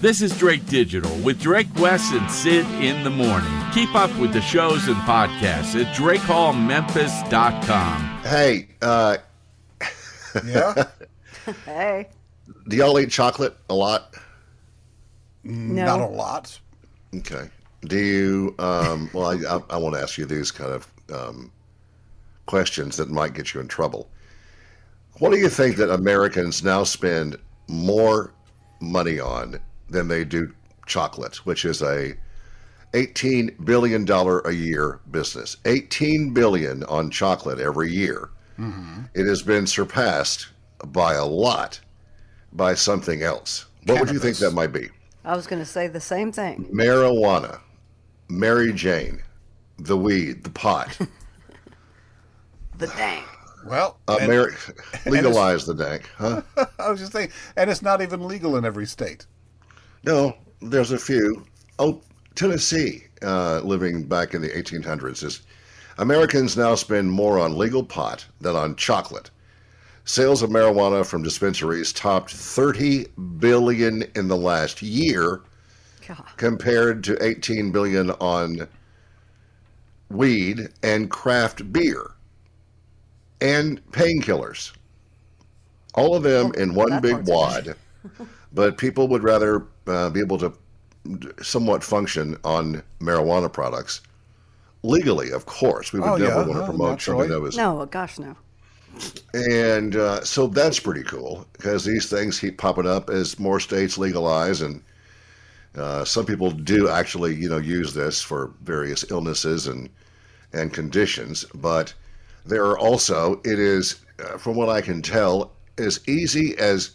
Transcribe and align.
This 0.00 0.22
is 0.22 0.36
Drake 0.38 0.64
Digital 0.66 1.14
with 1.18 1.40
Drake 1.42 1.66
Wes 1.76 2.10
and 2.12 2.30
Syd 2.30 2.64
in 2.82 3.04
the 3.04 3.10
morning. 3.10 3.50
Keep 3.74 3.94
up 3.94 4.10
with 4.18 4.32
the 4.32 4.40
shows 4.40 4.88
and 4.88 4.96
podcasts 4.98 5.78
at 5.78 5.94
drakehallmemphis.com. 5.94 8.20
Hey, 8.22 8.68
uh, 8.80 9.18
Yeah. 10.46 10.84
Hey. 11.64 12.06
do 12.68 12.76
y'all 12.76 12.96
eat 13.00 13.10
chocolate 13.10 13.56
a 13.70 13.74
lot? 13.74 14.14
No. 15.42 15.84
Not 15.84 16.00
a 16.00 16.06
lot. 16.06 16.60
Okay. 17.16 17.48
Do 17.86 17.98
you? 17.98 18.54
Um, 18.58 19.08
well, 19.12 19.26
I, 19.26 19.34
I, 19.56 19.60
I 19.70 19.76
want 19.78 19.96
to 19.96 20.02
ask 20.02 20.16
you 20.18 20.26
these 20.26 20.50
kind 20.52 20.70
of 20.70 20.86
um, 21.12 21.50
questions 22.46 22.96
that 22.98 23.10
might 23.10 23.32
get 23.34 23.52
you 23.54 23.60
in 23.60 23.66
trouble. 23.68 24.08
What 25.18 25.30
do 25.32 25.38
you 25.38 25.48
think 25.48 25.76
that 25.76 25.90
Americans 25.90 26.62
now 26.62 26.84
spend 26.84 27.36
more 27.68 28.32
money 28.80 29.18
on 29.18 29.58
than 29.90 30.08
they 30.08 30.24
do 30.24 30.52
chocolate, 30.86 31.44
which 31.46 31.64
is 31.64 31.82
a 31.82 32.14
eighteen 32.94 33.54
billion 33.64 34.04
dollar 34.04 34.40
a 34.40 34.52
year 34.52 35.00
business? 35.10 35.56
Eighteen 35.64 36.32
billion 36.32 36.84
on 36.84 37.10
chocolate 37.10 37.58
every 37.60 37.92
year. 37.92 38.30
It 39.14 39.26
has 39.26 39.40
been 39.42 39.66
surpassed 39.66 40.48
by 40.88 41.14
a 41.14 41.24
lot 41.24 41.80
by 42.52 42.74
something 42.74 43.22
else. 43.22 43.64
What 43.86 44.00
would 44.00 44.10
you 44.10 44.18
think 44.18 44.36
that 44.36 44.50
might 44.50 44.70
be? 44.72 44.90
I 45.24 45.34
was 45.34 45.46
going 45.46 45.60
to 45.60 45.66
say 45.66 45.86
the 45.88 45.98
same 46.00 46.30
thing. 46.30 46.68
marijuana, 46.70 47.60
Mary 48.28 48.74
Jane, 48.74 49.22
the 49.78 49.96
weed, 49.96 50.44
the 50.44 50.50
pot, 50.50 50.94
The 52.78 52.86
dank. 52.88 53.24
Well, 53.66 53.98
uh, 54.08 54.18
and- 54.20 54.28
Mary, 54.28 54.52
legalize 55.06 55.64
the 55.66 55.74
dank, 55.74 56.10
huh? 56.16 56.42
I 56.78 56.90
was 56.90 57.00
just 57.00 57.12
saying, 57.12 57.30
and 57.56 57.70
it's 57.70 57.80
not 57.82 58.00
even 58.02 58.26
legal 58.26 58.56
in 58.56 58.64
every 58.66 58.86
state. 58.86 59.24
No, 60.02 60.36
there's 60.60 60.92
a 60.92 60.98
few. 60.98 61.44
Oh, 61.78 62.00
Tennessee, 62.34 63.04
uh, 63.22 63.60
living 63.60 64.04
back 64.04 64.34
in 64.34 64.42
the 64.42 64.48
1800s, 64.48 65.22
is 65.22 65.42
Americans 65.98 66.56
now 66.56 66.74
spend 66.74 67.10
more 67.10 67.38
on 67.38 67.58
legal 67.58 67.84
pot 67.84 68.24
than 68.40 68.56
on 68.56 68.76
chocolate. 68.76 69.30
Sales 70.04 70.42
of 70.42 70.50
marijuana 70.50 71.04
from 71.04 71.22
dispensaries 71.22 71.92
topped 71.92 72.30
30 72.30 73.06
billion 73.38 74.04
in 74.14 74.28
the 74.28 74.36
last 74.36 74.80
year, 74.80 75.42
God. 76.06 76.24
compared 76.36 77.04
to 77.04 77.22
18 77.22 77.70
billion 77.70 78.10
on 78.12 78.66
weed 80.08 80.68
and 80.82 81.10
craft 81.10 81.72
beer 81.72 82.12
and 83.40 83.84
painkillers. 83.92 84.72
All 85.94 86.14
of 86.14 86.22
them 86.22 86.52
in 86.56 86.74
one 86.74 87.00
big 87.00 87.26
wad. 87.28 87.76
but 88.52 88.78
people 88.78 89.06
would 89.08 89.22
rather 89.22 89.66
uh, 89.90 90.10
be 90.10 90.20
able 90.20 90.38
to 90.38 90.52
somewhat 91.42 91.82
function 91.84 92.36
on 92.44 92.82
marijuana 93.00 93.52
products 93.52 94.00
legally, 94.82 95.30
of 95.32 95.46
course. 95.46 95.92
We 95.92 96.00
would 96.00 96.10
Oh, 96.10 96.16
never 96.16 96.40
yeah, 96.40 96.46
want 96.46 96.58
to 96.58 96.64
huh, 96.64 96.64
promote 96.66 97.02
something 97.02 97.28
that 97.28 97.40
was 97.40 97.56
No, 97.56 97.86
gosh, 97.86 98.18
no. 98.18 98.36
and 99.34 99.96
uh, 99.96 100.22
so 100.24 100.46
that's 100.46 100.80
pretty 100.80 101.02
cool 101.04 101.46
because 101.52 101.84
these 101.84 102.08
things 102.08 102.40
keep 102.40 102.58
popping 102.58 102.86
up 102.86 103.10
as 103.10 103.38
more 103.38 103.60
states 103.60 103.98
legalize, 103.98 104.60
and 104.60 104.82
uh, 105.76 106.04
some 106.04 106.26
people 106.26 106.50
do 106.50 106.88
actually, 106.88 107.34
you 107.34 107.48
know, 107.48 107.58
use 107.58 107.94
this 107.94 108.22
for 108.22 108.52
various 108.62 109.04
illnesses 109.10 109.66
and 109.66 109.88
and 110.52 110.72
conditions. 110.72 111.44
But 111.54 111.94
there 112.44 112.64
are 112.66 112.78
also, 112.78 113.40
it 113.44 113.58
is, 113.58 114.00
uh, 114.18 114.36
from 114.38 114.56
what 114.56 114.68
I 114.68 114.80
can 114.80 115.02
tell, 115.02 115.52
as 115.78 116.00
easy 116.08 116.56
as 116.58 116.92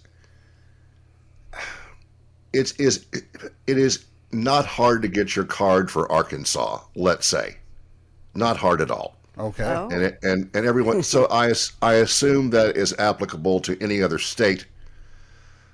it's 2.55 2.71
is 2.73 3.05
it 3.67 3.77
is 3.77 4.05
not 4.31 4.65
hard 4.65 5.01
to 5.03 5.07
get 5.07 5.35
your 5.35 5.45
card 5.45 5.91
for 5.91 6.11
Arkansas. 6.11 6.79
Let's 6.95 7.27
say, 7.27 7.57
not 8.33 8.57
hard 8.57 8.81
at 8.81 8.91
all 8.91 9.15
Okay. 9.37 9.63
Oh. 9.63 9.89
and 9.89 10.01
it, 10.01 10.19
and 10.23 10.49
and 10.53 10.65
everyone. 10.65 11.03
So 11.03 11.27
I 11.31 11.53
I 11.81 11.94
assume 11.95 12.51
that 12.51 12.77
is 12.77 12.94
applicable 12.97 13.59
to 13.61 13.81
any 13.81 14.01
other 14.01 14.19
state 14.19 14.65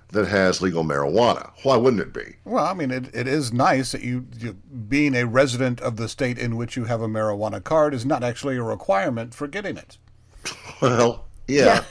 that 0.09 0.27
has 0.27 0.61
legal 0.61 0.83
marijuana. 0.83 1.51
Why 1.63 1.77
wouldn't 1.77 2.01
it 2.01 2.11
be? 2.13 2.35
Well, 2.43 2.65
I 2.65 2.73
mean, 2.73 2.91
it, 2.91 3.15
it 3.15 3.29
is 3.29 3.53
nice 3.53 3.93
that 3.93 4.01
you, 4.03 4.27
you, 4.37 4.53
being 4.89 5.15
a 5.15 5.25
resident 5.25 5.79
of 5.79 5.95
the 5.95 6.09
state 6.09 6.37
in 6.37 6.57
which 6.57 6.75
you 6.75 6.83
have 6.83 7.01
a 7.01 7.07
marijuana 7.07 7.63
card, 7.63 7.93
is 7.93 8.05
not 8.05 8.21
actually 8.21 8.57
a 8.57 8.63
requirement 8.63 9.33
for 9.33 9.47
getting 9.47 9.77
it. 9.77 9.97
Well, 10.81 11.25
yeah, 11.47 11.65
Yeah. 11.65 11.83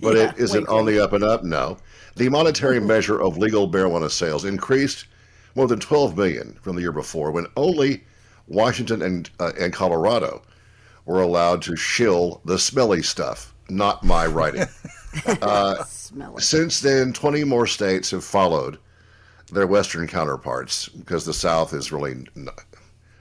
but 0.00 0.16
Yeah, 0.16 0.30
it 0.30 0.38
is 0.38 0.54
it 0.54 0.66
on 0.68 0.86
the 0.86 0.98
up 0.98 1.12
and 1.12 1.22
up? 1.22 1.44
No. 1.44 1.76
The 2.20 2.28
monetary 2.28 2.80
measure 2.94 3.18
of 3.18 3.38
legal 3.38 3.66
marijuana 3.66 4.10
sales 4.10 4.44
increased 4.44 5.06
more 5.54 5.66
than 5.66 5.80
12 5.80 6.18
million 6.18 6.58
from 6.60 6.76
the 6.76 6.82
year 6.82 6.92
before, 6.92 7.30
when 7.30 7.46
only 7.56 8.04
Washington 8.46 9.00
and 9.00 9.30
uh, 9.40 9.52
and 9.58 9.72
Colorado 9.72 10.42
were 11.06 11.22
allowed 11.22 11.62
to 11.62 11.76
shill 11.76 12.42
the 12.44 12.58
smelly 12.58 13.00
stuff. 13.00 13.54
Not 13.70 14.04
my 14.04 14.26
writing. 14.26 14.66
It. 15.26 16.40
Since 16.40 16.82
then, 16.82 17.12
20 17.12 17.42
more 17.42 17.66
states 17.66 18.12
have 18.12 18.22
followed 18.22 18.78
their 19.50 19.66
Western 19.66 20.06
counterparts 20.06 20.88
because 20.88 21.24
the 21.24 21.34
South 21.34 21.74
is 21.74 21.90
really 21.90 22.12
n- 22.12 22.48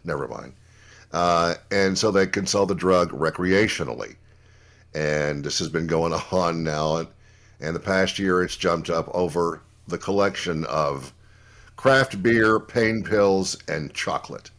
never 0.04 0.28
mind. 0.28 0.54
Uh, 1.12 1.56
and 1.72 1.98
so 1.98 2.12
they 2.12 2.28
can 2.28 2.46
sell 2.46 2.68
the 2.68 2.76
drug 2.76 3.10
recreationally. 3.10 4.18
And 4.94 5.44
this 5.44 5.58
has 5.58 5.68
been 5.68 5.88
going 5.88 6.14
on 6.32 6.64
now. 6.64 7.08
And, 7.60 7.68
and 7.68 7.76
the 7.76 7.80
past 7.80 8.20
year, 8.20 8.44
it's 8.44 8.56
jumped 8.56 8.90
up 8.90 9.10
over 9.14 9.62
the 9.88 9.98
collection 9.98 10.66
of 10.66 11.14
craft 11.76 12.22
beer, 12.22 12.60
pain 12.60 13.04
pills, 13.04 13.58
and 13.68 13.94
chocolate. 13.94 14.52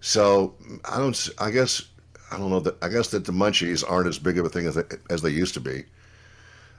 So 0.00 0.54
I 0.84 0.98
don't. 0.98 1.14
s- 1.14 1.30
I 1.38 1.50
guess 1.50 1.82
I 2.30 2.38
don't 2.38 2.50
know 2.50 2.60
that. 2.60 2.82
I 2.82 2.88
guess 2.88 3.08
that 3.08 3.24
the 3.24 3.32
munchies 3.32 3.84
aren't 3.88 4.08
as 4.08 4.18
big 4.18 4.38
of 4.38 4.44
a 4.44 4.48
thing 4.48 4.66
as 4.66 4.74
they, 4.74 4.84
as 5.10 5.22
they 5.22 5.30
used 5.30 5.54
to 5.54 5.60
be 5.60 5.84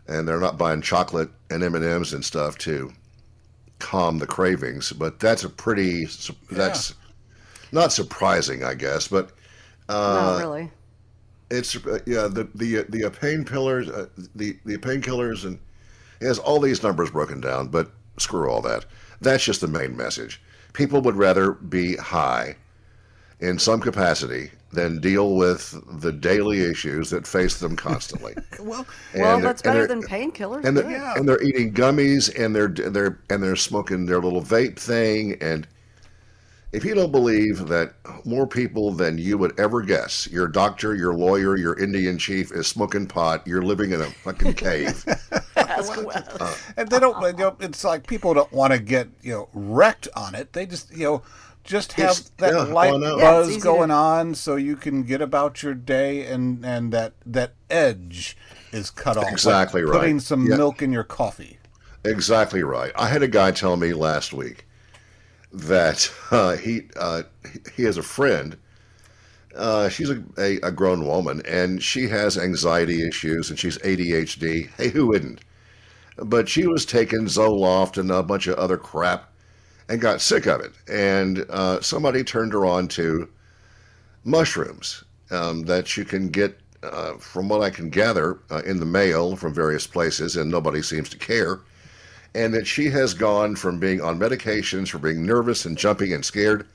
and 0.08 0.28
they're 0.28 0.40
not 0.40 0.58
buying 0.58 0.82
chocolate 0.82 1.30
and 1.50 1.64
M 1.64 1.76
and 1.76 1.86
M's 1.86 2.14
and 2.14 2.24
stuff 2.24 2.58
to 2.60 2.92
calm 3.80 4.20
the 4.20 4.28
cravings. 4.28 4.92
But 4.92 5.20
that's 5.20 5.44
a 5.44 5.50
pretty 5.50 6.06
su- 6.06 6.36
that's 6.52 6.94
not 7.72 7.92
surprising, 7.92 8.64
I 8.64 8.74
guess. 8.74 9.08
But 9.08 9.32
Not 9.88 9.96
uh, 9.96 10.40
really. 10.40 10.72
It's 11.54 11.76
uh, 11.76 12.00
yeah 12.06 12.28
the 12.28 12.48
the 12.56 12.84
the 12.90 13.06
uh, 13.06 13.10
painkillers 13.10 13.88
uh, 13.90 14.08
the 14.36 14.58
the 14.66 14.78
painkillers 14.78 15.46
and 15.46 15.60
it 16.20 16.26
has 16.28 16.40
all 16.40 16.60
these 16.60 16.82
numbers 16.84 17.12
broken 17.12 17.42
down. 17.42 17.68
But 17.68 17.92
screw 18.18 18.50
all 18.50 18.62
that. 18.62 18.86
That's 19.22 19.44
just 19.44 19.62
the 19.62 19.68
main 19.68 19.96
message. 19.98 20.42
People 20.74 21.02
would 21.02 21.16
rather 21.16 21.52
be 21.54 21.96
high 21.98 22.56
in 23.40 23.60
some 23.60 23.80
capacity 23.80 24.52
than 24.72 25.00
deal 25.00 25.36
with 25.36 25.76
the 26.02 26.12
daily 26.12 26.62
issues 26.62 27.10
that 27.12 27.28
face 27.28 27.60
them 27.60 27.76
constantly. 27.76 28.36
Well, 28.60 28.86
Well, 29.14 29.40
that's 29.42 29.62
better 29.62 29.86
than 29.88 30.02
painkillers. 30.02 30.64
and 30.64 30.78
they're, 30.78 31.18
and 31.18 31.28
they're 31.28 31.42
eating 31.44 31.74
gummies 31.74 32.34
and 32.40 32.56
they're 32.56 32.70
they're 32.70 33.20
and 33.30 33.44
they're 33.44 33.58
smoking 33.58 34.06
their 34.06 34.22
little 34.22 34.42
vape 34.42 34.78
thing 34.78 35.38
and 35.42 35.68
if 36.74 36.84
you 36.84 36.94
don't 36.96 37.12
believe 37.12 37.68
that 37.68 37.94
more 38.26 38.46
people 38.48 38.92
than 38.92 39.18
you 39.18 39.38
would 39.38 39.58
ever 39.60 39.82
guess, 39.82 40.28
your 40.32 40.48
doctor, 40.48 40.96
your 40.96 41.14
lawyer, 41.14 41.56
your 41.56 41.80
Indian 41.80 42.18
chief 42.18 42.52
is 42.52 42.68
smoking 42.68 43.06
pot, 43.08 43.46
you're 43.48 43.62
living 43.62 43.92
in 43.92 44.02
a 44.02 44.06
fucking 44.10 44.54
cave. 44.66 45.06
Ask 45.56 46.04
Wes. 46.06 46.74
and 46.76 46.90
they 46.90 47.00
don't. 47.00 47.22
You 47.22 47.34
know, 47.38 47.56
it's 47.60 47.84
like 47.84 48.08
people 48.08 48.34
don't 48.34 48.52
want 48.52 48.74
to 48.74 48.80
get 48.80 49.08
you 49.22 49.34
know 49.34 49.50
wrecked 49.54 50.08
on 50.16 50.36
it. 50.36 50.54
They 50.54 50.66
just 50.66 50.92
you 50.92 51.04
know 51.06 51.22
just 51.64 51.94
have 51.94 52.12
It's- 52.12 52.32
that 52.38 52.54
yeah, 52.54 52.64
light 52.74 52.94
I 52.94 52.98
know. 52.98 53.18
Yeah, 53.18 53.32
buzz 53.32 53.58
going 53.64 53.90
to- 53.90 53.96
on, 53.96 54.36
so 54.36 54.56
you 54.56 54.76
can 54.76 55.04
get 55.04 55.22
about 55.22 55.64
your 55.64 55.74
day, 55.76 56.26
and 56.26 56.66
and 56.66 56.92
that 56.92 57.14
that 57.26 57.54
edge 57.70 58.36
is 58.72 58.90
cut 58.90 59.16
off. 59.18 59.24
like 59.26 59.34
Exactly 59.34 59.84
right. 59.84 60.00
Putting 60.00 60.20
some 60.20 60.48
Yeah. 60.48 60.58
milk 60.58 60.82
in 60.82 60.92
your 60.92 61.04
coffee. 61.04 61.60
Exactly 62.04 62.64
right. 62.64 62.92
I 62.98 63.08
had 63.08 63.24
a 63.24 63.28
guy 63.28 63.52
tell 63.52 63.78
me 63.78 63.94
last 63.94 64.34
week 64.34 64.66
that 65.54 66.12
uh, 66.32 66.58
he 66.58 66.84
uh, 66.98 67.24
he 67.76 67.84
has 67.84 67.98
a 67.98 68.04
friend. 68.04 68.58
Uh, 69.56 69.88
she's 69.88 70.10
a, 70.10 70.24
a, 70.40 70.58
a 70.62 70.72
grown 70.72 71.06
woman 71.06 71.42
and 71.48 71.82
she 71.84 72.08
has 72.08 72.38
anxiety 72.40 73.08
issues 73.08 73.50
and 73.52 73.60
she's 73.60 73.78
ADHD. 73.80 74.70
Hey, 74.78 74.90
who 74.90 75.08
wouldn't? 75.08 75.42
But 76.18 76.50
she 76.50 76.66
was 76.66 76.86
taking 76.86 77.26
Zoloft 77.26 77.98
and 77.98 78.12
a 78.12 78.24
bunch 78.24 78.48
of 78.48 78.56
other 78.58 78.78
crap 78.78 79.32
and 79.90 80.02
got 80.02 80.22
sick 80.22 80.48
of 80.48 80.62
it. 80.62 80.74
And 80.88 81.46
uh, 81.50 81.82
somebody 81.82 82.24
turned 82.24 82.54
her 82.54 82.66
on 82.66 82.88
to 82.90 83.30
mushrooms 84.24 85.04
um, 85.32 85.64
that 85.64 85.98
you 85.98 86.06
can 86.06 86.30
get, 86.30 86.60
uh, 86.84 87.14
from 87.18 87.48
what 87.50 87.62
I 87.62 87.70
can 87.70 87.90
gather, 87.90 88.40
uh, 88.52 88.62
in 88.66 88.80
the 88.80 88.86
mail 88.86 89.36
from 89.36 89.54
various 89.54 89.86
places, 89.88 90.36
and 90.36 90.50
nobody 90.50 90.82
seems 90.82 91.10
to 91.10 91.18
care 91.18 91.62
and 92.36 92.54
that 92.54 92.66
she 92.68 92.90
has 92.90 93.14
gone 93.14 93.56
from 93.56 93.80
being 93.80 94.02
on 94.02 94.20
medications 94.20 94.90
for 94.90 95.00
being 95.00 95.26
nervous 95.26 95.66
and 95.66 95.78
jumpy 95.78 96.14
and 96.14 96.26
scared 96.26 96.68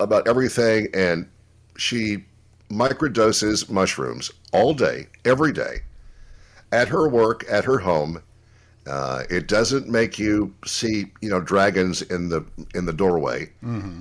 about 0.00 0.26
everything 0.28 0.88
and 0.94 1.28
she 1.76 2.24
microdoses 2.70 3.68
mushrooms 3.70 4.30
all 4.52 4.74
day 4.74 5.06
every 5.24 5.52
day 5.52 5.80
at 6.72 6.88
her 6.88 7.08
work 7.08 7.44
at 7.50 7.64
her 7.64 7.78
home 7.78 8.22
Uh, 8.86 9.24
it 9.30 9.46
doesn't 9.48 9.88
make 9.88 10.18
you 10.18 10.52
see, 10.66 11.12
you 11.22 11.30
know, 11.30 11.40
dragons 11.40 12.02
in 12.02 12.28
the 12.28 12.44
in 12.74 12.84
the 12.86 12.92
doorway. 12.92 13.48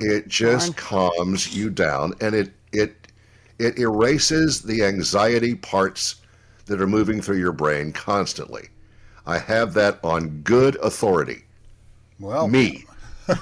It 0.01 0.27
just 0.27 0.75
calms 0.75 1.53
you 1.56 1.69
down, 1.69 2.13
and 2.19 2.33
it 2.36 2.51
it 2.74 2.95
it 3.59 3.77
erases 3.77 4.63
the 4.63 4.83
anxiety 4.83 5.53
parts 5.56 6.15
that 6.65 6.81
are 6.81 6.88
moving 6.88 7.21
through 7.21 7.38
your 7.39 7.51
brain 7.53 7.94
constantly. 7.94 8.69
I 9.25 9.38
have 9.39 9.73
that 9.75 10.00
on 10.03 10.41
good 10.41 10.75
authority. 10.77 11.44
Well, 12.19 12.47
Me 12.47 12.85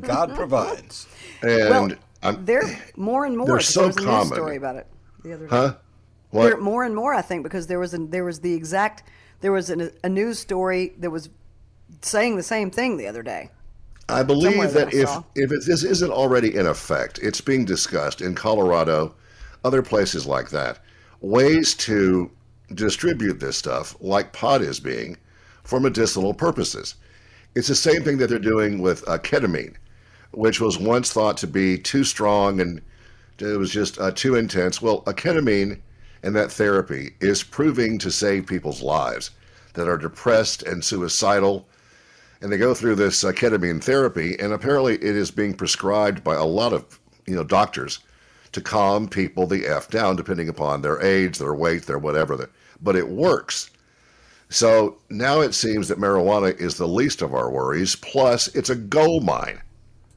God 0.00 0.34
provides. 0.34 1.06
and 1.42 1.70
Well, 1.70 1.88
I'm 2.22 2.44
They're 2.44 2.78
more 2.96 3.24
and 3.24 3.36
more. 3.36 3.46
They're 3.46 3.60
so 3.60 3.88
there 3.88 3.88
was 3.88 3.96
a 3.96 4.00
news 4.00 4.28
story 4.28 4.56
about 4.56 4.76
it 4.76 4.86
the 5.22 5.32
other 5.32 5.46
day. 5.46 5.56
huh? 5.56 5.74
There, 6.32 6.42
What? 6.54 6.60
more 6.60 6.84
and 6.84 6.94
more, 6.94 7.14
I 7.14 7.22
think, 7.22 7.42
because 7.42 7.66
there 7.68 7.78
was 7.78 7.94
a, 7.94 7.98
there 7.98 8.24
was 8.24 8.40
the 8.40 8.52
exact 8.54 9.04
there 9.40 9.52
was 9.52 9.70
an, 9.70 9.90
a 10.04 10.08
news 10.08 10.38
story 10.38 10.94
that 10.98 11.10
was 11.10 11.30
saying 12.02 12.36
the 12.36 12.42
same 12.42 12.70
thing 12.70 12.96
the 12.96 13.06
other 13.06 13.22
day. 13.22 13.50
I 14.08 14.22
believe 14.22 14.52
somewhere 14.52 14.68
that 14.68 14.90
that 14.90 14.94
I 14.96 15.00
if 15.02 15.08
saw. 15.08 15.22
if 15.34 15.52
it, 15.52 15.62
this 15.66 15.84
isn't 15.84 16.10
already 16.10 16.54
in 16.56 16.66
effect, 16.66 17.18
it's 17.22 17.40
being 17.40 17.64
discussed 17.64 18.20
in 18.20 18.34
Colorado, 18.34 19.14
other 19.64 19.82
places 19.82 20.26
like 20.26 20.50
that, 20.50 20.80
ways 21.20 21.74
to 21.74 22.30
distribute 22.74 23.40
this 23.40 23.56
stuff, 23.56 23.96
like 24.00 24.32
pot 24.32 24.62
is 24.62 24.80
being, 24.80 25.16
for 25.64 25.80
medicinal 25.80 26.34
purposes. 26.34 26.94
It's 27.54 27.68
the 27.68 27.74
same 27.74 28.02
thing 28.02 28.18
that 28.18 28.28
they're 28.28 28.38
doing 28.38 28.80
with 28.80 29.06
uh, 29.08 29.18
ketamine, 29.18 29.76
which 30.32 30.60
was 30.60 30.78
once 30.78 31.12
thought 31.12 31.36
to 31.38 31.46
be 31.46 31.78
too 31.78 32.04
strong 32.04 32.60
and 32.60 32.80
it 33.38 33.58
was 33.58 33.70
just 33.70 34.00
uh, 34.00 34.10
too 34.10 34.34
intense. 34.34 34.82
Well, 34.82 35.02
a 35.06 35.14
ketamine 35.14 35.80
and 36.22 36.34
that 36.34 36.52
therapy 36.52 37.14
is 37.20 37.42
proving 37.42 37.98
to 37.98 38.10
save 38.10 38.46
people's 38.46 38.82
lives 38.82 39.30
that 39.74 39.88
are 39.88 39.96
depressed 39.96 40.62
and 40.64 40.84
suicidal 40.84 41.68
and 42.40 42.52
they 42.52 42.56
go 42.58 42.74
through 42.74 42.94
this 42.94 43.24
uh, 43.24 43.32
ketamine 43.32 43.82
therapy, 43.82 44.36
and 44.38 44.52
apparently 44.52 44.94
it 44.94 45.16
is 45.16 45.30
being 45.30 45.54
prescribed 45.54 46.22
by 46.22 46.34
a 46.34 46.44
lot 46.44 46.72
of 46.72 47.00
you 47.26 47.34
know 47.34 47.44
doctors 47.44 48.00
to 48.52 48.60
calm 48.60 49.08
people 49.08 49.46
the 49.46 49.66
f 49.66 49.88
down, 49.88 50.16
depending 50.16 50.48
upon 50.48 50.82
their 50.82 51.00
age, 51.02 51.38
their 51.38 51.54
weight, 51.54 51.86
their 51.86 51.98
whatever. 51.98 52.48
But 52.82 52.96
it 52.96 53.08
works. 53.08 53.70
So 54.48 54.98
now 55.10 55.40
it 55.40 55.54
seems 55.54 55.88
that 55.88 55.98
marijuana 55.98 56.56
is 56.58 56.76
the 56.76 56.88
least 56.88 57.20
of 57.22 57.34
our 57.34 57.50
worries. 57.50 57.96
Plus, 57.96 58.48
it's 58.48 58.70
a 58.70 58.76
gold 58.76 59.24
mine. 59.24 59.60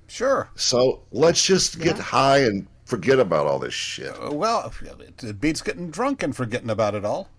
Sure. 0.08 0.50
So 0.56 1.02
let's 1.12 1.46
just 1.46 1.80
get 1.80 1.98
high 1.98 2.40
and 2.40 2.68
forget 2.86 3.20
about 3.20 3.48
all 3.48 3.60
this 3.60 3.74
shit. 3.74 4.14
Uh, 4.22 4.32
Well, 4.32 4.74
it, 5.00 5.24
it 5.24 5.42
beats 5.42 5.62
getting 5.62 5.90
drunk 5.90 6.24
and 6.24 6.36
forgetting 6.36 6.70
about 6.70 6.96
it 6.96 7.06
all. 7.06 7.30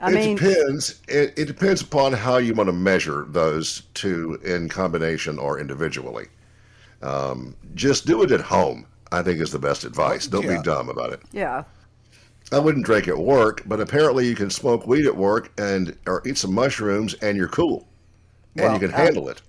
I 0.00 0.10
it 0.10 0.14
mean, 0.14 0.36
depends. 0.36 1.00
It, 1.06 1.32
it 1.36 1.46
depends 1.46 1.80
upon 1.82 2.12
how 2.12 2.38
you 2.38 2.54
want 2.54 2.68
to 2.68 2.72
measure 2.72 3.24
those 3.28 3.82
two 3.94 4.40
in 4.44 4.68
combination 4.68 5.38
or 5.38 5.60
individually. 5.60 6.26
Um, 7.02 7.56
just 7.74 8.06
do 8.06 8.22
it 8.22 8.30
at 8.32 8.40
home. 8.40 8.86
I 9.12 9.22
think 9.22 9.40
is 9.40 9.52
the 9.52 9.58
best 9.58 9.84
advice. 9.84 10.26
Don't 10.26 10.44
Yeah. 10.44 10.56
be 10.56 10.62
dumb 10.62 10.88
about 10.88 11.12
it. 11.12 11.20
yeah. 11.32 11.64
I 12.50 12.58
wouldn't 12.58 12.84
drink 12.84 13.08
at 13.08 13.16
work, 13.16 13.62
but 13.64 13.80
apparently 13.80 14.26
you 14.26 14.34
can 14.34 14.50
smoke 14.50 14.86
weed 14.86 15.06
at 15.06 15.16
work 15.16 15.50
and 15.56 15.96
or 16.06 16.20
eat 16.26 16.36
some 16.36 16.52
mushrooms 16.52 17.14
and 17.14 17.34
you're 17.36 17.48
cool, 17.48 17.86
and 18.56 18.64
Well, 18.64 18.72
you 18.74 18.78
can 18.80 18.92
uh, 18.92 18.96
handle 18.96 19.28
it. 19.30 19.40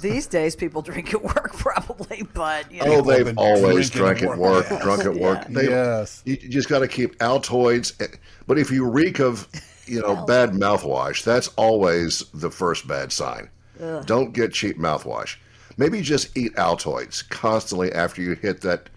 These 0.00 0.26
days, 0.26 0.56
people 0.56 0.82
drink 0.82 1.14
at 1.14 1.22
work 1.22 1.52
probably, 1.56 2.26
but 2.34 2.72
you 2.72 2.78
know, 2.84 2.96
Oh, 2.96 3.02
they've 3.02 3.36
always 3.38 3.90
drinking 3.90 3.90
drunk 3.90 4.22
at 4.22 4.30
at 4.32 4.38
work. 4.38 4.64
work, 4.64 4.66
Yes. 4.70 4.82
drunk 4.82 5.04
at 5.04 5.14
work. 5.14 5.38
Yeah. 5.42 5.54
They, 5.54 5.68
Yes. 5.68 6.22
You 6.24 6.36
you 6.40 6.48
just 6.48 6.68
got 6.68 6.80
to 6.80 6.88
keep 6.88 7.16
Altoids. 7.18 7.92
eh, 8.02 8.08
But 8.48 8.58
if 8.58 8.72
you 8.72 8.88
reek 8.88 9.20
of, 9.20 9.46
you 9.86 10.00
know, 10.00 10.24
bad 10.26 10.52
mouthwash, 10.52 11.22
that's 11.22 11.48
always 11.56 12.24
the 12.34 12.50
first 12.50 12.88
bad 12.88 13.12
sign. 13.12 13.50
Don't 14.06 14.32
get 14.32 14.52
cheap 14.52 14.78
mouthwash. 14.78 15.36
Maybe 15.76 16.00
just 16.00 16.36
eat 16.36 16.54
Altoids 16.56 17.28
constantly 17.28 17.92
after 17.92 18.20
you 18.22 18.34
hit 18.34 18.60
that 18.62 18.88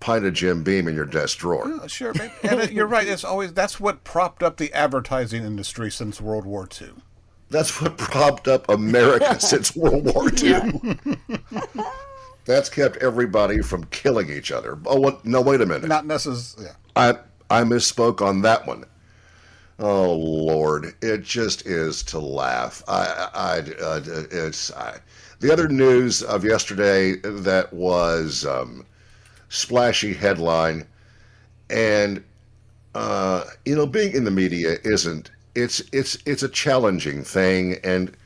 pint 0.00 0.24
of 0.24 0.32
Jim 0.34 0.62
Beam 0.64 0.88
in 0.88 0.94
your 0.94 1.06
desk 1.06 1.38
drawer. 1.38 1.70
Uh, 1.70 1.86
Sure, 1.86 2.12
babe. 2.12 2.30
and 2.42 2.60
it, 2.60 2.72
you're 2.72 2.86
right. 2.86 3.06
It's 3.06 3.24
always 3.24 3.52
that's 3.52 3.78
what 3.78 4.02
propped 4.04 4.42
up 4.42 4.56
the 4.56 4.72
advertising 4.72 5.44
industry 5.44 5.90
since 5.90 6.20
World 6.20 6.46
War 6.46 6.68
II. 6.80 6.88
That's 7.50 7.80
what 7.80 7.98
propped 7.98 8.48
up 8.48 8.68
America 8.68 9.38
since 9.40 9.74
World 9.76 10.04
War 10.14 10.30
II. 10.42 10.98
That's 12.46 12.68
kept 12.68 12.96
everybody 12.98 13.60
from 13.60 13.84
killing 13.86 14.30
each 14.30 14.50
other. 14.50 14.78
Oh, 14.86 14.98
what? 14.98 15.24
No, 15.24 15.40
wait 15.40 15.60
a 15.60 15.66
minute. 15.66 15.86
Not 15.88 16.06
necessarily. 16.06 16.72
Yeah. 16.96 17.18
I 17.50 17.60
I 17.60 17.64
misspoke 17.64 18.20
on 18.22 18.42
that 18.42 18.66
one. 18.66 18.84
Oh 19.78 20.12
Lord, 20.14 20.94
it 21.02 21.22
just 21.22 21.66
is 21.66 22.02
to 22.04 22.18
laugh. 22.18 22.82
I 22.88 23.28
I 23.34 23.58
uh, 23.82 24.00
it's 24.30 24.72
I, 24.72 24.98
the 25.40 25.52
other 25.52 25.68
news 25.68 26.22
of 26.22 26.44
yesterday 26.44 27.16
that 27.16 27.72
was 27.72 28.44
um, 28.46 28.84
splashy 29.50 30.14
headline, 30.14 30.86
and 31.68 32.24
uh, 32.94 33.44
you 33.66 33.76
know 33.76 33.86
being 33.86 34.14
in 34.14 34.24
the 34.24 34.30
media 34.30 34.78
isn't 34.82 35.30
it's 35.54 35.82
it's 35.92 36.16
it's 36.26 36.42
a 36.42 36.48
challenging 36.48 37.22
thing 37.22 37.76
and 37.84 38.16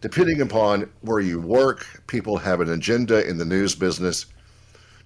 depending 0.00 0.40
upon 0.40 0.90
where 1.02 1.20
you 1.20 1.40
work, 1.40 1.86
people 2.06 2.38
have 2.38 2.60
an 2.60 2.70
agenda 2.70 3.26
in 3.28 3.36
the 3.36 3.44
news 3.44 3.74
business, 3.74 4.26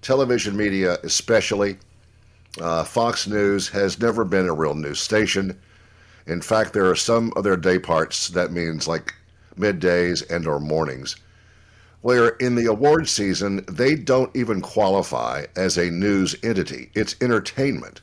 television 0.01 0.55
media 0.55 0.97
especially. 1.03 1.77
Uh, 2.61 2.83
Fox 2.85 3.27
News 3.27 3.67
has 3.67 3.99
never 3.99 4.23
been 4.23 4.47
a 4.47 4.53
real 4.53 4.75
news 4.75 4.99
station. 5.01 5.59
In 6.27 6.41
fact, 6.41 6.71
there 6.71 6.89
are 6.89 6.95
some 6.95 7.33
of 7.35 7.43
their 7.43 7.57
day 7.57 7.77
parts 7.77 8.29
that 8.29 8.53
means 8.53 8.87
like 8.87 9.13
middays 9.59 10.27
and 10.29 10.47
or 10.47 10.59
mornings, 10.59 11.17
where 12.05 12.27
in 12.39 12.53
the 12.53 12.67
award 12.67 13.09
season 13.09 13.65
they 13.67 13.95
don't 13.95 14.29
even 14.35 14.61
qualify 14.61 15.43
as 15.55 15.75
a 15.75 15.89
news 15.89 16.35
entity. 16.43 16.91
It's 16.93 17.15
entertainment. 17.19 18.01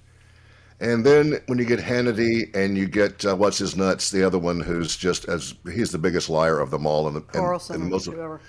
And 0.81 1.06
then 1.06 1.40
when 1.46 1.60
you 1.60 1.64
get 1.64 1.78
Hannity 1.78 2.52
and 2.52 2.76
you 2.76 2.88
get 2.88 3.25
uh, 3.25 3.37
what's 3.37 3.58
his 3.58 3.76
nuts, 3.76 4.10
the 4.10 4.25
other 4.25 4.40
one 4.40 4.58
who's 4.58 4.96
just 4.96 5.28
as 5.28 5.54
he's 5.72 5.93
the 5.93 5.99
biggest 5.99 6.28
liar 6.28 6.58
of 6.58 6.72
them 6.72 6.84
all, 6.84 7.06
and, 7.06 7.14
the, 7.14 7.20
and, 7.20 7.31
Carlson, 7.31 7.81
and 7.81 7.90
most 7.93 8.08
of, 8.08 8.14
whoever. 8.14 8.40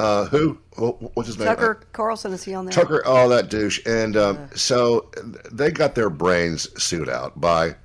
uh, 0.00 0.24
who 0.24 0.58
what's 0.74 1.28
his 1.28 1.38
name? 1.38 1.46
Tucker 1.46 1.82
Carlson 1.92 2.32
is 2.32 2.42
he 2.42 2.52
on 2.52 2.64
there? 2.64 2.72
Tucker, 2.72 3.04
oh, 3.06 3.28
that 3.28 3.48
douche. 3.48 3.78
And 3.86 4.16
um, 4.16 4.48
so 4.56 5.08
they 5.52 5.70
got 5.70 5.94
their 5.94 6.10
brains 6.10 6.68
sued 6.82 7.08
out 7.08 7.40
by 7.40 7.76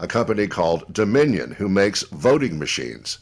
a 0.00 0.06
company 0.06 0.46
called 0.46 0.84
Dominion, 0.92 1.52
who 1.52 1.66
makes 1.66 2.02
voting 2.02 2.58
machines. 2.58 3.20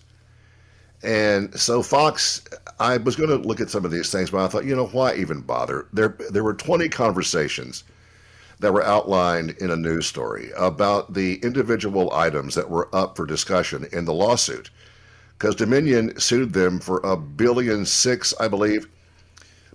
And 1.03 1.59
so 1.59 1.83
Fox, 1.83 2.43
I 2.81 2.97
was 2.97 3.17
going 3.17 3.31
to 3.31 3.37
look 3.37 3.61
at 3.61 3.71
some 3.71 3.85
of 3.85 3.91
these 3.91 4.11
things, 4.11 4.31
but 4.31 4.45
I 4.45 4.49
thought, 4.49 4.65
you 4.65 4.75
know, 4.75 4.87
why 4.87 5.15
even 5.15 5.41
bother? 5.41 5.87
There, 5.93 6.17
there 6.31 6.45
were 6.45 6.55
20 6.55 6.89
conversations 6.89 7.85
that 8.59 8.73
were 8.73 8.85
outlined 8.85 9.51
in 9.59 9.71
a 9.71 9.77
news 9.77 10.07
story 10.07 10.51
about 10.57 11.13
the 11.13 11.35
individual 11.43 12.13
items 12.13 12.55
that 12.55 12.71
were 12.71 12.89
up 12.95 13.17
for 13.17 13.27
discussion 13.27 13.87
in 13.93 14.05
the 14.07 14.15
lawsuit. 14.15 14.71
Because 15.39 15.55
Dominion 15.55 16.19
sued 16.19 16.55
them 16.55 16.81
for 16.81 16.99
a 17.01 17.17
billion 17.17 17.85
six, 17.85 18.33
I 18.41 18.49
believe, 18.49 18.89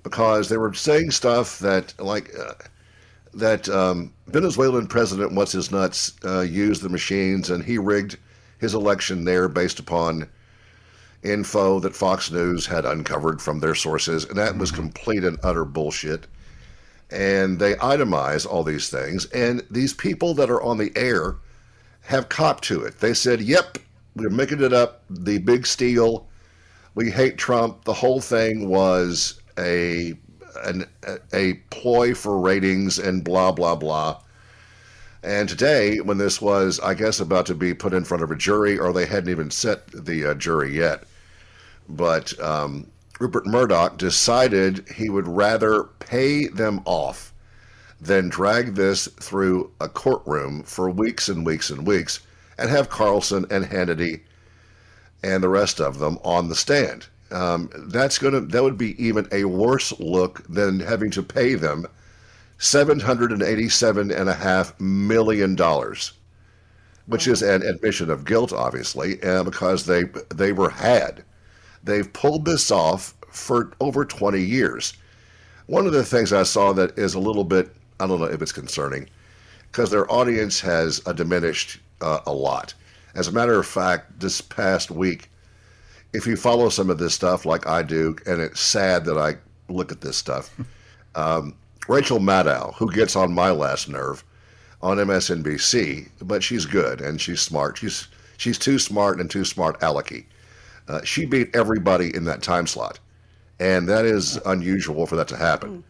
because 0.02 0.50
they 0.50 0.58
were 0.58 0.74
saying 0.74 1.12
stuff 1.12 1.60
that 1.60 1.94
like 2.00 2.32
uh, 2.38 2.54
that 3.36 3.70
um, 3.70 4.12
Venezuelan 4.28 4.88
president 4.88 5.34
what's 5.34 5.52
his 5.52 5.72
nuts 5.72 6.14
uh, 6.26 6.42
used 6.42 6.82
the 6.82 6.90
machines 6.90 7.52
and 7.52 7.64
he 7.64 7.78
rigged 7.78 8.18
his 8.58 8.74
election 8.74 9.24
there 9.24 9.48
based 9.48 9.80
upon 9.80 10.28
info 11.24 11.80
that 11.80 11.96
Fox 11.96 12.32
News 12.32 12.66
had 12.66 12.86
uncovered 12.86 13.42
from 13.42 13.60
their 13.60 13.76
sources, 13.76 14.26
and 14.26 14.38
that 14.38 14.58
was 14.58 14.72
complete 14.72 15.24
and 15.24 15.38
utter 15.44 15.66
bullshit. 15.66 16.28
And 17.10 17.60
they 17.60 17.76
itemize 17.76 18.46
all 18.46 18.64
these 18.64 18.90
things, 18.90 19.26
and 19.28 19.64
these 19.70 19.94
people 19.94 20.34
that 20.36 20.50
are 20.50 20.62
on 20.62 20.78
the 20.78 20.92
air 20.96 21.36
have 22.02 22.30
copped 22.30 22.64
to 22.66 22.84
it. 22.84 23.00
They 23.00 23.14
said, 23.14 23.42
"Yep, 23.42 23.78
we're 24.16 24.30
making 24.30 24.62
it 24.64 24.74
up. 24.74 25.04
The 25.10 25.38
big 25.40 25.68
steal. 25.68 26.28
We 26.96 27.12
hate 27.12 27.38
Trump. 27.38 27.84
The 27.84 27.94
whole 27.94 28.22
thing 28.22 28.68
was 28.68 29.42
a 29.58 30.14
an, 30.64 30.86
a 31.34 31.54
ploy 31.70 32.14
for 32.14 32.40
ratings 32.40 32.98
and 32.98 33.24
blah 33.24 33.52
blah 33.52 33.76
blah." 33.76 34.22
And 35.24 35.48
today, 35.48 36.00
when 36.00 36.18
this 36.18 36.42
was, 36.42 36.80
I 36.80 36.96
guess, 36.96 37.20
about 37.20 37.46
to 37.46 37.54
be 37.54 37.76
put 37.76 37.94
in 37.94 38.06
front 38.06 38.24
of 38.24 38.32
a 38.32 38.36
jury, 38.36 38.80
or 38.80 38.92
they 38.92 39.06
hadn't 39.06 39.30
even 39.30 39.52
set 39.52 39.86
the 39.92 40.32
uh, 40.32 40.34
jury 40.34 40.76
yet, 40.76 41.04
but 41.96 42.40
um, 42.42 42.92
Rupert 43.20 43.46
Murdoch 43.48 43.98
decided 43.98 44.88
he 44.90 45.10
would 45.10 45.28
rather 45.28 45.84
pay 46.00 46.48
them 46.48 46.82
off 46.86 47.34
than 48.02 48.30
drag 48.30 48.76
this 48.76 49.08
through 49.20 49.72
a 49.82 49.90
courtroom 49.90 50.64
for 50.64 50.90
weeks 50.92 51.30
and 51.30 51.46
weeks 51.46 51.70
and 51.70 51.88
weeks 51.88 52.22
and 52.58 52.70
have 52.70 52.90
Carlson 52.90 53.46
and 53.52 53.66
Hannity 53.66 54.22
and 55.24 55.44
the 55.44 55.50
rest 55.50 55.80
of 55.82 56.00
them 56.00 56.20
on 56.24 56.48
the 56.50 56.56
stand. 56.56 57.08
Um, 57.32 57.70
that's 57.88 58.18
gonna 58.20 58.42
that 58.42 58.64
would 58.64 58.78
be 58.78 59.02
even 59.04 59.28
a 59.32 59.46
worse 59.46 59.92
look 60.00 60.44
than 60.48 60.80
having 60.82 61.12
to 61.12 61.24
pay 61.24 61.56
them 61.56 61.86
seven 62.60 63.02
hundred 63.02 63.32
and 63.32 63.44
eighty-seven 63.44 64.12
and 64.12 64.30
a 64.30 64.36
half 64.36 64.80
million 64.80 65.56
dollars. 65.56 66.14
which 67.06 67.28
is 67.28 67.42
an 67.44 67.62
admission 67.64 68.10
of 68.10 68.26
guilt, 68.26 68.52
obviously, 68.54 69.22
uh, 69.24 69.44
because 69.44 69.86
they 69.86 70.04
they 70.34 70.52
were 70.52 70.70
had. 70.72 71.24
They've 71.84 72.12
pulled 72.12 72.46
this 72.46 72.72
off 72.72 73.16
for 73.30 73.72
over 73.80 74.06
20 74.06 74.40
years. 74.40 74.94
One 75.68 75.86
of 75.86 75.94
the 75.94 76.04
things 76.04 76.34
I 76.34 76.44
saw 76.44 76.74
that 76.74 76.98
is 76.98 77.14
a 77.14 77.20
little 77.20 77.44
bit, 77.44 77.74
I 78.00 78.08
don't 78.08 78.20
know 78.20 78.26
if 78.26 78.42
it's 78.42 78.52
concerning, 78.52 79.08
because 79.72 79.90
their 79.90 80.12
audience 80.12 80.60
has 80.62 81.02
uh, 81.06 81.14
diminished 81.14 81.80
uh, 82.02 82.20
a 82.26 82.34
lot. 82.34 82.74
As 83.16 83.28
a 83.28 83.32
matter 83.32 83.60
of 83.60 83.66
fact, 83.66 84.20
this 84.20 84.42
past 84.42 84.92
week, 84.92 85.30
if 86.14 86.28
you 86.28 86.36
follow 86.36 86.70
some 86.70 86.90
of 86.90 86.98
this 86.98 87.14
stuff 87.14 87.46
like 87.46 87.68
I 87.68 87.84
do, 87.84 88.16
and 88.26 88.42
it's 88.42 88.60
sad 88.60 89.06
that 89.06 89.18
I 89.18 89.38
look 89.72 89.92
at 89.92 90.02
this 90.02 90.18
stuff, 90.18 90.54
um, 91.16 91.56
Rachel 91.88 92.20
Maddow, 92.20 92.76
who 92.76 92.92
gets 92.92 93.16
on 93.16 93.34
my 93.34 93.52
last 93.52 93.90
nerve 93.90 94.24
on 94.82 94.98
MSNBC, 94.98 96.10
but 96.22 96.44
she's 96.44 96.66
good 96.66 97.02
and 97.02 97.20
she's 97.20 97.42
smart. 97.42 97.78
She's 97.78 98.08
she's 98.38 98.58
too 98.58 98.80
smart 98.80 99.20
and 99.20 99.30
too 99.30 99.46
smart 99.46 99.80
alecky. 99.82 100.26
Uh, 100.92 101.02
she 101.04 101.26
beat 101.26 101.56
everybody 101.56 102.14
in 102.14 102.26
that 102.26 102.44
time 102.44 102.68
slot, 102.68 103.00
and 103.60 103.88
that 103.88 104.04
is 104.06 104.36
unusual 104.46 105.06
for 105.08 105.16
that 105.16 105.28
to 105.30 105.38
happen. 105.38 105.84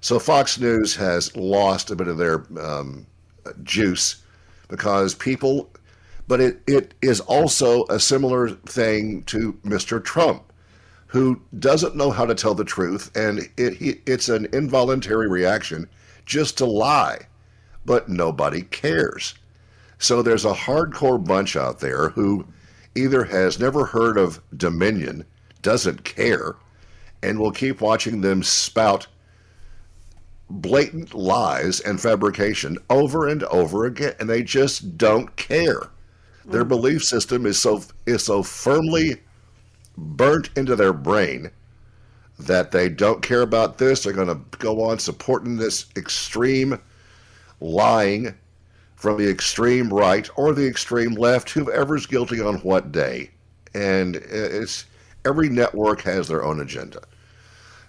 So 0.00 0.20
Fox 0.20 0.60
News 0.60 0.94
has 0.94 1.34
lost 1.36 1.90
a 1.90 1.96
bit 1.96 2.06
of 2.06 2.16
their 2.16 2.44
um, 2.60 3.06
juice 3.64 4.22
because 4.68 5.16
people, 5.16 5.68
but 6.28 6.40
it, 6.40 6.60
it 6.68 6.94
is 7.02 7.20
also 7.22 7.86
a 7.86 7.98
similar 7.98 8.50
thing 8.50 9.24
to 9.24 9.54
Mr. 9.64 10.02
Trump, 10.02 10.52
who 11.08 11.40
doesn't 11.58 11.96
know 11.96 12.12
how 12.12 12.24
to 12.24 12.34
tell 12.36 12.54
the 12.54 12.64
truth, 12.64 13.10
and 13.16 13.40
it, 13.56 14.00
it's 14.06 14.28
an 14.28 14.46
involuntary 14.52 15.28
reaction 15.28 15.88
just 16.24 16.56
to 16.58 16.66
lie, 16.66 17.18
but 17.84 18.08
nobody 18.08 18.62
cares. 18.62 19.34
So 19.98 20.22
there's 20.22 20.44
a 20.44 20.52
hardcore 20.52 21.24
bunch 21.24 21.56
out 21.56 21.80
there 21.80 22.10
who 22.10 22.46
either 22.96 23.24
has 23.24 23.58
never 23.58 23.86
heard 23.86 24.18
of 24.18 24.40
Dominion, 24.56 25.24
doesn't 25.62 26.04
care, 26.04 26.56
and 27.22 27.38
will 27.38 27.52
keep 27.52 27.80
watching 27.80 28.20
them 28.20 28.42
spout 28.42 29.06
blatant 30.48 31.12
lies 31.14 31.80
and 31.80 32.00
fabrication 32.00 32.78
over 32.88 33.26
and 33.26 33.42
over 33.44 33.84
again, 33.84 34.14
and 34.20 34.28
they 34.28 34.42
just 34.42 34.96
don't 34.96 35.34
care. 35.36 35.90
Their 36.44 36.64
mm. 36.64 36.68
belief 36.68 37.04
system 37.04 37.46
is 37.46 37.60
so 37.60 37.82
is 38.06 38.24
so 38.24 38.42
firmly 38.42 39.22
burnt 39.96 40.50
into 40.56 40.76
their 40.76 40.92
brain 40.92 41.50
that 42.38 42.70
they 42.70 42.88
don't 42.88 43.22
care 43.22 43.42
about 43.42 43.78
this. 43.78 44.02
They're 44.02 44.12
going 44.12 44.28
to 44.28 44.58
go 44.58 44.82
on 44.82 44.98
supporting 44.98 45.56
this 45.56 45.86
extreme 45.96 46.78
lying 47.60 48.34
from 49.06 49.18
the 49.18 49.30
extreme 49.30 49.88
right 49.88 50.28
or 50.34 50.52
the 50.52 50.66
extreme 50.66 51.14
left, 51.14 51.50
whoever's 51.50 52.06
guilty 52.06 52.40
on 52.40 52.56
what 52.62 52.90
day. 52.90 53.30
And 53.72 54.16
it's 54.16 54.84
every 55.24 55.48
network 55.48 56.00
has 56.00 56.26
their 56.26 56.42
own 56.42 56.58
agenda. 56.58 57.00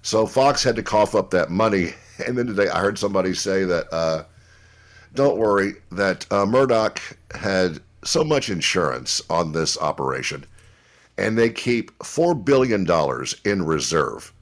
So 0.03 0.27
Fox 0.27 0.63
had 0.63 0.75
to 0.75 0.83
cough 0.83 1.15
up 1.15 1.31
that 1.31 1.49
money. 1.49 1.93
And 2.25 2.35
then 2.35 2.47
today 2.47 2.67
I 2.67 2.79
heard 2.79 2.97
somebody 2.97 3.35
say 3.35 3.63
that, 3.63 3.93
uh, 3.93 4.23
don't 5.13 5.37
worry, 5.37 5.73
that 5.91 6.25
uh, 6.31 6.47
Murdoch 6.47 6.99
had 7.35 7.79
so 8.03 8.23
much 8.23 8.49
insurance 8.49 9.21
on 9.29 9.51
this 9.51 9.77
operation, 9.77 10.43
and 11.19 11.37
they 11.37 11.51
keep 11.51 11.95
$4 11.99 12.43
billion 12.43 12.87
in 13.45 13.63
reserve 13.63 14.33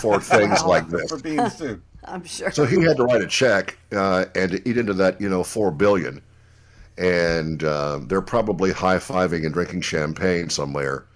for 0.00 0.20
things 0.20 0.64
like 0.64 0.88
this. 0.88 1.08
for 1.08 1.20
being 1.20 1.48
sued. 1.50 1.80
I'm 2.04 2.24
sure. 2.24 2.50
So 2.50 2.64
he 2.64 2.82
had 2.82 2.96
to 2.96 3.04
write 3.04 3.22
a 3.22 3.26
check 3.26 3.78
uh, 3.92 4.26
and 4.34 4.60
eat 4.66 4.76
into 4.76 4.94
that, 4.94 5.20
you 5.20 5.28
know, 5.28 5.42
four 5.42 5.70
billion. 5.70 6.22
And 6.98 7.64
uh, 7.64 8.00
they're 8.02 8.20
probably 8.20 8.72
high 8.72 8.98
fiving 8.98 9.44
and 9.44 9.54
drinking 9.54 9.82
champagne 9.82 10.50
somewhere 10.50 11.06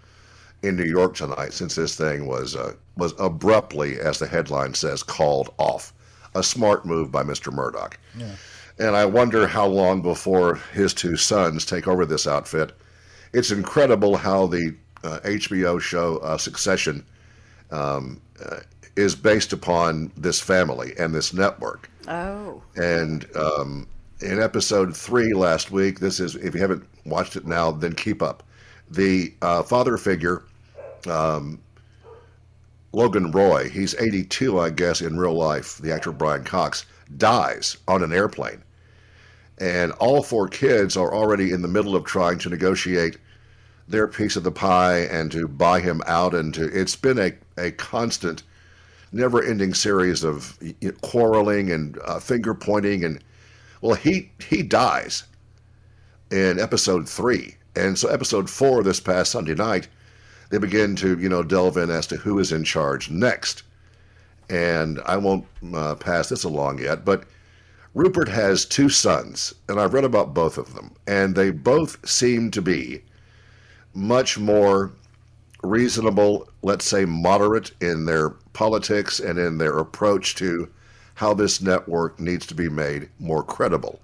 in 0.63 0.77
New 0.77 0.85
York 0.85 1.15
tonight, 1.15 1.53
since 1.53 1.75
this 1.75 1.95
thing 1.95 2.27
was 2.27 2.57
uh, 2.57 2.73
was 2.97 3.13
abruptly, 3.19 4.01
as 4.01 4.19
the 4.19 4.27
headline 4.27 4.73
says, 4.75 5.03
called 5.03 5.53
off. 5.59 5.93
A 6.35 6.43
smart 6.43 6.85
move 6.85 7.13
by 7.13 7.23
Mr. 7.23 7.53
Murdoch. 7.53 7.99
And 8.79 8.97
I 8.97 9.05
wonder 9.05 9.47
how 9.47 9.67
long 9.67 10.03
before 10.03 10.57
his 10.73 10.93
two 10.93 11.17
sons 11.17 11.65
take 11.65 11.87
over 11.87 12.05
this 12.05 12.27
outfit. 12.27 12.73
It's 13.33 13.53
incredible 13.53 14.17
how 14.17 14.47
the 14.47 14.75
uh, 15.05 15.21
HBO 15.23 15.81
show 15.81 16.17
uh, 16.19 16.39
Succession 16.39 17.05
um, 17.71 18.21
uh, 18.45 18.61
is 18.97 19.15
based 19.15 19.53
upon 19.53 20.13
this 20.17 20.41
family 20.41 20.95
and 20.99 21.15
this 21.15 21.33
network. 21.33 21.91
oh, 22.09 22.63
And 22.77 23.27
um, 23.37 23.87
in 24.21 24.41
episode 24.41 24.97
three 24.97 25.33
last 25.33 25.71
week, 25.71 26.01
this 26.01 26.21
is, 26.21 26.37
if 26.37 26.55
you 26.55 26.61
haven't 26.61 26.85
watched 27.05 27.37
it 27.37 27.47
now, 27.47 27.71
then 27.71 27.93
keep 27.93 28.23
up. 28.23 28.43
The 28.91 29.35
uh, 29.43 29.63
father 29.63 29.97
figure, 29.97 30.45
um, 31.09 31.61
Logan 32.93 33.33
Roy, 33.33 33.69
he's 33.69 33.95
82, 33.97 34.59
I 34.59 34.71
guess, 34.71 35.01
in 35.01 35.19
real 35.19 35.35
life, 35.35 35.79
the 35.79 35.93
actor 35.93 36.13
Brian 36.13 36.45
Cox, 36.45 36.87
dies 37.17 37.77
on 37.89 38.03
an 38.03 38.13
airplane. 38.13 38.63
And 39.59 39.93
all 39.93 40.23
four 40.23 40.49
kids 40.49 40.97
are 40.97 41.15
already 41.15 41.53
in 41.53 41.63
the 41.63 41.69
middle 41.69 41.95
of 41.97 42.05
trying 42.05 42.39
to 42.39 42.49
negotiate 42.49 43.19
their 43.89 44.07
piece 44.07 44.37
of 44.37 44.43
the 44.43 44.51
pie 44.51 45.01
and 45.01 45.31
to 45.33 45.47
buy 45.47 45.81
him 45.81 46.03
out. 46.07 46.35
And 46.35 46.53
to, 46.55 46.65
it's 46.67 46.97
been 46.97 47.19
a, 47.19 47.33
a 47.59 47.71
constant, 47.73 48.43
never 49.15 49.43
ending 49.43 49.73
series 49.75 50.25
of 50.25 50.59
y- 50.61 50.75
y- 50.83 50.91
quarreling 51.03 51.71
and 51.71 51.99
uh, 52.05 52.19
finger 52.19 52.55
pointing. 52.55 53.05
And 53.05 53.23
well, 53.81 53.95
he, 53.95 54.31
he 54.49 54.63
dies 54.63 55.25
in 56.31 56.59
episode 56.59 57.09
three. 57.09 57.57
And 57.77 57.99
so, 57.99 58.09
episode 58.09 58.49
four 58.49 58.83
this 58.83 59.01
past 59.01 59.33
Sunday 59.33 59.55
night, 59.55 59.89
they 60.51 60.59
begin 60.59 60.95
to, 60.97 61.19
you 61.19 61.29
know, 61.29 61.43
delve 61.43 61.77
in 61.77 61.91
as 61.91 62.07
to 62.09 62.17
who 62.17 62.39
is 62.39 62.53
in 62.53 62.65
charge 62.65 63.11
next. 63.11 63.63
And 64.49 65.01
I 65.07 65.17
won't 65.17 65.47
uh, 65.75 65.95
pass 65.95 66.29
this 66.29 66.45
along 66.45 66.81
yet, 66.81 67.05
but 67.05 67.25
Rupert 67.95 68.29
has 68.29 68.65
two 68.65 68.89
sons, 68.89 69.55
and 69.69 69.81
I've 69.81 69.95
read 69.95 70.05
about 70.05 70.35
both 70.35 70.59
of 70.59 70.75
them, 70.75 70.93
and 71.07 71.35
they 71.35 71.51
both 71.51 72.07
seem 72.09 72.51
to 72.51 72.61
be 72.61 73.03
much 73.95 74.37
more 74.37 74.91
reasonable, 75.65 76.49
let's 76.63 76.85
say 76.85 77.05
moderate 77.05 77.73
in 77.81 78.05
their 78.05 78.31
politics 78.53 79.21
and 79.21 79.39
in 79.39 79.59
their 79.59 79.79
approach 79.79 80.35
to 80.37 80.69
how 81.15 81.35
this 81.35 81.61
network 81.61 82.19
needs 82.21 82.47
to 82.47 82.55
be 82.55 82.69
made 82.69 83.09
more 83.19 83.43
credible. 83.43 84.01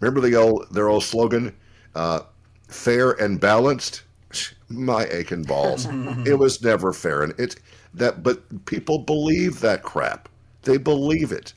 Remember 0.00 0.20
the 0.20 0.34
old 0.36 0.66
their 0.72 0.88
old 0.88 1.04
slogan, 1.04 1.54
uh, 1.94 2.20
"Fair 2.68 3.12
and 3.12 3.40
balanced." 3.40 4.02
My 4.68 5.04
aching 5.06 5.42
balls. 5.42 5.86
it 6.26 6.38
was 6.38 6.62
never 6.62 6.92
fair, 6.92 7.22
and 7.22 7.38
it 7.38 7.56
that. 7.94 8.22
But 8.22 8.64
people 8.66 8.98
believe 8.98 9.60
that 9.60 9.82
crap. 9.82 10.28
They 10.62 10.76
believe 10.76 11.32
it. 11.32 11.52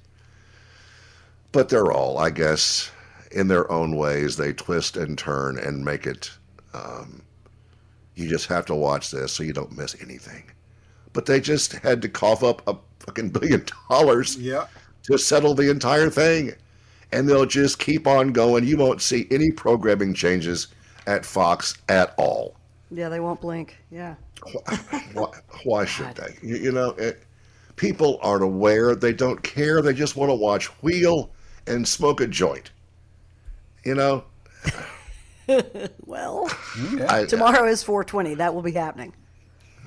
But 1.52 1.70
they're 1.70 1.92
all, 1.92 2.18
I 2.18 2.32
guess, 2.32 2.92
in 3.32 3.48
their 3.48 3.72
own 3.72 3.96
ways. 3.96 4.36
They 4.36 4.52
twist 4.52 4.98
and 4.98 5.18
turn 5.18 5.58
and 5.58 5.86
make 5.86 6.06
it. 6.06 6.32
Um, 6.74 7.22
you 8.16 8.28
just 8.30 8.48
have 8.48 8.66
to 8.68 8.76
watch 8.76 9.12
this 9.12 9.34
so 9.34 9.44
you 9.44 9.54
don't 9.54 9.76
miss 9.78 9.96
anything. 10.02 10.44
But 11.14 11.26
they 11.26 11.40
just 11.40 11.74
had 11.74 12.02
to 12.02 12.10
cough 12.10 12.44
up 12.44 12.62
a 12.68 12.76
fucking 13.00 13.30
billion 13.30 13.66
dollars 13.90 14.38
Yeah. 14.38 14.68
to 15.04 15.18
settle 15.18 15.54
the 15.54 15.70
entire 15.70 16.10
thing. 16.10 16.54
And 17.12 17.30
they'll 17.30 17.46
just 17.46 17.80
keep 17.80 18.08
on 18.08 18.32
going. 18.34 18.66
You 18.66 18.78
won't 18.78 19.02
see 19.02 19.28
any 19.32 19.52
programming 19.52 20.14
changes 20.14 20.68
at 21.08 21.26
Fox 21.26 21.76
at 21.88 22.14
all. 22.18 22.56
yeah, 22.92 23.10
they 23.10 23.20
won't 23.20 23.40
blink. 23.40 23.78
Yeah. 23.92 24.16
Why, 25.14 25.28
why 25.64 25.86
should 25.86 26.14
they? 26.16 26.36
You, 26.42 26.56
you 26.58 26.72
know, 26.72 26.90
it, 26.92 27.24
people 27.78 28.20
aren't 28.22 28.44
aware. 28.44 28.96
They 28.96 29.14
don't 29.14 29.42
care. 29.44 29.82
They 29.82 29.94
just 29.94 30.16
want 30.16 30.30
to 30.30 30.36
watch 30.36 30.66
Wheel 30.84 31.32
and 31.68 31.88
smoke 31.88 32.22
a 32.22 32.28
joint. 32.28 32.72
You 33.86 33.96
know, 33.96 34.24
Well, 36.06 36.50
I, 37.10 37.26
tomorrow 37.26 37.68
is 37.68 37.84
420. 37.84 38.36
That 38.36 38.54
will 38.56 38.62
be 38.62 38.72
happening. 38.72 39.14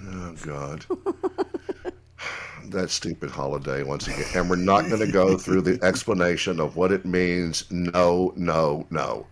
Oh 0.06 0.34
God. 0.42 0.84
that 2.70 2.90
stupid 2.90 3.30
holiday 3.30 3.82
once 3.82 4.06
again. 4.08 4.24
And 4.34 4.50
we're 4.50 4.56
not 4.56 4.88
going 4.88 5.00
to 5.04 5.10
go 5.10 5.36
through 5.38 5.62
the 5.62 5.78
explanation 5.82 6.60
of 6.60 6.76
what 6.76 6.92
it 6.92 7.04
means. 7.04 7.64
No, 7.70 8.32
no, 8.36 8.86
no. 8.90 9.26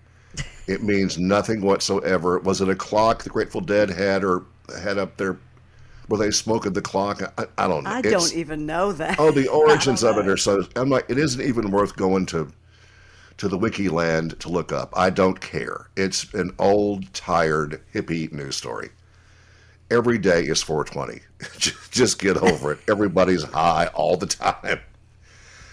It 0.67 0.83
means 0.83 1.19
nothing 1.19 1.61
whatsoever. 1.61 2.39
Was 2.41 2.61
it 2.61 2.69
a 2.69 2.75
clock 2.75 3.23
the 3.23 3.31
Grateful 3.31 3.61
Dead 3.61 3.91
had 3.91 4.25
or 4.25 4.45
had 4.81 4.99
up 4.99 5.17
there 5.17 5.39
where 6.09 6.19
they 6.19 6.31
smoked 6.31 6.73
the 6.73 6.83
clock? 6.83 7.23
I, 7.39 7.47
I 7.59 7.69
don't 7.69 7.85
know. 7.85 7.91
I 7.91 7.99
It's- 8.01 8.13
don't 8.13 8.37
even 8.39 8.67
know 8.67 8.93
that. 8.93 9.19
Oh, 9.21 9.31
the 9.31 9.49
origins 9.63 10.03
of 10.03 10.17
it 10.19 10.27
are 10.29 10.37
so. 10.37 10.67
I'm 10.77 10.89
like, 10.91 11.07
it 11.09 11.19
isn't 11.19 11.41
even 11.41 11.71
worth 11.71 11.95
going 11.97 12.27
to 12.27 12.51
to 13.39 13.49
the 13.49 13.59
wiki 13.59 13.89
land 13.89 14.39
to 14.41 14.49
look 14.49 14.73
up. 14.73 14.93
I 14.97 15.11
don't 15.11 15.41
care. 15.41 15.91
It's 15.97 16.33
an 16.35 16.53
old, 16.59 17.13
tired, 17.13 17.83
hippie 17.93 18.33
news 18.33 18.57
story. 18.57 18.91
Every 19.91 20.19
day 20.19 20.45
is 20.45 20.63
420. 20.63 21.21
Just 21.91 22.19
get 22.19 22.37
over 22.39 22.73
it. 22.73 22.79
Everybody's 22.89 23.45
high 23.45 23.87
all 23.95 24.17
the 24.17 24.27
time. 24.27 24.81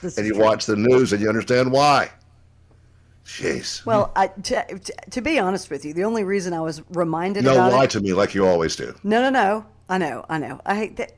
This 0.01 0.17
And 0.17 0.27
you 0.27 0.33
true. 0.33 0.43
watch 0.43 0.65
the 0.65 0.75
news 0.75 1.13
and 1.13 1.21
you 1.21 1.29
understand 1.29 1.71
why. 1.71 2.11
Jeez. 3.25 3.85
Well, 3.85 4.11
I, 4.15 4.27
to, 4.27 4.79
to, 5.11 5.21
be 5.21 5.39
honest 5.39 5.69
with 5.69 5.85
you, 5.85 5.93
the 5.93 6.03
only 6.03 6.25
reason 6.25 6.53
I 6.53 6.59
was 6.59 6.81
reminded 6.89 7.45
no, 7.45 7.55
lie 7.55 7.85
it. 7.85 7.89
to 7.91 8.01
me 8.01 8.13
like 8.13 8.35
you 8.35 8.45
always 8.45 8.75
do. 8.75 8.93
No, 9.03 9.21
no, 9.21 9.29
no. 9.29 9.65
I 9.87 9.97
know, 9.97 10.25
I 10.29 10.37
know. 10.37 10.59
I 10.65 10.75
hate 10.75 10.97
that. 10.97 11.13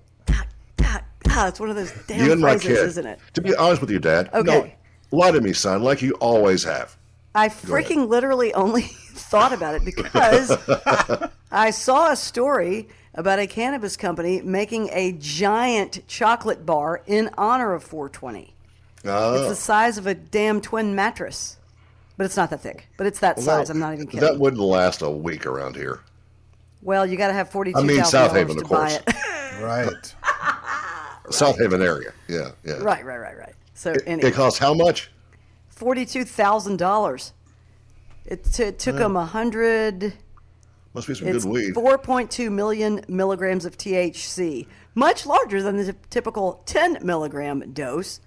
It's 1.38 1.60
one 1.60 1.70
of 1.70 1.76
those 1.76 1.92
damn 2.08 2.26
you 2.26 2.32
and 2.32 2.40
my 2.40 2.52
phrases, 2.58 2.78
kid. 2.78 2.88
isn't 2.88 3.06
it? 3.08 3.20
To 3.34 3.42
be 3.42 3.54
honest 3.56 3.82
with 3.82 3.92
you, 3.92 4.00
Dad. 4.00 4.30
Okay. 4.34 4.52
No, 4.52 4.72
lie 5.16 5.32
to 5.32 5.42
me, 5.42 5.54
son, 5.54 5.82
like 5.84 6.02
you 6.02 6.14
always 6.16 6.64
have. 6.64 6.96
I 7.34 7.50
freaking 7.50 8.08
literally 8.08 8.54
only 8.54 8.82
thought 9.14 9.52
about 9.54 9.76
it 9.76 9.84
because 9.86 10.52
I 11.52 11.72
saw 11.72 12.12
a 12.12 12.16
story 12.16 12.88
about 13.14 13.40
a 13.40 13.48
cannabis 13.48 13.98
company 13.98 14.42
making 14.42 14.90
a 14.92 15.14
giant 15.14 16.06
chocolate 16.08 16.66
bar 16.66 17.02
in 17.08 17.30
honor 17.38 17.74
of 17.74 17.84
420. 17.84 18.54
Oh. 19.06 19.34
It's 19.36 19.46
Oh. 19.46 19.50
the 19.50 19.56
size 19.56 19.98
of 19.98 20.08
a 20.08 20.14
damn 20.16 20.62
twin 20.62 20.96
mattress, 20.96 21.58
but 22.18 22.26
it's 22.26 22.38
not 22.38 22.50
that 22.50 22.62
thick. 22.62 22.88
But 22.98 23.08
it's 23.08 23.20
that 23.20 23.40
size. 23.40 23.70
I'm 23.70 23.80
not 23.80 23.94
even 23.94 24.08
kidding. 24.08 24.22
That 24.22 24.40
wouldn't 24.40 24.62
last 24.62 25.02
a 25.02 25.10
week 25.10 25.46
around 25.46 25.76
here. 25.76 26.00
well, 26.82 27.06
you 27.06 27.18
got 27.18 27.28
to 27.28 27.34
have 27.34 27.50
forty-two 27.50 27.78
I 27.80 27.84
mean, 27.84 28.04
South 28.06 28.32
Haven, 28.34 28.56
to 28.58 28.64
of 28.64 28.70
buy 28.70 28.78
course. 28.90 29.00
it. 29.08 29.62
Right. 29.64 30.16
South 31.32 31.58
Haven 31.60 31.82
area. 31.82 32.14
Yeah, 32.28 32.52
yeah. 32.64 32.74
right, 32.80 33.04
right, 33.06 33.18
right, 33.18 33.38
right. 33.38 33.54
So 33.76 33.92
It, 33.92 34.04
anyway, 34.08 34.30
it 34.30 34.34
costs 34.34 34.58
how 34.58 34.74
much? 34.74 35.12
forty-two 35.70 36.24
thousand 36.24 36.78
dollars. 36.78 37.34
It, 38.26 38.44
t- 38.46 38.64
it 38.64 38.80
took 38.80 38.96
them 38.96 39.16
a 39.16 39.26
hundred. 39.26 40.14
Must 40.96 41.08
be 41.08 41.14
some 41.14 41.30
good 41.30 41.44
weed. 41.44 41.76
4.2 41.76 42.50
million 42.50 43.02
milligrams 43.10 43.66
of 43.66 43.78
THC, 43.78 44.66
much 44.96 45.26
larger 45.26 45.62
than 45.62 45.76
the 45.76 45.94
typical 46.10 46.64
10 46.66 47.06
milligram 47.06 47.74
dose. 47.74 48.22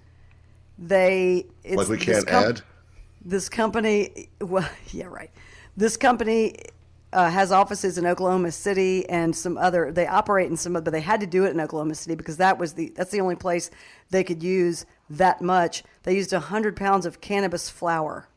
They 0.77 1.47
it's 1.63 1.77
like 1.77 1.87
we 1.89 1.97
this 1.97 2.05
can't 2.05 2.27
com- 2.27 2.43
add. 2.43 2.61
This 3.25 3.49
company, 3.49 4.29
well, 4.39 4.69
yeah, 4.91 5.07
right. 5.07 5.31
This 5.75 5.97
company 5.97 6.55
uh, 7.11 7.29
has 7.29 7.51
offices 7.51 7.97
in 7.97 8.05
Oklahoma 8.05 8.51
City 8.51 9.09
and 9.09 9.35
some 9.35 9.57
other. 9.57 9.91
They 9.91 10.05
operate 10.05 10.49
in 10.49 10.55
some, 10.55 10.75
other 10.75 10.83
but 10.83 10.91
they 10.91 11.01
had 11.01 11.19
to 11.21 11.27
do 11.27 11.45
it 11.45 11.49
in 11.49 11.59
Oklahoma 11.59 11.95
City 11.95 12.13
because 12.15 12.37
that 12.37 12.59
was 12.59 12.73
the 12.73 12.93
that's 12.95 13.11
the 13.11 13.19
only 13.19 13.35
place 13.35 13.71
they 14.11 14.23
could 14.23 14.43
use 14.43 14.85
that 15.09 15.41
much. 15.41 15.83
They 16.03 16.15
used 16.15 16.31
hundred 16.31 16.75
pounds 16.75 17.05
of 17.05 17.21
cannabis 17.21 17.69
flower 17.69 18.27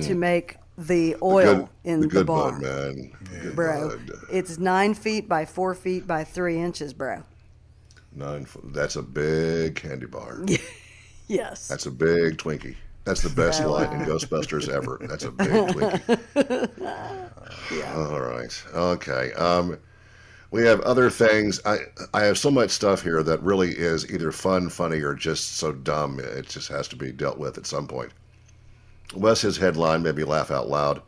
to 0.00 0.14
make 0.14 0.56
the 0.78 1.16
oil 1.20 1.54
Hmm. 1.54 1.60
Good, 1.60 1.68
in 1.84 2.00
the 2.00 2.08
the, 2.08 2.24
bar 2.24 2.52
bud, 2.52 2.62
man. 2.62 3.12
Good 3.42 3.56
bro. 3.56 3.88
bud. 3.90 4.10
It's 4.32 4.58
nine 4.58 4.94
feet 4.94 5.28
by 5.28 5.44
four 5.44 5.74
feet 5.74 6.06
by 6.06 6.24
three 6.24 6.58
inches, 6.58 6.92
bro. 6.92 7.22
Nine. 8.12 8.46
That's 8.64 8.96
a 8.96 9.02
big 9.02 9.76
candy 9.76 10.06
bar. 10.06 10.44
Yes. 11.28 11.68
That's 11.68 11.86
a 11.86 11.92
big 11.92 12.38
Twinkie. 12.38 12.74
That's 13.04 13.22
the 13.22 13.28
best 13.30 13.58
So, 13.58 13.70
line 13.70 14.00
in 14.00 14.04
Ghostbusters 14.04 14.68
ever. 14.68 14.98
That's 15.08 15.22
a 15.22 15.30
big 15.30 15.48
Twinkie. 15.48 16.96
All 17.94 18.20
right. 18.20 18.64
Okay. 18.74 19.32
Um, 19.34 19.78
we 20.50 20.62
have 20.62 20.80
other 20.80 21.10
things. 21.10 21.60
I 21.64 21.78
I 22.12 22.24
have 22.24 22.38
so 22.38 22.50
much 22.50 22.70
stuff 22.70 23.02
here 23.02 23.22
that 23.22 23.42
really 23.42 23.70
is 23.70 24.10
either 24.10 24.32
fun, 24.32 24.68
funny, 24.68 25.00
or 25.00 25.14
just 25.14 25.56
so 25.56 25.72
dumb. 25.72 26.20
It 26.20 26.48
just 26.48 26.68
has 26.68 26.88
to 26.88 26.96
be 26.96 27.12
dealt 27.12 27.38
with 27.38 27.56
at 27.58 27.66
some 27.66 27.86
point. 27.86 28.12
Wes, 29.14 29.42
his 29.42 29.56
headline 29.56 30.02
made 30.02 30.16
me 30.16 30.24
laugh 30.24 30.50
out 30.50 30.68
loud. 30.68 31.02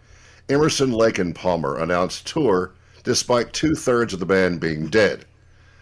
Emerson, 0.49 0.91
Lake, 0.91 1.19
and 1.19 1.35
Palmer 1.35 1.79
announced 1.79 2.27
tour 2.27 2.73
despite 3.05 3.53
two 3.53 3.75
thirds 3.75 4.13
of 4.13 4.21
the 4.21 4.27
band 4.27 4.61
being 4.61 4.87
dead. 4.89 5.25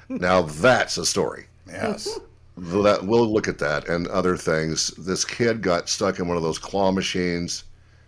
Now 0.08 0.42
that's 0.42 0.98
a 0.98 1.06
story. 1.06 1.46
Yes. 1.66 2.18
That 2.56 3.04
we'll 3.04 3.32
look 3.32 3.48
at 3.48 3.58
that 3.58 3.88
and 3.88 4.06
other 4.08 4.36
things. 4.36 4.88
This 4.98 5.24
kid 5.24 5.62
got 5.62 5.88
stuck 5.88 6.18
in 6.18 6.28
one 6.28 6.36
of 6.36 6.42
those 6.42 6.58
claw 6.58 6.92
machines, 6.92 7.64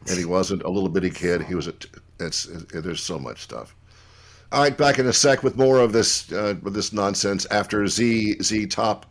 and 0.09 0.19
he 0.19 0.25
wasn't 0.25 0.63
a 0.63 0.71
little 0.71 0.89
bitty 0.89 1.11
kid. 1.11 1.43
He 1.43 1.55
was 1.55 1.69
a. 1.69 1.75
It's 2.21 2.47
it, 2.47 2.83
there's 2.83 3.03
so 3.03 3.19
much 3.19 3.41
stuff. 3.41 3.75
All 4.53 4.61
right, 4.61 4.77
back 4.77 4.99
in 4.99 5.07
a 5.07 5.15
sec 5.15 5.43
with 5.43 5.57
more 5.57 5.79
of 5.79 5.95
this 5.95 6.31
uh, 6.31 6.57
with 6.61 6.75
this 6.75 6.93
nonsense 6.93 7.47
after 7.47 7.87
ZZ 7.87 8.67
Top. 8.69 9.07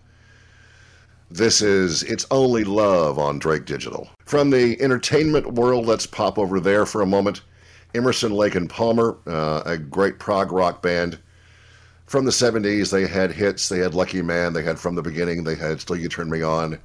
This 1.31 1.63
is 1.63 2.03
It's 2.03 2.27
Only 2.29 2.63
Love 2.63 3.17
on 3.17 3.39
Drake 3.39 3.65
Digital. 3.65 4.08
From 4.23 4.51
the 4.51 4.80
entertainment 4.80 5.54
world, 5.54 5.88
let's 5.88 6.06
pop 6.06 6.38
over 6.38 6.60
there 6.60 6.86
for 6.86 7.01
a 7.01 7.08
moment. 7.08 7.41
Emerson, 7.95 8.34
Lake, 8.34 8.54
and 8.54 8.69
Palmer, 8.69 9.17
uh, 9.25 9.63
a 9.65 9.80
great 9.80 10.19
prog 10.19 10.51
rock 10.51 10.84
band. 10.84 11.17
From 12.06 12.25
the 12.25 12.32
70s 12.32 12.91
they 12.91 13.08
had 13.08 13.32
hits. 13.32 13.67
They 13.67 13.80
had 13.80 13.95
lucky 13.95 14.21
man. 14.21 14.54
They 14.54 14.62
had 14.62 14.77
from 14.77 14.93
the 14.93 15.01
beginning. 15.01 15.43
They 15.43 15.56
had 15.56 15.82
still 15.82 15.97
you 15.97 16.08
turn 16.08 16.30
me 16.30 16.43
on. 16.43 16.77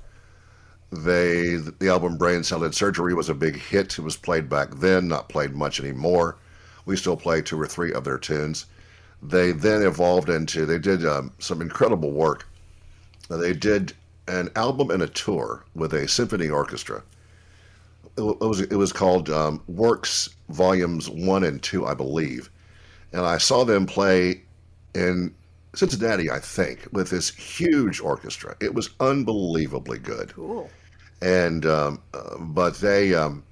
They 0.90 1.56
the 1.56 1.90
album 1.90 2.16
brain 2.16 2.42
salad 2.42 2.74
surgery 2.74 3.12
was 3.12 3.28
a 3.28 3.34
big 3.34 3.56
hit. 3.56 3.98
It 3.98 4.02
was 4.02 4.16
played 4.16 4.48
back 4.48 4.70
then 4.76 5.08
not 5.08 5.28
played 5.28 5.54
much 5.54 5.78
anymore 5.78 6.38
we 6.86 6.96
still 6.96 7.16
play 7.16 7.42
two 7.42 7.60
or 7.60 7.66
three 7.66 7.92
of 7.92 8.04
their 8.04 8.18
tunes 8.18 8.66
they 9.22 9.52
then 9.52 9.82
evolved 9.82 10.28
into 10.28 10.66
they 10.66 10.78
did 10.78 11.04
um, 11.04 11.32
some 11.38 11.60
incredible 11.60 12.12
work 12.12 12.46
they 13.28 13.52
did 13.52 13.92
an 14.28 14.48
album 14.56 14.90
and 14.90 15.02
a 15.02 15.08
tour 15.08 15.64
with 15.74 15.92
a 15.92 16.08
symphony 16.08 16.48
orchestra 16.48 17.02
it 18.16 18.40
was 18.40 18.60
it 18.60 18.76
was 18.76 18.92
called 18.92 19.28
um, 19.30 19.62
works 19.68 20.30
volumes 20.48 21.08
one 21.10 21.44
and 21.44 21.62
two 21.62 21.86
i 21.86 21.92
believe 21.92 22.50
and 23.12 23.22
i 23.22 23.36
saw 23.36 23.64
them 23.64 23.84
play 23.84 24.40
in 24.94 25.34
Cincinnati, 25.76 26.30
I 26.30 26.40
think, 26.40 26.88
with 26.92 27.10
this 27.10 27.30
huge 27.34 28.00
orchestra. 28.00 28.56
It 28.60 28.74
was 28.74 28.90
unbelievably 28.98 29.98
good. 29.98 30.32
cool. 30.32 30.70
And 31.20 31.64
um, 31.66 32.00
uh, 32.14 32.38
but 32.38 32.78
they, 32.78 33.14
um, 33.14 33.44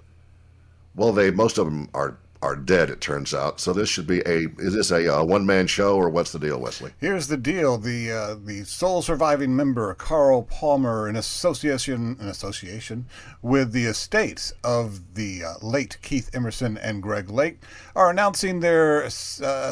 well, 0.94 1.12
they 1.12 1.30
most 1.30 1.58
of 1.58 1.66
them 1.66 1.88
are 1.94 2.16
are 2.44 2.54
dead. 2.54 2.90
It 2.90 3.00
turns 3.00 3.32
out. 3.32 3.58
So 3.58 3.72
this 3.72 3.88
should 3.88 4.06
be 4.06 4.20
a 4.20 4.48
is 4.58 4.74
this 4.74 4.90
a 4.90 5.20
uh, 5.20 5.24
one 5.24 5.46
man 5.46 5.66
show 5.66 5.96
or 5.96 6.10
what's 6.10 6.30
the 6.30 6.38
deal, 6.38 6.60
Wesley? 6.60 6.92
Here's 6.98 7.28
the 7.28 7.38
deal: 7.38 7.78
the 7.78 8.12
uh, 8.12 8.34
the 8.34 8.64
sole 8.64 9.00
surviving 9.00 9.56
member, 9.56 9.94
Carl 9.94 10.42
Palmer, 10.42 11.08
in 11.08 11.16
association 11.16 12.18
in 12.20 12.28
association 12.28 13.06
with 13.40 13.72
the 13.72 13.86
estates 13.86 14.52
of 14.62 15.14
the 15.14 15.42
uh, 15.42 15.54
late 15.62 15.96
Keith 16.02 16.30
Emerson 16.34 16.76
and 16.76 17.02
Greg 17.02 17.30
Lake, 17.30 17.62
are 17.96 18.10
announcing 18.10 18.60
their 18.60 19.04
uh, 19.04 19.08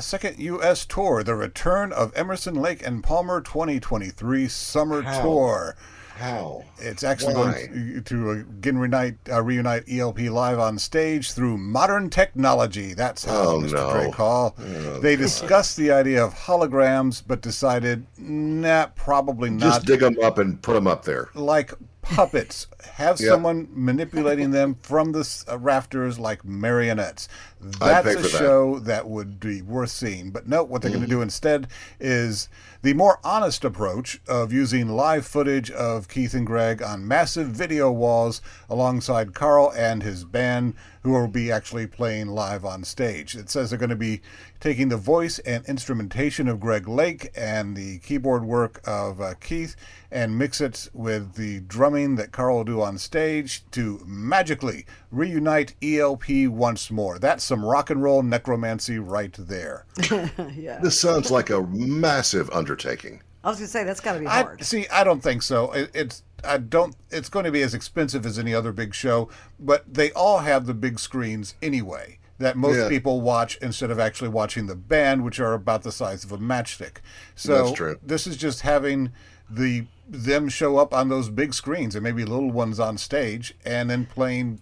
second 0.00 0.38
U.S. 0.38 0.86
tour, 0.86 1.22
the 1.22 1.34
return 1.34 1.92
of 1.92 2.16
Emerson, 2.16 2.54
Lake, 2.54 2.84
and 2.84 3.04
Palmer 3.04 3.42
2023 3.42 4.48
summer 4.48 5.02
How? 5.02 5.20
tour. 5.20 5.76
How? 6.22 6.62
It's 6.78 7.02
actually 7.02 7.34
Why? 7.34 7.66
going 7.68 7.94
to, 7.94 8.00
to 8.02 8.30
again 8.30 8.78
reunite, 8.78 9.16
uh, 9.28 9.42
reunite 9.42 9.84
ELP 9.90 10.20
live 10.20 10.60
on 10.60 10.78
stage 10.78 11.32
through 11.32 11.58
modern 11.58 12.10
technology. 12.10 12.94
That's 12.94 13.24
how 13.24 13.40
Oh, 13.42 13.60
Mr. 13.60 13.72
no. 13.72 13.92
Drake 13.92 14.14
Hall. 14.14 14.54
they 15.00 15.16
discussed 15.16 15.76
the 15.76 15.90
idea 15.90 16.24
of 16.24 16.32
holograms, 16.34 17.22
but 17.26 17.40
decided, 17.42 18.06
nah, 18.18 18.86
probably 18.94 19.50
not. 19.50 19.60
Just 19.60 19.86
dig 19.86 19.98
them 20.00 20.16
up 20.22 20.38
and 20.38 20.62
put 20.62 20.74
them 20.74 20.86
up 20.86 21.04
there. 21.04 21.28
like 21.34 21.74
puppets. 22.14 22.66
Have 22.94 23.20
Yeah. 23.20 23.30
someone 23.30 23.68
manipulating 23.72 24.50
them 24.50 24.76
from 24.82 25.12
the 25.12 25.44
uh, 25.50 25.58
rafters 25.58 26.18
like 26.18 26.44
marionettes. 26.44 27.28
That's 27.60 28.14
a 28.14 28.18
that. 28.22 28.28
show 28.30 28.78
that 28.80 29.08
would 29.08 29.38
be 29.40 29.62
worth 29.62 29.90
seeing. 29.90 30.30
But 30.30 30.48
no, 30.48 30.62
what 30.64 30.82
they're 30.82 30.90
going 30.90 31.02
to 31.04 31.08
do 31.08 31.22
instead 31.22 31.68
is 32.00 32.48
the 32.82 32.94
more 32.94 33.18
honest 33.22 33.64
approach 33.64 34.20
of 34.28 34.52
using 34.52 34.88
live 34.88 35.26
footage 35.26 35.70
of 35.70 36.08
Keith 36.08 36.34
and 36.34 36.46
Greg 36.46 36.82
on 36.82 37.06
massive 37.06 37.48
video 37.48 37.90
walls 37.90 38.40
alongside 38.68 39.34
Carl 39.34 39.72
and 39.76 40.02
his 40.02 40.24
band, 40.24 40.74
who 41.02 41.10
will 41.10 41.28
be 41.28 41.50
actually 41.50 41.86
playing 41.86 42.28
live 42.28 42.64
on 42.64 42.84
stage. 42.84 43.34
It 43.34 43.50
says 43.50 43.70
they're 43.70 43.78
going 43.78 43.90
to 43.90 43.96
be 43.96 44.20
taking 44.60 44.88
the 44.88 44.96
voice 44.96 45.38
and 45.40 45.64
instrumentation 45.66 46.46
of 46.48 46.60
Greg 46.60 46.86
Lake 46.88 47.30
and 47.36 47.76
the 47.76 47.98
keyboard 47.98 48.44
work 48.44 48.80
of 48.86 49.20
uh, 49.20 49.34
Keith 49.40 49.74
and 50.12 50.38
mix 50.38 50.60
it 50.60 50.88
with 50.92 51.34
the 51.34 51.60
drumming 51.60 52.14
that 52.16 52.30
Carl 52.32 52.58
will 52.58 52.64
do 52.64 52.80
on 52.82 52.98
stage 52.98 53.64
to 53.72 54.00
magically 54.06 54.86
reunite 55.10 55.74
ELP 55.82 56.28
once 56.46 56.90
more. 56.90 57.18
That's 57.18 57.42
some 57.42 57.64
rock 57.64 57.90
and 57.90 58.02
roll 58.02 58.22
necromancy 58.22 58.98
right 58.98 59.34
there. 59.38 59.86
Yeah. 60.54 60.78
This 60.80 61.00
sounds 61.00 61.30
like 61.30 61.50
a 61.50 61.62
massive 61.62 62.48
undertaking. 62.50 63.22
I 63.44 63.48
was 63.48 63.58
gonna 63.58 63.68
say 63.68 63.84
that's 63.84 64.00
got 64.00 64.14
to 64.14 64.20
be 64.20 64.26
I 64.26 64.42
hard. 64.42 64.62
see. 64.64 64.86
I 64.88 65.02
don't 65.02 65.20
think 65.20 65.42
so. 65.42 65.72
It, 65.72 65.90
it's 65.94 66.22
I 66.44 66.58
don't. 66.58 66.96
It's 67.10 67.28
going 67.28 67.44
to 67.44 67.52
be 67.52 67.62
as 67.62 67.74
expensive 67.74 68.26
as 68.26 68.38
any 68.38 68.54
other 68.54 68.72
big 68.72 68.94
show, 68.94 69.28
but 69.58 69.92
they 69.92 70.10
all 70.12 70.40
have 70.40 70.66
the 70.66 70.74
big 70.74 70.98
screens 70.98 71.54
anyway 71.62 72.18
that 72.38 72.56
most 72.56 72.76
Yeah. 72.76 72.88
people 72.88 73.20
watch 73.20 73.56
instead 73.62 73.90
of 73.90 73.98
actually 74.00 74.28
watching 74.30 74.66
the 74.66 74.74
band, 74.74 75.24
which 75.24 75.38
are 75.38 75.52
about 75.54 75.82
the 75.82 75.92
size 75.92 76.24
of 76.24 76.32
a 76.32 76.38
matchstick. 76.38 76.96
So 77.34 77.66
this 78.02 78.26
is 78.26 78.36
just 78.36 78.62
having 78.62 79.12
the 79.48 79.86
them 80.08 80.48
show 80.48 80.76
up 80.78 80.92
on 80.92 81.08
those 81.08 81.28
big 81.30 81.54
screens 81.54 81.94
and 81.94 82.02
maybe 82.02 82.24
little 82.24 82.50
ones 82.50 82.80
on 82.80 82.98
stage, 82.98 83.54
and 83.64 83.88
then 83.88 84.06
playing 84.06 84.60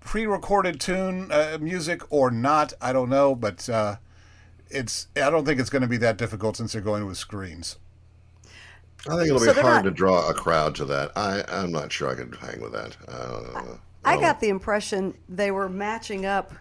pre-recorded 0.00 0.80
tune 0.80 1.30
uh, 1.32 1.58
music 1.60 2.02
or 2.10 2.30
not. 2.30 2.72
I 2.80 2.92
don't 2.92 3.10
know, 3.10 3.34
but. 3.34 3.68
Uh, 3.68 3.96
it's. 4.68 5.06
I 5.16 5.30
don't 5.30 5.44
think 5.44 5.60
it's 5.60 5.70
going 5.70 5.82
to 5.82 5.88
be 5.88 5.96
that 5.98 6.16
difficult 6.16 6.56
since 6.56 6.72
they're 6.72 6.82
going 6.82 7.06
with 7.06 7.16
screens. 7.16 7.76
I 9.08 9.16
think 9.16 9.26
it'll 9.28 9.38
So 9.38 9.46
be 9.46 9.52
they're 9.52 9.62
hard 9.62 9.84
not- 9.84 9.90
to 9.90 9.90
draw 9.90 10.28
a 10.28 10.34
crowd 10.34 10.74
to 10.76 10.84
that. 10.86 11.12
I, 11.16 11.44
I'm 11.48 11.72
not 11.72 11.92
sure 11.92 12.08
I 12.10 12.14
could 12.14 12.36
hang 12.40 12.60
with 12.60 12.72
that. 12.72 12.96
Uh, 13.08 13.76
I 14.04 14.18
got 14.20 14.40
the 14.40 14.48
impression 14.48 15.14
they 15.28 15.50
were 15.50 15.68
matching 15.68 16.26
up 16.26 16.52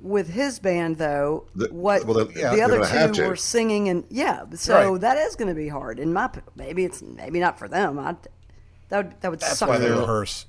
with 0.00 0.28
his 0.28 0.58
band, 0.58 0.98
though. 0.98 1.46
The- 1.54 1.68
what 1.72 2.04
well, 2.04 2.24
they- 2.26 2.40
yeah, 2.40 2.54
the 2.54 2.60
other 2.62 2.76
gonna 2.78 2.88
have 2.88 3.12
two 3.12 3.26
were 3.28 3.36
singing, 3.36 3.88
and 3.88 4.04
yeah, 4.10 4.44
so 4.54 4.92
Right. 4.92 5.00
that 5.00 5.16
is 5.16 5.36
going 5.36 5.48
to 5.48 5.54
be 5.54 5.68
hard. 5.68 5.98
In 5.98 6.12
my 6.12 6.28
p- 6.28 6.40
maybe 6.54 6.84
it's 6.84 7.02
maybe 7.02 7.40
not 7.40 7.58
for 7.58 7.68
them. 7.68 7.98
I, 7.98 8.14
that 8.90 8.96
would 9.04 9.20
that 9.22 9.30
would 9.30 9.40
That's 9.40 9.58
suck. 9.58 9.68
why 9.70 9.78
they 9.78 9.90
rehearse. 9.90 10.46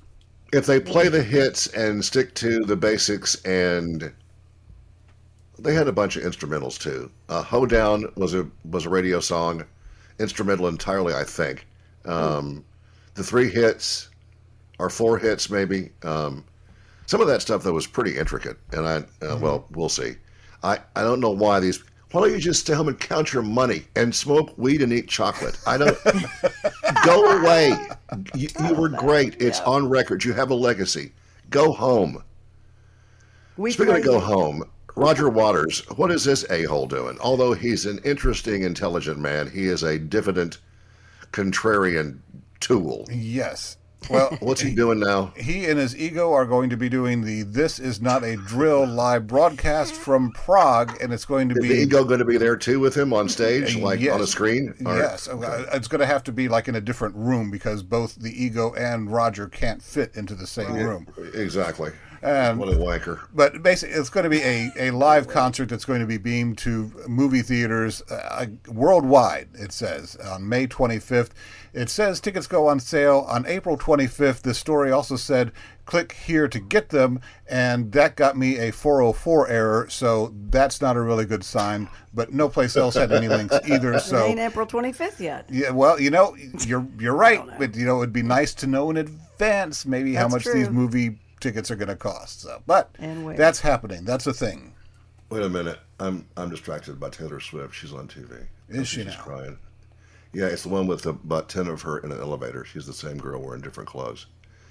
if 0.52 0.66
they 0.66 0.80
play 0.80 1.08
the 1.08 1.22
hits 1.22 1.66
and 1.68 2.04
stick 2.04 2.34
to 2.36 2.60
the 2.60 2.76
basics 2.76 3.34
and 3.44 4.12
they 5.58 5.74
had 5.74 5.88
a 5.88 5.92
bunch 5.92 6.16
of 6.16 6.22
instrumentals 6.22 6.78
too 6.78 7.10
uh, 7.28 7.42
hoedown 7.42 8.06
was 8.16 8.32
a 8.34 8.46
was 8.64 8.86
a 8.86 8.88
radio 8.88 9.18
song 9.20 9.64
instrumental 10.18 10.68
entirely 10.68 11.14
i 11.14 11.24
think. 11.24 11.66
Um, 12.04 12.64
the 13.14 13.24
three 13.24 13.50
hits 13.50 14.08
or 14.78 14.88
four 14.88 15.18
hits 15.18 15.50
maybe. 15.50 15.90
Um, 16.02 16.44
some 17.06 17.20
of 17.20 17.26
that 17.26 17.42
stuff 17.42 17.62
that 17.64 17.72
was 17.72 17.86
pretty 17.86 18.16
intricate 18.16 18.58
and 18.72 18.86
i 18.86 18.96
uh, 19.24 19.36
well 19.40 19.66
we'll 19.72 19.88
see. 19.88 20.14
I 20.62 20.78
i 20.96 21.02
don't 21.02 21.20
know 21.20 21.30
why 21.30 21.60
these 21.60 21.82
why 22.12 22.22
don't 22.22 22.32
you 22.32 22.38
just 22.38 22.60
stay 22.60 22.72
home 22.72 22.88
and 22.88 22.98
count 22.98 23.32
your 23.34 23.42
money 23.42 23.84
and 23.94 24.14
smoke 24.14 24.56
weed 24.56 24.80
and 24.80 24.92
eat 24.92 25.08
chocolate? 25.08 25.58
I 25.66 25.76
don't 25.76 25.98
go 27.04 27.38
away. 27.38 27.74
You, 28.34 28.48
you 28.66 28.74
were 28.74 28.88
great. 28.88 29.42
It's 29.42 29.60
on 29.60 29.88
record. 29.88 30.24
You 30.24 30.32
have 30.32 30.50
a 30.50 30.54
legacy. 30.54 31.12
Go 31.50 31.70
home. 31.70 32.22
We 33.58 33.72
Speaking 33.72 33.96
of 33.96 34.04
go 34.04 34.20
home, 34.20 34.64
Roger 34.98 35.28
Waters, 35.28 35.78
what 35.96 36.10
is 36.10 36.24
this 36.24 36.44
a 36.50 36.64
hole 36.64 36.86
doing? 36.88 37.16
Although 37.20 37.52
he's 37.52 37.86
an 37.86 38.00
interesting, 38.04 38.62
intelligent 38.64 39.18
man, 39.20 39.48
he 39.48 39.68
is 39.68 39.84
a 39.84 39.96
diffident, 39.96 40.58
contrarian 41.32 42.18
tool. 42.58 43.06
Yes. 43.08 43.76
Well, 44.10 44.36
What's 44.40 44.60
he 44.60 44.74
doing 44.74 44.98
now? 44.98 45.32
he 45.36 45.66
and 45.66 45.78
his 45.78 45.96
ego 45.96 46.32
are 46.32 46.44
going 46.46 46.70
to 46.70 46.76
be 46.76 46.88
doing 46.88 47.22
the 47.22 47.42
"This 47.42 47.78
Is 47.78 48.00
Not 48.00 48.24
a 48.24 48.36
Drill" 48.36 48.86
live 48.86 49.28
broadcast 49.28 49.92
from 49.94 50.32
Prague, 50.32 50.96
and 51.00 51.12
it's 51.12 51.24
going 51.24 51.48
to 51.50 51.54
Is 51.54 51.62
be 51.62 51.68
the 51.68 51.74
ego 51.82 52.02
going 52.04 52.18
to 52.18 52.24
be 52.24 52.36
there 52.38 52.56
too 52.56 52.80
with 52.80 52.96
him 52.96 53.12
on 53.12 53.28
stage, 53.28 53.76
like 53.76 54.00
Yes. 54.00 54.14
on 54.14 54.20
a 54.20 54.26
screen? 54.26 54.74
Yes, 54.80 55.28
Uh, 55.28 55.66
it's 55.72 55.86
going 55.88 56.00
to 56.00 56.06
have 56.06 56.24
to 56.24 56.32
be 56.32 56.48
like 56.48 56.66
in 56.66 56.74
a 56.74 56.80
different 56.80 57.14
room 57.14 57.50
because 57.52 57.84
both 57.84 58.16
the 58.16 58.32
ego 58.44 58.72
and 58.74 59.12
Roger 59.12 59.46
can't 59.46 59.80
fit 59.82 60.12
into 60.16 60.34
the 60.34 60.46
same 60.46 60.72
room. 60.74 61.06
Exactly. 61.34 61.92
And- 62.22 62.58
what 62.58 62.68
a 62.68 62.72
wanker. 62.72 63.20
But 63.34 63.62
basically, 63.62 63.94
it's 63.96 64.10
going 64.10 64.24
to 64.24 64.30
be 64.30 64.40
a, 64.42 64.70
a 64.76 64.90
live 64.90 65.28
concert 65.28 65.68
that's 65.68 65.84
going 65.84 66.00
to 66.00 66.06
be 66.06 66.18
beamed 66.18 66.58
to 66.58 66.92
movie 67.06 67.42
theaters 67.42 68.02
uh, 68.10 68.46
worldwide, 68.68 69.48
it 69.54 69.72
says, 69.72 70.16
on 70.16 70.48
May 70.48 70.66
25th. 70.66 71.30
It 71.74 71.90
says 71.90 72.18
tickets 72.20 72.46
go 72.46 72.66
on 72.66 72.80
sale 72.80 73.26
on 73.28 73.46
April 73.46 73.76
25th. 73.76 74.40
The 74.42 74.54
story 74.54 74.90
also 74.90 75.16
said 75.16 75.52
click 75.84 76.12
here 76.12 76.48
to 76.48 76.58
get 76.58 76.88
them, 76.90 77.20
and 77.48 77.92
that 77.92 78.16
got 78.16 78.36
me 78.36 78.58
a 78.58 78.70
404 78.72 79.48
error, 79.48 79.86
so 79.88 80.34
that's 80.50 80.80
not 80.82 80.96
a 80.96 81.00
really 81.00 81.24
good 81.24 81.44
sign. 81.44 81.88
But 82.12 82.32
no 82.32 82.48
place 82.48 82.76
else 82.76 82.94
had 82.94 83.12
any 83.12 83.28
links 83.28 83.58
either, 83.68 83.92
It 83.94 84.00
so. 84.00 84.24
ain't 84.26 84.40
April 84.40 84.66
25th 84.66 85.20
yet. 85.20 85.46
Yeah, 85.50 85.70
well, 85.70 86.00
you 86.00 86.10
know, 86.10 86.36
you're 86.66 86.86
you're 86.98 87.14
right, 87.14 87.42
but 87.58 87.76
you 87.76 87.86
know, 87.86 87.98
it'd 88.02 88.12
be 88.12 88.22
nice 88.22 88.54
to 88.54 88.66
know 88.66 88.90
in 88.90 88.96
advance 88.96 89.86
maybe 89.86 90.14
how 90.14 90.28
much 90.28 90.42
true. 90.44 90.54
these 90.54 90.70
movie 90.70 91.18
tickets 91.40 91.70
are 91.70 91.76
going 91.76 91.88
to 91.88 91.96
cost. 91.96 92.42
So, 92.42 92.62
but 92.66 92.94
And 92.98 93.24
where. 93.24 93.36
that's 93.36 93.60
happening. 93.60 94.04
That's 94.04 94.26
a 94.26 94.32
thing. 94.32 94.74
Wait 95.30 95.42
a 95.42 95.48
minute. 95.48 95.78
I'm 96.00 96.26
I'm 96.36 96.48
distracted 96.50 96.98
by 96.98 97.10
Taylor 97.10 97.40
Swift. 97.40 97.74
She's 97.74 97.92
on 97.92 98.08
TV. 98.08 98.46
Is 98.68 98.80
Oh, 98.80 98.84
she 98.84 98.96
she's 99.02 99.06
now? 99.06 99.20
crying. 99.22 99.58
Yeah, 100.32 100.46
it's 100.46 100.62
the 100.62 100.68
one 100.70 100.86
with 100.86 101.04
about 101.06 101.48
ten 101.48 101.66
of 101.68 101.82
her 101.82 101.98
in 101.98 102.12
an 102.12 102.20
elevator. 102.20 102.64
She's 102.64 102.86
the 102.86 102.92
same 102.92 103.18
girl 103.18 103.40
wearing 103.42 103.60
different 103.62 103.88
clothes. 103.88 104.26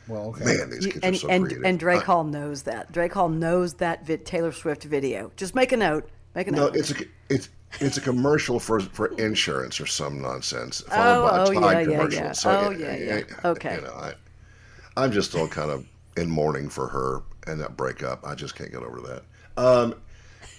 Well, 0.07 0.27
okay. 0.29 0.45
Man, 0.45 0.69
these 0.69 0.85
You- 0.85 0.91
kids 0.93 1.03
and 1.03 1.15
are 1.15 1.19
so 1.19 1.27
and 1.29 1.43
creative. 1.45 1.63
and 1.65 1.79
Drake 1.79 2.01
I- 2.01 2.05
Hall 2.05 2.23
knows 2.23 2.63
that. 2.63 2.91
Drake 2.91 3.13
Hall 3.13 3.27
knows 3.29 3.73
that 3.75 4.05
vi- 4.07 4.17
Taylor 4.17 4.51
Swift 4.51 4.83
video. 4.85 5.31
Just 5.35 5.53
make 5.53 5.71
a 5.73 5.77
note. 5.77 6.09
Make 6.33 6.47
a 6.47 6.51
No, 6.51 6.65
note. 6.67 6.75
it's 6.75 6.91
a 6.91 6.95
it's 7.29 7.49
it's 7.81 7.97
a 7.97 8.01
commercial 8.01 8.59
for 8.59 8.79
for 8.79 9.07
insurance 9.17 9.81
or 9.81 9.85
some 9.85 10.21
nonsense. 10.21 10.81
Oh, 10.87 11.27
by 11.29 11.37
a 11.37 11.41
oh, 11.41 11.45
Tide 11.53 11.53
yeah, 11.53 11.79
yeah, 11.91 11.97
commercial. 11.97 12.23
yeah. 12.23 12.31
So, 12.31 12.49
Oh, 12.51 12.69
yeah, 12.69 12.95
yeah, 12.95 13.03
yeah, 13.17 13.21
yeah. 13.29 13.35
Okay. 13.49 13.75
You 13.75 13.81
know, 13.81 13.93
I, 13.93 14.13
I'm 14.95 15.11
just 15.11 15.35
all 15.35 15.47
kind 15.47 15.69
of 15.71 15.85
in 16.17 16.29
mourning 16.29 16.69
for 16.69 16.87
her 16.87 17.23
and 17.45 17.59
that 17.61 17.77
breakup. 17.77 18.25
I 18.25 18.35
just 18.35 18.55
can't 18.55 18.71
get 18.71 18.83
over 18.83 18.99
that. 19.01 19.23
Um, 19.61 19.95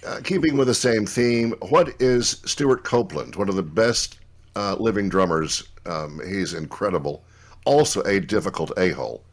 uh, 0.06 0.20
keeping 0.22 0.56
with 0.56 0.68
the 0.68 0.74
same 0.74 1.06
theme, 1.06 1.54
what 1.68 2.00
is 2.00 2.40
Stewart 2.44 2.84
Copeland? 2.84 3.36
One 3.36 3.48
of 3.48 3.56
the 3.56 3.62
best 3.62 4.18
uh, 4.56 4.76
living 4.78 5.08
drummers. 5.08 5.64
Um, 5.86 6.20
he's 6.26 6.54
incredible. 6.54 7.24
Also 7.64 8.02
a 8.02 8.20
difficult 8.20 8.72
a 8.76 8.90
hole. 8.90 9.24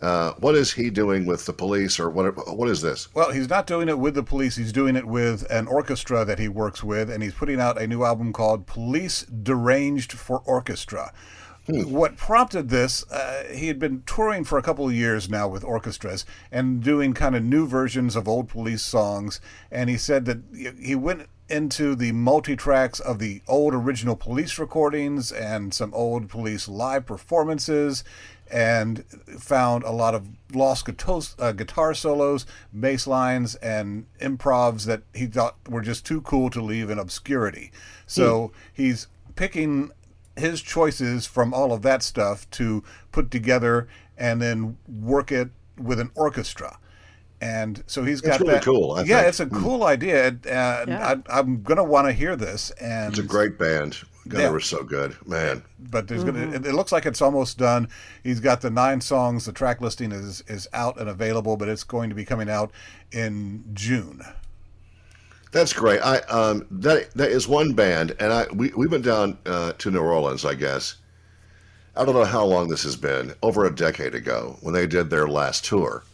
Uh, 0.00 0.32
what 0.38 0.56
is 0.56 0.72
he 0.72 0.90
doing 0.90 1.26
with 1.26 1.46
the 1.46 1.52
police, 1.52 2.00
or 2.00 2.10
what? 2.10 2.34
What 2.56 2.68
is 2.68 2.82
this? 2.82 3.14
Well, 3.14 3.30
he's 3.30 3.48
not 3.48 3.68
doing 3.68 3.88
it 3.88 3.96
with 3.96 4.14
the 4.14 4.24
police. 4.24 4.56
He's 4.56 4.72
doing 4.72 4.96
it 4.96 5.06
with 5.06 5.48
an 5.48 5.68
orchestra 5.68 6.24
that 6.24 6.40
he 6.40 6.48
works 6.48 6.82
with, 6.82 7.08
and 7.08 7.22
he's 7.22 7.34
putting 7.34 7.60
out 7.60 7.80
a 7.80 7.86
new 7.86 8.02
album 8.02 8.32
called 8.32 8.66
Police 8.66 9.22
Deranged 9.22 10.12
for 10.12 10.40
Orchestra. 10.40 11.12
What 11.66 12.16
prompted 12.16 12.70
this, 12.70 13.08
uh, 13.10 13.44
he 13.52 13.68
had 13.68 13.78
been 13.78 14.02
touring 14.04 14.42
for 14.44 14.58
a 14.58 14.62
couple 14.62 14.86
of 14.86 14.94
years 14.94 15.28
now 15.28 15.46
with 15.46 15.62
orchestras 15.62 16.26
and 16.50 16.82
doing 16.82 17.14
kind 17.14 17.36
of 17.36 17.44
new 17.44 17.66
versions 17.66 18.16
of 18.16 18.26
old 18.26 18.48
police 18.48 18.82
songs. 18.82 19.40
And 19.70 19.88
he 19.88 19.96
said 19.96 20.24
that 20.24 20.38
he 20.80 20.96
went 20.96 21.28
into 21.48 21.94
the 21.94 22.10
multi 22.12 22.56
tracks 22.56 22.98
of 22.98 23.18
the 23.18 23.42
old 23.46 23.74
original 23.74 24.16
police 24.16 24.58
recordings 24.58 25.30
and 25.30 25.72
some 25.72 25.92
old 25.94 26.28
police 26.28 26.66
live 26.66 27.06
performances 27.06 28.02
and 28.50 29.04
found 29.38 29.84
a 29.84 29.90
lot 29.90 30.14
of 30.14 30.28
lost 30.52 30.84
guitar, 30.84 31.20
uh, 31.38 31.52
guitar 31.52 31.94
solos, 31.94 32.44
bass 32.78 33.06
lines, 33.06 33.54
and 33.56 34.06
improvs 34.20 34.84
that 34.84 35.02
he 35.14 35.26
thought 35.26 35.56
were 35.68 35.80
just 35.80 36.04
too 36.04 36.20
cool 36.22 36.50
to 36.50 36.60
leave 36.60 36.90
in 36.90 36.98
obscurity. 36.98 37.70
So 38.06 38.52
he's 38.72 39.06
picking 39.36 39.90
his 40.36 40.62
choices 40.62 41.26
from 41.26 41.52
all 41.52 41.72
of 41.72 41.82
that 41.82 42.02
stuff 42.02 42.48
to 42.50 42.82
put 43.10 43.30
together 43.30 43.88
and 44.16 44.40
then 44.40 44.78
work 44.88 45.30
it 45.32 45.50
with 45.78 45.98
an 46.00 46.10
orchestra. 46.14 46.78
And 47.40 47.82
so 47.88 48.04
he's 48.04 48.20
got 48.20 48.34
It's 48.34 48.40
really 48.40 48.52
that. 48.54 48.62
cool, 48.64 48.92
I 48.92 49.02
yeah, 49.02 49.16
think. 49.16 49.28
it's 49.28 49.40
a 49.40 49.46
cool 49.46 49.78
hmm. 49.78 49.82
idea. 49.84 50.28
And 50.28 50.40
Yeah. 50.46 51.14
I, 51.28 51.38
I'm 51.40 51.62
gonna 51.62 51.82
want 51.84 52.06
to 52.06 52.12
hear 52.12 52.36
this. 52.36 52.70
And 52.80 53.10
It's 53.10 53.18
a 53.18 53.22
great 53.24 53.58
band. 53.58 53.98
God, 54.28 54.38
Yeah. 54.38 54.46
they 54.46 54.52
were 54.52 54.60
so 54.60 54.84
good, 54.84 55.16
man. 55.26 55.64
but 55.90 56.06
there's 56.06 56.22
gonna 56.22 56.48
it, 56.52 56.64
it 56.64 56.74
looks 56.74 56.92
like 56.92 57.04
it's 57.06 57.20
almost 57.20 57.58
done 57.58 57.88
he's 58.22 58.38
got 58.38 58.60
the 58.60 58.70
nine 58.70 59.00
songs 59.00 59.44
the 59.46 59.52
track 59.52 59.80
listing 59.80 60.12
is 60.12 60.44
is 60.46 60.68
out 60.72 60.96
and 61.00 61.08
available 61.08 61.56
but 61.56 61.68
it's 61.68 61.82
going 61.82 62.08
to 62.08 62.14
be 62.14 62.24
coming 62.24 62.48
out 62.48 62.70
in 63.10 63.64
june 63.74 64.22
That's 65.52 65.74
great. 65.74 66.00
I 66.00 66.18
um 66.20 66.66
that 66.70 67.12
that 67.12 67.30
is 67.30 67.46
one 67.46 67.74
band, 67.74 68.16
and 68.18 68.32
I 68.32 68.46
we 68.54 68.70
we 68.70 68.86
went 68.86 69.04
down 69.04 69.38
uh, 69.44 69.72
to 69.74 69.90
New 69.90 70.00
Orleans. 70.00 70.44
I 70.46 70.54
guess 70.54 70.96
I 71.94 72.04
don't 72.04 72.14
know 72.14 72.24
how 72.24 72.44
long 72.44 72.68
this 72.68 72.82
has 72.84 72.96
been. 72.96 73.34
Over 73.42 73.66
a 73.66 73.74
decade 73.74 74.14
ago, 74.14 74.56
when 74.62 74.72
they 74.72 74.86
did 74.86 75.10
their 75.10 75.28
last 75.28 75.64
tour, 75.64 76.04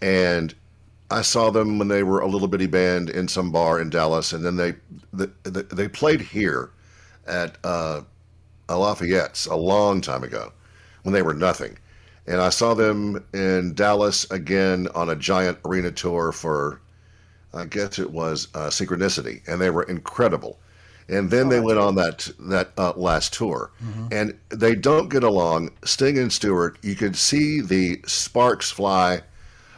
and 0.00 0.54
I 1.10 1.22
saw 1.22 1.50
them 1.50 1.78
when 1.78 1.88
they 1.88 2.04
were 2.04 2.20
a 2.20 2.28
little 2.28 2.46
bitty 2.46 2.66
band 2.68 3.10
in 3.10 3.26
some 3.26 3.50
bar 3.50 3.80
in 3.80 3.90
Dallas, 3.90 4.32
and 4.32 4.44
then 4.44 4.56
they 4.56 4.74
the, 5.12 5.32
the, 5.42 5.64
they 5.64 5.88
played 5.88 6.20
here 6.20 6.70
at 7.26 7.58
uh, 7.64 8.02
Lafayette's 8.68 9.46
a 9.46 9.56
long 9.56 10.00
time 10.00 10.22
ago 10.22 10.52
when 11.02 11.12
they 11.12 11.22
were 11.22 11.34
nothing. 11.34 11.76
And 12.28 12.40
I 12.40 12.50
saw 12.50 12.74
them 12.74 13.24
in 13.32 13.74
Dallas 13.74 14.28
again 14.30 14.86
on 14.94 15.10
a 15.10 15.16
giant 15.16 15.58
arena 15.64 15.90
tour 15.90 16.30
for 16.30 16.80
I 17.56 17.64
guess 17.66 17.98
it 17.98 18.10
was 18.10 18.48
uh, 18.54 18.68
Synchronicity, 18.68 19.42
and 19.48 19.60
they 19.60 19.70
were 19.70 19.84
incredible. 19.84 20.58
And 21.08 21.30
then 21.30 21.48
they 21.48 21.60
went 21.60 21.78
on 21.78 21.94
that 21.96 22.28
that 22.40 22.72
uh, 22.76 22.92
last 22.96 23.32
tour, 23.32 23.70
and 24.10 24.36
they 24.48 24.74
don't 24.74 25.08
get 25.08 25.22
along. 25.22 25.70
Sting 25.84 26.18
and 26.18 26.32
Stewart, 26.32 26.78
you 26.82 26.96
could 26.96 27.14
see 27.16 27.60
the 27.60 28.00
sparks 28.06 28.70
fly 28.72 29.22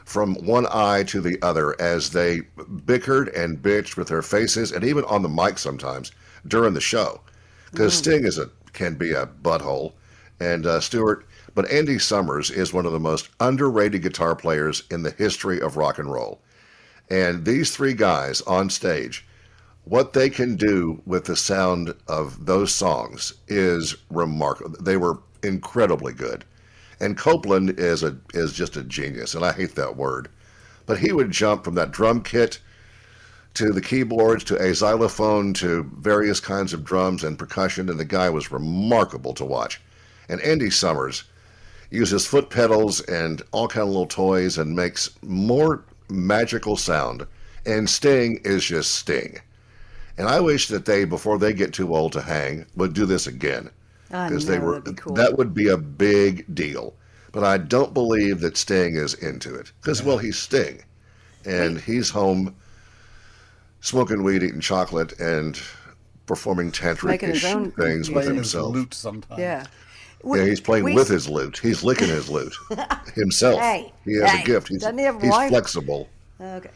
from 0.07 0.35
one 0.37 0.67
eye 0.73 1.03
to 1.05 1.21
the 1.21 1.39
other 1.43 1.79
as 1.79 2.11
they 2.11 2.41
bickered 2.87 3.29
and 3.37 3.61
bitched 3.63 3.99
with 3.99 4.09
their 4.09 4.23
faces, 4.23 4.73
and 4.73 4.85
even 4.85 5.05
on 5.05 5.21
the 5.23 5.29
mic 5.29 5.59
sometimes 5.59 6.13
during 6.47 6.73
the 6.73 6.81
show, 6.81 7.21
because 7.71 7.93
Sting 7.93 8.25
is 8.25 8.39
a 8.39 8.49
can 8.73 8.95
be 8.95 9.13
a 9.13 9.27
butthole, 9.27 9.93
and 10.41 10.65
uh, 10.65 10.81
Stewart. 10.81 11.27
But 11.55 11.71
Andy 11.71 11.99
Summers 11.99 12.51
is 12.51 12.73
one 12.73 12.87
of 12.87 12.93
the 12.93 13.01
most 13.01 13.29
underrated 13.41 14.03
guitar 14.03 14.35
players 14.37 14.85
in 14.91 15.03
the 15.03 15.11
history 15.11 15.61
of 15.61 15.77
rock 15.77 15.99
and 15.99 16.11
roll. 16.11 16.41
And 17.11 17.45
these 17.45 17.75
three 17.75 17.95
guys 17.95 18.41
on 18.43 18.71
stage, 18.71 19.27
what 19.85 20.13
they 20.13 20.29
can 20.29 20.57
do 20.57 21.01
with 21.07 21.25
the 21.25 21.37
sound 21.37 21.95
of 22.07 22.45
those 22.45 22.75
songs 22.75 23.35
is 23.47 23.97
remarkable. 24.11 24.77
They 24.81 24.97
were 24.97 25.21
incredibly 25.43 26.13
good. 26.13 26.45
And 27.01 27.17
Copeland 27.17 27.79
is 27.79 28.03
a 28.03 28.17
is 28.35 28.53
just 28.53 28.77
a 28.77 28.83
genius, 28.83 29.35
and 29.35 29.45
I 29.45 29.53
hate 29.53 29.75
that 29.77 29.97
word. 29.97 30.29
But 30.85 30.99
he 30.99 31.13
would 31.13 31.31
jump 31.31 31.65
from 31.65 31.75
that 31.77 31.93
drum 31.93 32.23
kit 32.23 32.59
to 33.55 33.71
the 33.73 33.81
keyboards 33.81 34.45
to 34.45 34.57
a 34.57 34.75
xylophone 34.75 35.55
to 35.55 35.91
various 35.99 36.41
kinds 36.41 36.73
of 36.73 36.85
drums 36.85 37.25
and 37.25 37.39
percussion, 37.39 37.89
and 37.89 37.99
the 37.99 38.05
guy 38.05 38.29
was 38.29 38.51
remarkable 38.51 39.33
to 39.35 39.45
watch. 39.45 39.81
And 40.29 40.41
Andy 40.41 40.71
Summers, 40.71 41.25
uses 41.91 42.27
foot 42.27 42.51
pedals 42.51 43.01
and 43.03 43.43
all 43.53 43.69
kind 43.69 43.83
of 43.83 43.89
little 43.89 44.07
toys 44.07 44.59
and 44.59 44.77
makes 44.77 45.11
more 45.23 45.85
magical 46.09 46.77
sound. 46.77 47.27
And 47.67 47.89
Sting 47.89 48.41
is 48.45 48.65
just 48.65 48.95
Sting. 48.95 49.41
And 50.17 50.29
I 50.29 50.41
wish 50.41 50.69
that 50.69 50.85
they, 50.85 51.05
before 51.05 51.39
they 51.39 51.53
get 51.53 51.73
too 51.73 51.95
old 51.95 52.13
to 52.13 52.23
hang, 52.23 52.67
would 52.77 52.93
do 52.93 53.07
this 53.07 53.27
again 53.27 53.71
because 54.09 54.47
they 54.47 54.59
were 54.59 54.81
that'd 54.81 54.97
be 54.97 55.01
cool. 55.01 55.15
that 55.15 55.37
would 55.37 55.55
be 55.55 55.69
a 55.69 55.77
big 55.79 56.53
deal. 56.55 56.95
But 57.31 57.45
I 57.45 57.59
don't 57.59 57.93
believe 57.95 58.41
that 58.41 58.57
Sting 58.57 58.97
is 58.97 59.15
into 59.15 59.55
it 59.55 59.71
because 59.81 60.03
well, 60.03 60.19
he's 60.19 60.39
Sting, 60.39 60.83
and 61.45 61.79
he's 61.81 62.11
home 62.11 62.57
smoking 63.81 64.25
weed, 64.25 64.43
eating 64.43 64.61
chocolate, 64.61 65.19
and 65.21 65.61
performing 66.27 66.69
Making 67.03 67.31
his 67.31 67.43
tantric 67.43 67.55
own 67.55 67.71
things 67.73 68.11
with 68.11 68.27
himself. 68.27 68.75
lute 68.75 68.95
sometimes. 68.95 69.39
yeah. 69.39 69.67
Yeah, 70.37 70.45
he's 70.45 70.61
playing 70.61 70.85
We- 70.85 70.95
with 70.95 71.09
his 71.09 71.29
lute. 71.29 71.59
He's 71.59 71.83
licking 71.83 72.09
his 72.09 72.29
lute 72.29 72.55
himself. 73.15 73.61
Hey, 73.61 73.93
he 74.05 74.17
has 74.21 74.31
hey, 74.31 74.43
a 74.43 74.47
gift. 74.47 74.69
He's, 74.69 74.81
doesn't 74.81 74.99
he 74.99 75.05
have 75.05 75.21
he's 75.21 75.35
flexible. 75.49 76.09
Okay. 76.41 76.71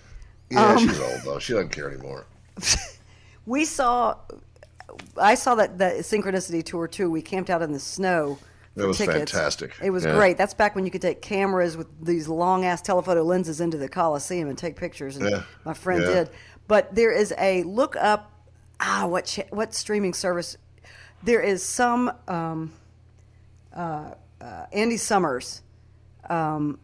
Yeah, 0.50 0.72
Um, 0.72 0.78
she's 0.78 1.00
old 1.00 1.20
though. 1.24 1.38
She 1.38 1.52
doesn't 1.52 1.70
care 1.70 1.90
anymore. 1.90 2.26
We 3.44 3.64
saw, 3.64 4.16
I 5.20 5.34
saw 5.34 5.56
that 5.56 5.76
the 5.76 5.84
Synchronicity 6.00 6.62
tour 6.64 6.86
too. 6.86 7.10
We 7.10 7.22
camped 7.22 7.50
out 7.50 7.60
in 7.60 7.72
the 7.72 7.80
snow. 7.80 8.38
That 8.76 8.86
was 8.86 8.98
tickets. 8.98 9.32
fantastic. 9.32 9.74
It 9.82 9.90
was 9.90 10.04
Yeah. 10.04 10.14
great. 10.14 10.38
That's 10.38 10.54
back 10.54 10.76
when 10.76 10.84
you 10.84 10.92
could 10.92 11.02
take 11.02 11.20
cameras 11.22 11.76
with 11.76 11.88
these 12.00 12.28
long 12.28 12.64
ass 12.64 12.80
telephoto 12.80 13.24
lenses 13.24 13.60
into 13.60 13.76
the 13.76 13.88
Coliseum 13.88 14.48
and 14.48 14.56
take 14.56 14.76
pictures. 14.76 15.16
And 15.16 15.28
Yeah. 15.28 15.42
my 15.64 15.74
friend 15.74 16.02
Yeah. 16.02 16.14
did. 16.14 16.30
But 16.68 16.94
there 16.94 17.10
is 17.10 17.34
a 17.36 17.64
look 17.64 17.96
up. 17.96 18.30
Ah, 18.80 19.06
what 19.08 19.38
what 19.50 19.74
streaming 19.74 20.14
service? 20.14 20.56
There 21.24 21.40
is 21.40 21.64
some 21.64 22.12
um, 22.28 22.72
uh, 23.74 24.14
uh, 24.40 24.66
Andy 24.72 24.96
Summers 24.96 25.62
um, 26.28 26.78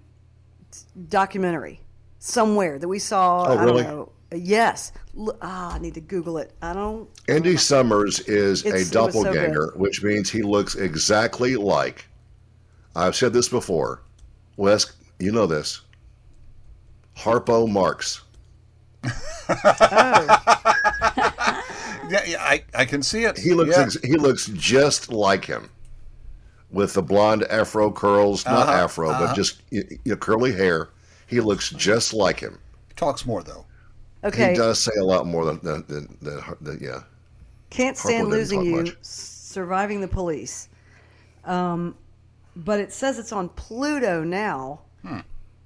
documentary 1.09 1.81
somewhere 2.19 2.79
that 2.79 2.89
we 2.89 2.99
saw. 2.99 3.45
Oh, 3.49 3.57
I 3.59 3.65
really? 3.65 3.83
don't 3.85 3.93
know. 3.97 4.13
Yes. 4.37 4.93
Ah, 5.41 5.75
I 5.75 5.79
need 5.79 5.95
to 5.95 6.01
Google 6.03 6.37
it. 6.39 6.53
I 6.61 6.75
don't. 6.75 7.09
Andy 7.29 7.57
Summers 7.57 8.21
is 8.21 8.65
It's- 8.67 8.75
a 8.75 8.77
it 8.77 8.81
was 9.05 9.15
so 9.15 9.23
doppelganger, 9.25 9.73
which 9.77 10.03
means 10.03 10.29
he 10.31 10.43
looks 10.43 10.75
exactly 10.75 11.57
like. 11.57 12.07
I've 12.95 13.17
said 13.17 13.33
this 13.33 13.49
before. 13.49 14.03
Wes, 14.57 14.93
you 15.19 15.33
know 15.33 15.47
this. 15.47 15.81
Harpo 17.17 17.69
Marx. 17.71 18.23
Yeah, 22.11 22.25
yeah 22.27 22.43
I, 22.43 22.65
I 22.75 22.85
can 22.87 23.03
see 23.03 23.25
it. 23.25 23.37
He 23.39 23.53
looks 23.53 23.77
Yeah. 23.77 23.83
ex- 23.83 24.01
he 24.03 24.15
looks 24.17 24.47
just 24.55 25.13
like 25.13 25.45
him, 25.45 25.69
with 26.71 26.95
the 26.95 27.03
blonde 27.03 27.45
afro 27.45 27.91
curls, 27.91 28.45
not 28.45 28.69
Uh-huh, 28.69 28.85
afro, 28.85 29.09
but 29.11 29.35
just 29.35 29.63
you 29.71 29.85
know, 30.05 30.17
curly 30.17 30.53
hair. 30.53 30.89
He 31.27 31.41
looks 31.41 31.71
just 31.71 32.13
like 32.15 32.41
him. 32.41 32.59
talks 32.97 33.25
more 33.27 33.43
though. 33.43 33.65
Okay. 34.25 34.51
He 34.51 34.57
does 34.57 34.83
say 34.83 34.93
a 35.01 35.05
lot 35.05 35.27
more 35.27 35.45
than 35.45 35.61
than, 35.63 35.85
than, 35.89 36.17
than, 36.21 36.41
than 36.61 36.79
yeah. 36.81 37.01
Can't 37.71 37.97
stand 37.97 38.27
Harpo 38.29 38.31
losing 38.31 38.63
you. 38.65 38.77
much. 38.77 38.97
Surviving 39.03 40.01
the 40.01 40.09
police. 40.09 40.69
Um, 41.45 41.95
but 42.57 42.81
it 42.81 42.93
says 42.93 43.19
it's 43.19 43.33
on 43.33 43.49
Pluto 43.51 44.25
now. 44.25 44.81
Hmm. 45.03 45.21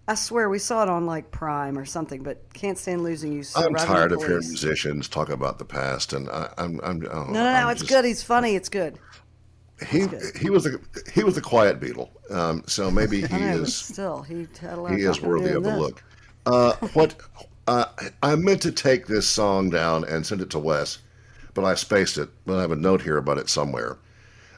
I 0.08 0.14
swear 0.16 0.50
we 0.50 0.58
saw 0.58 0.82
it 0.82 0.88
on 0.88 1.06
like 1.06 1.30
Prime 1.30 1.78
or 1.78 1.84
something. 1.84 2.22
But 2.22 2.42
can't 2.52 2.76
stand 2.76 3.02
losing 3.02 3.32
you. 3.32 3.44
I'm 3.56 3.74
tired 3.74 4.12
of 4.12 4.20
hearing 4.20 4.46
musicians 4.48 5.08
talk 5.08 5.30
about 5.30 5.58
the 5.58 5.64
past, 5.64 6.12
and 6.12 6.28
I, 6.28 6.52
I'm 6.58 6.80
I'm 6.82 7.06
oh, 7.10 7.24
No, 7.24 7.32
no, 7.32 7.32
no. 7.32 7.48
I'm 7.48 7.70
it's 7.70 7.80
just- 7.80 7.90
good. 7.90 8.04
He's 8.04 8.22
funny. 8.22 8.56
It's 8.56 8.68
good. 8.68 8.98
He 9.88 10.06
he 10.38 10.50
was 10.50 10.66
a 10.66 10.78
he 11.12 11.24
was 11.24 11.36
a 11.36 11.40
quiet 11.40 11.80
Beatle, 11.80 12.10
um, 12.30 12.62
so 12.66 12.90
maybe 12.90 13.20
he 13.26 13.42
is 13.42 13.74
still, 13.74 14.22
he 14.22 14.46
had 14.60 14.74
a 14.74 14.80
lot 14.80 14.92
he 14.92 15.02
is 15.02 15.20
worthy 15.20 15.52
of 15.52 15.66
a 15.66 15.76
look. 15.76 16.02
Uh, 16.46 16.72
what 16.92 17.14
uh, 17.66 17.86
I 18.22 18.34
meant 18.36 18.62
to 18.62 18.72
take 18.72 19.06
this 19.06 19.28
song 19.28 19.70
down 19.70 20.04
and 20.04 20.26
send 20.26 20.40
it 20.40 20.50
to 20.50 20.58
Wes, 20.58 20.98
but 21.54 21.64
I 21.64 21.74
spaced 21.74 22.18
it. 22.18 22.28
But 22.46 22.58
I 22.58 22.60
have 22.62 22.72
a 22.72 22.76
note 22.76 23.02
here 23.02 23.16
about 23.16 23.38
it 23.38 23.48
somewhere. 23.48 23.98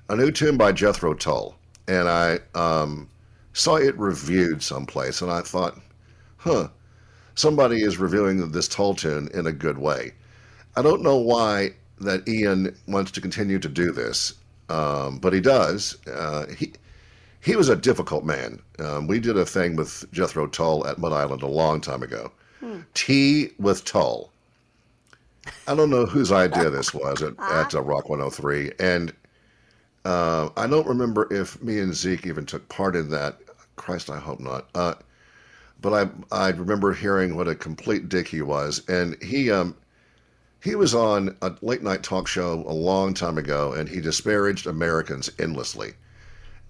A 0.08 0.16
new 0.16 0.30
tune 0.30 0.56
by 0.56 0.72
Jethro 0.72 1.14
Tull, 1.14 1.56
and 1.88 2.08
I 2.08 2.38
um, 2.54 3.08
saw 3.52 3.76
it 3.76 3.98
reviewed 3.98 4.62
someplace, 4.62 5.22
and 5.22 5.30
I 5.30 5.40
thought, 5.40 5.78
huh, 6.36 6.68
somebody 7.34 7.82
is 7.82 7.98
reviewing 7.98 8.50
this 8.50 8.68
Tull 8.68 8.94
tune 8.94 9.28
in 9.34 9.46
a 9.46 9.52
good 9.52 9.78
way. 9.78 10.12
I 10.76 10.82
don't 10.82 11.02
know 11.02 11.16
why 11.16 11.74
that 12.00 12.28
Ian 12.28 12.76
wants 12.86 13.10
to 13.12 13.20
continue 13.20 13.58
to 13.58 13.68
do 13.68 13.92
this, 13.92 14.34
um, 14.68 15.18
but 15.18 15.32
he 15.32 15.40
does. 15.40 15.96
Uh, 16.06 16.46
he 16.46 16.72
he 17.40 17.56
was 17.56 17.68
a 17.68 17.76
difficult 17.76 18.24
man. 18.24 18.60
Um, 18.78 19.06
we 19.06 19.20
did 19.20 19.36
a 19.36 19.44
thing 19.44 19.76
with 19.76 20.10
Jethro 20.12 20.46
Tull 20.46 20.86
at 20.86 20.98
Mud 20.98 21.12
Island 21.12 21.42
a 21.42 21.46
long 21.46 21.80
time 21.80 22.02
ago. 22.02 22.32
Tea 22.94 23.50
with 23.58 23.84
Tull. 23.84 24.30
I 25.68 25.74
don't 25.74 25.90
know 25.90 26.06
whose 26.06 26.32
idea 26.32 26.70
this 26.70 26.94
was 26.94 27.22
at, 27.22 27.34
at 27.38 27.74
uh, 27.74 27.82
Rock 27.82 28.08
103, 28.08 28.72
and 28.78 29.12
uh, 30.06 30.48
I 30.56 30.66
don't 30.66 30.86
remember 30.86 31.28
if 31.30 31.62
me 31.62 31.78
and 31.78 31.94
Zeke 31.94 32.26
even 32.26 32.46
took 32.46 32.68
part 32.68 32.96
in 32.96 33.10
that. 33.10 33.38
Christ, 33.76 34.08
I 34.08 34.18
hope 34.18 34.40
not. 34.40 34.68
Uh, 34.74 34.94
but 35.80 35.92
I 36.32 36.44
I 36.46 36.50
remember 36.50 36.94
hearing 36.94 37.36
what 37.36 37.48
a 37.48 37.54
complete 37.54 38.08
dick 38.08 38.28
he 38.28 38.40
was, 38.40 38.82
and 38.88 39.22
he 39.22 39.50
um 39.50 39.76
he 40.64 40.74
was 40.74 40.94
on 40.94 41.36
a 41.42 41.52
late 41.60 41.82
night 41.82 42.02
talk 42.02 42.26
show 42.26 42.64
a 42.66 42.72
long 42.72 43.12
time 43.12 43.36
ago, 43.36 43.74
and 43.74 43.86
he 43.86 44.00
disparaged 44.00 44.66
Americans 44.66 45.30
endlessly. 45.38 45.92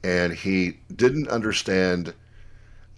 And 0.03 0.33
he 0.33 0.79
didn't 0.95 1.29
understand 1.29 2.13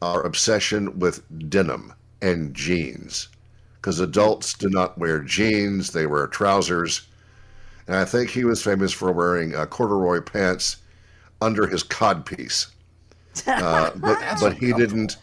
our 0.01 0.23
obsession 0.23 0.99
with 0.99 1.23
denim 1.51 1.93
and 2.23 2.55
jeans 2.55 3.29
because 3.77 4.01
adults 4.01 4.55
do 4.55 4.71
not 4.71 4.97
wear 4.99 5.21
jeans 5.21 5.93
they 5.93 6.07
wear 6.07 6.27
trousers. 6.27 7.07
And 7.87 7.97
i 7.97 8.05
think 8.05 8.31
he 8.31 8.45
was 8.45 8.63
famous 8.63 8.93
for 8.93 9.13
wearing 9.13 9.55
uh, 9.55 9.67
corduroy 9.67 10.21
pants 10.21 10.79
under 11.41 11.67
his 11.67 11.85
codpiece 11.85 12.69
uh, 13.47 13.91
but, 13.97 14.19
but 14.41 14.55
he 14.55 14.73
didn't 14.73 15.19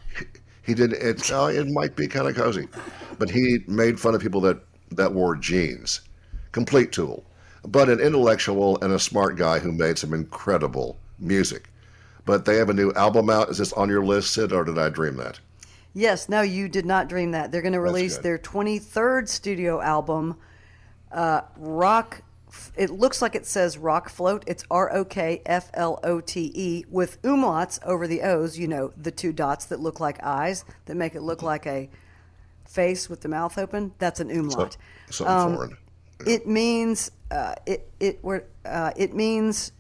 he 0.64 0.74
didn't 0.74 1.32
oh, 1.32 1.48
it 1.48 1.68
might 1.68 1.96
be 1.96 2.08
kind 2.08 2.28
of 2.28 2.36
cozy. 2.36 2.68
But 3.20 3.30
he 3.30 3.60
made 3.68 4.00
fun 4.00 4.16
of 4.16 4.22
people 4.22 4.42
that 4.42 4.60
that 4.96 5.14
wore 5.14 5.36
jeans 5.36 6.02
complete 6.52 6.92
tool 6.92 7.24
but 7.66 7.90
an 7.90 8.00
intellectual 8.00 8.78
and 8.82 8.94
a 8.94 9.00
smart 9.00 9.38
guy 9.38 9.60
who 9.60 9.72
made 9.72 9.98
some 9.98 10.14
incredible 10.14 10.98
music 11.20 11.70
but 12.26 12.46
they 12.46 12.56
have 12.58 12.70
a 12.70 12.74
new 12.74 12.92
album 12.94 13.30
out. 13.30 13.50
Is 13.50 13.58
this 13.58 13.74
on 13.74 13.90
your 13.90 14.04
list, 14.04 14.34
Syd, 14.34 14.52
or 14.52 14.64
did 14.64 14.78
I 14.78 14.90
dream 14.90 15.18
that? 15.18 15.40
Yes, 15.94 16.28
no, 16.30 16.42
you 16.42 16.68
did 16.68 16.86
not 16.86 17.08
dream 17.08 17.32
that. 17.32 17.52
They're 17.52 17.62
going 17.62 17.74
to 17.74 17.80
release 17.80 18.18
their 18.18 18.40
23rd 18.40 19.28
studio 19.28 19.80
album, 19.82 20.38
uh, 21.12 21.42
Rock. 21.58 22.24
It 22.76 22.90
looks 22.90 23.22
like 23.22 23.36
it 23.36 23.46
says 23.46 23.78
Rock 23.78 24.10
Float. 24.10 24.44
It's 24.48 24.64
R 24.72 24.92
O 24.94 25.06
K 25.06 25.42
F 25.46 25.70
L 25.74 26.00
O 26.04 26.22
T 26.22 26.52
E 26.54 26.86
with 26.90 27.22
umlauts 27.24 27.80
over 27.84 28.08
the 28.08 28.22
O's, 28.22 28.58
you 28.58 28.68
know, 28.68 28.92
the 28.96 29.12
two 29.12 29.34
dots 29.34 29.66
that 29.66 29.80
look 29.80 30.00
like 30.00 30.24
eyes 30.24 30.64
that 30.86 30.96
make 30.96 31.16
it 31.16 31.22
look 31.22 31.42
like 31.42 31.66
a 31.66 31.90
face 32.74 33.10
with 33.10 33.22
the 33.22 33.30
mouth 33.30 33.58
open. 33.58 33.94
That's 34.00 34.20
an 34.20 34.30
umlaut. 34.32 34.78
Um, 35.26 35.56
foreign. 35.56 35.78
It 36.26 36.48
means 36.48 37.12
uh, 37.32 37.56
it 37.66 37.92
it 38.00 38.24
were 38.24 38.46
uh, 38.66 38.92
it 38.96 39.14
means 39.14 39.72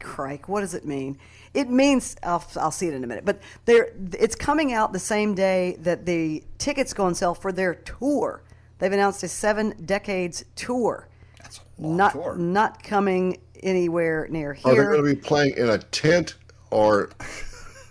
Crike, 0.00 0.48
what 0.48 0.60
does 0.60 0.74
it 0.74 0.84
mean? 0.84 1.18
It 1.52 1.68
means 1.68 2.16
I'll, 2.22 2.44
I'll 2.56 2.70
see 2.70 2.86
it 2.86 2.94
in 2.94 3.02
a 3.02 3.06
minute, 3.06 3.24
but 3.24 3.40
they're, 3.64 3.92
it's 4.18 4.36
coming 4.36 4.72
out 4.72 4.92
the 4.92 4.98
same 5.00 5.34
day 5.34 5.76
that 5.80 6.06
the 6.06 6.44
tickets 6.58 6.92
go 6.92 7.04
on 7.06 7.14
sale 7.14 7.34
for 7.34 7.50
their 7.50 7.74
tour. 7.74 8.42
They've 8.78 8.92
announced 8.92 9.22
a 9.24 9.28
seven 9.28 9.74
decades 9.84 10.44
tour, 10.54 11.08
That's 11.40 11.60
not 11.76 12.12
tour. 12.12 12.36
not 12.36 12.82
coming 12.82 13.38
anywhere 13.62 14.28
near 14.30 14.52
here. 14.52 14.72
Are 14.72 14.76
they 14.76 14.82
going 14.84 15.04
to 15.04 15.14
be 15.14 15.20
playing 15.20 15.56
in 15.56 15.70
a 15.70 15.78
tent 15.78 16.36
or 16.70 17.10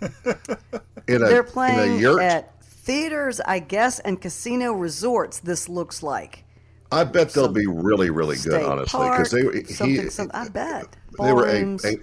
in 0.00 1.22
a 1.22 1.28
They're 1.28 1.46
in 1.46 1.78
a 1.80 1.98
yurt? 1.98 2.22
at 2.22 2.55
theaters, 2.86 3.40
I 3.40 3.58
guess, 3.58 3.98
and 3.98 4.20
casino 4.20 4.72
resorts. 4.72 5.40
This 5.40 5.68
looks 5.68 6.02
like 6.02 6.44
I 6.92 7.04
bet 7.04 7.30
they'll 7.30 7.48
be 7.48 7.66
really, 7.66 8.10
really 8.10 8.36
good, 8.36 8.62
honestly, 8.62 9.10
because 9.10 9.30
they 9.32 9.64
something, 9.64 10.04
he, 10.04 10.10
some- 10.10 10.30
I 10.32 10.48
bet 10.48 10.96
they 11.20 11.32
were 11.32 11.46
a, 11.46 11.76
a 11.84 11.98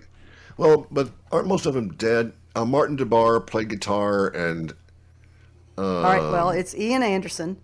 well, 0.58 0.86
but 0.92 1.10
aren't 1.32 1.48
most 1.48 1.66
of 1.66 1.74
them 1.74 1.90
dead? 1.94 2.34
Uh, 2.56 2.66
Martin 2.66 2.98
DeBar 2.98 3.48
played 3.48 3.70
guitar, 3.70 4.28
and 4.28 4.74
All 5.78 6.04
right, 6.04 6.20
well, 6.20 6.50
it's 6.52 6.76
Ian 6.76 7.02
Anderson, 7.02 7.58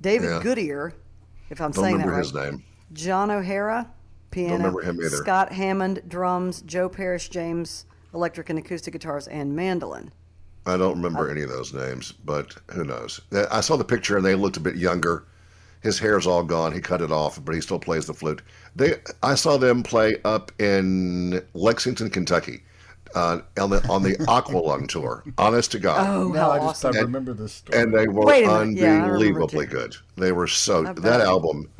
David 0.00 0.30
yeah. 0.30 0.40
Goodyear, 0.42 0.94
if 1.50 1.60
I'm 1.60 1.72
don't 1.72 1.84
saying 1.84 1.98
that 1.98 2.06
remember 2.06 2.22
right. 2.22 2.46
his 2.48 2.52
name. 2.52 2.64
John 2.92 3.30
O'Hara, 3.30 3.90
piano. 4.30 4.56
remember 4.56 4.80
him 4.80 4.98
either. 5.00 5.16
Scott 5.16 5.52
Hammond, 5.52 6.02
drums. 6.08 6.62
Joe 6.62 6.88
Parrish 6.88 7.28
James, 7.28 7.84
electric 8.14 8.48
and 8.48 8.58
acoustic 8.58 8.92
guitars, 8.92 9.28
and 9.28 9.54
mandolin. 9.54 10.12
I 10.66 10.76
don't 10.76 10.96
remember 10.96 11.30
any 11.30 11.42
of 11.42 11.48
those 11.48 11.72
names, 11.72 12.12
but 12.12 12.54
who 12.72 12.84
knows? 12.84 13.20
I 13.50 13.60
saw 13.60 13.76
the 13.76 13.84
picture, 13.84 14.16
and 14.16 14.24
they 14.24 14.34
looked 14.34 14.56
a 14.56 14.60
bit 14.60 14.76
younger. 14.76 15.24
His 15.82 15.98
hair's 15.98 16.26
all 16.26 16.42
gone. 16.44 16.72
He 16.72 16.80
cut 16.80 17.00
it 17.00 17.10
off, 17.10 17.42
but 17.44 17.54
he 17.54 17.60
still 17.62 17.78
plays 17.78 18.06
the 18.06 18.12
flute. 18.14 18.42
They, 18.76 18.96
I 19.22 19.34
saw 19.34 19.56
them 19.56 19.82
play 19.82 20.16
up 20.24 20.52
in 20.60 21.42
Lexington, 21.54 22.10
Kentucky. 22.10 22.62
uh, 23.14 23.40
on 23.58 23.70
the 23.70 23.84
on 23.88 24.02
the 24.02 24.14
Aqualung 24.28 24.86
tour. 24.86 25.24
Honest 25.38 25.72
to 25.72 25.78
God. 25.78 26.06
Oh, 26.06 26.28
No, 26.28 26.38
how 26.38 26.50
I 26.50 26.58
just 26.58 26.84
awesome! 26.84 26.96
I 26.96 27.00
remember 27.00 27.32
this 27.32 27.54
story. 27.54 27.80
and 27.82 27.92
they 27.94 28.06
were 28.06 28.26
Wait 28.26 28.44
a 28.44 28.58
minute. 28.66 28.76
Yeah, 28.78 29.04
unbelievably 29.06 29.66
good. 29.66 29.96
They 30.16 30.32
were 30.32 30.46
so 30.46 30.82
that 30.84 31.20
album. 31.22 31.70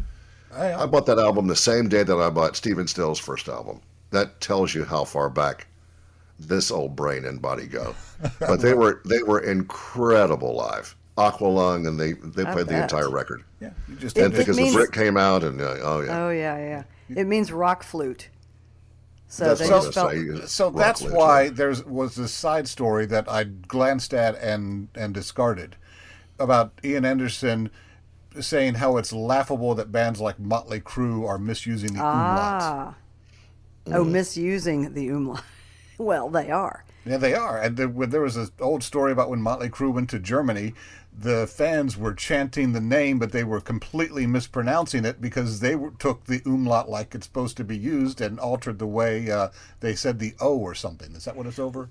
I, 0.53 0.73
I 0.75 0.87
bought 0.87 1.07
that 1.07 1.19
album 1.19 1.47
the 1.47 1.55
same 1.55 1.89
day 1.89 2.03
that 2.03 2.17
I 2.17 2.31
bought 2.31 2.57
Stephen 2.57 2.89
Stills' 2.89 3.21
first 3.21 3.47
album. 3.49 3.81
That 4.11 4.41
tells 4.41 4.75
you 4.75 4.85
how 4.85 5.05
far 5.05 5.29
back 5.31 5.67
this 6.41 6.71
old 6.71 6.97
brain 6.97 7.25
and 7.25 7.41
body 7.41 7.67
go. 7.67 7.95
But 8.41 8.61
they 8.61 8.75
were 8.75 9.03
they 9.05 9.23
were 9.23 9.41
incredible 9.41 10.55
live. 10.57 10.97
Aqualung 11.19 11.87
and 11.87 11.99
they 12.01 12.13
they 12.13 12.45
I 12.49 12.53
played 12.53 12.67
the 12.69 12.83
entire 12.83 13.11
record. 13.11 13.45
yeah, 13.61 13.71
you 13.89 13.97
just 13.97 14.17
It- 14.17 14.25
And 14.25 14.35
it 14.35 14.39
because 14.39 14.57
means- 14.57 14.73
the 14.73 14.79
brick 14.79 14.93
came 14.93 15.17
out 15.17 15.45
and 15.45 15.61
uh, 15.61 15.77
oh 15.83 16.01
yeah. 16.01 16.25
Oh 16.25 16.31
yeah, 16.31 16.57
yeah. 16.59 16.83
It 17.21 17.27
means 17.27 17.53
rock 17.53 17.83
flute. 17.83 18.29
So 19.29 19.45
That's 19.45 19.61
they 19.61 19.69
just 19.69 19.95
felt. 19.95 20.49
so 20.49 20.71
that's 20.71 21.03
Lid, 21.03 21.13
why 21.13 21.43
yeah. 21.45 21.51
there's 21.53 21.85
was 21.85 22.17
this 22.17 22.33
side 22.33 22.67
story 22.67 23.07
that 23.07 23.29
I 23.31 23.45
glanced 23.45 24.13
at 24.15 24.35
and 24.37 24.89
and 24.95 25.15
discarded 25.15 25.77
about 26.39 26.73
Ian 26.83 27.05
Anderson 27.05 27.71
saying 28.41 28.75
how 28.75 28.97
it's 28.97 29.13
laughable 29.13 29.75
that 29.77 29.93
bands 29.93 30.21
like 30.21 30.41
Motley 30.41 30.81
Crue 30.81 31.29
are 31.29 31.39
misusing 31.39 31.93
the 31.95 32.01
umlaut. 32.01 32.63
Ah. 32.63 32.95
Oh, 33.89 34.05
misusing 34.05 34.95
the 34.95 35.09
umlaut. 35.09 35.43
Well, 36.01 36.31
they 36.31 36.51
are. 36.51 36.85
Yeah, 37.05 37.19
they 37.19 37.35
are. 37.35 37.61
And 37.61 37.77
there, 37.77 37.89
was 37.89 38.37
an 38.37 38.49
old 38.59 38.83
story 38.83 39.13
about 39.13 39.29
when 39.29 39.43
Motley 39.43 39.69
Crue 39.69 39.93
went 39.93 40.09
to 40.11 40.19
Germany, 40.19 40.73
the 41.17 41.47
fans 41.47 41.97
were 41.99 42.15
chanting 42.15 42.73
the 42.73 42.81
name, 42.81 43.19
but 43.19 43.33
they 43.33 43.45
were 43.45 43.61
completely 43.61 44.27
mispronouncing 44.27 45.05
it 45.05 45.21
because 45.21 45.61
they 45.61 45.77
took 45.99 46.25
the 46.25 46.41
umlaut 46.47 46.89
like 46.89 47.15
it's 47.15 47.27
supposed 47.27 47.59
to 47.59 47.65
be 47.65 47.77
used 47.77 48.23
and 48.23 48.41
altered 48.41 48.79
the 48.79 48.87
way 48.87 49.31
uh, 49.31 49.49
they 49.81 49.95
said 49.95 50.19
the 50.19 50.35
O 50.41 50.57
or 50.57 50.75
something. 50.75 51.13
Is 51.13 51.27
that 51.27 51.37
what 51.37 51.47
it's 51.47 51.59
over? 51.59 51.91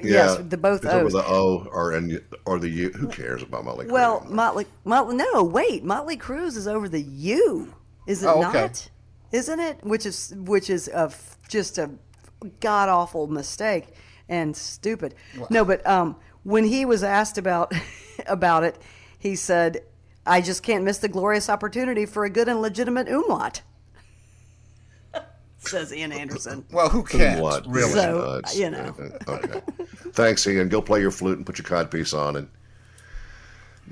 yes, 0.00 0.36
the 0.48 0.56
both 0.56 0.84
it's 0.84 0.94
over 0.94 1.06
O's. 1.06 1.12
the 1.12 1.24
O 1.26 1.66
or 1.72 1.92
and 1.92 2.22
or 2.44 2.60
the 2.60 2.68
U. 2.68 2.90
Who 2.90 3.08
cares 3.08 3.42
about 3.42 3.64
Motley 3.64 3.86
Crue? 3.86 3.92
Well, 3.92 4.24
Motley, 4.28 4.66
Motley, 4.84 5.16
no, 5.16 5.42
wait, 5.42 5.82
Motley 5.82 6.16
Crue's 6.16 6.56
is 6.56 6.68
over 6.68 6.88
the 6.88 7.02
U, 7.02 7.74
is 8.06 8.22
it 8.22 8.28
Oh, 8.28 8.44
okay. 8.44 8.62
not? 8.62 8.90
Isn't 9.32 9.58
it? 9.58 9.82
Which 9.82 10.06
is 10.06 10.34
which 10.36 10.70
is 10.70 10.86
a 10.88 11.06
f- 11.06 11.36
just 11.48 11.78
a 11.78 11.90
god 12.60 12.88
awful 12.88 13.26
mistake 13.26 13.86
and 14.28 14.56
stupid. 14.56 15.14
No, 15.50 15.64
but 15.64 15.86
um, 15.86 16.16
when 16.44 16.64
he 16.64 16.84
was 16.84 17.02
asked 17.02 17.38
about 17.38 17.72
about 18.26 18.64
it, 18.64 18.78
he 19.18 19.34
said, 19.36 19.82
"I 20.26 20.40
just 20.40 20.62
can't 20.62 20.84
miss 20.84 20.98
the 20.98 21.08
glorious 21.08 21.48
opportunity 21.48 22.06
for 22.06 22.24
a 22.24 22.30
good 22.30 22.48
and 22.48 22.60
legitimate 22.62 23.08
umlaut." 23.08 23.62
Says 25.58 25.92
Ian 25.92 26.12
Anderson. 26.12 26.64
Well, 26.70 26.88
who 26.88 27.02
can't 27.02 27.42
what? 27.42 27.66
really? 27.66 27.90
So, 27.90 28.18
Uh, 28.44 28.48
you 28.54 28.70
know. 28.70 28.94
uh, 29.26 29.32
Okay. 29.32 29.60
Thanks, 30.12 30.46
Ian. 30.46 30.68
Go 30.68 30.80
play 30.80 31.00
your 31.00 31.10
flute 31.10 31.36
and 31.36 31.44
put 31.46 31.58
your 31.58 31.64
codpiece 31.66 32.16
on 32.16 32.36
and 32.36 32.48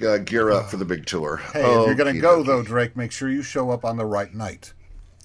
uh, 0.07 0.19
gear 0.19 0.51
up 0.53 0.71
for 0.71 0.77
the 0.77 0.85
big 0.85 1.07
tour. 1.07 1.39
Hey, 1.53 1.61
if 1.65 1.87
you're 1.87 1.95
going 1.97 2.15
to 2.15 2.21
go 2.21 2.43
though, 2.43 2.63
Drake, 2.63 2.97
make 2.97 3.11
sure 3.13 3.29
you 3.29 3.43
show 3.43 3.71
up 3.71 3.85
on 3.85 3.97
the 3.97 4.07
right 4.07 4.33
night. 4.33 4.73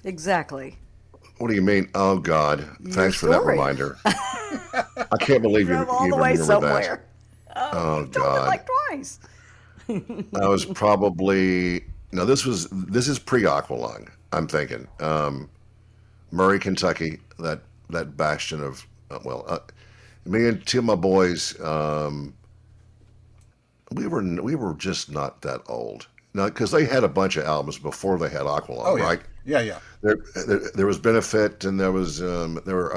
Exactly. 0.04 0.78
What 1.38 1.48
do 1.48 1.54
you 1.54 1.62
mean? 1.62 1.88
Oh 1.94 2.18
God! 2.18 2.66
Thanks 2.88 3.16
for 3.16 3.26
that 3.26 3.44
reminder. 3.44 3.98
I 4.04 5.16
can't 5.20 5.42
believe 5.42 5.68
you, 5.68 5.74
Drove 5.76 5.88
all 5.88 6.04
you 6.06 6.12
the 6.12 6.16
way 6.16 6.36
somewhere. 6.36 7.04
that. 7.48 7.70
Oh 7.74 8.02
it 8.02 8.12
God! 8.12 8.46
like 8.46 8.66
twice. 8.88 9.18
I 9.88 10.46
was 10.46 10.64
probably 10.64 11.84
no. 12.12 12.24
This 12.24 12.44
was 12.44 12.68
this 12.70 13.08
is 13.08 13.18
pre 13.18 13.42
Aqualung. 13.42 14.08
I'm 14.32 14.46
thinking 14.46 14.86
um, 15.00 15.50
Murray, 16.30 16.58
Kentucky. 16.58 17.18
That 17.38 17.60
that 17.90 18.16
bastion 18.16 18.62
of 18.62 18.86
uh, 19.10 19.18
well, 19.24 19.44
uh, 19.48 19.58
me 20.24 20.46
and 20.46 20.64
two 20.66 20.78
of 20.78 20.84
my 20.84 20.94
boys. 20.94 21.60
Um, 21.60 22.34
we 23.90 24.06
were 24.06 24.22
we 24.42 24.54
were 24.54 24.74
just 24.74 25.10
not 25.10 25.42
that 25.42 25.62
old. 25.66 26.06
No, 26.34 26.46
because 26.46 26.70
they 26.70 26.84
had 26.86 27.04
a 27.04 27.08
bunch 27.08 27.36
of 27.36 27.44
albums 27.44 27.78
before 27.78 28.18
they 28.18 28.28
had 28.30 28.42
Aqualung, 28.42 28.82
Oh, 28.84 28.96
yeah. 28.96 29.04
right? 29.04 29.20
Yeah, 29.44 29.60
yeah. 29.60 29.78
There, 30.02 30.16
there, 30.46 30.60
there 30.74 30.86
was 30.86 30.98
benefit, 30.98 31.64
and 31.64 31.78
there 31.78 31.92
was 31.92 32.22
um, 32.22 32.60
there 32.64 32.76
were 32.76 32.90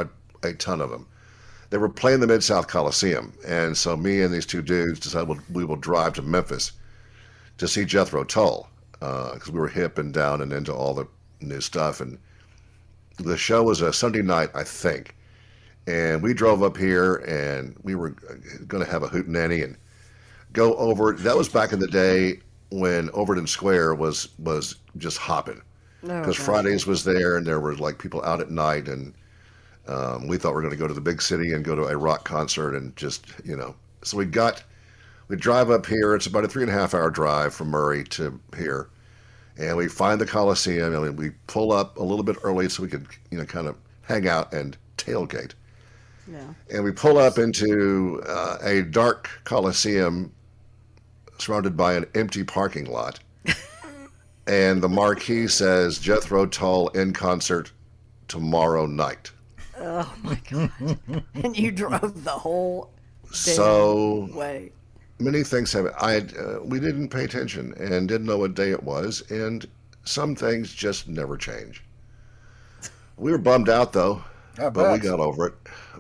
a, 0.44 0.48
a 0.48 0.54
ton 0.54 0.80
of 0.82 0.90
them. 0.90 1.08
They 1.70 1.78
were 1.78 1.90
playing 1.90 2.20
the 2.22 2.28
Mid 2.28 2.44
South 2.44 2.68
Coliseum, 2.68 3.34
and 3.46 3.76
so 3.78 3.98
me 3.98 4.22
and 4.22 4.34
these 4.34 4.46
two 4.46 4.62
dudes 4.62 5.00
decided 5.00 5.28
we'll, 5.28 5.40
we 5.52 5.66
will 5.66 5.76
drive 5.76 6.14
to 6.14 6.22
Memphis 6.22 6.72
to 7.58 7.68
see 7.68 7.84
Jethro 7.84 8.24
Tull 8.24 8.70
because 9.00 9.50
we 9.52 9.60
were 9.60 9.68
hip 9.68 9.98
and 9.98 10.14
down 10.14 10.42
and 10.42 10.54
into 10.54 10.74
all 10.74 10.94
the 10.94 11.08
new 11.42 11.60
stuff. 11.62 12.00
And 12.02 12.18
the 13.18 13.38
show 13.38 13.64
was 13.64 13.82
a 13.82 13.92
Sunday 13.92 14.22
night, 14.22 14.50
I 14.54 14.64
think, 14.64 15.16
and 15.88 16.22
we 16.22 16.34
drove 16.34 16.64
up 16.64 16.78
here, 16.78 17.16
and 17.18 17.76
we 17.84 17.96
were 17.96 18.12
going 18.68 18.84
to 18.86 18.90
have 18.90 19.04
a 19.04 19.08
hootenanny 19.08 19.64
and 19.64 19.76
go 20.54 20.76
over. 20.76 21.14
That 21.14 21.36
was 21.36 21.50
back 21.50 21.74
in 21.74 21.80
the 21.80 21.88
day 21.88 22.40
when 22.72 23.10
Overton 23.12 23.48
Square 23.48 23.96
was 23.96 24.30
was 24.40 24.76
just 24.98 25.18
hopping. 25.18 25.62
Oh, 26.04 26.08
because 26.08 26.38
gosh. 26.38 26.46
Fridays 26.46 26.86
was 26.86 27.04
there 27.04 27.38
and 27.38 27.46
there 27.46 27.60
were 27.60 27.76
like 27.76 27.98
people 27.98 28.24
out 28.24 28.40
at 28.42 28.52
night 28.52 28.88
and 28.88 29.14
um, 29.88 30.28
we 30.28 30.38
thought 30.38 30.54
we 30.54 30.58
are 30.58 30.62
going 30.62 30.72
to 30.72 30.78
go 30.78 30.88
to 30.88 30.94
the 30.94 31.02
big 31.02 31.22
city 31.22 31.54
and 31.54 31.64
go 31.64 31.76
to 31.76 31.84
a 31.86 31.98
rock 31.98 32.24
concert 32.26 32.76
and 32.76 32.96
just 32.96 33.26
you 33.44 33.56
know. 33.56 33.76
So 34.04 34.18
we 34.18 34.26
got 34.26 34.64
we 35.28 35.36
drive 35.36 35.70
up 35.70 35.86
here. 35.86 36.16
It's 36.16 36.28
about 36.28 36.44
a 36.44 36.48
three 36.48 36.64
and 36.64 36.72
a 36.72 36.76
half 36.76 36.94
hour 36.94 37.10
drive 37.10 37.54
from 37.54 37.70
Murray 37.70 38.04
to 38.06 38.40
here. 38.58 38.90
And 39.58 39.78
we 39.78 39.88
find 39.88 40.20
the 40.20 40.26
Coliseum 40.26 40.94
and 40.94 41.18
we 41.18 41.32
pull 41.48 41.72
up 41.72 41.98
a 41.98 42.04
little 42.04 42.24
bit 42.24 42.36
early 42.44 42.68
so 42.70 42.84
we 42.84 42.90
could 42.90 43.08
you 43.32 43.38
know 43.38 43.46
kind 43.46 43.68
of 43.68 43.78
hang 44.02 44.28
out 44.28 44.54
and 44.54 44.78
tailgate. 44.98 45.54
Yeah. 46.32 46.54
and 46.74 46.84
we 46.84 46.92
pull 46.92 47.20
up 47.20 47.38
into 47.38 48.20
uh, 48.28 48.58
a 48.64 48.82
dark 48.82 49.30
Coliseum 49.44 50.32
surrounded 51.38 51.76
by 51.78 51.94
an 51.94 52.06
empty 52.16 52.44
parking 52.44 52.86
lot. 52.86 53.20
and 54.48 54.82
the 54.82 54.90
marquee 54.90 55.48
says 55.48 56.00
Jethro 56.00 56.46
Tull 56.46 56.88
in 56.90 57.14
concert 57.14 57.72
tomorrow 58.28 58.86
night. 58.86 59.32
Oh 59.78 60.14
my 60.24 60.40
god! 60.50 60.98
and 61.36 61.58
you 61.58 61.72
drove 61.72 62.24
the 62.24 62.32
whole 62.32 62.92
So 63.32 64.30
way. 64.34 64.72
many 65.20 65.44
things 65.44 65.74
have. 65.74 65.88
I 66.00 66.18
uh, 66.20 66.60
we 66.64 66.80
didn't 66.80 67.10
pay 67.10 67.26
attention 67.26 67.74
and 67.78 68.08
didn't 68.08 68.26
know 68.28 68.38
what 68.38 68.54
day 68.56 68.72
it 68.72 68.84
was, 68.84 69.24
and 69.30 69.66
some 70.06 70.36
things 70.36 70.74
just 70.74 71.08
never 71.08 71.36
change. 71.38 71.84
We 73.18 73.32
were 73.32 73.38
bummed 73.38 73.70
out 73.70 73.92
though, 73.94 74.24
I 74.58 74.70
but 74.70 74.92
we 74.94 75.00
got 75.00 75.20
over 75.20 75.48
it. 75.48 75.54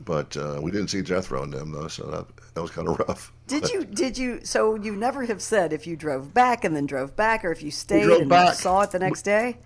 But 0.05 0.35
uh, 0.37 0.59
we 0.61 0.71
didn't 0.71 0.89
see 0.89 1.01
Jethro 1.01 1.43
and 1.43 1.51
them 1.53 1.71
though, 1.71 1.87
so 1.87 2.03
that, 2.07 2.25
that 2.55 2.61
was 2.61 2.71
kind 2.71 2.87
of 2.87 2.97
rough. 2.99 3.31
Did 3.47 3.69
you? 3.69 3.83
Did 3.83 4.17
you? 4.17 4.39
So 4.43 4.75
you 4.75 4.95
never 4.95 5.25
have 5.25 5.41
said 5.41 5.73
if 5.73 5.85
you 5.85 5.95
drove 5.95 6.33
back 6.33 6.63
and 6.63 6.75
then 6.75 6.85
drove 6.85 7.15
back, 7.15 7.45
or 7.45 7.51
if 7.51 7.61
you 7.61 7.69
stayed 7.69 8.09
and 8.09 8.55
saw 8.55 8.81
it 8.81 8.91
the 8.91 8.99
next 8.99 9.21
day. 9.21 9.57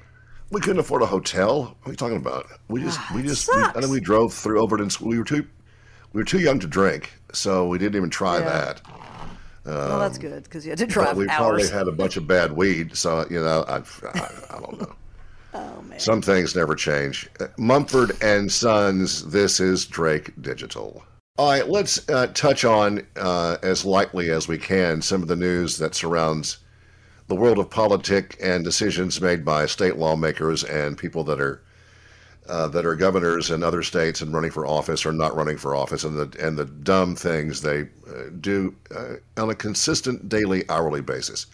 We 0.51 0.59
couldn't 0.59 0.79
afford 0.79 1.03
a 1.03 1.05
hotel. 1.05 1.77
What 1.83 1.87
are 1.87 1.91
you 1.91 1.95
talking 1.95 2.17
about? 2.17 2.47
We 2.69 2.81
just, 2.81 2.99
we 3.13 3.21
just, 3.21 3.47
we, 3.47 3.53
I 3.61 3.65
sucks. 3.65 3.79
think 3.81 3.91
we 3.91 3.99
drove 3.99 4.33
through 4.33 4.59
Overton. 4.59 4.89
We 4.99 5.19
were 5.19 5.23
too, 5.23 5.47
we 6.11 6.21
were 6.21 6.25
too 6.25 6.39
young 6.39 6.57
to 6.59 6.65
drink, 6.67 7.13
so 7.31 7.67
we 7.67 7.77
didn't 7.77 7.95
even 7.95 8.09
try 8.09 8.39
Yeah. 8.39 8.45
that. 8.49 8.81
well, 9.63 9.99
that's 9.99 10.17
good 10.17 10.43
because 10.45 10.65
you 10.65 10.71
had 10.71 10.79
to 10.79 10.87
drive 10.87 11.15
we 11.17 11.29
hours. 11.29 11.37
probably 11.37 11.67
had 11.69 11.87
a 11.87 11.91
bunch 11.91 12.17
of 12.17 12.25
bad 12.25 12.51
weed, 12.51 12.97
so 12.97 13.27
you 13.29 13.39
know, 13.39 13.63
I, 13.67 13.75
I, 13.77 14.31
I 14.49 14.59
don't 14.59 14.81
know. 14.81 14.95
oh 15.53 15.81
man. 15.83 15.99
Some 15.99 16.23
things 16.23 16.55
never 16.55 16.73
change. 16.73 17.29
Uh, 17.39 17.45
Mumford 17.59 18.17
and 18.23 18.51
Sons. 18.51 19.29
This 19.29 19.59
is 19.59 19.85
Drake 19.85 20.31
Digital. 20.41 21.03
All 21.39 21.49
right, 21.51 21.69
let's 21.69 22.09
uh, 22.09 22.27
touch 22.33 22.65
on 22.65 23.07
uh, 23.15 23.55
as 23.63 23.85
lightly 23.85 24.29
as 24.29 24.49
we 24.49 24.57
can 24.57 25.01
some 25.01 25.21
of 25.21 25.29
the 25.29 25.37
news 25.37 25.77
that 25.77 25.95
surrounds 25.95 26.57
the 27.29 27.35
world 27.35 27.59
of 27.59 27.69
politics 27.69 28.35
and 28.43 28.61
decisions 28.61 29.21
made 29.21 29.45
by 29.45 29.65
state 29.65 29.95
lawmakers 29.95 30.65
and 30.65 30.97
people 30.97 31.23
that 31.23 31.39
are 31.39 31.61
uh, 32.49 32.67
that 32.67 32.85
are 32.85 32.93
governors 32.93 33.51
in 33.51 33.63
other 33.63 33.83
states 33.83 34.19
and 34.19 34.33
running 34.33 34.51
for 34.51 34.67
office 34.67 35.05
or 35.05 35.13
not 35.13 35.33
running 35.33 35.55
for 35.55 35.77
office, 35.77 36.03
and 36.03 36.17
the 36.17 36.45
and 36.45 36.57
the 36.57 36.65
dumb 36.65 37.15
things 37.15 37.61
they 37.61 37.83
uh, 37.83 38.23
do 38.41 38.75
uh, 38.93 39.13
on 39.37 39.49
a 39.49 39.55
consistent 39.55 40.27
daily, 40.27 40.69
hourly 40.69 40.99
basis. 40.99 41.45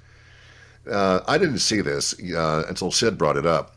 Uh, 0.90 1.20
I 1.28 1.38
didn't 1.38 1.60
see 1.60 1.82
this 1.82 2.14
until 2.14 2.90
Syd 2.90 3.20
brought 3.20 3.38
it 3.38 3.46
up. 3.46 3.76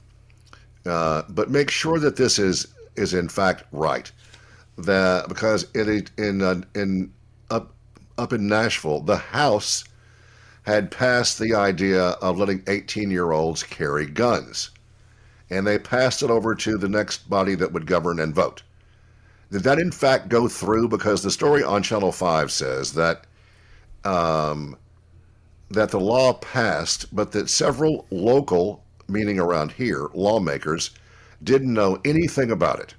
But 0.84 1.50
make 1.50 1.70
sure 1.70 1.98
that 1.98 2.16
this 2.16 2.38
is 2.38 2.66
is 2.96 3.12
in 3.12 3.28
fact 3.28 3.64
right. 3.72 4.10
That 4.78 5.28
because 5.28 5.66
it 5.74 6.10
in 6.16 6.40
uh, 6.40 6.62
in 6.74 7.12
up 7.50 7.74
up 8.16 8.32
in 8.32 8.46
Nashville, 8.46 9.00
the 9.00 9.16
House 9.16 9.84
had 10.62 10.90
passed 10.90 11.38
the 11.38 11.54
idea 11.54 12.10
of 12.22 12.38
letting 12.38 12.62
18 12.66 13.10
year 13.10 13.32
olds 13.32 13.62
carry 13.62 14.06
guns, 14.06 14.70
and 15.50 15.66
they 15.66 15.78
passed 15.78 16.22
it 16.22 16.30
over 16.30 16.54
to 16.54 16.78
the 16.78 16.88
next 16.88 17.28
body 17.28 17.54
that 17.56 17.72
would 17.72 17.86
govern 17.86 18.20
and 18.20 18.34
vote. 18.34 18.62
Did 19.50 19.64
that 19.64 19.78
in 19.78 19.90
fact 19.90 20.28
go 20.28 20.46
through? 20.46 20.88
Because 20.88 21.22
the 21.22 21.30
story 21.30 21.62
on 21.62 21.82
Channel 21.82 22.12
Five 22.12 22.52
says 22.52 22.92
that 22.92 23.26
um, 24.04 24.76
that 25.70 25.90
the 25.90 26.00
law 26.00 26.34
passed, 26.34 27.14
but 27.14 27.32
that 27.32 27.50
several 27.50 28.06
local, 28.10 28.84
meaning 29.08 29.38
around 29.40 29.72
here, 29.72 30.08
lawmakers 30.14 30.90
didn't 31.42 31.72
know 31.72 31.98
anything 32.04 32.50
about 32.50 32.80
it. 32.80 32.94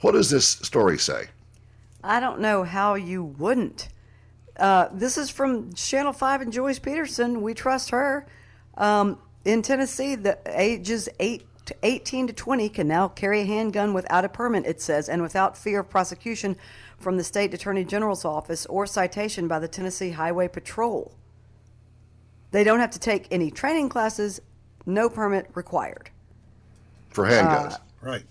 What 0.00 0.12
does 0.12 0.30
this 0.30 0.46
story 0.46 0.98
say? 0.98 1.28
I 2.02 2.20
don't 2.20 2.40
know 2.40 2.64
how 2.64 2.94
you 2.94 3.22
wouldn't. 3.24 3.88
Uh, 4.56 4.88
this 4.92 5.18
is 5.18 5.30
from 5.30 5.72
Channel 5.74 6.12
5 6.12 6.42
and 6.42 6.52
Joyce 6.52 6.78
Peterson. 6.78 7.42
We 7.42 7.54
trust 7.54 7.90
her. 7.90 8.26
Um, 8.76 9.18
in 9.44 9.62
Tennessee, 9.62 10.14
the 10.14 10.38
ages 10.46 11.08
8 11.18 11.46
to 11.66 11.76
18 11.82 12.26
to 12.28 12.32
20 12.32 12.68
can 12.70 12.88
now 12.88 13.08
carry 13.08 13.42
a 13.42 13.44
handgun 13.44 13.94
without 13.94 14.24
a 14.24 14.28
permit, 14.28 14.66
it 14.66 14.80
says, 14.80 15.08
and 15.08 15.22
without 15.22 15.56
fear 15.56 15.80
of 15.80 15.90
prosecution 15.90 16.56
from 16.98 17.16
the 17.16 17.24
state 17.24 17.54
attorney 17.54 17.84
general's 17.84 18.24
office 18.24 18.66
or 18.66 18.86
citation 18.86 19.48
by 19.48 19.58
the 19.58 19.68
Tennessee 19.68 20.10
Highway 20.10 20.48
Patrol. 20.48 21.12
They 22.50 22.64
don't 22.64 22.80
have 22.80 22.90
to 22.92 22.98
take 22.98 23.28
any 23.30 23.50
training 23.50 23.88
classes, 23.88 24.40
no 24.84 25.08
permit 25.08 25.48
required. 25.54 26.10
For 27.10 27.24
handguns. 27.24 27.78
Right. 28.00 28.24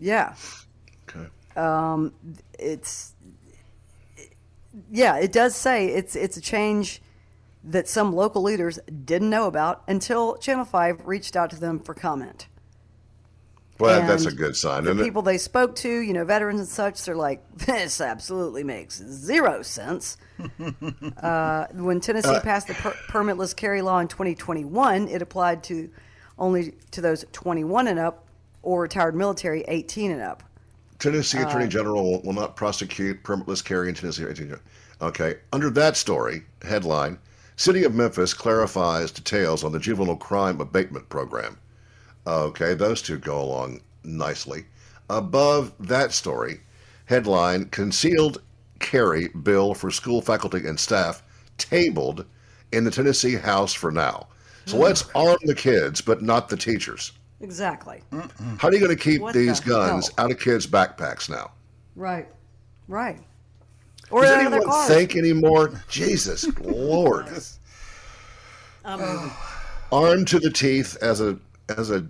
Yeah. 0.00 0.34
Okay. 1.56 2.14
it's 2.58 3.14
yeah, 4.90 5.16
it 5.16 5.32
does 5.32 5.54
say 5.54 5.88
it's 5.88 6.16
it's 6.16 6.36
a 6.36 6.40
change 6.40 7.02
that 7.62 7.88
some 7.88 8.14
local 8.14 8.42
leaders 8.42 8.78
didn't 9.04 9.30
know 9.30 9.46
about 9.46 9.82
until 9.88 10.36
Channel 10.36 10.64
Five 10.64 11.06
reached 11.06 11.36
out 11.36 11.50
to 11.50 11.60
them 11.60 11.78
for 11.78 11.94
comment. 11.94 12.46
Well, 13.80 14.06
that's 14.06 14.26
a 14.26 14.32
good 14.32 14.56
sign, 14.56 14.84
The 14.84 14.94
people 14.94 15.22
they 15.22 15.38
spoke 15.38 15.74
to, 15.76 15.88
you 15.88 16.12
know, 16.12 16.24
veterans 16.24 16.60
and 16.60 16.68
such, 16.68 17.02
they're 17.02 17.16
like, 17.16 17.42
this 17.56 18.00
absolutely 18.00 18.62
makes 18.62 18.98
zero 18.98 19.62
sense. 19.62 20.18
uh, 21.22 21.66
when 21.72 22.00
Tennessee 22.00 22.38
passed 22.40 22.68
the 22.68 22.74
per- 22.74 22.96
permitless 23.08 23.56
carry 23.56 23.80
law 23.80 23.98
in 24.00 24.08
2021, 24.08 25.08
it 25.08 25.22
applied 25.22 25.62
to 25.64 25.90
only 26.38 26.74
to 26.90 27.00
those 27.00 27.24
21 27.32 27.88
and 27.88 27.98
up 27.98 28.26
or 28.62 28.82
retired 28.82 29.14
military 29.14 29.62
18 29.66 30.10
and 30.10 30.20
up. 30.20 30.42
Tennessee 31.00 31.38
Attorney 31.38 31.66
General 31.66 32.20
will 32.22 32.34
not 32.34 32.56
prosecute 32.56 33.24
permitless 33.24 33.64
carry 33.64 33.88
in 33.88 33.94
Tennessee. 33.94 34.24
Okay. 35.00 35.36
Under 35.52 35.70
that 35.70 35.96
story, 35.96 36.42
headline 36.62 37.18
City 37.56 37.84
of 37.84 37.94
Memphis 37.94 38.32
clarifies 38.32 39.10
details 39.10 39.64
on 39.64 39.72
the 39.72 39.78
juvenile 39.78 40.16
crime 40.16 40.60
abatement 40.60 41.08
program. 41.08 41.58
Okay, 42.26 42.74
those 42.74 43.02
two 43.02 43.18
go 43.18 43.40
along 43.40 43.80
nicely. 44.04 44.64
Above 45.10 45.72
that 45.78 46.12
story, 46.12 46.60
headline 47.06 47.66
Concealed 47.66 48.40
Carry 48.78 49.28
Bill 49.28 49.74
for 49.74 49.90
School 49.90 50.22
Faculty 50.22 50.66
and 50.66 50.80
Staff 50.80 51.22
tabled 51.58 52.24
in 52.72 52.84
the 52.84 52.90
Tennessee 52.90 53.34
House 53.34 53.74
for 53.74 53.90
now. 53.90 54.28
So 54.66 54.76
hmm. 54.76 54.84
let's 54.84 55.10
arm 55.14 55.38
the 55.42 55.54
kids, 55.54 56.00
but 56.00 56.22
not 56.22 56.48
the 56.48 56.56
teachers. 56.56 57.12
Exactly. 57.40 58.02
How 58.58 58.68
are 58.68 58.72
you 58.72 58.78
going 58.80 58.96
to 58.96 59.02
keep 59.02 59.22
What 59.22 59.34
these 59.34 59.60
the 59.60 59.70
guns 59.70 60.08
hell? 60.16 60.26
out 60.26 60.30
of 60.30 60.38
kids' 60.38 60.66
backpacks 60.66 61.28
now? 61.30 61.50
Right. 61.96 62.28
Right. 62.88 63.18
Or 64.10 64.22
Does 64.22 64.30
out 64.32 64.44
of 64.46 64.50
their 64.50 64.60
anyone 64.60 64.68
cars. 64.74 64.88
think 64.88 65.16
anymore? 65.16 65.82
Jesus 65.88 66.46
Lord. 66.60 67.28
Armed 68.84 70.28
to 70.28 70.38
the 70.38 70.50
teeth 70.50 70.96
as 71.02 71.20
a 71.20 71.38
as 71.76 71.90
a 71.90 72.06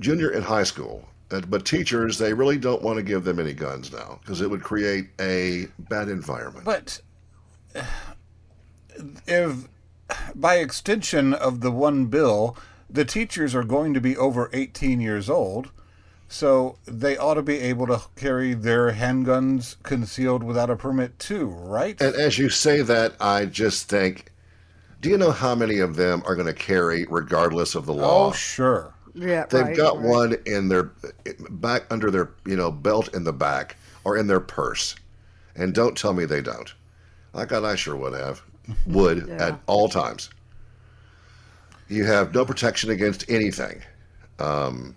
junior 0.00 0.30
in 0.30 0.42
high 0.42 0.62
school, 0.62 1.06
Uh, 1.30 1.40
but 1.48 1.64
teachers 1.64 2.18
they 2.18 2.32
really 2.32 2.58
don't 2.58 2.82
want 2.82 2.96
to 2.96 3.02
give 3.02 3.24
them 3.24 3.38
any 3.38 3.52
guns 3.54 3.92
now 3.92 4.18
because 4.22 4.40
it 4.40 4.48
would 4.50 4.62
create 4.62 5.08
a 5.20 5.66
bad 5.88 6.08
environment. 6.08 6.64
But 6.64 7.00
if 9.26 9.68
by 10.34 10.56
extension 10.56 11.32
of 11.34 11.60
the 11.60 11.70
one 11.70 12.06
bill, 12.06 12.56
the 12.90 13.04
teachers 13.04 13.54
are 13.54 13.62
going 13.64 13.94
to 13.94 14.00
be 14.00 14.16
over 14.16 14.50
18 14.52 15.00
years 15.00 15.30
old, 15.30 15.70
so 16.28 16.76
they 16.86 17.16
ought 17.16 17.34
to 17.34 17.42
be 17.42 17.58
able 17.58 17.86
to 17.88 18.00
carry 18.16 18.54
their 18.54 18.92
handguns 18.92 19.76
concealed 19.82 20.42
without 20.42 20.70
a 20.70 20.76
permit 20.76 21.18
too, 21.18 21.46
right? 21.46 22.00
and 22.00 22.14
as 22.14 22.38
you 22.38 22.48
say 22.48 22.82
that, 22.82 23.14
I 23.20 23.46
just 23.46 23.88
think, 23.88 24.26
do 25.00 25.08
you 25.08 25.16
know 25.18 25.30
how 25.32 25.54
many 25.54 25.78
of 25.78 25.96
them 25.96 26.22
are 26.26 26.34
going 26.34 26.46
to 26.46 26.52
carry 26.54 27.06
regardless 27.08 27.74
of 27.74 27.86
the 27.86 27.94
law? 27.94 28.28
oh, 28.28 28.32
sure. 28.32 28.94
Yeah, 29.12 29.46
They've 29.46 29.62
right, 29.64 29.76
got 29.76 29.96
right. 29.96 30.06
one 30.06 30.36
in 30.46 30.68
their 30.68 30.92
back 31.50 31.82
under 31.90 32.12
their 32.12 32.30
you 32.46 32.54
know 32.54 32.70
belt 32.70 33.12
in 33.12 33.24
the 33.24 33.32
back 33.32 33.76
or 34.04 34.16
in 34.16 34.28
their 34.28 34.38
purse, 34.38 34.94
and 35.56 35.74
don't 35.74 35.96
tell 35.98 36.12
me 36.12 36.26
they 36.26 36.40
don't. 36.42 36.72
I 37.34 37.44
God, 37.44 37.64
I 37.64 37.74
sure 37.74 37.96
would 37.96 38.12
have 38.14 38.40
would 38.86 39.26
Yeah. 39.26 39.48
at 39.48 39.60
all 39.66 39.88
times. 39.88 40.30
You 41.90 42.04
have 42.04 42.34
no 42.34 42.44
protection 42.44 42.90
against 42.90 43.28
anything, 43.28 43.82
um, 44.38 44.94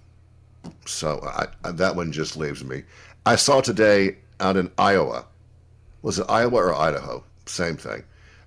so 0.86 1.20
I, 1.24 1.48
I, 1.68 1.72
that 1.72 1.96
one 1.96 2.12
just 2.12 2.38
leaves 2.38 2.64
me. 2.64 2.84
I 3.26 3.36
saw 3.36 3.62
today 3.62 4.18
out 4.40 4.58
in 4.58 4.70
Iowa. 4.78 5.26
Was 6.04 6.20
it 6.20 6.26
Iowa 6.30 6.56
or 6.56 6.76
Idaho? 6.76 7.24
Same 7.46 7.78
thing. 7.78 8.04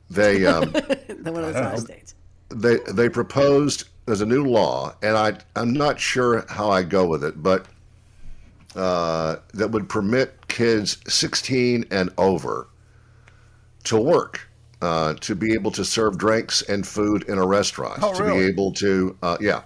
They 0.09 0.47
um, 0.47 0.71
The 0.73 1.33
one 1.33 1.45
of 1.45 1.55
five 1.55 1.81
states. 1.81 2.15
they 2.51 2.77
they 2.93 3.09
proposed 3.09 3.89
there's 4.07 4.21
a 4.21 4.27
new 4.27 4.45
law, 4.45 4.95
and 5.03 5.17
I 5.17 5.39
I'm 5.57 5.73
not 5.73 5.99
sure 5.99 6.47
how 6.49 6.71
I 6.71 6.85
go 6.85 7.07
with 7.07 7.25
it, 7.25 7.43
but 7.43 7.67
uh, 8.77 9.37
that 9.55 9.71
would 9.73 9.89
permit 9.89 10.47
kids 10.49 10.99
16 11.09 11.87
and 11.91 12.11
over 12.19 12.69
to 13.85 13.99
work, 13.99 14.46
uh, 14.83 15.15
to 15.15 15.35
be 15.35 15.53
able 15.55 15.71
to 15.73 15.85
serve 15.85 16.19
drinks 16.19 16.63
and 16.63 16.87
food 16.87 17.25
in 17.29 17.39
a 17.39 17.47
restaurant, 17.47 18.01
Oh, 18.03 18.15
to 18.15 18.23
really? 18.23 18.39
be 18.41 18.45
able 18.53 18.73
to 18.73 19.17
uh, 19.23 19.37
yeah, 19.41 19.63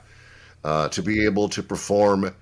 uh, 0.64 0.88
to 0.90 1.02
be 1.02 1.24
able 1.24 1.48
to 1.50 1.62
perform. 1.62 2.34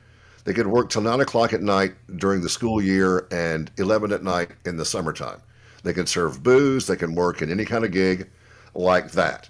They 0.45 0.55
could 0.55 0.67
work 0.67 0.89
till 0.89 1.03
nine 1.03 1.21
o'clock 1.21 1.53
at 1.53 1.63
night 1.63 1.95
during 2.17 2.41
the 2.41 2.49
school 2.49 2.83
year 2.83 3.27
and 3.31 3.71
11 3.77 4.13
at 4.13 4.23
night 4.23 4.51
in 4.65 4.77
the 4.77 4.85
summertime. 4.85 5.41
They 5.83 5.93
can 5.93 6.07
serve 6.07 6.43
booze. 6.43 6.87
They 6.87 6.97
can 6.97 7.15
work 7.15 7.43
in 7.43 7.51
any 7.51 7.65
kind 7.67 7.85
of 7.85 7.91
gig 7.91 8.29
like 8.75 9.11
that. 9.13 9.49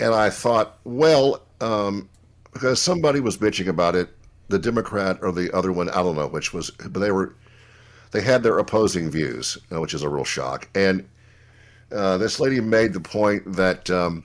And 0.00 0.14
I 0.14 0.30
thought, 0.30 0.78
well, 0.84 1.42
um, 1.60 2.08
because 2.52 2.80
somebody 2.80 3.20
was 3.20 3.36
bitching 3.36 3.68
about 3.68 3.94
it, 3.94 4.08
the 4.48 4.58
Democrat 4.58 5.18
or 5.20 5.32
the 5.32 5.54
other 5.54 5.72
one, 5.72 5.90
I 5.90 5.96
don't 6.02 6.16
know 6.16 6.28
which 6.28 6.54
was, 6.54 6.70
but 6.70 7.00
they 7.00 7.10
were, 7.10 7.34
they 8.12 8.22
had 8.22 8.42
their 8.42 8.58
opposing 8.58 9.10
views, 9.10 9.58
uh, 9.70 9.80
which 9.80 9.92
is 9.92 10.02
a 10.02 10.08
real 10.08 10.24
shock. 10.24 10.68
And 10.74 11.06
uh, 11.92 12.18
this 12.18 12.40
lady 12.40 12.60
made 12.60 12.92
the 12.92 13.00
point 13.00 13.52
that 13.54 13.88
um, 13.90 14.24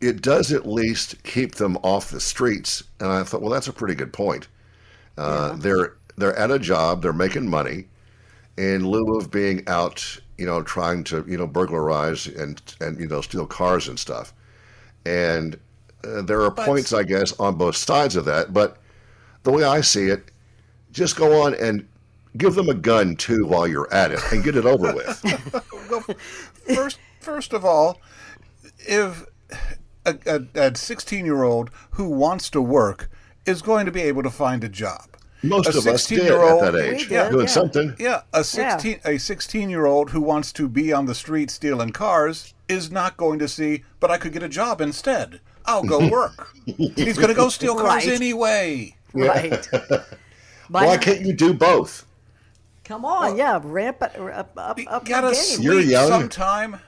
it 0.00 0.22
does 0.22 0.52
at 0.52 0.66
least 0.66 1.22
keep 1.24 1.54
them 1.56 1.76
off 1.82 2.10
the 2.10 2.20
streets. 2.20 2.82
And 3.00 3.10
I 3.10 3.22
thought, 3.22 3.42
well, 3.42 3.50
that's 3.50 3.68
a 3.68 3.72
pretty 3.72 3.94
good 3.94 4.12
point. 4.12 4.48
Uh, 5.18 5.54
They're 5.56 5.94
they're 6.16 6.36
at 6.36 6.50
a 6.50 6.58
job, 6.58 7.02
they're 7.02 7.12
making 7.14 7.48
money, 7.48 7.86
in 8.58 8.86
lieu 8.86 9.16
of 9.16 9.30
being 9.30 9.66
out, 9.68 10.18
you 10.38 10.44
know, 10.46 10.62
trying 10.62 11.02
to 11.04 11.24
you 11.26 11.36
know 11.36 11.46
burglarize 11.46 12.26
and 12.26 12.60
and 12.80 12.98
you 13.00 13.06
know 13.06 13.20
steal 13.20 13.46
cars 13.46 13.88
and 13.88 13.98
stuff. 13.98 14.32
And 15.06 15.58
uh, 16.04 16.22
there 16.22 16.40
are 16.42 16.50
But- 16.50 16.66
points, 16.66 16.92
I 16.92 17.02
guess, 17.02 17.32
on 17.38 17.56
both 17.56 17.76
sides 17.76 18.16
of 18.16 18.24
that. 18.26 18.52
But 18.52 18.78
the 19.42 19.50
way 19.50 19.64
I 19.64 19.80
see 19.80 20.08
it, 20.08 20.30
just 20.92 21.16
go 21.16 21.42
on 21.42 21.54
and 21.54 21.86
give 22.36 22.54
them 22.54 22.68
a 22.68 22.74
gun 22.74 23.16
too 23.16 23.46
while 23.46 23.66
you're 23.66 23.92
at 23.92 24.12
it 24.12 24.20
and 24.32 24.44
get 24.44 24.56
it 24.56 24.64
over 24.66 24.92
with. 24.94 25.64
Well, 25.90 26.04
first, 26.72 27.00
first 27.18 27.52
of 27.52 27.64
all, 27.64 28.00
if 28.78 29.26
a, 30.06 30.16
a, 30.54 30.68
a 30.68 30.76
16 30.76 31.24
year 31.24 31.42
old 31.42 31.70
who 31.92 32.08
wants 32.08 32.48
to 32.50 32.62
work 32.62 33.10
is 33.44 33.60
going 33.60 33.86
to 33.86 33.92
be 33.92 34.02
able 34.02 34.22
to 34.22 34.30
find 34.30 34.62
a 34.62 34.68
job. 34.68 35.06
Most 35.42 35.74
A 35.74 35.78
of 35.78 35.86
us 35.86 36.06
did 36.06 36.18
at 36.20 36.24
16-year-old 36.24 36.62
that 36.62 36.74
age, 36.76 37.08
did, 37.08 37.30
doing 37.30 37.46
yeah. 37.46 37.50
something. 37.50 37.96
Yeah, 37.98 38.22
a 38.32 38.44
16 38.44 39.00
a 39.04 39.18
16 39.18 39.70
year 39.70 39.86
old 39.86 40.10
who 40.10 40.20
wants 40.20 40.52
to 40.52 40.68
be 40.68 40.92
on 40.92 41.06
the 41.06 41.14
street 41.14 41.50
stealing 41.50 41.90
cars 41.90 42.52
is 42.68 42.90
not 42.90 43.16
going 43.16 43.38
to 43.38 43.48
see, 43.48 43.82
but 44.00 44.10
I 44.10 44.18
could 44.18 44.32
get 44.32 44.42
a 44.42 44.48
job 44.48 44.80
instead. 44.80 45.40
I'll 45.64 45.82
go 45.82 46.08
work. 46.10 46.50
He's 46.66 47.16
going 47.16 47.28
to 47.28 47.34
go 47.34 47.48
steal 47.48 47.74
cars 47.74 48.06
Right. 48.06 48.14
anyway. 48.14 48.96
Right. 49.12 49.66
Why 50.68 50.98
can't 50.98 51.22
you 51.22 51.32
do 51.32 51.52
both? 51.54 52.06
Come 52.90 53.04
on, 53.04 53.36
yeah, 53.36 53.60
ramp 53.62 54.02
it 54.02 54.16
up, 54.20 54.50
up, 54.56 54.76
You 54.76 54.88
up 54.88 55.04
gotta 55.04 55.28
the 55.28 55.34
game. 55.56 55.62
You're 55.62 55.80
young. 55.80 56.08
sometime. 56.08 56.80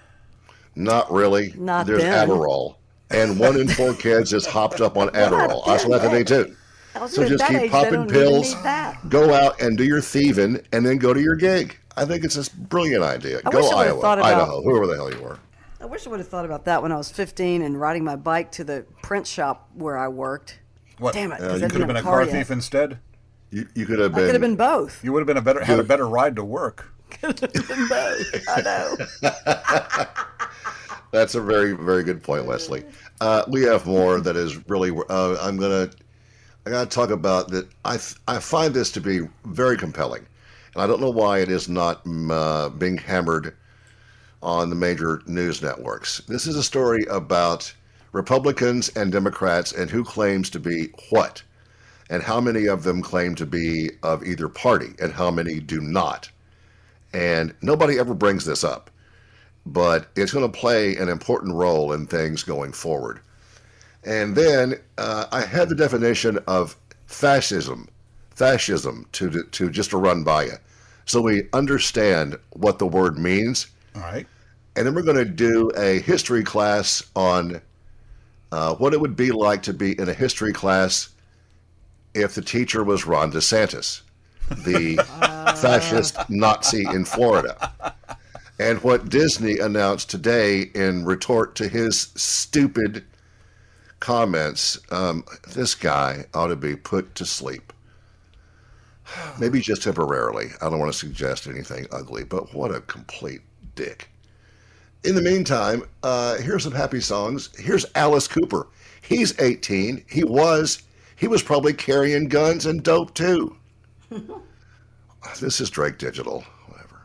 Not 0.74 1.12
really. 1.12 1.54
Not 1.56 1.86
There's 1.86 2.02
then. 2.02 2.28
Adderall. 2.28 2.74
And 3.12 3.38
one 3.38 3.54
in 3.60 3.68
four 3.68 3.94
kids 3.94 4.32
is 4.32 4.44
hopped 4.44 4.80
up 4.80 4.96
on 4.96 5.08
Adderall. 5.14 5.64
I 5.68 5.76
saw 5.76 5.90
that 5.90 6.02
today 6.02 6.24
too. 6.24 6.56
I 6.96 7.02
was 7.02 7.14
So 7.14 7.28
just 7.28 7.46
keep 7.46 7.56
age, 7.56 7.70
popping 7.70 8.08
pills, 8.08 8.52
need 8.56 9.10
go 9.10 9.32
out 9.32 9.60
and 9.62 9.78
do 9.78 9.84
your 9.84 10.00
thieving, 10.00 10.60
and 10.72 10.84
then 10.84 10.96
go 10.98 11.14
to 11.14 11.20
your 11.20 11.36
gig. 11.36 11.78
I 11.96 12.04
think 12.04 12.24
it's 12.24 12.36
a 12.36 12.50
brilliant 12.56 13.04
idea. 13.04 13.40
I 13.46 13.50
go 13.50 13.58
wish 13.58 13.70
Iowa, 13.72 14.00
about- 14.00 14.18
Idaho, 14.18 14.60
whoever 14.60 14.88
the 14.88 14.96
hell 14.96 15.12
you 15.14 15.20
were. 15.22 15.38
I 15.80 15.86
wish 15.86 16.04
I 16.04 16.10
would 16.10 16.18
have 16.18 16.28
thought 16.28 16.44
about 16.46 16.64
that 16.64 16.82
when 16.82 16.90
I 16.90 16.96
was 16.96 17.12
15 17.12 17.62
and 17.62 17.80
riding 17.80 18.02
my 18.02 18.16
bike 18.16 18.50
to 18.52 18.64
the 18.64 18.84
print 19.02 19.28
shop 19.28 19.68
where 19.74 19.96
I 19.96 20.08
worked. 20.08 20.58
What? 20.98 21.14
Damn 21.14 21.30
it, 21.30 21.40
uh, 21.40 21.48
'cause 21.50 21.60
you 21.60 21.66
I 21.66 21.70
could 21.70 21.80
have 21.80 21.86
been 21.86 21.96
a 21.96 22.02
car 22.02 22.24
car 22.24 22.26
thief 22.26 22.50
instead. 22.50 22.98
You, 23.52 23.68
you 23.74 23.86
could 23.86 23.98
have 23.98 24.12
been. 24.12 24.24
I 24.24 24.26
could 24.26 24.34
have 24.34 24.40
been. 24.40 24.56
both. 24.56 25.04
You 25.04 25.12
would 25.12 25.20
have 25.20 25.26
been 25.26 25.36
a 25.36 25.42
better 25.42 25.62
had 25.62 25.78
a 25.78 25.84
better 25.84 26.08
ride 26.08 26.36
to 26.36 26.44
work. 26.44 26.90
could 27.10 27.38
have 27.38 27.52
Been 27.52 27.88
both. 27.88 28.48
I 28.48 28.62
know. 28.62 28.96
That's 31.12 31.34
a 31.34 31.40
very, 31.42 31.72
very 31.72 32.02
good 32.02 32.22
point, 32.22 32.46
Leslie. 32.46 32.84
Uh, 33.20 33.44
we 33.46 33.60
have 33.62 33.86
more 33.86 34.20
that 34.20 34.36
is 34.36 34.66
really. 34.68 34.90
Uh, 35.10 35.36
I'm 35.40 35.58
gonna. 35.58 35.90
I 36.64 36.70
gotta 36.70 36.88
talk 36.88 37.10
about 37.10 37.48
that. 37.48 37.68
I 37.84 37.98
I 38.26 38.38
find 38.38 38.72
this 38.72 38.90
to 38.92 39.00
be 39.00 39.28
very 39.44 39.76
compelling, 39.76 40.26
And 40.74 40.82
I 40.82 40.86
don't 40.86 41.00
know 41.02 41.10
why 41.10 41.40
it 41.40 41.50
is 41.50 41.68
not 41.68 42.02
mm, 42.04 42.30
uh, 42.32 42.70
being 42.70 42.96
hammered 42.96 43.54
on 44.42 44.70
the 44.70 44.76
major 44.76 45.20
news 45.26 45.60
networks. 45.60 46.22
This 46.26 46.46
is 46.46 46.56
a 46.56 46.62
story 46.62 47.04
about 47.10 47.72
Republicans 48.12 48.88
and 48.90 49.12
Democrats 49.12 49.72
and 49.72 49.90
who 49.90 50.04
claims 50.04 50.48
to 50.50 50.58
be 50.58 50.88
what, 51.10 51.42
and 52.12 52.22
how 52.22 52.42
many 52.42 52.66
of 52.66 52.82
them 52.82 53.00
claim 53.00 53.34
to 53.34 53.46
be 53.46 53.88
of 54.02 54.22
either 54.22 54.46
party 54.46 54.90
and 55.00 55.14
how 55.14 55.30
many 55.30 55.58
do 55.58 55.80
not. 55.80 56.30
And 57.14 57.54
nobody 57.62 57.98
ever 57.98 58.12
brings 58.12 58.44
this 58.44 58.62
up, 58.62 58.90
but 59.64 60.08
it's 60.14 60.30
going 60.30 60.44
to 60.44 60.58
play 60.58 60.94
an 60.96 61.08
important 61.08 61.54
role 61.54 61.90
in 61.94 62.06
things 62.06 62.42
going 62.42 62.72
forward. 62.72 63.20
And 64.04 64.36
then 64.36 64.74
uh, 64.98 65.24
I 65.32 65.40
had 65.40 65.70
the 65.70 65.74
definition 65.74 66.38
of 66.46 66.76
fascism, 67.06 67.88
fascism 68.34 69.06
to 69.12 69.44
to 69.44 69.70
just 69.70 69.90
to 69.90 69.96
run 69.96 70.22
by 70.22 70.44
you, 70.44 70.56
so 71.06 71.22
we 71.22 71.48
understand 71.54 72.36
what 72.50 72.78
the 72.78 72.86
word 72.86 73.18
means. 73.18 73.68
All 73.94 74.02
right. 74.02 74.26
And 74.76 74.86
then 74.86 74.94
we're 74.94 75.02
going 75.02 75.16
to 75.16 75.24
do 75.24 75.70
a 75.78 76.00
history 76.00 76.42
class 76.42 77.02
on 77.16 77.62
uh, 78.50 78.74
what 78.74 78.92
it 78.92 79.00
would 79.00 79.16
be 79.16 79.30
like 79.30 79.62
to 79.62 79.72
be 79.72 79.98
in 79.98 80.10
a 80.10 80.14
history 80.14 80.52
class 80.52 81.08
if 82.14 82.34
the 82.34 82.42
teacher 82.42 82.84
was 82.84 83.06
Ron 83.06 83.32
DeSantis, 83.32 84.02
the 84.50 84.96
fascist 85.56 86.18
Nazi 86.28 86.84
in 86.84 87.04
Florida. 87.04 87.94
And 88.58 88.82
what 88.82 89.08
Disney 89.08 89.58
announced 89.58 90.10
today 90.10 90.70
in 90.74 91.04
retort 91.04 91.54
to 91.56 91.68
his 91.68 92.12
stupid 92.14 93.04
comments, 93.98 94.78
um, 94.90 95.24
this 95.48 95.74
guy 95.74 96.26
ought 96.34 96.48
to 96.48 96.56
be 96.56 96.76
put 96.76 97.14
to 97.16 97.24
sleep. 97.24 97.72
Maybe 99.38 99.60
just 99.60 99.82
temporarily. 99.82 100.50
I 100.60 100.68
don't 100.68 100.78
want 100.78 100.92
to 100.92 100.98
suggest 100.98 101.46
anything 101.46 101.86
ugly, 101.90 102.24
but 102.24 102.54
what 102.54 102.74
a 102.74 102.80
complete 102.82 103.40
dick. 103.74 104.08
In 105.04 105.14
the 105.14 105.22
meantime, 105.22 105.82
uh, 106.02 106.36
here's 106.36 106.62
some 106.62 106.72
happy 106.72 107.00
songs. 107.00 107.50
Here's 107.58 107.86
Alice 107.94 108.28
Cooper. 108.28 108.68
He's 109.00 109.38
18. 109.40 110.04
He 110.08 110.22
was. 110.24 110.82
He 111.22 111.28
was 111.28 111.40
probably 111.40 111.72
carrying 111.72 112.26
guns 112.26 112.66
and 112.66 112.82
dope 112.82 113.14
too. 113.14 113.56
this 115.38 115.60
is 115.60 115.70
Drake 115.70 115.96
Digital. 115.96 116.44
Whatever. 116.66 117.02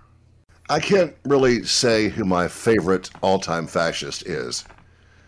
I 0.72 0.80
can't 0.80 1.16
really 1.26 1.62
say 1.64 2.10
who 2.10 2.26
my 2.26 2.48
favorite 2.48 3.12
all-time 3.22 3.68
fascist 3.68 4.26
is. 4.26 4.66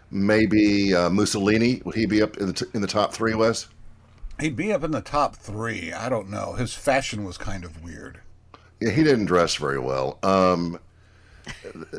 Maybe 0.09 0.95
uh, 0.95 1.11
Mussolini. 1.11 1.83
Would 1.85 1.93
he 1.93 2.07
be 2.07 2.23
up 2.23 2.37
in 2.37 2.47
the, 2.47 2.53
t- 2.53 2.65
in 2.73 2.81
the 2.81 2.87
top 2.87 3.13
three, 3.13 3.35
Wes? 3.35 3.67
He'd 4.39 4.55
be 4.55 4.73
up 4.73 4.83
in 4.83 4.89
the 4.89 5.01
top 5.01 5.35
three. 5.35 5.93
I 5.93 6.09
don't 6.09 6.31
know. 6.31 6.53
His 6.53 6.73
fashion 6.73 7.23
was 7.23 7.37
kind 7.37 7.63
of 7.63 7.83
weird. 7.83 8.19
Yeah, 8.79 8.89
he 8.89 9.03
didn't 9.03 9.25
dress 9.25 9.53
very 9.53 9.77
well. 9.77 10.17
Um, 10.23 10.79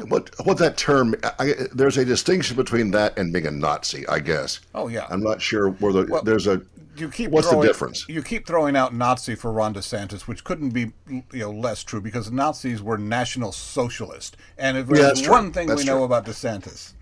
what 0.09 0.31
what 0.45 0.59
that 0.59 0.77
term? 0.77 1.15
I, 1.39 1.55
there's 1.73 1.99
a 1.99 2.05
distinction 2.05 2.57
between 2.57 2.91
that 2.93 3.19
and 3.19 3.33
being 3.33 3.47
a 3.47 3.51
Nazi, 3.51 4.07
I 4.09 4.19
guess. 4.19 4.61
Oh 4.75 4.89
yeah. 4.89 5.07
I'm 5.11 5.23
not 5.23 5.41
sure 5.41 5.71
where 5.71 5.93
the 5.93 6.07
Well, 6.11 6.23
there's 6.23 6.47
a. 6.47 6.61
You 7.01 7.09
keep 7.09 7.31
What's 7.31 7.47
the 7.47 7.53
throwing- 7.53 7.67
difference? 7.67 8.05
You 8.09 8.23
keep 8.23 8.47
throwing 8.47 8.77
out 8.77 8.95
Nazi 8.95 9.35
for 9.35 9.51
Ron 9.53 9.75
DeSantis, 9.75 10.23
which 10.23 10.45
couldn't 10.45 10.71
be 10.71 10.93
you 11.09 11.23
know 11.33 11.51
less 11.51 11.83
true 11.83 12.01
because 12.01 12.31
Nazis 12.31 12.83
were 12.83 12.99
national 12.99 13.53
socialist, 13.53 14.37
and 14.59 14.77
if 14.77 14.87
Yeah, 14.89 14.95
there's 14.95 15.07
that's 15.07 15.21
true. 15.23 15.33
one 15.33 15.53
thing 15.53 15.69
That's 15.69 15.81
we 15.83 15.87
know 15.87 15.97
true. 15.97 16.05
about 16.05 16.27
DeSantis, 16.27 16.93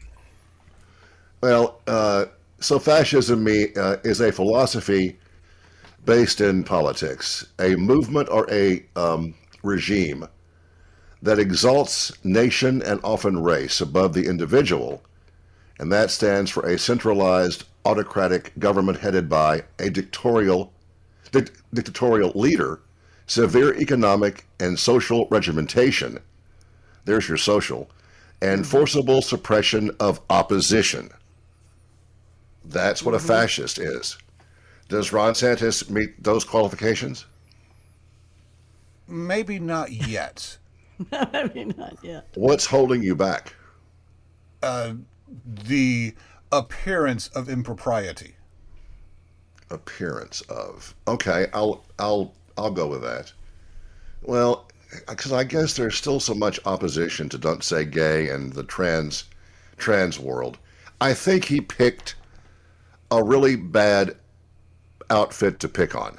Well, 1.42 1.80
uh, 1.86 2.26
so 2.61 2.78
fascism 2.78 3.44
me 3.44 3.68
uh, 3.76 3.96
is 4.05 4.20
a 4.20 4.32
philosophy 4.32 5.18
based 6.05 6.40
in 6.40 6.64
politics, 6.64 7.46
a 7.59 7.76
movement 7.76 8.28
or 8.30 8.46
a 8.51 8.84
um, 8.96 9.34
regime 9.62 10.26
that 11.22 11.38
exalts 11.38 12.12
nation 12.24 12.82
and 12.82 13.01
often 13.05 13.42
race 13.42 13.80
above 13.80 14.14
the 14.14 14.26
individual, 14.26 15.03
and 15.78 15.92
that 15.92 16.11
stands 16.11 16.51
for 16.51 16.64
a 16.66 16.78
centralized 16.78 17.64
autocratic 17.89 18.53
government 18.59 19.01
headed 19.01 19.28
by 19.28 19.64
a 19.78 19.91
dictatorial 19.91 20.72
dic- 21.32 21.53
dictatorial 21.74 22.30
leader, 22.34 22.80
severe 23.26 23.74
economic 23.74 24.47
and 24.61 24.78
social 24.78 25.26
regimentation. 25.30 26.18
There's 27.05 27.28
your 27.28 27.39
social, 27.39 27.91
and 28.41 28.66
forcible 28.66 29.22
suppression 29.22 29.91
of 29.99 30.20
opposition. 30.30 31.11
That's 32.64 33.03
what 33.03 33.14
a 33.14 33.18
mm-hmm. 33.18 33.26
fascist 33.26 33.78
is. 33.78 34.18
Does 34.89 35.12
Ron 35.12 35.34
Santos 35.34 35.89
meet 35.91 36.22
those 36.22 36.45
qualifications? 36.45 37.24
maybe 39.09 39.59
not 39.59 39.91
yet. 39.91 40.59
I 41.12 41.51
mean, 41.55 41.74
not 41.76 41.97
yet. 42.03 42.26
What's 42.34 42.66
holding 42.66 43.03
you 43.03 43.14
back? 43.14 43.55
Uh, 44.62 44.95
the 45.64 46.14
appearance 46.53 47.28
of 47.28 47.49
impropriety. 47.49 48.34
Appearance 49.70 50.40
of. 50.42 50.94
Okay, 51.07 51.46
I'll 51.53 51.84
I'll 51.99 52.34
I'll 52.57 52.70
go 52.70 52.86
with 52.86 53.03
that. 53.03 53.32
Well, 54.22 54.68
because 55.07 55.32
I 55.32 55.44
guess 55.44 55.74
there's 55.74 55.96
still 55.96 56.20
so 56.20 56.34
much 56.34 56.59
opposition 56.64 57.28
to 57.28 57.38
don't 57.38 57.62
say 57.62 57.84
gay 57.84 58.30
and 58.30 58.53
the 58.53 58.64
trans 58.64 59.24
trans 59.76 60.18
world. 60.18 60.59
I 61.01 61.14
think 61.14 61.44
he 61.44 61.61
picked 61.61 62.16
a 63.11 63.22
really 63.22 63.57
bad 63.57 64.16
outfit 65.11 65.61
to 65.61 65.68
pick 65.68 65.94
on. 65.94 66.18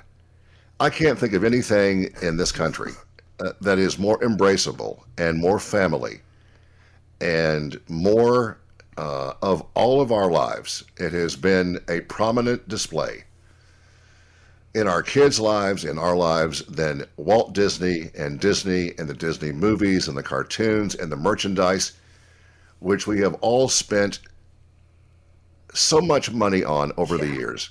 I 0.79 0.89
can't 0.89 1.19
think 1.19 1.33
of 1.33 1.43
anything 1.43 2.09
in 2.21 2.37
this 2.37 2.51
country 2.51 2.93
uh, 3.39 3.51
that 3.61 3.79
is 3.79 3.99
more 3.99 4.17
embraceable 4.19 5.03
and 5.17 5.37
more 5.37 5.59
family 5.59 6.21
and 7.19 7.79
more 7.89 8.57
uh, 8.97 9.28
all 9.79 10.01
of 10.01 10.11
our 10.11 10.29
lives. 10.29 10.83
It 10.97 11.13
has 11.13 11.37
been 11.37 11.79
a 11.87 12.01
prominent 12.01 12.67
display 12.67 13.23
in 14.73 14.87
our 14.87 15.01
kids' 15.01 15.39
lives, 15.39 15.85
in 15.85 15.97
our 15.97 16.17
lives, 16.17 16.63
than 16.65 17.05
Walt 17.15 17.53
Disney 17.53 18.11
and 18.13 18.41
Disney 18.41 18.91
and 18.97 19.07
the 19.07 19.13
Disney 19.13 19.53
movies 19.53 20.09
and 20.09 20.17
the 20.17 20.21
cartoons 20.21 20.95
and 20.95 21.09
the 21.09 21.15
merchandise, 21.15 21.93
which 22.79 23.07
we 23.07 23.21
have 23.21 23.35
all 23.35 23.69
spent 23.69 24.19
so 25.73 26.01
much 26.01 26.29
money 26.29 26.61
on 26.61 26.91
over 26.97 27.17
the 27.17 27.27
years. 27.27 27.69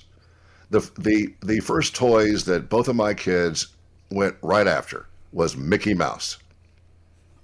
The, 0.71 0.79
the, 0.97 1.35
the 1.43 1.59
first 1.59 1.95
toys 1.95 2.43
that 2.45 2.69
both 2.69 2.87
of 2.87 2.95
my 2.95 3.13
kids 3.13 3.67
went 4.09 4.35
right 4.41 4.67
after 4.67 5.05
was 5.31 5.55
Mickey 5.55 5.93
Mouse, 5.93 6.39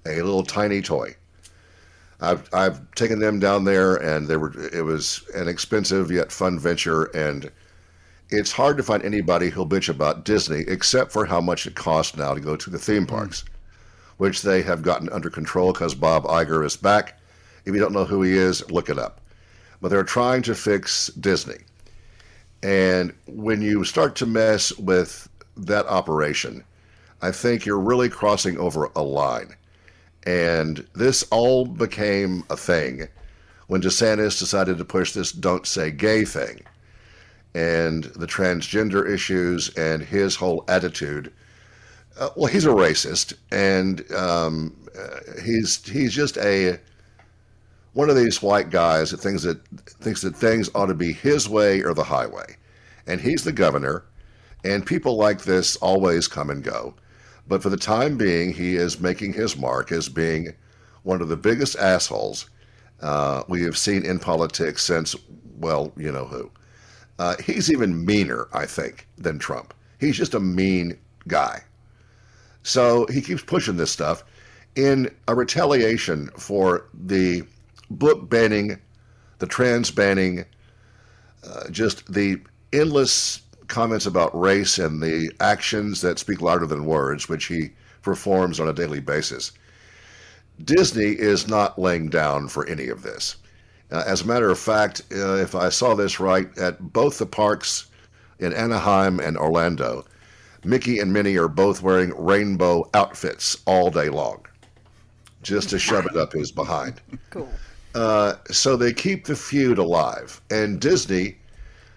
a 0.07 0.16
little 0.24 0.43
tiny 0.43 0.82
toy. 0.82 1.16
I've 2.22 2.49
I've 2.53 2.89
taken 2.95 3.20
them 3.20 3.39
down 3.39 3.66
there, 3.66 3.95
and 3.95 4.28
they 4.28 4.38
were 4.38 4.53
it 4.74 4.84
was 4.84 5.24
an 5.34 5.47
expensive 5.47 6.11
yet 6.11 6.32
fun 6.32 6.59
venture, 6.59 7.03
and 7.16 7.51
it's 8.30 8.51
hard 8.51 8.78
to 8.78 8.84
find 8.84 9.03
anybody 9.03 9.49
who'll 9.49 9.68
bitch 9.68 9.89
about 9.89 10.26
Disney 10.26 10.63
except 10.68 11.11
for 11.11 11.26
how 11.26 11.41
much 11.41 11.68
it 11.68 11.76
costs 11.76 12.16
now 12.16 12.34
to 12.34 12.39
go 12.39 12.55
to 12.55 12.70
the 12.70 12.80
theme 12.80 13.03
hmm. 13.03 13.16
parks, 13.16 13.43
which 14.18 14.41
they 14.41 14.61
have 14.61 14.82
gotten 14.82 15.09
under 15.09 15.30
control 15.30 15.74
because 15.74 15.93
Bob 15.95 16.24
Iger 16.26 16.66
is 16.66 16.78
back. 16.78 17.20
If 17.66 17.74
you 17.74 17.80
don't 17.80 17.93
know 17.93 18.05
who 18.05 18.22
he 18.22 18.34
is, 18.34 18.70
look 18.72 18.89
it 18.89 18.99
up. 18.99 19.22
But 19.82 19.89
they're 19.89 20.03
trying 20.03 20.41
to 20.43 20.55
fix 20.55 21.07
Disney, 21.07 21.57
and 22.63 23.13
when 23.28 23.61
you 23.61 23.84
start 23.84 24.16
to 24.18 24.26
mess 24.26 24.76
with 24.78 25.28
that 25.57 25.86
operation, 25.88 26.63
I 27.22 27.32
think 27.32 27.66
you're 27.66 27.80
really 27.80 28.09
crossing 28.09 28.57
over 28.57 28.89
a 28.95 29.03
line. 29.03 29.55
And 30.26 30.88
this 30.93 31.23
all 31.32 31.65
became 31.65 32.43
a 32.49 32.57
thing 32.57 33.07
when 33.67 33.82
DeSantis 33.82 34.39
decided 34.39 34.78
to 34.78 34.86
push 34.86 35.13
this 35.13 35.32
don't 35.32 35.67
say 35.67 35.91
gay 35.91 36.26
thing 36.26 36.61
and 37.55 38.03
the 38.03 38.28
transgender 38.28 39.09
issues 39.09 39.69
and 39.76 40.03
his 40.03 40.36
whole 40.36 40.65
attitude. 40.67 41.32
Uh, 42.19 42.30
well, 42.36 42.51
he's 42.51 42.65
a 42.65 42.69
racist, 42.69 43.34
and 43.51 44.09
um, 44.11 44.76
uh, 44.97 45.41
he's 45.43 45.86
he's 45.88 46.13
just 46.13 46.38
a 46.38 46.80
one 47.93 48.09
of 48.09 48.15
these 48.17 48.41
white 48.41 48.69
guys 48.69 49.11
that 49.11 49.21
thinks 49.21 49.43
that 49.43 49.65
thinks 49.88 50.21
that 50.21 50.36
things 50.36 50.69
ought 50.76 50.88
to 50.88 50.93
be 50.93 51.13
his 51.13 51.47
way 51.47 51.82
or 51.82 51.93
the 51.93 52.03
highway, 52.03 52.57
and 53.07 53.21
he's 53.21 53.43
the 53.43 53.51
governor, 53.53 54.03
and 54.65 54.86
people 54.86 55.15
like 55.15 55.43
this 55.43 55.78
always 55.78 56.28
come 56.28 56.49
and 56.49 56.63
go. 56.63 56.93
But 57.48 57.62
for 57.62 57.70
the 57.70 57.78
time 57.78 58.18
being, 58.18 58.54
he 58.54 58.76
is 58.76 59.00
making 59.00 59.34
his 59.34 59.58
mark 59.58 59.91
as 59.91 60.10
being 60.10 60.54
one 61.04 61.22
of 61.22 61.30
the 61.30 61.38
biggest 61.38 61.78
assholes 61.78 62.50
uh, 63.02 63.43
we 63.48 63.62
have 63.64 63.78
seen 63.78 64.06
in 64.06 64.20
politics 64.20 64.84
since, 64.84 65.16
well, 65.58 65.91
you 65.96 66.12
know 66.12 66.26
who. 66.26 66.50
Uh, 67.20 67.36
he's 67.43 67.72
even 67.72 68.06
meaner, 68.06 68.48
I 68.54 68.66
think, 68.66 69.08
than 69.18 69.39
Trump. 69.39 69.74
He's 70.00 70.18
just 70.18 70.34
a 70.34 70.39
mean 70.39 70.98
guy. 71.28 71.62
So 72.64 73.06
he 73.08 73.22
keeps 73.22 73.43
pushing 73.43 73.78
this 73.78 73.91
stuff 73.91 74.24
in 74.76 75.10
a 75.28 75.36
retaliation 75.36 76.30
for 76.38 76.88
the 76.93 77.43
book 77.89 78.30
banning, 78.30 78.80
the 79.39 79.48
trans 79.48 79.91
banning, 79.91 80.46
uh, 81.48 81.70
just 81.70 82.12
the 82.12 82.41
endless 82.74 83.41
comments 83.68 84.05
about 84.05 84.38
race 84.39 84.78
and 84.78 85.01
the 85.01 85.32
actions 85.39 86.01
that 86.01 86.20
speak 86.20 86.41
louder 86.41 86.66
than 86.66 86.86
words, 86.86 87.30
which 87.30 87.45
he 87.45 87.72
performs 88.01 88.59
on 88.59 88.68
a 88.68 88.74
daily 88.74 88.99
basis. 88.99 89.51
Disney 90.63 91.11
is 91.20 91.47
not 91.47 91.78
laying 91.78 92.09
down 92.09 92.47
for 92.47 92.68
any 92.68 92.88
of 92.88 93.01
this. 93.01 93.36
Uh, 93.91 94.03
as 94.07 94.22
a 94.22 94.28
matter 94.28 94.49
of 94.49 94.57
fact, 94.57 95.01
uh, 95.11 95.36
if 95.36 95.53
I 95.53 95.70
saw 95.70 95.95
this 95.95 96.20
right, 96.20 96.55
at 96.57 96.93
both 96.93 97.18
the 97.18 97.26
parks 97.26 97.88
in 98.39 98.53
Anaheim 98.53 99.20
and 99.20 99.38
Orlando, 99.38 100.05
Mickey 100.63 100.99
and 100.99 101.13
Minnie 101.13 101.38
are 101.38 101.47
both 101.47 101.82
wearing 101.84 102.11
rainbow 102.18 102.89
outfits 102.93 103.57
all 103.66 103.91
day 103.91 104.09
long, 104.09 104.45
just 105.43 105.70
to 105.70 105.80
shove 105.80 106.05
it 106.07 106.18
up 106.18 106.34
his 106.34 106.51
behind. 106.51 107.01
Cool. 107.30 107.49
Uh, 107.93 108.36
so 108.51 108.76
they 108.76 108.91
keep 108.91 109.26
the 109.26 109.36
feud 109.36 109.78
alive. 109.78 110.41
And 110.51 110.82
Disney 110.82 111.38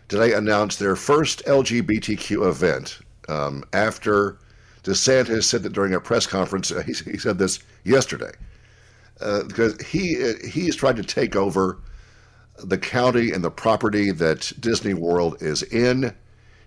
today 0.09 0.33
announced 0.33 0.79
their 0.79 0.97
first 0.97 1.45
LGBTQ 1.45 2.49
event 2.49 3.01
um, 3.29 3.65
after 3.73 4.39
DeSantis 4.83 5.45
said 5.45 5.63
that 5.63 5.73
during 5.73 5.95
a 5.95 6.01
press 6.01 6.27
conference. 6.27 6.73
Uh, 6.73 6.83
he, 6.83 6.93
he, 6.93 7.19
said 7.19 7.39
this 7.39 7.59
yesterday 7.85 8.33
uh, 9.21 9.43
because 9.45 9.81
he 9.83 10.35
he's 10.49 10.77
tried 10.77 10.97
to 10.97 11.03
take 11.03 11.37
over 11.37 11.79
the 12.57 12.79
county 12.79 13.31
and 13.31 13.45
the 13.45 13.51
property 13.51 14.11
that 14.11 14.53
Disney 14.61 14.95
World 14.95 15.37
is 15.43 15.63
in. 15.63 16.15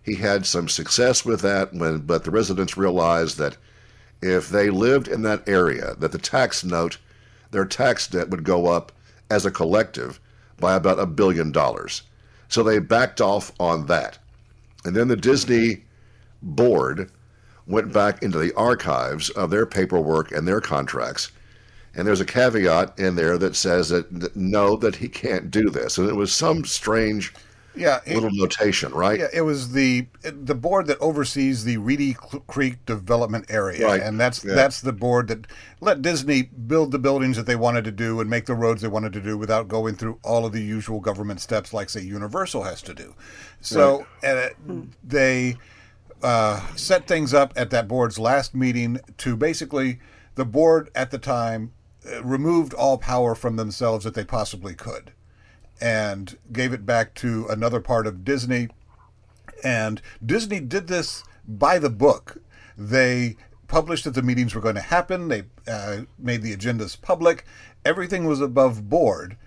He 0.04 0.16
had 0.16 0.46
some 0.46 0.68
success 0.68 1.26
with 1.26 1.42
that 1.42 1.74
when, 1.74 2.00
but 2.00 2.24
the 2.24 2.32
residents 2.32 2.78
realized 2.78 3.38
that 3.38 3.58
if 4.22 4.50
they 4.50 4.70
lived 4.70 5.08
in 5.08 5.24
that 5.24 5.48
area, 5.48 5.96
that 5.96 6.12
the 6.12 6.18
tax 6.18 6.64
note, 6.64 6.98
their 7.52 7.66
tax 7.66 8.08
debt 8.08 8.30
would 8.30 8.44
go 8.44 8.68
up 8.68 8.92
as 9.30 9.46
a 9.46 9.52
collective 9.52 10.20
by 10.60 10.76
about 10.76 11.00
a 11.00 11.06
billion 11.06 11.52
dollars. 11.52 12.04
So 12.52 12.64
they 12.64 12.80
backed 12.80 13.22
off 13.22 13.54
on 13.62 13.86
that. 13.86 14.20
And 14.84 14.94
then 14.94 15.08
the 15.08 15.16
Disney 15.16 15.86
board 16.42 17.10
went 17.66 17.94
back 17.94 18.22
into 18.22 18.38
the 18.38 18.54
archives 18.56 19.30
of 19.30 19.50
their 19.50 19.66
paperwork 19.66 20.34
and 20.34 20.46
their 20.46 20.60
contracts. 20.60 21.32
And 21.96 22.06
there's 22.06 22.20
a 22.20 22.26
caveat 22.26 23.00
in 23.00 23.16
there 23.16 23.38
that 23.38 23.56
says 23.56 23.88
that, 23.90 24.36
no, 24.36 24.76
that 24.76 24.98
he 24.98 25.08
can't 25.08 25.50
do 25.50 25.70
this. 25.70 25.98
And 25.98 26.10
it 26.10 26.16
was 26.16 26.34
some 26.34 26.66
strange 26.66 27.34
yeah, 27.76 28.00
it, 28.06 28.16
little 28.16 28.32
notation, 28.32 28.92
right? 28.94 29.20
Yeah, 29.20 29.28
it 29.34 29.42
was 29.42 29.72
the 29.72 30.08
the 30.22 30.56
board 30.56 30.88
that 30.88 31.00
oversees 31.00 31.64
the 31.64 31.78
Reedy 31.78 32.16
Creek 32.48 32.86
development 32.86 33.46
area, 33.50 33.86
right. 33.86 34.02
and 34.02 34.20
that's 34.20 34.44
yeah. 34.44 34.54
that's 34.54 34.82
the 34.82 34.92
board 34.92 35.30
that 35.30 35.48
let 35.80 36.02
Disney 36.02 36.44
build 36.44 36.92
the 36.92 37.00
buildings 37.00 37.38
that 37.38 37.46
they 37.46 37.56
wanted 37.56 37.86
to 37.86 37.92
do 37.92 38.20
and 38.20 38.30
make 38.30 38.46
the 38.46 38.56
roads 38.56 38.82
they 38.82 38.88
wanted 38.88 39.14
to 39.14 39.22
do 39.22 39.38
without 39.38 39.68
going 39.68 39.96
through 39.96 40.20
all 40.24 40.46
of 40.46 40.52
the 40.52 40.62
usual 40.62 41.00
government 41.00 41.40
steps, 41.40 41.74
like 41.74 41.90
say 41.90 42.02
Universal 42.02 42.64
has 42.64 42.82
to 42.84 42.94
do. 42.94 43.16
So 43.62 44.06
right. 44.24 44.54
uh, 44.70 44.74
they 45.04 45.58
uh, 46.22 46.66
set 46.76 47.08
things 47.08 47.34
up 47.34 47.54
at 47.56 47.70
that 47.70 47.88
board's 47.88 48.20
last 48.20 48.54
meeting 48.54 49.00
to 49.18 49.38
basically 49.38 50.00
the 50.36 50.46
board 50.46 50.90
at 50.94 51.12
the 51.12 51.18
time 51.18 51.72
uh, 52.12 52.24
removed 52.24 52.74
all 52.74 52.98
power 52.98 53.34
from 53.34 53.56
themselves 53.56 54.04
that 54.04 54.14
they 54.14 54.26
possibly 54.26 54.74
could 54.74 55.14
and 55.82 56.38
gave 56.52 56.72
it 56.72 56.86
back 56.86 57.16
to 57.16 57.48
another 57.50 57.80
part 57.80 58.06
of 58.06 58.24
Disney. 58.24 58.70
And 59.64 60.02
Disney 60.24 60.60
did 60.60 60.88
this 60.88 61.24
by 61.48 61.80
the 61.80 61.90
book. 61.90 62.38
They 62.78 63.36
published 63.68 64.04
that 64.04 64.14
the 64.14 64.22
meetings 64.22 64.54
were 64.54 64.62
going 64.62 64.76
to 64.76 64.82
happen, 64.82 65.28
they 65.30 65.44
uh, 65.68 66.02
made 66.20 66.42
the 66.42 66.56
agendas 66.56 67.00
public, 67.02 67.46
everything 67.86 68.26
was 68.26 68.42
above 68.42 68.90
board. 68.90 69.38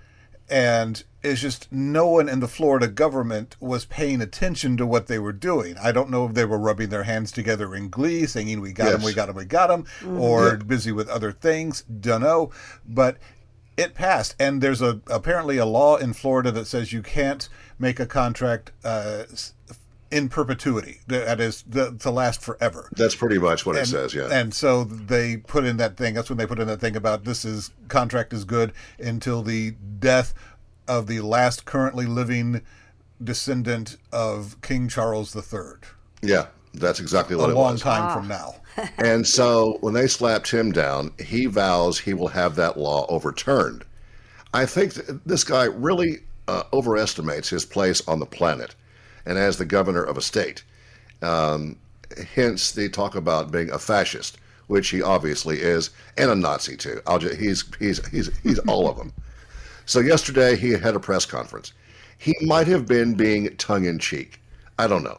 And 0.49 1.03
it's 1.23 1.41
just 1.41 1.73
no 1.73 2.07
one 2.07 2.29
in 2.29 2.41
the 2.41 2.49
Florida 2.49 2.87
government 2.87 3.57
was 3.59 3.87
paying 3.87 4.21
attention 4.21 4.77
to 4.77 4.87
what 4.87 5.07
they 5.07 5.19
were 5.19 5.33
doing. 5.33 5.77
I 5.83 5.91
don't 5.91 6.11
know 6.11 6.27
if 6.27 6.35
they 6.35 6.45
were 6.45 6.59
rubbing 6.59 6.91
their 6.91 7.05
hands 7.05 7.33
together 7.33 7.75
in 7.75 7.89
glee, 7.89 8.27
singing 8.27 8.61
"We 8.61 8.73
got 8.73 8.85
yes. 8.85 8.95
him, 8.97 9.03
we 9.05 9.15
got 9.15 9.31
him, 9.31 9.37
we 9.37 9.47
got 9.47 9.71
him," 9.71 9.85
mm-hmm. 9.85 10.21
or 10.21 10.49
yeah. 10.49 10.57
busy 10.57 10.93
with 10.93 11.09
other 11.09 11.33
things. 11.33 11.83
Don't 11.83 12.21
know, 12.21 12.51
but 12.87 13.17
it 13.77 13.95
passed, 13.95 14.35
and 14.39 14.61
there's 14.61 14.83
a 14.83 15.01
apparently 15.09 15.59
a 15.59 15.67
law 15.67 15.97
in 15.97 16.13
Florida 16.13 16.51
that 16.53 16.67
says 16.67 16.93
you 16.93 17.03
can't 17.03 17.49
make 17.79 17.99
a 17.99 18.07
contract 18.07 18.71
uh, 18.85 19.25
in 20.11 20.29
perpetuity. 20.29 21.01
That 21.09 21.41
is 21.41 21.63
the, 21.63 21.97
to 21.99 22.11
last 22.11 22.41
forever. 22.41 22.89
That's 22.97 23.17
pretty 23.17 23.39
much 23.39 23.67
what 23.67 23.77
and, 23.77 23.85
it 23.85 23.89
says. 23.89 24.15
Yeah. 24.15 24.29
And 24.31 24.55
so 24.55 24.85
they 24.85 25.39
put 25.39 25.65
in 25.65 25.77
that 25.79 25.97
thing. 25.97 26.15
That's 26.15 26.31
when 26.31 26.39
they 26.39 26.47
put 26.47 26.61
in 26.61 26.69
that 26.69 26.81
thing 26.81 26.95
about 26.95 27.25
this 27.25 27.45
is 27.45 27.73
contract 27.89 28.33
is 28.33 28.45
good 28.45 28.73
until 28.99 29.43
the 29.43 29.73
death 29.99 30.35
of 30.87 31.09
the 31.09 31.21
last 31.21 31.65
currently 31.65 32.07
living 32.07 32.63
descendant 33.23 33.97
of 34.13 34.61
King 34.63 34.89
Charles 34.89 35.35
III. 35.35 35.81
Yeah, 36.23 36.47
that's 36.73 37.01
exactly 37.01 37.35
what 37.35 37.49
a 37.49 37.53
it 37.53 37.57
was. 37.57 37.73
was. 37.73 37.83
A 37.83 37.89
long 37.89 37.99
time 37.99 38.17
from 38.17 38.29
now. 38.29 38.57
And 38.99 39.27
so 39.27 39.79
when 39.81 39.95
they 39.95 40.07
slapped 40.07 40.51
him 40.51 40.73
down, 40.73 41.13
he 41.23 41.47
vows 41.47 41.99
he 41.99 42.15
will 42.15 42.29
have 42.29 42.57
that 42.57 42.79
law 42.79 43.07
overturned. 43.09 43.85
I 44.53 44.67
think 44.67 44.95
this 45.27 45.45
guy 45.45 45.65
really 45.65 46.21
uh, 46.49 46.65
overestimates 46.73 47.49
his 47.49 47.65
place 47.65 48.07
on 48.07 48.19
the 48.21 48.27
planet 48.27 48.75
and 49.27 49.39
as 49.39 49.57
the 49.57 49.65
governor 49.65 50.03
of 50.03 50.17
a 50.17 50.23
state. 50.23 50.63
Um, 51.23 51.77
hence, 52.35 52.73
they 52.73 52.89
talk 52.89 53.15
about 53.15 53.51
being 53.51 53.71
a 53.71 53.79
fascist, 53.79 54.39
which 54.67 54.89
he 54.91 55.03
obviously 55.03 55.61
is, 55.61 55.91
and 56.17 56.31
a 56.31 56.35
Nazi 56.35 56.77
too. 56.77 57.01
Just, 57.19 57.37
he's 57.37 57.65
he's 57.79 58.07
he's 58.09 58.31
he's 58.43 58.59
all 58.61 58.89
of 58.89 58.97
them. 58.97 59.13
So 59.87 60.01
yesterday 60.01 60.57
he 60.57 60.73
had 60.73 60.95
a 60.95 61.01
press 61.01 61.27
conference. 61.27 61.73
He 62.19 62.35
might 62.43 62.67
have 62.69 62.87
been 62.87 63.15
being 63.15 63.55
tongue 63.57 63.85
in 63.85 63.99
cheek. 63.99 64.41
I 64.79 64.87
don't 64.87 65.03
know 65.03 65.19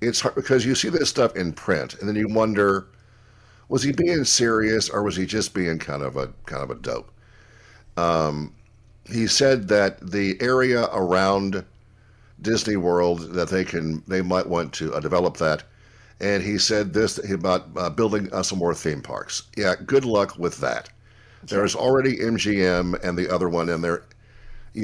it's 0.00 0.20
hard 0.20 0.34
because 0.34 0.64
you 0.64 0.74
see 0.74 0.88
this 0.88 1.08
stuff 1.08 1.36
in 1.36 1.52
print, 1.52 1.94
and 1.94 2.08
then 2.08 2.16
you 2.16 2.28
wonder, 2.28 2.86
was 3.68 3.82
he 3.82 3.92
being 3.92 4.24
serious 4.24 4.88
or 4.88 5.02
was 5.02 5.16
he 5.16 5.26
just 5.26 5.54
being 5.54 5.78
kind 5.78 6.02
of 6.02 6.16
a 6.16 6.28
kind 6.46 6.62
of 6.62 6.70
a 6.70 6.74
dope? 6.74 7.10
Um, 7.96 8.54
he 9.08 9.26
said 9.26 9.68
that 9.68 10.10
the 10.10 10.36
area 10.40 10.84
around 10.92 11.64
Disney 12.42 12.76
World 12.76 13.32
that 13.32 13.48
they 13.48 13.64
can 13.64 14.02
they 14.06 14.22
might 14.22 14.46
want 14.46 14.72
to 14.74 14.92
uh, 14.94 15.00
develop 15.00 15.38
that, 15.38 15.64
and 16.20 16.42
he 16.42 16.58
said 16.58 16.92
this 16.92 17.18
about 17.30 17.68
uh, 17.76 17.90
building 17.90 18.32
uh, 18.32 18.42
some 18.42 18.58
more 18.58 18.74
theme 18.74 19.02
parks. 19.02 19.44
Yeah, 19.56 19.74
good 19.86 20.04
luck 20.04 20.38
with 20.38 20.58
that. 20.58 20.90
There's 21.44 21.74
already 21.74 22.18
MGM 22.18 23.02
and 23.02 23.16
the 23.16 23.32
other 23.32 23.48
one 23.48 23.68
in 23.68 23.80
there. 23.80 24.04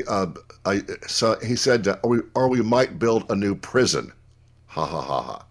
Uh, 0.09 0.29
I, 0.65 0.83
so 1.07 1.39
he 1.41 1.55
said, 1.57 1.87
or 2.03 2.09
we, 2.09 2.21
or 2.35 2.49
we 2.49 2.63
might 2.63 2.99
build 2.99 3.31
a 3.31 3.37
new 3.37 3.55
prison 3.55 4.13
Ha 4.73 4.87
ha 4.87 5.03
ha 5.03 5.23
ha. 5.23 5.47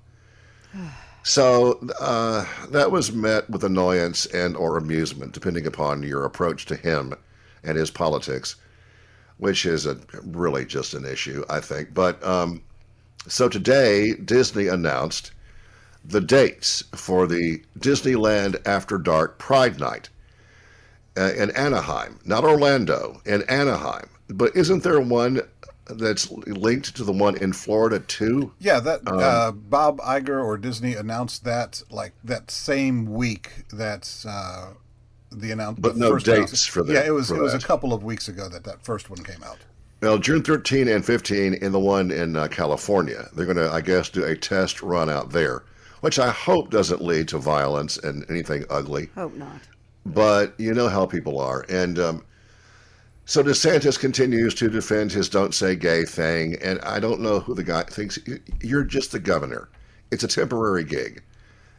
So 1.23 1.79
uh, 1.99 2.45
that 2.69 2.91
was 2.91 3.11
met 3.11 3.47
with 3.49 3.63
annoyance 3.63 4.25
and 4.25 4.57
or 4.57 4.77
amusement, 4.77 5.33
depending 5.33 5.67
upon 5.67 6.01
your 6.01 6.25
approach 6.25 6.65
to 6.65 6.75
him 6.75 7.13
and 7.63 7.77
his 7.77 7.91
politics, 7.91 8.55
which 9.37 9.65
is 9.65 9.85
a, 9.85 9.99
really 10.23 10.65
just 10.65 10.95
an 10.95 11.05
issue, 11.05 11.45
I 11.49 11.59
think. 11.59 11.93
But 11.93 12.23
um, 12.25 12.63
so 13.27 13.47
today, 13.47 14.13
Disney 14.13 14.67
announced 14.67 15.31
the 16.03 16.21
dates 16.21 16.83
for 16.95 17.27
the 17.27 17.61
Disneyland 17.77 18.59
After 18.65 18.97
Dark 18.97 19.37
Pride 19.37 19.79
Night 19.79 20.09
uh, 21.15 21.33
in 21.37 21.51
Anaheim, 21.51 22.19
not 22.25 22.43
Orlando, 22.43 23.21
in 23.25 23.43
Anaheim. 23.43 24.09
But 24.29 24.55
isn't 24.55 24.81
there 24.81 24.99
one 24.99 25.41
that's 25.85 26.31
linked 26.31 26.95
to 26.95 27.03
the 27.03 27.11
one 27.11 27.37
in 27.37 27.53
Florida 27.53 27.99
too. 27.99 28.53
Yeah, 28.59 28.79
that 28.79 29.07
um, 29.07 29.19
uh, 29.19 29.51
Bob 29.51 29.99
Iger 29.99 30.43
or 30.43 30.57
Disney 30.57 30.95
announced 30.95 31.43
that 31.43 31.81
like 31.89 32.13
that 32.23 32.51
same 32.51 33.05
week. 33.05 33.65
That's 33.71 34.25
uh, 34.25 34.73
the 35.31 35.51
announcement. 35.51 35.81
But 35.81 35.97
no 35.97 36.17
dates 36.17 36.65
for 36.65 36.83
that. 36.83 36.93
Yeah, 36.93 37.05
it 37.05 37.11
was 37.11 37.31
it 37.31 37.41
was 37.41 37.53
a 37.53 37.59
couple 37.59 37.93
of 37.93 38.03
weeks 38.03 38.27
ago 38.27 38.47
that 38.49 38.63
that 38.63 38.83
first 38.83 39.09
one 39.09 39.23
came 39.23 39.43
out. 39.43 39.59
Well, 40.01 40.17
June 40.17 40.41
13 40.41 40.87
and 40.87 41.05
15 41.05 41.53
in 41.53 41.71
the 41.71 41.79
one 41.79 42.09
in 42.09 42.35
uh, 42.35 42.47
California. 42.47 43.29
They're 43.35 43.45
going 43.45 43.57
to, 43.57 43.71
I 43.71 43.81
guess, 43.81 44.09
do 44.09 44.23
a 44.23 44.35
test 44.35 44.81
run 44.81 45.11
out 45.11 45.29
there, 45.29 45.63
which 45.99 46.17
I 46.17 46.31
hope 46.31 46.71
doesn't 46.71 47.03
lead 47.03 47.27
to 47.27 47.37
violence 47.37 47.97
and 47.97 48.25
anything 48.27 48.65
ugly. 48.71 49.09
Hope 49.13 49.35
not. 49.35 49.61
But 50.03 50.59
you 50.59 50.73
know 50.73 50.89
how 50.89 51.05
people 51.05 51.39
are, 51.39 51.63
and 51.69 51.99
um, 51.99 52.25
so 53.31 53.41
DeSantis 53.41 53.97
continues 53.97 54.53
to 54.55 54.69
defend 54.69 55.13
his 55.13 55.29
"Don't 55.29 55.53
Say 55.53 55.77
Gay" 55.77 56.03
thing, 56.03 56.57
and 56.61 56.81
I 56.81 56.99
don't 56.99 57.21
know 57.21 57.39
who 57.39 57.53
the 57.53 57.63
guy 57.63 57.83
thinks. 57.83 58.19
You're 58.59 58.83
just 58.83 59.13
the 59.13 59.21
governor. 59.21 59.69
It's 60.11 60.25
a 60.25 60.27
temporary 60.27 60.83
gig, 60.83 61.23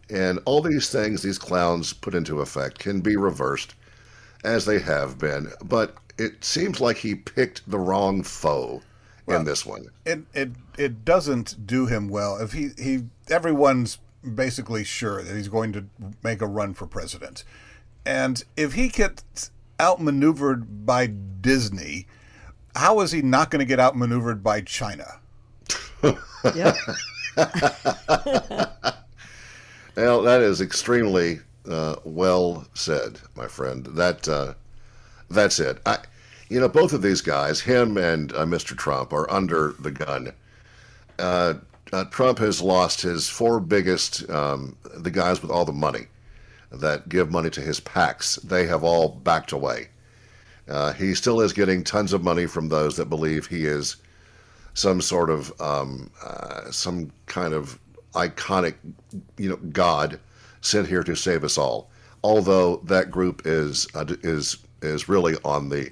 and 0.08 0.40
all 0.46 0.62
these 0.62 0.88
things 0.88 1.20
these 1.20 1.36
clowns 1.36 1.92
put 1.92 2.14
into 2.14 2.40
effect 2.40 2.78
can 2.78 3.02
be 3.02 3.16
reversed, 3.16 3.74
as 4.44 4.64
they 4.64 4.78
have 4.78 5.18
been. 5.18 5.52
But 5.62 5.94
it 6.16 6.42
seems 6.42 6.80
like 6.80 6.96
he 6.96 7.14
picked 7.14 7.70
the 7.70 7.78
wrong 7.78 8.22
foe 8.22 8.80
well, 9.26 9.38
in 9.38 9.44
this 9.44 9.66
one. 9.66 9.88
It 10.06 10.20
it 10.32 10.52
it 10.78 11.04
doesn't 11.04 11.66
do 11.66 11.84
him 11.84 12.08
well. 12.08 12.38
If 12.38 12.54
he 12.54 12.70
he 12.78 13.04
everyone's 13.28 13.98
basically 14.22 14.84
sure 14.84 15.22
that 15.22 15.36
he's 15.36 15.48
going 15.48 15.74
to 15.74 15.84
make 16.22 16.40
a 16.40 16.46
run 16.46 16.72
for 16.72 16.86
president, 16.86 17.44
and 18.06 18.42
if 18.56 18.72
he 18.72 18.88
gets 18.88 19.50
outmaneuvered 19.80 20.86
by 20.86 21.06
Disney, 21.06 22.06
how 22.74 23.00
is 23.00 23.12
he 23.12 23.22
not 23.22 23.50
going 23.50 23.60
to 23.60 23.66
get 23.66 23.80
outmaneuvered 23.80 24.42
by 24.42 24.60
China? 24.62 25.18
yeah. 26.54 26.74
well, 29.96 30.22
that 30.22 30.40
is 30.42 30.60
extremely 30.60 31.40
Uh, 31.68 31.94
well 32.02 32.66
said, 32.74 33.20
my 33.36 33.46
friend. 33.46 33.86
That 33.86 34.28
uh, 34.28 34.54
that's 35.30 35.60
it. 35.60 35.78
I, 35.86 35.98
you 36.48 36.58
know, 36.58 36.68
both 36.68 36.92
of 36.92 37.02
these 37.02 37.20
guys, 37.20 37.60
him 37.60 37.96
and 37.96 38.32
uh, 38.32 38.44
Mr. 38.44 38.76
Trump, 38.76 39.12
are 39.12 39.30
under 39.30 39.74
the 39.78 39.92
gun. 39.92 40.32
Uh, 41.20 41.54
uh, 41.92 42.04
Trump 42.06 42.38
has 42.40 42.60
lost 42.60 43.02
his 43.02 43.28
four 43.28 43.60
biggest, 43.60 44.28
um, 44.28 44.76
the 44.96 45.10
guys 45.10 45.40
with 45.40 45.52
all 45.52 45.64
the 45.64 45.72
money 45.72 46.06
that 46.72 47.08
give 47.08 47.30
money 47.30 47.50
to 47.50 47.60
his 47.60 47.80
PACs. 47.80 48.40
They 48.42 48.66
have 48.66 48.82
all 48.82 49.08
backed 49.08 49.52
away. 49.52 49.88
Uh, 50.68 50.92
he 50.92 51.14
still 51.14 51.40
is 51.40 51.52
getting 51.52 51.84
tons 51.84 52.12
of 52.12 52.22
money 52.22 52.46
from 52.46 52.68
those 52.68 52.96
that 52.96 53.10
believe 53.10 53.46
he 53.46 53.66
is 53.66 53.96
some 54.74 55.00
sort 55.00 55.28
of 55.28 55.52
um, 55.60 56.10
uh, 56.24 56.70
some 56.70 57.10
kind 57.26 57.52
of 57.52 57.78
iconic, 58.14 58.74
you 59.36 59.48
know, 59.48 59.56
God 59.56 60.18
sent 60.60 60.88
here 60.88 61.02
to 61.02 61.14
save 61.16 61.44
us 61.44 61.58
all. 61.58 61.90
Although 62.24 62.76
that 62.84 63.10
group 63.10 63.42
is 63.44 63.86
uh, 63.94 64.06
is 64.22 64.56
is 64.80 65.08
really 65.08 65.36
on 65.44 65.68
the 65.68 65.90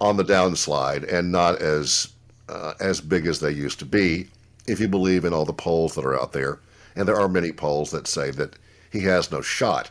on 0.00 0.16
the 0.16 0.24
downslide 0.24 1.10
and 1.10 1.32
not 1.32 1.62
as 1.62 2.08
uh, 2.48 2.74
as 2.80 3.00
big 3.00 3.26
as 3.26 3.40
they 3.40 3.50
used 3.50 3.78
to 3.78 3.84
be. 3.86 4.28
If 4.66 4.80
you 4.80 4.88
believe 4.88 5.24
in 5.24 5.32
all 5.32 5.44
the 5.44 5.52
polls 5.52 5.94
that 5.94 6.04
are 6.04 6.20
out 6.20 6.32
there, 6.32 6.58
and 6.96 7.06
there 7.06 7.20
are 7.20 7.28
many 7.28 7.52
polls 7.52 7.92
that 7.92 8.08
say 8.08 8.32
that 8.32 8.56
he 8.96 9.06
has 9.06 9.30
no 9.30 9.40
shot, 9.40 9.90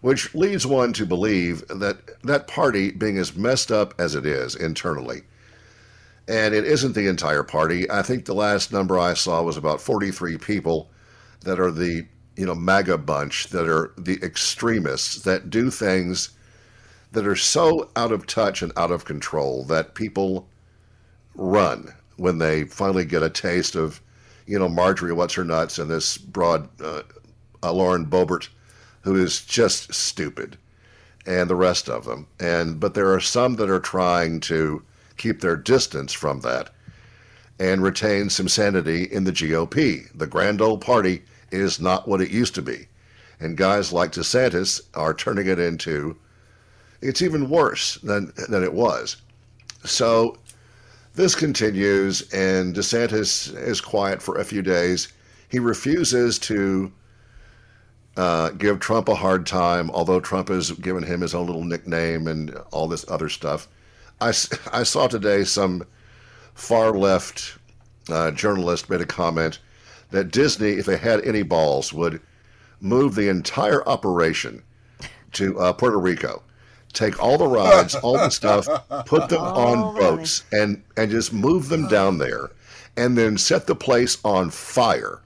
which 0.00 0.34
leads 0.34 0.66
one 0.66 0.92
to 0.94 1.06
believe 1.06 1.66
that 1.68 2.22
that 2.22 2.48
party, 2.48 2.90
being 2.90 3.18
as 3.18 3.36
messed 3.36 3.70
up 3.70 3.94
as 3.98 4.14
it 4.14 4.24
is 4.24 4.54
internally, 4.54 5.22
and 6.26 6.54
it 6.54 6.64
isn't 6.64 6.94
the 6.94 7.08
entire 7.08 7.42
party. 7.42 7.90
I 7.90 8.02
think 8.02 8.24
the 8.24 8.34
last 8.34 8.72
number 8.72 8.98
I 8.98 9.14
saw 9.14 9.42
was 9.42 9.56
about 9.56 9.80
43 9.80 10.38
people 10.38 10.90
that 11.40 11.60
are 11.60 11.70
the 11.70 12.06
you 12.36 12.46
know 12.46 12.54
MAGA 12.54 12.98
bunch 12.98 13.48
that 13.48 13.68
are 13.68 13.92
the 13.98 14.22
extremists 14.22 15.22
that 15.22 15.50
do 15.50 15.70
things 15.70 16.30
that 17.12 17.26
are 17.26 17.36
so 17.36 17.90
out 17.96 18.12
of 18.12 18.26
touch 18.26 18.62
and 18.62 18.72
out 18.76 18.90
of 18.90 19.04
control 19.04 19.64
that 19.64 19.94
people 19.94 20.48
run 21.34 21.92
when 22.16 22.38
they 22.38 22.64
finally 22.64 23.04
get 23.04 23.22
a 23.22 23.30
taste 23.30 23.74
of, 23.76 24.00
you 24.46 24.58
know, 24.58 24.68
Marjorie 24.68 25.12
What's 25.12 25.34
Her 25.34 25.44
Nuts 25.44 25.78
and 25.78 25.90
this 25.90 26.18
broad 26.18 26.68
uh, 26.82 27.02
uh, 27.62 27.72
Lauren 27.72 28.06
Boebert, 28.06 28.48
who 29.02 29.16
is 29.16 29.44
just 29.44 29.92
stupid, 29.94 30.56
and 31.26 31.48
the 31.48 31.56
rest 31.56 31.88
of 31.88 32.04
them. 32.04 32.26
And 32.40 32.80
but 32.80 32.94
there 32.94 33.12
are 33.12 33.20
some 33.20 33.56
that 33.56 33.70
are 33.70 33.80
trying 33.80 34.40
to 34.40 34.82
keep 35.16 35.40
their 35.40 35.56
distance 35.56 36.12
from 36.12 36.40
that 36.40 36.70
and 37.58 37.82
retain 37.82 38.30
some 38.30 38.48
sanity 38.48 39.04
in 39.04 39.24
the 39.24 39.32
GOP. 39.32 40.08
The 40.14 40.26
grand 40.26 40.60
old 40.60 40.80
party 40.80 41.22
is 41.50 41.80
not 41.80 42.06
what 42.06 42.20
it 42.20 42.30
used 42.30 42.54
to 42.54 42.62
be. 42.62 42.86
And 43.40 43.56
guys 43.56 43.92
like 43.92 44.12
DeSantis 44.12 44.80
are 44.94 45.14
turning 45.14 45.46
it 45.46 45.58
into 45.58 46.16
it's 47.00 47.22
even 47.22 47.48
worse 47.48 47.96
than 47.96 48.32
than 48.48 48.64
it 48.64 48.72
was. 48.72 49.16
So 49.84 50.36
this 51.14 51.34
continues, 51.34 52.22
and 52.32 52.74
DeSantis 52.74 53.56
is 53.56 53.80
quiet 53.80 54.22
for 54.22 54.36
a 54.36 54.44
few 54.44 54.62
days. 54.62 55.08
He 55.48 55.58
refuses 55.58 56.38
to 56.40 56.92
uh, 58.18 58.50
give 58.50 58.80
Trump 58.80 59.08
a 59.08 59.14
hard 59.14 59.46
time, 59.46 59.90
although 59.92 60.18
Trump 60.18 60.48
has 60.48 60.72
given 60.72 61.04
him 61.04 61.20
his 61.20 61.34
own 61.34 61.46
little 61.46 61.64
nickname 61.64 62.26
and 62.26 62.50
all 62.72 62.88
this 62.88 63.08
other 63.08 63.28
stuff. 63.28 63.68
I, 64.20 64.32
I 64.72 64.82
saw 64.82 65.06
today 65.06 65.44
some 65.44 65.86
far 66.54 66.90
left 66.90 67.56
uh, 68.10 68.32
journalist 68.32 68.90
made 68.90 69.00
a 69.00 69.06
comment 69.06 69.60
that 70.10 70.32
Disney, 70.32 70.70
if 70.70 70.86
they 70.86 70.96
had 70.96 71.24
any 71.24 71.42
balls, 71.42 71.92
would 71.92 72.20
move 72.80 73.14
the 73.14 73.28
entire 73.28 73.86
operation 73.88 74.62
to 75.32 75.58
uh, 75.60 75.72
Puerto 75.72 75.98
Rico. 75.98 76.42
Take 76.92 77.22
all 77.22 77.38
the 77.38 77.46
rides, 77.46 77.94
all 77.94 78.14
the 78.14 78.30
stuff, 78.30 78.66
put 79.06 79.28
them 79.28 79.42
on 79.42 79.94
boats, 79.94 80.42
and 80.52 80.82
and 80.96 81.10
just 81.10 81.32
move 81.32 81.68
them 81.68 81.86
down 81.86 82.18
there, 82.18 82.50
and 82.96 83.16
then 83.16 83.36
set 83.36 83.66
the 83.66 83.76
place 83.76 84.18
on 84.24 84.50
fire, 84.50 85.20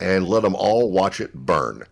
and 0.00 0.26
let 0.26 0.42
them 0.42 0.56
all 0.56 0.90
watch 0.90 1.20
it 1.20 1.34
burn, 1.34 1.84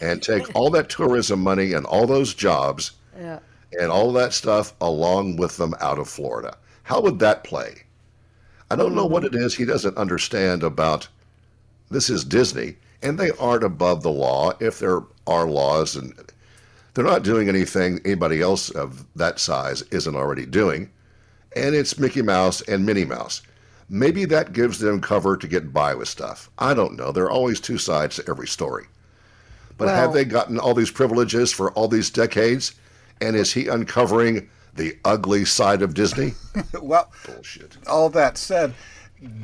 and 0.00 0.22
take 0.22 0.54
all 0.54 0.70
that 0.70 0.88
tourism 0.88 1.40
money 1.40 1.72
and 1.72 1.84
all 1.86 2.06
those 2.06 2.34
jobs, 2.34 2.92
Yeah. 3.18 3.40
and 3.78 3.90
all 3.90 4.12
that 4.12 4.32
stuff 4.32 4.74
along 4.80 5.36
with 5.36 5.56
them 5.56 5.74
out 5.80 5.98
of 5.98 6.08
Florida. 6.08 6.56
How 6.84 7.00
would 7.00 7.18
that 7.18 7.44
play? 7.44 7.82
I 8.70 8.76
don't 8.76 8.94
know 8.94 9.06
what 9.06 9.24
it 9.24 9.34
is 9.34 9.54
he 9.54 9.64
doesn't 9.64 9.96
understand 9.96 10.62
about. 10.62 11.08
This 11.90 12.10
is 12.10 12.24
Disney, 12.24 12.76
and 13.02 13.18
they 13.18 13.30
aren't 13.32 13.64
above 13.64 14.02
the 14.02 14.10
law 14.10 14.52
if 14.60 14.78
there 14.78 15.02
are 15.26 15.46
laws 15.46 15.96
and 15.96 16.12
they're 16.94 17.04
not 17.04 17.22
doing 17.22 17.48
anything 17.48 18.00
anybody 18.04 18.40
else 18.40 18.70
of 18.70 19.04
that 19.16 19.38
size 19.38 19.82
isn't 19.90 20.16
already 20.16 20.44
doing. 20.46 20.90
And 21.56 21.74
it's 21.74 21.98
Mickey 21.98 22.22
Mouse 22.22 22.60
and 22.62 22.84
Minnie 22.84 23.04
Mouse. 23.04 23.42
Maybe 23.88 24.24
that 24.26 24.52
gives 24.52 24.80
them 24.80 25.00
cover 25.00 25.36
to 25.36 25.46
get 25.48 25.72
by 25.72 25.94
with 25.94 26.08
stuff. 26.08 26.50
I 26.58 26.74
don't 26.74 26.96
know. 26.96 27.10
There 27.12 27.24
are 27.24 27.30
always 27.30 27.60
two 27.60 27.78
sides 27.78 28.16
to 28.16 28.24
every 28.28 28.46
story. 28.48 28.86
But 29.78 29.88
have 29.88 30.12
they 30.12 30.24
gotten 30.24 30.58
all 30.58 30.74
these 30.74 30.90
privileges 30.90 31.52
for 31.52 31.70
all 31.72 31.88
these 31.88 32.10
decades? 32.10 32.74
And 33.20 33.34
is 33.36 33.52
he 33.52 33.68
uncovering 33.68 34.48
the 34.74 34.96
ugly 35.04 35.44
side 35.44 35.82
of 35.82 35.94
Disney? 35.94 36.34
Well, 36.82 37.10
Bullshit. 37.26 37.76
all 37.86 38.10
that 38.10 38.36
said, 38.36 38.74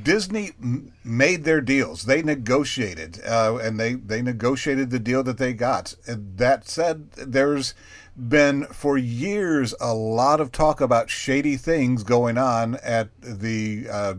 Disney 0.03 0.53
m- 0.63 0.93
made 1.05 1.45
their 1.45 1.61
deals. 1.61 2.05
They 2.05 2.23
negotiated, 2.23 3.21
uh, 3.27 3.57
and 3.63 3.79
they 3.79 3.95
they 3.95 4.23
negotiated 4.23 4.91
the 4.91 4.99
deal 5.01 5.23
that 5.25 5.39
they 5.39 5.53
got. 5.53 5.95
And 6.07 6.37
that 6.39 6.69
said, 6.69 7.11
there's 7.13 7.75
been 8.17 8.65
for 8.67 8.97
years 8.97 9.75
a 9.81 9.93
lot 9.95 10.41
of 10.41 10.53
talk 10.53 10.81
about 10.81 11.11
shady 11.11 11.57
things 11.57 12.03
going 12.05 12.39
on 12.39 12.77
at 12.83 13.09
the. 13.21 13.87
Uh, 13.91 14.15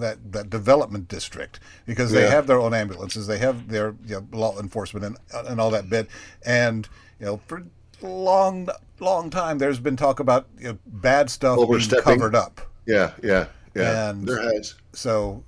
that, 0.00 0.32
that 0.32 0.50
development 0.50 1.08
district 1.08 1.60
because 1.86 2.10
they 2.12 2.24
Yeah. 2.24 2.30
have 2.30 2.46
their 2.46 2.58
own 2.58 2.74
ambulances, 2.74 3.26
they 3.26 3.38
have 3.38 3.68
their 3.68 3.94
you 4.06 4.16
know, 4.16 4.26
law 4.32 4.58
enforcement 4.58 5.04
and 5.04 5.16
and 5.48 5.60
all 5.60 5.70
that 5.70 5.88
bit, 5.90 6.08
and 6.44 6.88
you 7.20 7.26
know 7.26 7.40
for 7.46 7.58
a 8.02 8.06
long 8.06 8.68
long 9.00 9.30
time 9.30 9.58
there's 9.58 9.78
been 9.78 9.96
talk 9.96 10.20
about 10.20 10.46
you 10.58 10.68
know, 10.72 10.78
bad 10.86 11.30
stuff 11.30 11.58
being 11.68 12.02
covered 12.02 12.34
up. 12.34 12.60
Yeah, 12.86 13.12
yeah, 13.22 13.46
yeah. 13.74 14.10
And- 14.10 14.26
there 14.26 14.40
has. 14.40 14.74
So 14.92 15.42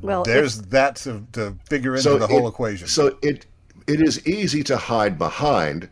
Well, 0.00 0.22
there's 0.24 0.58
if- 0.60 0.70
that 0.70 0.96
to, 0.96 1.26
to 1.32 1.56
figure 1.68 1.96
into 1.96 2.18
the 2.18 2.26
whole 2.26 2.46
it- 2.46 2.50
equation. 2.50 2.88
So 2.88 3.18
it 3.22 3.46
it 3.86 4.00
is 4.00 4.24
easy 4.26 4.62
to 4.64 4.76
hide 4.76 5.18
behind 5.18 5.88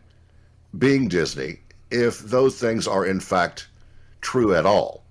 being 0.77 1.07
Disney 1.09 1.59
if 1.89 2.19
those 2.19 2.57
things 2.57 2.87
are 2.87 3.05
in 3.05 3.19
fact 3.19 3.67
true 4.21 4.55
at 4.55 4.65
all. 4.65 5.03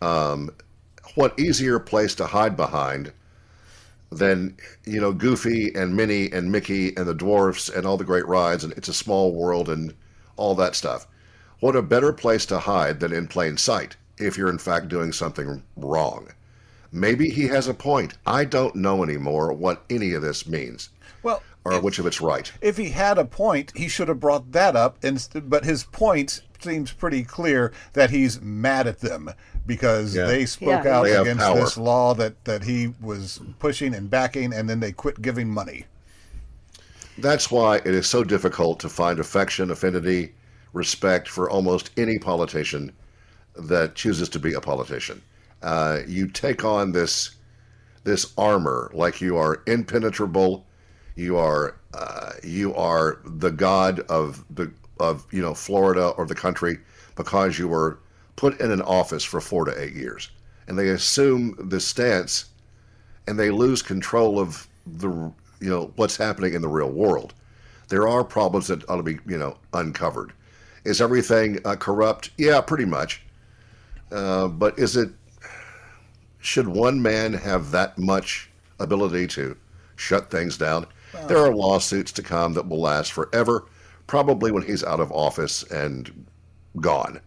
Um, 0.00 0.50
what 1.20 1.38
easier 1.38 1.78
place 1.78 2.14
to 2.14 2.26
hide 2.26 2.56
behind 2.56 3.12
than 4.10 4.56
you 4.86 4.98
know 4.98 5.12
Goofy 5.12 5.70
and 5.74 5.94
Minnie 5.94 6.32
and 6.32 6.50
Mickey 6.50 6.96
and 6.96 7.06
the 7.06 7.14
dwarfs 7.14 7.68
and 7.68 7.86
all 7.86 7.98
the 7.98 8.04
great 8.04 8.26
rides 8.26 8.64
and 8.64 8.72
It's 8.72 8.88
a 8.88 8.94
Small 8.94 9.34
World 9.34 9.68
and 9.68 9.94
all 10.36 10.54
that 10.54 10.74
stuff. 10.74 11.06
What 11.60 11.76
a 11.76 11.82
better 11.82 12.14
place 12.14 12.46
to 12.46 12.58
hide 12.58 13.00
than 13.00 13.12
in 13.12 13.28
plain 13.28 13.58
sight 13.58 13.96
if 14.16 14.38
you're 14.38 14.48
in 14.48 14.56
fact 14.58 14.88
doing 14.88 15.12
something 15.12 15.62
wrong. 15.76 16.28
Maybe 16.90 17.28
he 17.28 17.48
has 17.48 17.68
a 17.68 17.74
point. 17.74 18.14
I 18.26 18.46
don't 18.46 18.74
know 18.74 19.04
anymore 19.04 19.52
what 19.52 19.84
any 19.90 20.14
of 20.14 20.22
this 20.22 20.46
means 20.46 20.88
well, 21.22 21.42
or 21.66 21.78
which 21.80 21.98
of 21.98 22.06
it's 22.06 22.22
right. 22.22 22.50
if 22.62 22.78
he 22.78 22.88
had 22.88 23.18
a 23.18 23.26
point, 23.26 23.72
he 23.76 23.88
should 23.88 24.08
have 24.08 24.20
brought 24.20 24.52
that 24.52 24.74
up. 24.74 24.96
Inst- 25.04 25.50
but 25.50 25.66
his 25.66 25.84
point 25.84 26.40
seems 26.62 26.92
pretty 26.92 27.22
clear 27.24 27.72
that 27.92 28.10
he's 28.10 28.40
mad 28.40 28.86
at 28.86 29.00
them 29.00 29.30
because 29.66 30.14
Yeah. 30.14 30.26
they 30.26 30.46
spoke 30.46 30.84
Yeah. 30.84 30.98
out 30.98 31.04
They 31.04 31.16
against 31.16 31.44
power. 31.44 31.60
this 31.60 31.76
law 31.76 32.14
that, 32.14 32.44
that 32.44 32.64
he 32.64 32.94
was 33.00 33.40
pushing 33.58 33.94
and 33.94 34.10
backing, 34.10 34.52
and 34.52 34.68
then 34.68 34.80
they 34.80 34.92
quit 34.92 35.22
giving 35.22 35.48
money. 35.48 35.86
That's 37.18 37.50
why 37.50 37.76
it 37.76 37.86
is 37.86 38.06
so 38.06 38.24
difficult 38.24 38.80
to 38.80 38.88
find 38.88 39.18
affection, 39.20 39.70
affinity, 39.70 40.34
respect 40.72 41.28
for 41.28 41.50
almost 41.50 41.90
any 41.96 42.18
politician 42.18 42.92
that 43.56 43.94
chooses 43.94 44.28
to 44.30 44.38
be 44.38 44.54
a 44.54 44.60
politician. 44.60 45.20
Uh, 45.62 46.00
you 46.06 46.26
take 46.28 46.64
on 46.64 46.92
this 46.92 47.32
this 48.04 48.32
armor 48.38 48.90
like 48.94 49.20
you 49.20 49.36
are 49.36 49.62
impenetrable. 49.66 50.64
You 51.16 51.36
are 51.36 51.76
uh, 51.92 52.32
you 52.42 52.74
are 52.74 53.18
the 53.24 53.50
god 53.50 54.00
of 54.08 54.44
the 54.48 54.70
of 55.00 55.26
you 55.30 55.42
know 55.42 55.54
Florida 55.54 56.08
or 56.08 56.26
the 56.26 56.34
country 56.34 56.78
because 57.16 57.58
you 57.58 57.68
were 57.68 57.98
put 58.36 58.60
in 58.60 58.70
an 58.70 58.82
office 58.82 59.24
for 59.24 59.40
four 59.40 59.64
to 59.64 59.80
eight 59.80 59.94
years, 59.94 60.30
and 60.66 60.78
they 60.78 60.88
assume 60.88 61.56
this 61.68 61.86
stance 61.86 62.46
and 63.26 63.38
they 63.38 63.50
lose 63.50 63.82
control 63.82 64.38
of 64.38 64.66
the 64.86 65.08
you 65.08 65.70
know 65.70 65.92
what's 65.96 66.16
happening 66.16 66.54
in 66.54 66.62
the 66.62 66.68
real 66.68 66.90
world. 66.90 67.34
There 67.88 68.08
are 68.08 68.24
problems 68.24 68.68
that 68.68 68.88
ought 68.88 68.96
to 68.96 69.02
be 69.02 69.18
you 69.26 69.38
know 69.38 69.56
uncovered. 69.72 70.32
Is 70.84 71.00
everything 71.00 71.58
uh, 71.64 71.76
corrupt? 71.76 72.30
Yeah, 72.38 72.60
pretty 72.60 72.86
much. 72.86 73.22
Uh, 74.10 74.48
but 74.48 74.78
is 74.78 74.96
it? 74.96 75.10
Should 76.40 76.68
one 76.68 77.02
man 77.02 77.34
have 77.34 77.70
that 77.72 77.98
much 77.98 78.50
ability 78.78 79.26
to 79.28 79.56
shut 79.96 80.30
things 80.30 80.56
down? 80.56 80.86
there 81.26 81.38
are 81.38 81.54
lawsuits 81.54 82.12
to 82.12 82.22
come 82.22 82.54
that 82.54 82.68
will 82.68 82.80
last 82.80 83.12
forever. 83.12 83.66
Probably 84.10 84.50
when 84.50 84.64
he's 84.64 84.82
out 84.82 84.98
of 84.98 85.12
office 85.12 85.62
and 85.70 86.26
gone. 86.80 87.20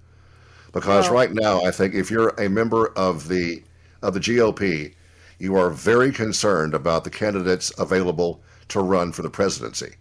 Because 0.73 1.05
Well- 1.05 1.13
right 1.13 1.31
now, 1.33 1.63
I 1.63 1.71
think 1.71 1.93
if 1.93 2.11
you're 2.11 2.33
a 2.37 2.49
member 2.49 2.87
of 2.97 3.29
the 3.29 3.63
of 4.01 4.13
the 4.13 4.19
GOP, 4.19 4.93
you 5.39 5.55
are 5.55 5.69
very 5.69 6.11
concerned 6.11 6.73
about 6.73 7.05
the 7.05 7.09
candidates 7.09 7.71
available 7.77 8.41
to 8.67 8.81
run 8.81 9.13
for 9.13 9.21
the 9.21 9.29
presidency, 9.29 9.93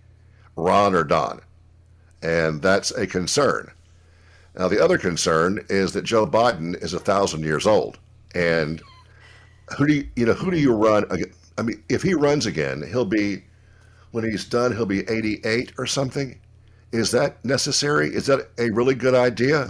Ron 0.56 0.96
or 0.96 1.04
Don, 1.04 1.40
and 2.20 2.60
that's 2.60 2.90
a 2.90 3.06
concern. 3.06 3.70
Now, 4.58 4.66
the 4.66 4.82
other 4.82 4.98
concern 4.98 5.64
is 5.68 5.92
that 5.92 6.02
Joe 6.02 6.26
Biden 6.26 6.74
is 6.82 6.94
a 6.94 6.98
thousand 6.98 7.44
years 7.44 7.64
old, 7.64 8.00
and 8.34 8.82
who 9.78 9.86
do 9.86 9.94
you, 9.94 10.08
you 10.16 10.26
know 10.26 10.32
who 10.32 10.50
do 10.50 10.58
you 10.58 10.74
run? 10.74 11.04
I 11.56 11.62
mean, 11.62 11.80
if 11.88 12.02
he 12.02 12.14
runs 12.14 12.44
again, 12.44 12.82
he'll 12.82 13.04
be 13.04 13.44
when 14.10 14.28
he's 14.28 14.44
done, 14.44 14.74
he'll 14.74 14.84
be 14.84 15.08
88 15.08 15.74
or 15.78 15.86
something. 15.86 16.40
Is 16.92 17.10
that 17.12 17.42
necessary? 17.42 18.08
Is 18.14 18.26
that 18.26 18.50
a 18.58 18.70
really 18.70 18.94
good 18.94 19.14
idea? 19.14 19.66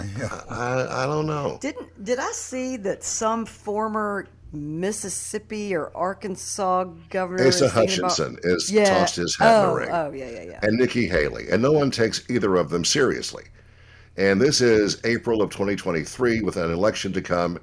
I, 0.50 1.04
I 1.04 1.06
don't 1.06 1.26
know. 1.26 1.58
Didn't 1.60 2.04
did 2.04 2.18
I 2.18 2.32
see 2.32 2.76
that 2.78 3.04
some 3.04 3.46
former 3.46 4.26
Mississippi 4.52 5.74
or 5.74 5.96
Arkansas 5.96 6.84
governor 7.10 7.46
Asa 7.46 7.66
is 7.66 7.72
thinking 7.72 7.98
about- 8.00 8.10
Hutchinson 8.10 8.38
is 8.42 8.70
yeah. 8.70 8.98
tossed 8.98 9.16
his 9.16 9.36
hat 9.36 9.46
in 9.46 9.64
oh, 9.64 9.68
the 9.70 9.80
ring. 9.80 9.90
Oh 9.90 10.12
yeah 10.12 10.30
yeah 10.30 10.42
yeah. 10.42 10.60
and 10.62 10.76
Nikki 10.76 11.06
Haley, 11.06 11.48
and 11.48 11.62
no 11.62 11.72
one 11.72 11.90
takes 11.90 12.28
either 12.28 12.56
of 12.56 12.70
them 12.70 12.84
seriously. 12.84 13.44
And 14.16 14.40
this 14.40 14.60
is 14.60 15.00
April 15.04 15.40
of 15.40 15.50
2023 15.50 16.42
with 16.42 16.56
an 16.56 16.70
election 16.70 17.12
to 17.14 17.22
come 17.22 17.58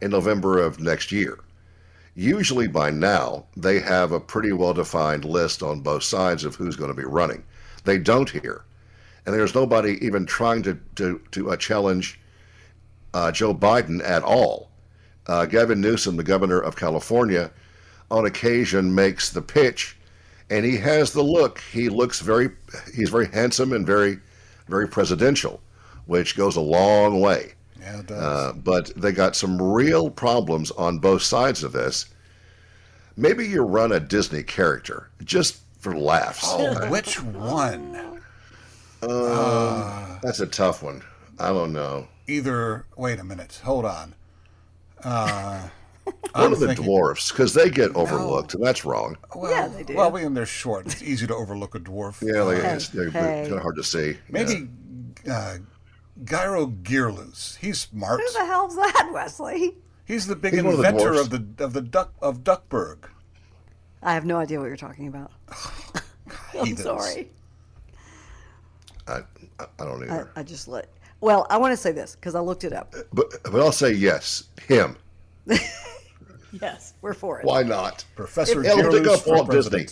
in 0.00 0.10
November 0.10 0.58
of 0.58 0.80
next 0.80 1.12
year. 1.12 1.38
Usually 2.16 2.68
by 2.68 2.90
now, 2.90 3.44
they 3.56 3.80
have 3.80 4.12
a 4.12 4.20
pretty 4.20 4.52
well 4.52 4.72
defined 4.72 5.24
list 5.24 5.62
on 5.62 5.80
both 5.80 6.02
sides 6.02 6.44
of 6.44 6.54
who's 6.54 6.76
going 6.76 6.90
to 6.90 6.96
be 6.96 7.04
running. 7.04 7.44
They 7.84 7.98
don't 7.98 8.30
here. 8.30 8.64
And 9.26 9.34
there's 9.34 9.54
nobody 9.54 10.04
even 10.04 10.26
trying 10.26 10.62
to, 10.64 10.78
to, 10.96 11.20
to 11.30 11.50
uh, 11.50 11.56
challenge 11.56 12.20
uh, 13.14 13.32
Joe 13.32 13.54
Biden 13.54 14.02
at 14.04 14.22
all. 14.22 14.70
Uh, 15.26 15.46
Gavin 15.46 15.80
Newsom, 15.80 16.16
the 16.16 16.22
governor 16.22 16.60
of 16.60 16.76
California, 16.76 17.50
on 18.10 18.26
occasion 18.26 18.94
makes 18.94 19.30
the 19.30 19.40
pitch, 19.40 19.96
and 20.50 20.64
he 20.64 20.76
has 20.76 21.12
the 21.12 21.22
look. 21.22 21.60
He 21.72 21.88
looks 21.88 22.20
very, 22.20 22.50
he's 22.94 23.08
very 23.08 23.28
handsome 23.28 23.72
and 23.72 23.86
very, 23.86 24.18
very 24.68 24.86
presidential, 24.86 25.60
which 26.04 26.36
goes 26.36 26.56
a 26.56 26.60
long 26.60 27.20
way. 27.20 27.54
Yeah, 27.80 28.00
it 28.00 28.06
does. 28.06 28.22
Uh, 28.22 28.52
but 28.52 28.94
they 28.94 29.12
got 29.12 29.36
some 29.36 29.60
real 29.60 30.10
problems 30.10 30.70
on 30.72 30.98
both 30.98 31.22
sides 31.22 31.62
of 31.62 31.72
this. 31.72 32.06
Maybe 33.16 33.46
you 33.46 33.62
run 33.62 33.92
a 33.92 34.00
Disney 34.00 34.42
character 34.42 35.08
just 35.22 35.60
for 35.78 35.96
laughs. 35.96 36.44
oh, 36.44 36.90
which 36.90 37.22
one? 37.22 38.13
That's 40.22 40.40
a 40.40 40.46
tough 40.46 40.82
one. 40.82 41.02
I 41.38 41.48
don't 41.48 41.72
know. 41.72 42.08
Either. 42.26 42.86
Wait 42.96 43.18
a 43.18 43.24
minute. 43.24 43.60
Hold 43.64 43.84
on. 43.84 44.14
Uh, 45.02 45.68
One 46.34 46.52
of 46.52 46.60
the 46.60 46.68
thinking- 46.68 46.84
dwarfs, 46.86 47.30
because 47.30 47.54
they 47.54 47.68
get 47.70 47.94
overlooked, 47.94 48.54
and 48.54 48.64
that's 48.64 48.84
wrong. 48.84 49.16
Well, 49.34 49.50
Yeah, 49.50 49.68
they 49.68 49.82
do. 49.82 49.94
Well, 49.96 50.10
we 50.10 50.22
and 50.24 50.36
they're 50.36 50.46
short. 50.46 50.86
It's 50.86 51.02
easy 51.02 51.26
to 51.26 51.34
overlook 51.34 51.74
a 51.74 51.80
dwarf. 51.80 52.22
Yeah, 52.22 52.44
they, 52.44 52.60
Uh, 52.66 52.74
it's, 52.76 52.88
they're, 52.88 53.10
hey. 53.10 53.42
kind 53.44 53.54
of 53.54 53.62
hard 53.62 53.76
to 53.76 53.82
see. 53.84 54.16
maybe 54.30 54.68
uh, 55.30 55.56
Gyro 56.24 56.66
Gearloose. 56.68 57.56
He's 57.56 57.80
smart. 57.80 58.20
Who 58.20 58.32
the 58.32 58.46
hell's 58.46 58.76
that, 58.76 59.10
Wesley? 59.12 59.74
He's 60.06 60.26
the 60.26 60.36
big 60.36 60.54
He's 60.54 60.62
one 60.62 60.74
of 60.74 60.78
the 60.80 60.88
inventor 60.88 61.14
of 61.14 61.30
the 61.30 61.64
of 61.64 61.72
the 61.72 61.80
duck 61.80 62.12
of 62.20 62.44
Duckburg. 62.44 63.08
I 64.02 64.12
have 64.12 64.26
no 64.26 64.36
idea 64.36 64.60
what 64.60 64.66
you're 64.66 64.76
talking 64.76 65.08
about. 65.08 65.30
I'm 66.58 66.76
sorry. 66.76 67.30
I, 69.06 69.20
I 69.58 69.66
I 69.78 69.84
don't 69.84 70.02
I, 70.02 70.14
either. 70.14 70.30
I 70.36 70.42
just 70.42 70.68
let. 70.68 70.88
Well, 71.20 71.46
I 71.48 71.56
want 71.56 71.72
to 71.72 71.76
say 71.76 71.92
this 71.92 72.16
because 72.16 72.34
I 72.34 72.40
looked 72.40 72.64
it 72.64 72.72
up. 72.72 72.94
but 73.12 73.26
but 73.42 73.60
I'll 73.60 73.72
say 73.72 73.92
yes, 73.92 74.44
him. 74.68 74.96
Yes, 76.60 76.94
we're 77.02 77.14
for 77.14 77.40
it. 77.40 77.44
Why 77.44 77.62
not? 77.62 78.04
Professor 78.14 78.62
Hell, 78.62 78.76
dig 78.76 79.02
Gearloose 79.02 79.20
up 79.20 79.26
Walt 79.26 79.50
Disney. 79.50 79.86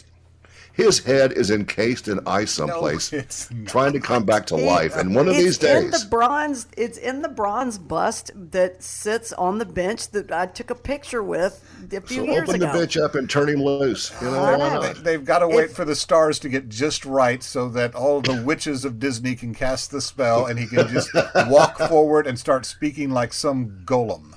President. 0.75 0.87
His 0.95 1.05
head 1.05 1.33
is 1.33 1.51
encased 1.51 2.09
in 2.09 2.21
ice 2.27 2.51
someplace, 2.51 3.13
it's 3.13 3.49
trying 3.67 3.93
to 3.93 4.01
come 4.01 4.25
back 4.25 4.47
to 4.47 4.57
life. 4.57 4.97
And 4.97 5.15
one 5.15 5.29
of 5.29 5.35
it's 5.35 5.43
these 5.45 5.59
days, 5.59 5.85
in 5.85 5.91
the 5.91 6.07
bronze. 6.11 6.67
It's 6.77 6.99
in 6.99 7.23
the 7.23 7.29
bronze 7.29 7.79
bust 7.79 8.31
that 8.35 8.83
sits 8.83 9.33
on 9.35 9.59
the 9.59 9.65
bench 9.65 10.11
that 10.11 10.33
I 10.33 10.47
took 10.47 10.71
a 10.71 10.75
picture 10.75 11.23
with 11.23 11.63
a 11.93 12.01
few 12.01 12.19
so 12.19 12.25
years 12.25 12.49
open 12.49 12.61
the 12.61 12.71
ago. 12.71 12.79
bitch 12.79 13.03
up 13.03 13.15
and 13.15 13.29
turn 13.29 13.49
him 13.49 13.63
loose. 13.63 14.13
You 14.21 14.31
know, 14.31 14.41
why 14.43 14.57
know. 14.57 14.81
not? 14.81 14.97
They, 14.97 15.03
they've 15.03 15.25
got 15.25 15.41
to 15.41 15.49
wait 15.49 15.67
If- 15.71 15.77
for 15.77 15.85
the 15.85 15.97
stars 15.97 16.39
to 16.41 16.49
get 16.49 16.69
just 16.69 17.05
right 17.05 17.43
so 17.43 17.69
that 17.71 17.95
all 17.95 18.21
the 18.21 18.43
witches 18.43 18.85
of 18.85 18.99
Disney 18.99 19.35
can 19.35 19.55
cast 19.55 19.91
the 19.91 20.01
spell 20.01 20.47
and 20.47 20.59
he 20.59 20.67
can 20.67 20.89
just 20.89 21.11
walk 21.49 21.79
forward 21.79 22.27
and 22.27 22.39
start 22.39 22.65
speaking 22.65 23.11
like 23.11 23.33
some 23.33 23.83
golem. 23.85 24.35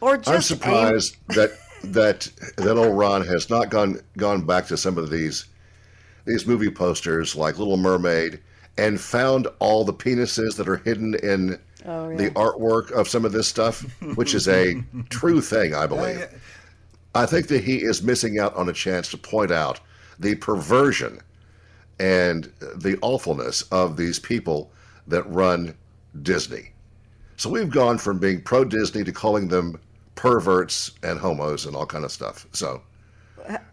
Or 0.00 0.16
just 0.16 0.28
I'm 0.28 0.34
aim- 0.36 0.42
surprised 0.42 1.16
that 1.28 1.50
that 1.82 2.28
that 2.56 2.76
old 2.76 2.96
Ron 2.96 3.24
has 3.26 3.48
not 3.48 3.70
gone 3.70 4.00
gone 4.16 4.44
back 4.46 4.66
to 4.66 4.76
some 4.76 4.98
of 4.98 5.10
these 5.10 5.46
these 6.24 6.46
movie 6.46 6.70
posters 6.70 7.34
like 7.36 7.58
Little 7.58 7.76
Mermaid 7.76 8.40
and 8.78 9.00
found 9.00 9.46
all 9.58 9.84
the 9.84 9.92
penises 9.92 10.56
that 10.56 10.68
are 10.68 10.76
hidden 10.78 11.14
in 11.22 11.58
Oh, 11.86 12.10
yeah. 12.10 12.16
the 12.16 12.30
artwork 12.32 12.90
of 12.92 13.08
some 13.08 13.24
of 13.24 13.32
this 13.32 13.48
stuff, 13.48 13.80
which 14.14 14.34
is 14.34 14.46
a 14.48 14.74
true 15.08 15.40
thing, 15.40 15.74
I 15.74 15.86
believe. 15.86 16.26
I 17.14 17.24
think 17.24 17.48
that 17.48 17.64
he 17.64 17.76
is 17.78 18.02
missing 18.02 18.38
out 18.38 18.54
on 18.54 18.68
a 18.68 18.72
chance 18.74 19.08
to 19.12 19.16
point 19.16 19.50
out 19.50 19.80
the 20.18 20.34
perversion 20.34 21.20
and 21.98 22.52
the 22.76 22.98
awfulness 23.00 23.62
of 23.72 23.96
these 23.96 24.18
people 24.18 24.70
that 25.06 25.22
run 25.30 25.74
Disney. 26.22 26.70
So 27.38 27.48
we've 27.48 27.70
gone 27.70 27.96
from 27.96 28.18
being 28.18 28.42
pro 28.42 28.64
Disney 28.66 29.02
to 29.04 29.12
calling 29.12 29.48
them 29.48 29.80
perverts 30.16 30.90
and 31.02 31.18
homos 31.18 31.64
and 31.64 31.74
all 31.74 31.86
kind 31.86 32.04
of 32.04 32.12
stuff. 32.12 32.46
So 32.52 32.82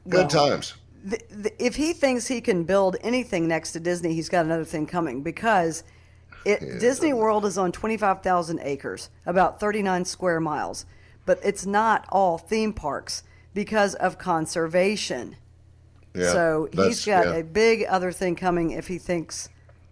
good 0.07 0.29
times. 0.29 0.75
Th- 1.09 1.23
th- 1.29 1.55
if 1.59 1.75
he 1.75 1.93
thinks 1.93 2.27
he 2.27 2.41
can 2.41 2.63
build 2.63 2.97
anything 3.01 3.47
next 3.47 3.71
to 3.73 3.79
Disney, 3.79 4.13
he's 4.13 4.29
got 4.29 4.45
another 4.45 4.65
thing 4.65 4.85
coming 4.85 5.21
because 5.23 5.83
it, 6.45 6.79
Disney 6.79 7.13
World 7.13 7.45
is 7.45 7.57
on 7.57 7.71
25,000 7.71 8.59
acres, 8.61 9.09
about 9.25 9.59
39 9.59 10.05
square 10.05 10.39
miles, 10.39 10.85
but 11.25 11.39
it's 11.43 11.65
not 11.65 12.05
all 12.09 12.37
theme 12.37 12.73
parks 12.73 13.23
because 13.53 13.95
of 13.95 14.17
conservation. 14.17 15.35
Yeah, 16.15 16.31
so 16.31 16.69
he's 16.71 17.05
got 17.05 17.27
yeah. 17.27 17.35
a 17.35 17.43
big 17.43 17.83
other 17.83 18.11
thing 18.11 18.35
coming 18.35 18.71
if 18.71 18.87
he 18.87 18.97
thinks 18.97 19.49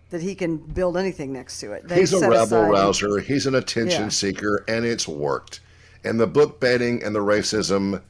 that 0.10 0.22
he 0.22 0.34
can 0.34 0.58
build 0.58 0.98
anything 0.98 1.34
next 1.34 1.60
to 1.60 1.74
it. 1.74 1.88
They've 1.88 2.00
He's 2.00 2.14
a 2.14 2.30
rabble 2.30 2.64
rouser. 2.64 3.20
He's 3.20 3.48
an 3.48 3.56
attention 3.56 4.04
Yeah. 4.04 4.10
seeker, 4.10 4.64
and 4.68 4.86
it's 4.86 5.08
worked. 5.08 5.60
And 6.04 6.20
the 6.20 6.28
book 6.28 6.60
banning 6.60 7.04
and 7.04 7.16
the 7.16 7.20
racism 7.20 8.02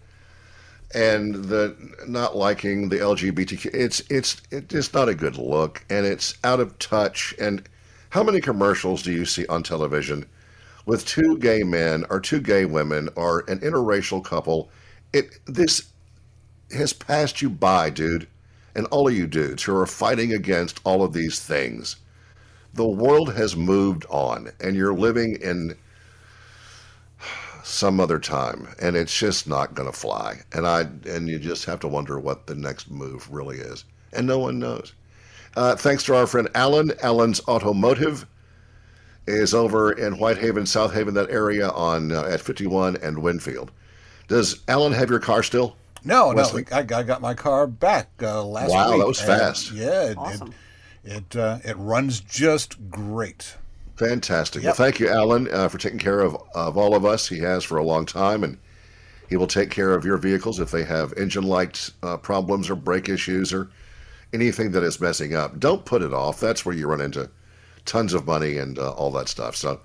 and 0.94 1.36
the 1.36 1.76
not 2.08 2.36
liking 2.36 2.90
the 2.90 2.98
LGBTQ, 2.98 3.74
it's 3.74 4.02
it's 4.10 4.42
it's 4.52 4.94
not 4.94 5.10
a 5.10 5.16
good 5.16 5.38
look, 5.38 5.84
and 5.90 6.06
it's 6.06 6.36
out 6.44 6.60
of 6.60 6.78
touch. 6.80 7.34
And 7.40 7.68
how 8.10 8.24
many 8.24 8.42
commercials 8.42 9.04
do 9.04 9.12
you 9.12 9.26
see 9.26 9.46
on 9.48 9.64
television 9.64 10.26
with 10.86 11.06
two 11.06 11.38
gay 11.38 11.64
men 11.64 12.06
or 12.10 12.20
two 12.20 12.40
gay 12.40 12.66
women 12.66 13.10
or 13.16 13.44
an 13.48 13.60
interracial 13.60 14.24
couple? 14.24 14.70
It 15.14 15.40
this 15.46 15.90
has 16.72 16.94
passed 16.94 17.42
you 17.42 17.50
by, 17.50 17.90
dude, 17.90 18.28
and 18.76 18.86
all 18.88 19.08
of 19.08 19.16
you 19.16 19.28
dudes 19.28 19.64
who 19.64 19.76
are 19.76 19.86
fighting 19.86 20.34
against 20.34 20.80
all 20.84 21.04
of 21.04 21.14
these 21.14 21.40
things 21.40 21.98
the 22.76 22.88
world 22.88 23.34
has 23.34 23.56
moved 23.56 24.06
on 24.10 24.52
and 24.60 24.76
you're 24.76 24.94
living 24.94 25.38
in 25.42 25.76
some 27.68 28.00
other 28.00 28.20
time 28.20 28.68
and 28.80 28.96
it's 28.96 29.18
just 29.18 29.48
not 29.48 29.74
going 29.74 29.92
to 29.92 29.98
fly 29.98 30.36
and 30.54 30.68
i 30.68 30.82
and 31.08 31.28
you 31.28 31.40
just 31.40 31.66
have 31.66 31.80
to 31.80 31.88
wonder 31.88 32.20
what 32.20 32.46
the 32.46 32.54
next 32.54 32.92
move 32.92 33.28
really 33.32 33.58
is 33.58 33.86
and 34.14 34.28
no 34.28 34.38
one 34.38 34.60
knows 34.60 34.94
uh, 35.58 35.76
thanks 35.76 36.04
to 36.04 36.16
our 36.16 36.28
friend 36.28 36.48
alan 36.54 36.92
alan's 37.02 37.42
automotive 37.48 38.28
is 39.26 39.56
over 39.56 39.92
in 39.92 40.14
whitehaven 40.20 40.64
Southaven 40.66 41.16
that 41.16 41.32
area 41.32 41.70
on 41.70 42.12
uh, 42.12 42.22
at 42.24 42.40
51 42.40 42.98
and 42.98 43.18
winfield 43.24 43.72
does 44.28 44.62
alan 44.68 44.94
have 44.94 45.10
your 45.10 45.20
car 45.20 45.42
still 45.42 45.76
No, 46.04 46.32
no, 46.32 46.44
I, 46.72 46.78
I 46.80 46.84
got 46.84 47.20
my 47.20 47.34
car 47.34 47.66
back 47.66 48.10
uh, 48.22 48.44
last 48.46 48.70
Wow, 48.70 48.92
week. 48.92 49.00
that 49.00 49.08
was 49.08 49.20
fast. 49.20 49.72
yeah, 49.72 50.12
it 50.12 50.18
Awesome. 50.20 50.54
it 51.04 51.14
it, 51.34 51.36
uh, 51.36 51.58
it 51.64 51.78
runs 51.78 52.20
just 52.20 52.90
great. 52.92 53.56
Fantastic. 53.98 54.64
Yep. 54.64 54.66
Well, 54.66 54.76
thank 54.76 55.00
you, 55.00 55.10
Alan, 55.10 55.48
uh, 55.52 55.68
for 55.70 55.78
taking 55.78 56.00
care 56.00 56.20
of, 56.22 56.36
of 56.54 56.78
all 56.78 56.96
of 56.96 57.06
us. 57.06 57.28
He 57.28 57.40
has 57.40 57.64
for 57.64 57.78
a 57.78 57.84
long 57.84 58.06
time, 58.06 58.44
and 58.44 58.58
he 59.30 59.38
will 59.38 59.48
take 59.48 59.70
care 59.72 59.94
of 59.94 60.06
your 60.06 60.18
vehicles 60.18 60.60
if 60.60 60.72
they 60.72 60.84
have 60.84 61.14
engine 61.18 61.44
light 61.46 61.90
uh, 62.04 62.18
problems 62.18 62.70
or 62.70 62.76
brake 62.76 63.10
issues 63.10 63.54
or 63.54 63.70
anything 64.34 64.72
that 64.72 64.84
is 64.84 65.00
messing 65.02 65.34
up. 65.36 65.60
Don't 65.60 65.86
put 65.86 66.02
it 66.02 66.14
off. 66.14 66.40
That's 66.40 66.66
where 66.66 66.76
you 66.76 66.88
run 66.88 67.02
into 67.02 67.30
tons 67.86 68.14
of 68.14 68.26
money 68.28 68.58
and 68.58 68.78
uh, 68.80 68.92
all 68.94 69.12
that 69.12 69.30
stuff. 69.30 69.56
So 69.56 69.80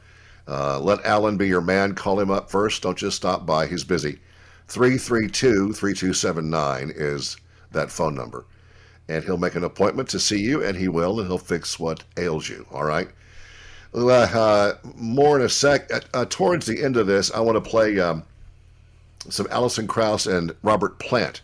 uh, 0.48 0.80
let 0.80 1.04
Alan 1.04 1.36
be 1.36 1.46
your 1.48 1.60
man. 1.60 1.94
Call 1.94 2.18
him 2.20 2.30
up 2.30 2.50
first. 2.50 2.82
Don't 2.82 2.98
just 2.98 3.16
stop 3.16 3.46
by. 3.46 3.66
He's 3.66 3.84
busy. 3.84 4.20
332 4.68 5.72
3279 5.74 6.92
is 6.94 7.36
that 7.72 7.90
phone 7.92 8.14
number. 8.14 8.46
and 9.08 9.24
he'll 9.24 9.38
make 9.38 9.54
an 9.56 9.64
appointment 9.64 10.08
to 10.10 10.20
see 10.20 10.40
you, 10.40 10.64
and 10.64 10.76
he 10.78 10.88
will, 10.88 11.18
and 11.20 11.28
he'll 11.28 11.38
fix 11.38 11.78
what 11.80 12.04
ails 12.16 12.48
you. 12.48 12.66
All 12.70 12.84
right. 12.84 13.08
Uh, 13.92 14.74
more 14.94 15.38
in 15.38 15.44
a 15.44 15.48
sec. 15.48 15.92
Uh, 15.92 16.00
uh, 16.14 16.24
towards 16.28 16.66
the 16.66 16.82
end 16.82 16.96
of 16.96 17.06
this, 17.06 17.30
I 17.32 17.40
want 17.40 17.62
to 17.62 17.70
play 17.70 17.98
um, 17.98 18.22
some 19.28 19.48
Alison 19.50 19.86
Krauss 19.86 20.26
and 20.26 20.54
Robert 20.62 20.98
Plant, 20.98 21.40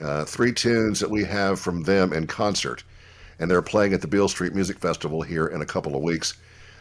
uh, 0.00 0.24
three 0.24 0.52
tunes 0.52 1.00
that 1.00 1.10
we 1.10 1.24
have 1.24 1.60
from 1.60 1.84
them 1.84 2.12
in 2.12 2.26
concert, 2.26 2.82
and 3.38 3.50
they're 3.50 3.62
playing 3.62 3.92
at 3.92 4.00
the 4.00 4.08
Beale 4.08 4.28
Street 4.28 4.54
Music 4.54 4.78
Festival 4.78 5.22
here 5.22 5.46
in 5.46 5.62
a 5.62 5.66
couple 5.66 5.94
of 5.94 6.02
weeks, 6.02 6.34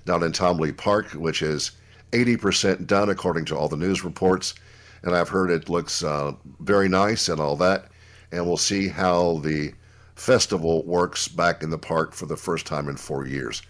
down 0.05 0.24
in 0.24 0.32
Tom 0.32 0.57
Lee 0.57 0.72
Park, 0.72 1.11
which 1.11 1.41
is 1.41 1.72
80% 2.11 2.88
done 2.88 3.09
according 3.09 3.45
to 3.45 3.55
all 3.55 3.68
the 3.68 3.78
news 3.78 4.03
reports, 4.03 4.55
and 5.03 5.16
I've 5.16 5.30
heard 5.30 5.51
it 5.51 5.70
looks 5.70 6.03
uh, 6.03 6.34
very 6.59 6.89
nice 6.89 7.30
and 7.30 7.39
all 7.39 7.55
that, 7.57 7.89
and 8.32 8.45
we'll 8.45 8.57
see 8.57 8.88
how 8.88 9.38
the 9.43 9.74
festival 10.16 10.84
works 10.86 11.28
back 11.28 11.64
in 11.64 11.70
the 11.70 11.78
park 11.78 12.14
for 12.14 12.26
the 12.26 12.38
first 12.38 12.66
time 12.66 12.88
in 12.88 12.97
four 12.97 13.26
years. 13.26 13.61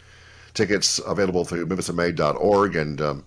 Tickets 0.54 1.00
available 1.06 1.46
through 1.46 1.66
memphisinmay.org, 1.66 2.76
and 2.76 3.02
um, 3.02 3.26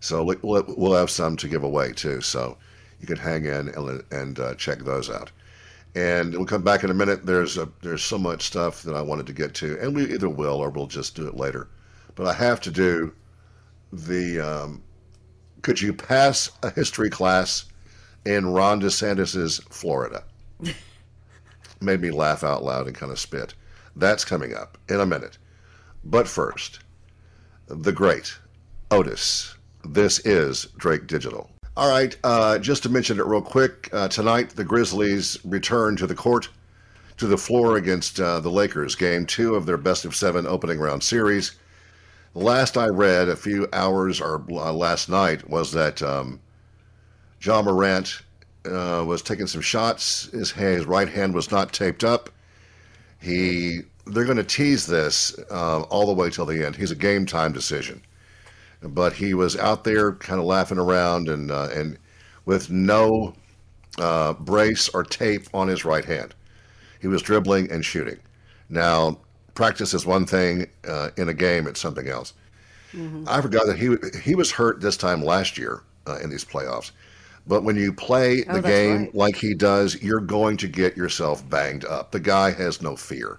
so 0.00 0.22
we'll, 0.24 0.64
we'll 0.76 0.92
have 0.94 1.10
some 1.10 1.36
to 1.36 1.48
give 1.48 1.64
away 1.64 1.92
too. 1.92 2.20
So 2.20 2.58
you 3.00 3.06
can 3.06 3.16
hang 3.16 3.44
in 3.46 3.68
and, 3.68 4.04
and 4.10 4.38
uh, 4.38 4.54
check 4.54 4.80
those 4.80 5.10
out. 5.10 5.30
And 5.94 6.34
we'll 6.34 6.46
come 6.46 6.62
back 6.62 6.84
in 6.84 6.90
a 6.90 6.94
minute. 6.94 7.24
There's 7.24 7.56
a, 7.56 7.68
there's 7.82 8.02
so 8.02 8.18
much 8.18 8.42
stuff 8.42 8.82
that 8.82 8.94
I 8.94 9.02
wanted 9.02 9.26
to 9.26 9.32
get 9.32 9.54
to, 9.54 9.78
and 9.80 9.94
we 9.94 10.12
either 10.12 10.28
will 10.28 10.56
or 10.56 10.70
we'll 10.70 10.86
just 10.86 11.16
do 11.16 11.26
it 11.26 11.36
later. 11.36 11.68
But 12.14 12.26
I 12.26 12.32
have 12.34 12.60
to 12.62 12.70
do 12.70 13.12
the. 13.92 14.40
Um, 14.40 14.82
could 15.62 15.80
you 15.80 15.92
pass 15.92 16.50
a 16.62 16.70
history 16.70 17.10
class 17.10 17.64
in 18.24 18.46
Ron 18.46 18.80
DeSantis's 18.80 19.58
Florida? 19.70 20.22
Made 21.80 22.00
me 22.00 22.10
laugh 22.10 22.44
out 22.44 22.62
loud 22.62 22.86
and 22.86 22.94
kind 22.94 23.10
of 23.10 23.18
spit. 23.18 23.54
That's 23.96 24.24
coming 24.24 24.54
up 24.54 24.78
in 24.88 25.00
a 25.00 25.06
minute. 25.06 25.37
But 26.10 26.26
first, 26.26 26.78
the 27.66 27.92
great 27.92 28.34
Otis. 28.90 29.54
This 29.84 30.20
is 30.20 30.68
Drake 30.78 31.06
Digital. 31.06 31.50
All 31.76 31.90
right, 31.90 32.16
uh, 32.24 32.58
just 32.58 32.82
to 32.84 32.88
mention 32.88 33.20
it 33.20 33.26
real 33.26 33.42
quick, 33.42 33.90
uh, 33.92 34.08
tonight 34.08 34.56
the 34.56 34.64
Grizzlies 34.64 35.36
return 35.44 35.96
to 35.96 36.06
the 36.06 36.14
court, 36.14 36.48
to 37.18 37.26
the 37.26 37.36
floor 37.36 37.76
against 37.76 38.18
uh, 38.18 38.40
the 38.40 38.50
Lakers, 38.50 38.94
game 38.94 39.26
two 39.26 39.54
of 39.54 39.66
their 39.66 39.76
best 39.76 40.06
of 40.06 40.16
seven 40.16 40.46
opening 40.46 40.78
round 40.78 41.02
series. 41.02 41.56
The 42.32 42.38
last 42.38 42.78
I 42.78 42.86
read, 42.86 43.28
a 43.28 43.36
few 43.36 43.68
hours 43.74 44.18
or 44.18 44.42
uh, 44.50 44.72
last 44.72 45.10
night, 45.10 45.46
was 45.50 45.72
that 45.72 46.00
um, 46.00 46.40
Ja 47.42 47.60
Morant 47.60 48.22
uh, 48.64 49.04
was 49.06 49.20
taking 49.20 49.46
some 49.46 49.60
shots. 49.60 50.30
His, 50.30 50.52
his 50.52 50.86
right 50.86 51.08
hand 51.10 51.34
was 51.34 51.50
not 51.50 51.74
taped 51.74 52.02
up. 52.02 52.30
He 53.20 53.82
they're 54.08 54.24
going 54.24 54.36
to 54.36 54.44
tease 54.44 54.86
this 54.86 55.38
uh, 55.50 55.82
all 55.82 56.06
the 56.06 56.12
way 56.12 56.30
till 56.30 56.46
the 56.46 56.64
end. 56.64 56.76
He's 56.76 56.90
a 56.90 56.96
game 56.96 57.26
time 57.26 57.52
decision, 57.52 58.02
but 58.82 59.12
he 59.12 59.34
was 59.34 59.56
out 59.56 59.84
there 59.84 60.12
kind 60.12 60.40
of 60.40 60.46
laughing 60.46 60.78
around 60.78 61.28
and 61.28 61.50
uh, 61.50 61.68
and 61.72 61.98
with 62.44 62.70
no 62.70 63.34
uh, 63.98 64.32
brace 64.34 64.88
or 64.90 65.02
tape 65.02 65.46
on 65.52 65.68
his 65.68 65.84
right 65.84 66.04
hand. 66.04 66.34
He 67.00 67.06
was 67.06 67.22
dribbling 67.22 67.70
and 67.70 67.84
shooting. 67.84 68.18
Now, 68.68 69.18
practice 69.54 69.94
is 69.94 70.04
one 70.04 70.26
thing. 70.26 70.66
Uh, 70.86 71.10
in 71.16 71.28
a 71.28 71.34
game, 71.34 71.66
it's 71.66 71.80
something 71.80 72.08
else. 72.08 72.34
Mm-hmm. 72.92 73.24
I 73.28 73.40
forgot 73.42 73.66
that 73.66 73.78
he 73.78 73.96
he 74.20 74.34
was 74.34 74.50
hurt 74.50 74.80
this 74.80 74.96
time 74.96 75.22
last 75.22 75.58
year 75.58 75.82
uh, 76.06 76.18
in 76.22 76.30
these 76.30 76.44
playoffs. 76.44 76.90
But 77.46 77.64
when 77.64 77.76
you 77.76 77.92
play 77.92 78.42
the 78.42 78.58
oh, 78.58 78.62
game 78.62 79.00
right. 79.00 79.14
like 79.14 79.36
he 79.36 79.54
does, 79.54 80.02
you're 80.02 80.20
going 80.20 80.58
to 80.58 80.68
get 80.68 80.96
yourself 80.96 81.48
banged 81.48 81.84
up. 81.86 82.10
The 82.10 82.20
guy 82.20 82.50
has 82.50 82.82
no 82.82 82.94
fear. 82.94 83.38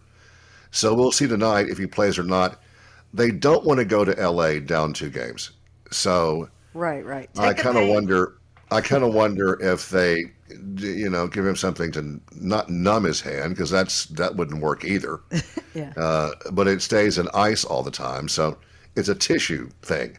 So 0.72 0.94
we'll 0.94 1.12
see 1.12 1.28
tonight 1.28 1.70
if 1.70 1.78
he 1.78 1.88
plays 1.88 2.18
or 2.20 2.24
not. 2.24 2.62
They 3.14 3.32
don't 3.32 3.66
want 3.66 3.80
to 3.80 3.86
go 3.86 4.06
to 4.06 4.30
LA 4.30 4.60
down 4.60 4.94
two 4.94 5.10
games. 5.10 5.52
So 5.92 6.50
right, 6.74 7.04
right. 7.04 7.34
Take 7.34 7.46
I 7.46 7.54
kind 7.54 7.78
of 7.78 7.88
wonder. 7.88 8.36
I 8.72 8.82
kind 8.82 9.04
of 9.04 9.16
wonder 9.16 9.60
if 9.62 9.90
they, 9.90 10.26
you 10.78 11.10
know, 11.10 11.28
give 11.28 11.44
him 11.44 11.56
something 11.56 11.92
to 11.94 12.22
not 12.36 12.70
numb 12.70 13.04
his 13.06 13.20
hand 13.20 13.56
because 13.56 13.72
that's 13.72 14.06
that 14.06 14.36
wouldn't 14.36 14.62
work 14.62 14.86
either. 14.86 15.22
yeah. 15.74 15.92
Uh, 15.98 16.32
but 16.52 16.68
it 16.68 16.84
stays 16.84 17.18
in 17.18 17.28
ice 17.34 17.66
all 17.66 17.82
the 17.82 17.90
time, 17.90 18.28
so 18.28 18.60
it's 18.96 19.10
a 19.10 19.16
tissue 19.16 19.70
thing. 19.82 20.18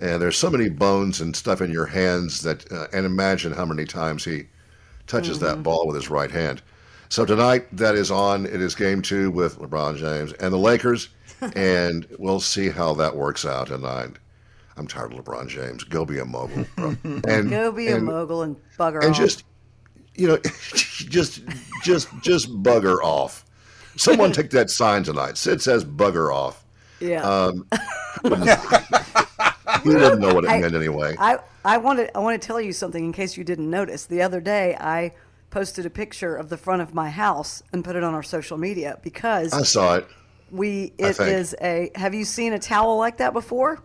And 0.00 0.22
there's 0.22 0.36
so 0.36 0.48
many 0.48 0.68
bones 0.68 1.20
and 1.20 1.34
stuff 1.34 1.60
in 1.60 1.70
your 1.70 1.86
hands 1.86 2.42
that, 2.42 2.70
uh, 2.70 2.86
and 2.92 3.04
imagine 3.04 3.52
how 3.52 3.64
many 3.64 3.84
times 3.84 4.24
he 4.24 4.44
touches 5.06 5.38
mm-hmm. 5.38 5.46
that 5.46 5.62
ball 5.62 5.86
with 5.86 5.96
his 5.96 6.08
right 6.08 6.30
hand. 6.30 6.62
So 7.10 7.24
tonight, 7.24 7.74
that 7.76 7.94
is 7.94 8.10
on. 8.10 8.44
It 8.44 8.60
is 8.60 8.74
game 8.74 9.00
two 9.00 9.30
with 9.30 9.58
LeBron 9.58 9.96
James 9.96 10.34
and 10.34 10.52
the 10.52 10.58
Lakers, 10.58 11.08
and 11.56 12.06
we'll 12.18 12.40
see 12.40 12.68
how 12.68 12.92
that 12.94 13.16
works 13.16 13.46
out. 13.46 13.70
I, 13.72 14.08
I'm 14.76 14.86
tired 14.86 15.12
of 15.14 15.24
LeBron 15.24 15.48
James. 15.48 15.84
Go 15.84 16.04
be 16.04 16.18
a 16.18 16.24
mogul, 16.24 16.66
bro. 16.76 16.96
And 17.26 17.48
go 17.48 17.72
be 17.72 17.88
and, 17.88 17.96
a 17.96 18.00
mogul 18.00 18.42
and 18.42 18.56
bugger 18.78 18.96
and 18.96 18.98
off. 18.98 19.04
And 19.04 19.14
just, 19.14 19.44
you 20.16 20.28
know, 20.28 20.38
just, 20.74 21.40
just, 21.82 22.08
just 22.20 22.62
bugger 22.62 22.98
off. 23.02 23.46
Someone 23.96 24.30
take 24.30 24.50
that 24.50 24.70
sign 24.70 25.02
tonight. 25.02 25.36
Syd 25.38 25.62
says 25.62 25.84
bugger 25.84 26.32
off. 26.32 26.64
Yeah. 27.00 27.22
Um, 27.22 27.66
he 28.22 29.90
didn't 29.90 30.20
know 30.20 30.34
what 30.34 30.44
it 30.44 30.50
I, 30.50 30.60
meant 30.60 30.74
anyway. 30.74 31.16
I, 31.18 31.38
I 31.64 31.78
want 31.78 31.98
to 31.98 32.16
I 32.16 32.20
want 32.20 32.40
to 32.40 32.46
tell 32.46 32.60
you 32.60 32.72
something 32.72 33.04
in 33.04 33.12
case 33.12 33.36
you 33.36 33.44
didn't 33.44 33.70
notice. 33.70 34.06
The 34.06 34.22
other 34.22 34.40
day 34.40 34.76
I 34.78 35.12
posted 35.50 35.86
a 35.86 35.90
picture 35.90 36.36
of 36.36 36.48
the 36.48 36.56
front 36.56 36.82
of 36.82 36.94
my 36.94 37.10
house 37.10 37.62
and 37.72 37.84
put 37.84 37.96
it 37.96 38.04
on 38.04 38.14
our 38.14 38.22
social 38.22 38.58
media 38.58 38.98
because 39.02 39.52
I 39.52 39.62
saw 39.62 39.96
it. 39.96 40.06
We 40.50 40.92
it 40.98 41.18
is 41.18 41.54
a. 41.60 41.90
Have 41.94 42.14
you 42.14 42.24
seen 42.24 42.52
a 42.52 42.58
towel 42.58 42.96
like 42.96 43.18
that 43.18 43.32
before? 43.32 43.82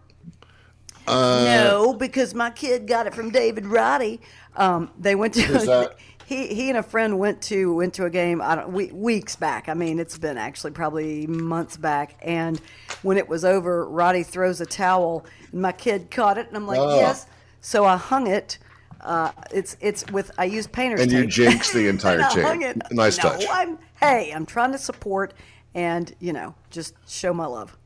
Uh, 1.05 1.43
no, 1.43 1.93
because 1.93 2.33
my 2.33 2.49
kid 2.49 2.87
got 2.87 3.07
it 3.07 3.13
from 3.13 3.29
David 3.29 3.65
Roddy. 3.65 4.21
Um, 4.55 4.91
they 4.97 5.15
went 5.15 5.33
to. 5.33 5.93
he 6.25 6.47
he 6.47 6.69
and 6.69 6.77
a 6.77 6.83
friend 6.83 7.19
went 7.19 7.41
to 7.43 7.73
went 7.75 7.93
to 7.95 8.05
a 8.05 8.09
game 8.09 8.41
I 8.41 8.55
don't 8.55 8.71
we, 8.71 8.91
weeks 8.91 9.35
back. 9.35 9.69
I 9.69 9.73
mean, 9.73 9.99
it's 9.99 10.17
been 10.17 10.37
actually 10.37 10.71
probably 10.71 11.27
months 11.27 11.77
back. 11.77 12.15
And 12.21 12.59
when 13.01 13.17
it 13.17 13.27
was 13.27 13.43
over, 13.43 13.87
Roddy 13.87 14.23
throws 14.23 14.61
a 14.61 14.65
towel, 14.65 15.25
and 15.51 15.61
my 15.61 15.71
kid 15.71 16.09
caught 16.11 16.37
it, 16.37 16.47
and 16.47 16.55
I'm 16.55 16.67
like, 16.67 16.79
oh. 16.79 16.95
yes. 16.95 17.27
So 17.61 17.85
I 17.85 17.97
hung 17.97 18.27
it. 18.27 18.57
Uh, 19.03 19.31
it's 19.51 19.75
it's 19.81 20.09
with 20.11 20.31
I 20.37 20.45
use 20.45 20.65
painter's 20.65 21.01
and 21.01 21.11
tape. 21.11 21.23
you 21.25 21.27
jinx 21.27 21.71
the 21.73 21.87
entire 21.89 22.27
chain. 22.29 22.81
Nice 22.91 23.17
no, 23.17 23.23
touch. 23.23 23.45
I'm, 23.51 23.77
hey, 23.99 24.31
I'm 24.33 24.45
trying 24.45 24.71
to 24.71 24.77
support 24.77 25.33
and 25.75 26.13
you 26.19 26.33
know 26.33 26.55
just 26.69 26.95
show 27.07 27.33
my 27.33 27.45
love. 27.45 27.77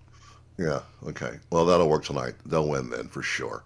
Yeah. 0.57 0.81
Okay. 1.07 1.39
Well, 1.51 1.65
that'll 1.65 1.89
work 1.89 2.05
tonight. 2.05 2.35
They'll 2.45 2.67
win 2.69 2.89
then 2.89 3.07
for 3.07 3.21
sure. 3.23 3.63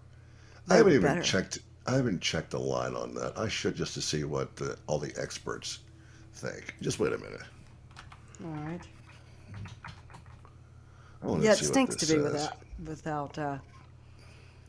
I 0.69 0.75
haven't 0.77 0.93
even 0.93 1.03
better. 1.03 1.21
checked 1.21 1.59
I 1.87 1.95
haven't 1.95 2.21
checked 2.21 2.51
the 2.51 2.59
line 2.59 2.95
on 2.95 3.13
that. 3.15 3.37
I 3.37 3.47
should 3.47 3.75
just 3.75 3.93
to 3.95 4.01
see 4.01 4.23
what 4.23 4.55
the, 4.55 4.77
all 4.87 4.99
the 4.99 5.13
experts 5.19 5.79
think. 6.33 6.75
Just 6.81 6.99
wait 6.99 7.11
a 7.11 7.17
minute. 7.17 7.41
All 8.45 8.51
right. 8.51 8.81
Yeah, 11.43 11.51
it 11.51 11.57
stinks 11.57 11.95
to 11.97 12.05
be 12.05 12.13
says. 12.13 12.23
without 12.23 12.57
without 12.85 13.37
uh, 13.37 13.57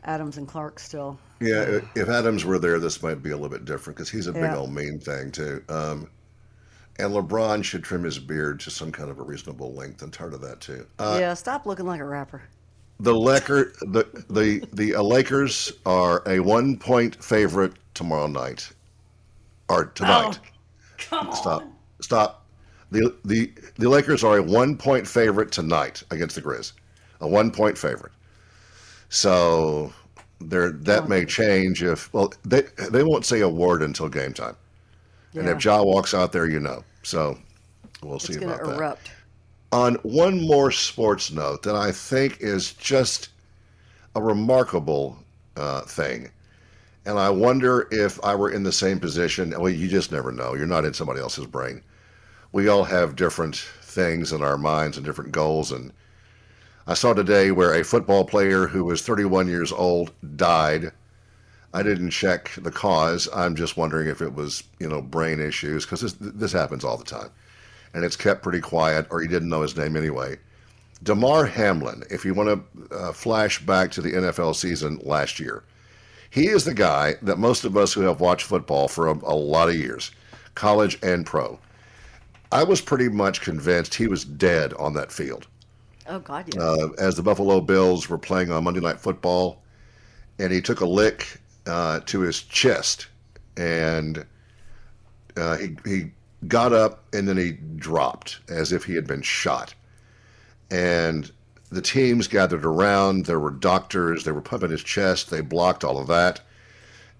Adams 0.04 0.36
and 0.36 0.48
Clarke 0.48 0.78
still. 0.78 1.18
Yeah, 1.40 1.80
if 1.94 2.08
Adams 2.08 2.44
were 2.44 2.58
there, 2.58 2.78
this 2.78 3.02
might 3.02 3.22
be 3.22 3.30
a 3.30 3.36
little 3.36 3.48
bit 3.48 3.64
different 3.64 3.96
because 3.96 4.10
he's 4.10 4.26
a 4.26 4.32
big 4.32 4.52
old 4.52 4.72
mean 4.72 4.98
thing 4.98 5.30
too. 5.30 5.62
Um, 5.68 6.08
and 6.98 7.12
LeBron 7.12 7.64
should 7.64 7.82
trim 7.82 8.04
his 8.04 8.18
beard 8.18 8.60
to 8.60 8.70
some 8.70 8.92
kind 8.92 9.10
of 9.10 9.18
a 9.18 9.22
reasonable 9.22 9.74
length. 9.74 10.02
I'm 10.02 10.10
tired 10.10 10.34
of 10.34 10.40
that 10.42 10.60
too. 10.60 10.86
Uh, 10.98 11.16
yeah, 11.20 11.34
stop 11.34 11.66
looking 11.66 11.86
like 11.86 12.00
a 12.00 12.04
rapper 12.04 12.42
the 13.02 13.14
Laker, 13.14 13.72
the 13.80 14.04
the 14.30 14.66
the 14.72 14.94
uh, 14.94 15.02
Lakers 15.02 15.72
are 15.84 16.22
a 16.26 16.38
one 16.38 16.76
point 16.76 17.22
favorite 17.22 17.72
tomorrow 17.94 18.28
night, 18.28 18.70
or 19.68 19.86
tonight. 19.86 20.38
Oh, 20.40 20.48
come 20.98 21.32
stop, 21.32 21.62
on. 21.62 21.72
stop. 22.00 22.46
The 22.92 23.14
the 23.24 23.52
the 23.76 23.88
Lakers 23.88 24.22
are 24.22 24.38
a 24.38 24.42
one 24.42 24.76
point 24.76 25.06
favorite 25.06 25.50
tonight 25.50 26.04
against 26.12 26.36
the 26.36 26.42
Grizz, 26.42 26.72
a 27.20 27.26
one 27.26 27.50
point 27.50 27.76
favorite. 27.76 28.12
So 29.12 29.92
there 30.40 30.72
that 30.72 31.02
oh. 31.02 31.06
may 31.06 31.26
change 31.26 31.82
if 31.82 32.10
well 32.14 32.32
they 32.46 32.62
they 32.90 33.02
won't 33.02 33.26
say 33.26 33.42
a 33.42 33.48
word 33.48 33.82
until 33.82 34.08
game 34.08 34.32
time, 34.32 34.56
yeah. 35.34 35.40
and 35.40 35.50
if 35.50 35.62
Ja 35.62 35.82
walks 35.82 36.14
out 36.14 36.32
there, 36.32 36.48
you 36.48 36.58
know. 36.58 36.82
So 37.02 37.36
we'll 38.02 38.16
it's 38.16 38.26
see 38.26 38.42
about 38.42 38.60
erupt. 38.60 39.04
that. 39.04 39.76
On 39.76 39.94
one 39.96 40.40
more 40.40 40.70
sports 40.70 41.30
note 41.30 41.62
that 41.62 41.76
I 41.76 41.92
think 41.92 42.38
is 42.40 42.72
just 42.72 43.28
a 44.16 44.22
remarkable 44.22 45.18
uh, 45.56 45.82
thing. 45.82 46.30
And 47.04 47.18
I 47.18 47.28
wonder 47.28 47.88
if 47.90 48.18
I 48.24 48.34
were 48.34 48.50
in 48.50 48.62
the 48.62 48.72
same 48.72 48.98
position. 48.98 49.50
Well, 49.50 49.68
you 49.68 49.88
just 49.88 50.10
never 50.10 50.32
know. 50.32 50.54
You're 50.54 50.66
not 50.66 50.86
in 50.86 50.94
somebody 50.94 51.20
else's 51.20 51.46
brain. 51.46 51.82
We 52.52 52.68
all 52.68 52.84
have 52.84 53.16
different 53.16 53.56
things 53.56 54.32
in 54.32 54.42
our 54.42 54.56
minds 54.56 54.96
and 54.96 55.04
different 55.04 55.32
goals. 55.32 55.72
And 55.72 55.92
I 56.86 56.94
saw 56.94 57.12
today 57.12 57.52
where 57.52 57.74
a 57.74 57.84
football 57.84 58.24
player 58.24 58.66
who 58.66 58.84
was 58.84 59.02
31 59.02 59.48
years 59.48 59.72
old 59.72 60.12
died. 60.36 60.92
I 61.72 61.82
didn't 61.82 62.10
check 62.10 62.50
the 62.56 62.72
cause. 62.72 63.28
I'm 63.34 63.56
just 63.56 63.76
wondering 63.76 64.08
if 64.08 64.20
it 64.20 64.34
was, 64.34 64.64
you 64.78 64.88
know, 64.88 65.00
brain 65.00 65.40
issues 65.40 65.84
because 65.84 66.00
this, 66.00 66.14
this 66.18 66.52
happens 66.52 66.84
all 66.84 66.96
the 66.96 67.04
time 67.04 67.30
and 67.94 68.04
it's 68.04 68.16
kept 68.16 68.42
pretty 68.42 68.60
quiet, 68.60 69.06
or 69.10 69.22
you 69.22 69.28
didn't 69.28 69.48
know 69.48 69.62
his 69.62 69.76
name 69.76 69.96
anyway. 69.96 70.38
Damar 71.02 71.46
Hamlin, 71.46 72.02
if 72.10 72.24
you 72.24 72.32
want 72.34 72.48
to 72.48 72.96
uh, 72.96 73.12
flash 73.12 73.64
back 73.64 73.90
to 73.92 74.00
the 74.00 74.12
NFL 74.12 74.54
season 74.54 75.00
last 75.02 75.40
year, 75.40 75.64
he 76.30 76.48
is 76.48 76.64
the 76.64 76.74
guy 76.74 77.16
that 77.22 77.38
most 77.38 77.64
of 77.64 77.76
us 77.76 77.92
who 77.92 78.02
have 78.02 78.20
watched 78.20 78.46
football 78.46 78.88
for 78.88 79.08
a, 79.08 79.12
a 79.24 79.34
lot 79.34 79.68
of 79.68 79.74
years, 79.76 80.10
college 80.54 80.98
and 81.02 81.26
pro, 81.26 81.58
I 82.50 82.64
was 82.64 82.80
pretty 82.80 83.08
much 83.08 83.40
convinced 83.40 83.94
he 83.94 84.06
was 84.06 84.24
dead 84.24 84.72
on 84.74 84.94
that 84.94 85.12
field. 85.12 85.46
Oh 86.06 86.18
God, 86.18 86.54
yeah. 86.54 86.62
Uh, 86.62 86.88
as 86.98 87.16
the 87.16 87.22
Buffalo 87.22 87.60
Bills 87.60 88.08
were 88.08 88.18
playing 88.18 88.50
on 88.50 88.64
Monday 88.64 88.80
Night 88.80 89.00
Football, 89.00 89.62
and 90.38 90.52
he 90.52 90.60
took 90.60 90.80
a 90.80 90.86
lick 90.86 91.40
uh, 91.66 92.00
to 92.06 92.20
his 92.20 92.42
chest, 92.42 93.06
and 93.56 94.24
uh, 95.36 95.56
he 95.56 95.76
he 95.84 96.10
got 96.48 96.72
up 96.72 97.04
and 97.12 97.28
then 97.28 97.36
he 97.36 97.52
dropped 97.76 98.40
as 98.48 98.72
if 98.72 98.84
he 98.84 98.94
had 98.94 99.06
been 99.06 99.22
shot, 99.22 99.74
and 100.70 101.30
the 101.70 101.82
teams 101.82 102.26
gathered 102.26 102.64
around. 102.64 103.26
There 103.26 103.40
were 103.40 103.50
doctors. 103.50 104.24
They 104.24 104.32
were 104.32 104.40
pumping 104.40 104.70
his 104.70 104.82
chest. 104.82 105.30
They 105.30 105.40
blocked 105.40 105.84
all 105.84 105.98
of 105.98 106.08
that, 106.08 106.40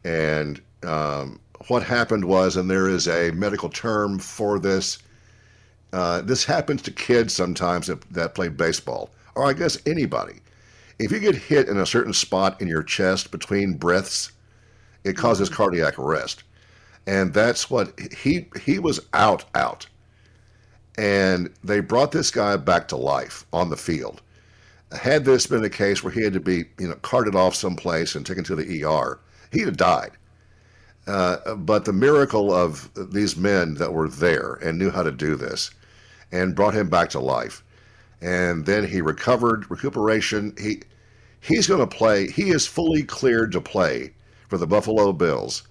and 0.05 0.61
um, 0.83 1.39
what 1.69 1.83
happened 1.83 2.25
was, 2.25 2.57
and 2.57 2.69
there 2.71 2.89
is 2.89 3.07
a 3.07 3.31
medical 3.33 3.69
term 3.69 4.19
for 4.19 4.59
this. 4.59 4.99
Uh, 5.93 6.23
this 6.23 6.45
happens 6.45 6.81
to 6.83 6.91
kids 6.91 7.35
sometimes 7.35 7.87
that, 7.87 8.01
that 8.13 8.35
play 8.35 8.49
baseball, 8.49 9.11
or 9.35 9.45
I 9.45 9.53
guess 9.53 9.79
anybody. 9.87 10.41
If 10.99 11.13
you 11.13 11.19
get 11.19 11.35
hit 11.35 11.69
in 11.69 11.79
a 11.79 11.87
certain 11.87 12.13
spot 12.13 12.61
in 12.61 12.69
your 12.69 12.83
chest 12.83 13.31
between 13.31 13.75
breaths, 13.75 14.33
it 15.05 15.17
causes 15.17 15.51
cardiac 15.51 15.99
arrest, 15.99 16.45
and 17.07 17.35
that's 17.35 17.69
what 17.69 17.99
he 18.17 18.47
he 18.63 18.79
was 18.79 19.01
out 19.13 19.45
out, 19.55 19.87
and 20.97 21.51
they 21.65 21.81
brought 21.81 22.13
this 22.13 22.31
guy 22.31 22.57
back 22.57 22.89
to 22.89 22.97
life 22.97 23.45
on 23.53 23.69
the 23.69 23.77
field. 23.77 24.23
Had 24.93 25.25
this 25.25 25.47
been 25.47 25.65
a 25.65 25.71
case 25.71 26.03
where 26.03 26.13
he 26.13 26.23
had 26.23 26.35
to 26.35 26.41
be 26.41 26.65
you 26.79 26.89
know 26.89 26.95
carted 27.03 27.35
off 27.35 27.55
someplace 27.55 28.15
and 28.15 28.25
taken 28.25 28.45
to 28.45 28.55
the 28.55 28.85
ER, 28.85 29.19
he'd 29.51 29.67
have 29.67 29.77
died. 29.77 30.13
Uh, 31.07 31.57
but 31.57 31.85
the 31.85 31.93
miracle 31.93 32.55
of 32.55 32.89
these 33.13 33.37
men 33.37 33.75
that 33.75 33.93
were 33.93 34.09
there 34.09 34.55
and 34.63 34.79
knew 34.79 34.91
how 34.91 35.03
to 35.03 35.11
do 35.11 35.35
this 35.35 35.73
and 36.33 36.55
brought 36.57 36.75
him 36.75 36.89
back 36.89 37.11
to 37.11 37.21
life. 37.21 37.63
And 38.21 38.65
then 38.67 38.87
he 38.87 39.01
recovered, 39.01 39.71
recuperation. 39.71 40.55
He 40.59 40.83
he's 41.41 41.67
going 41.67 41.81
to 41.81 41.87
play. 41.87 42.29
He 42.31 42.51
is 42.51 42.67
fully 42.67 43.03
cleared 43.03 43.53
to 43.53 43.61
play 43.61 44.15
for 44.49 44.59
the 44.59 44.67
Buffalo 44.67 45.13
Bills 45.13 45.65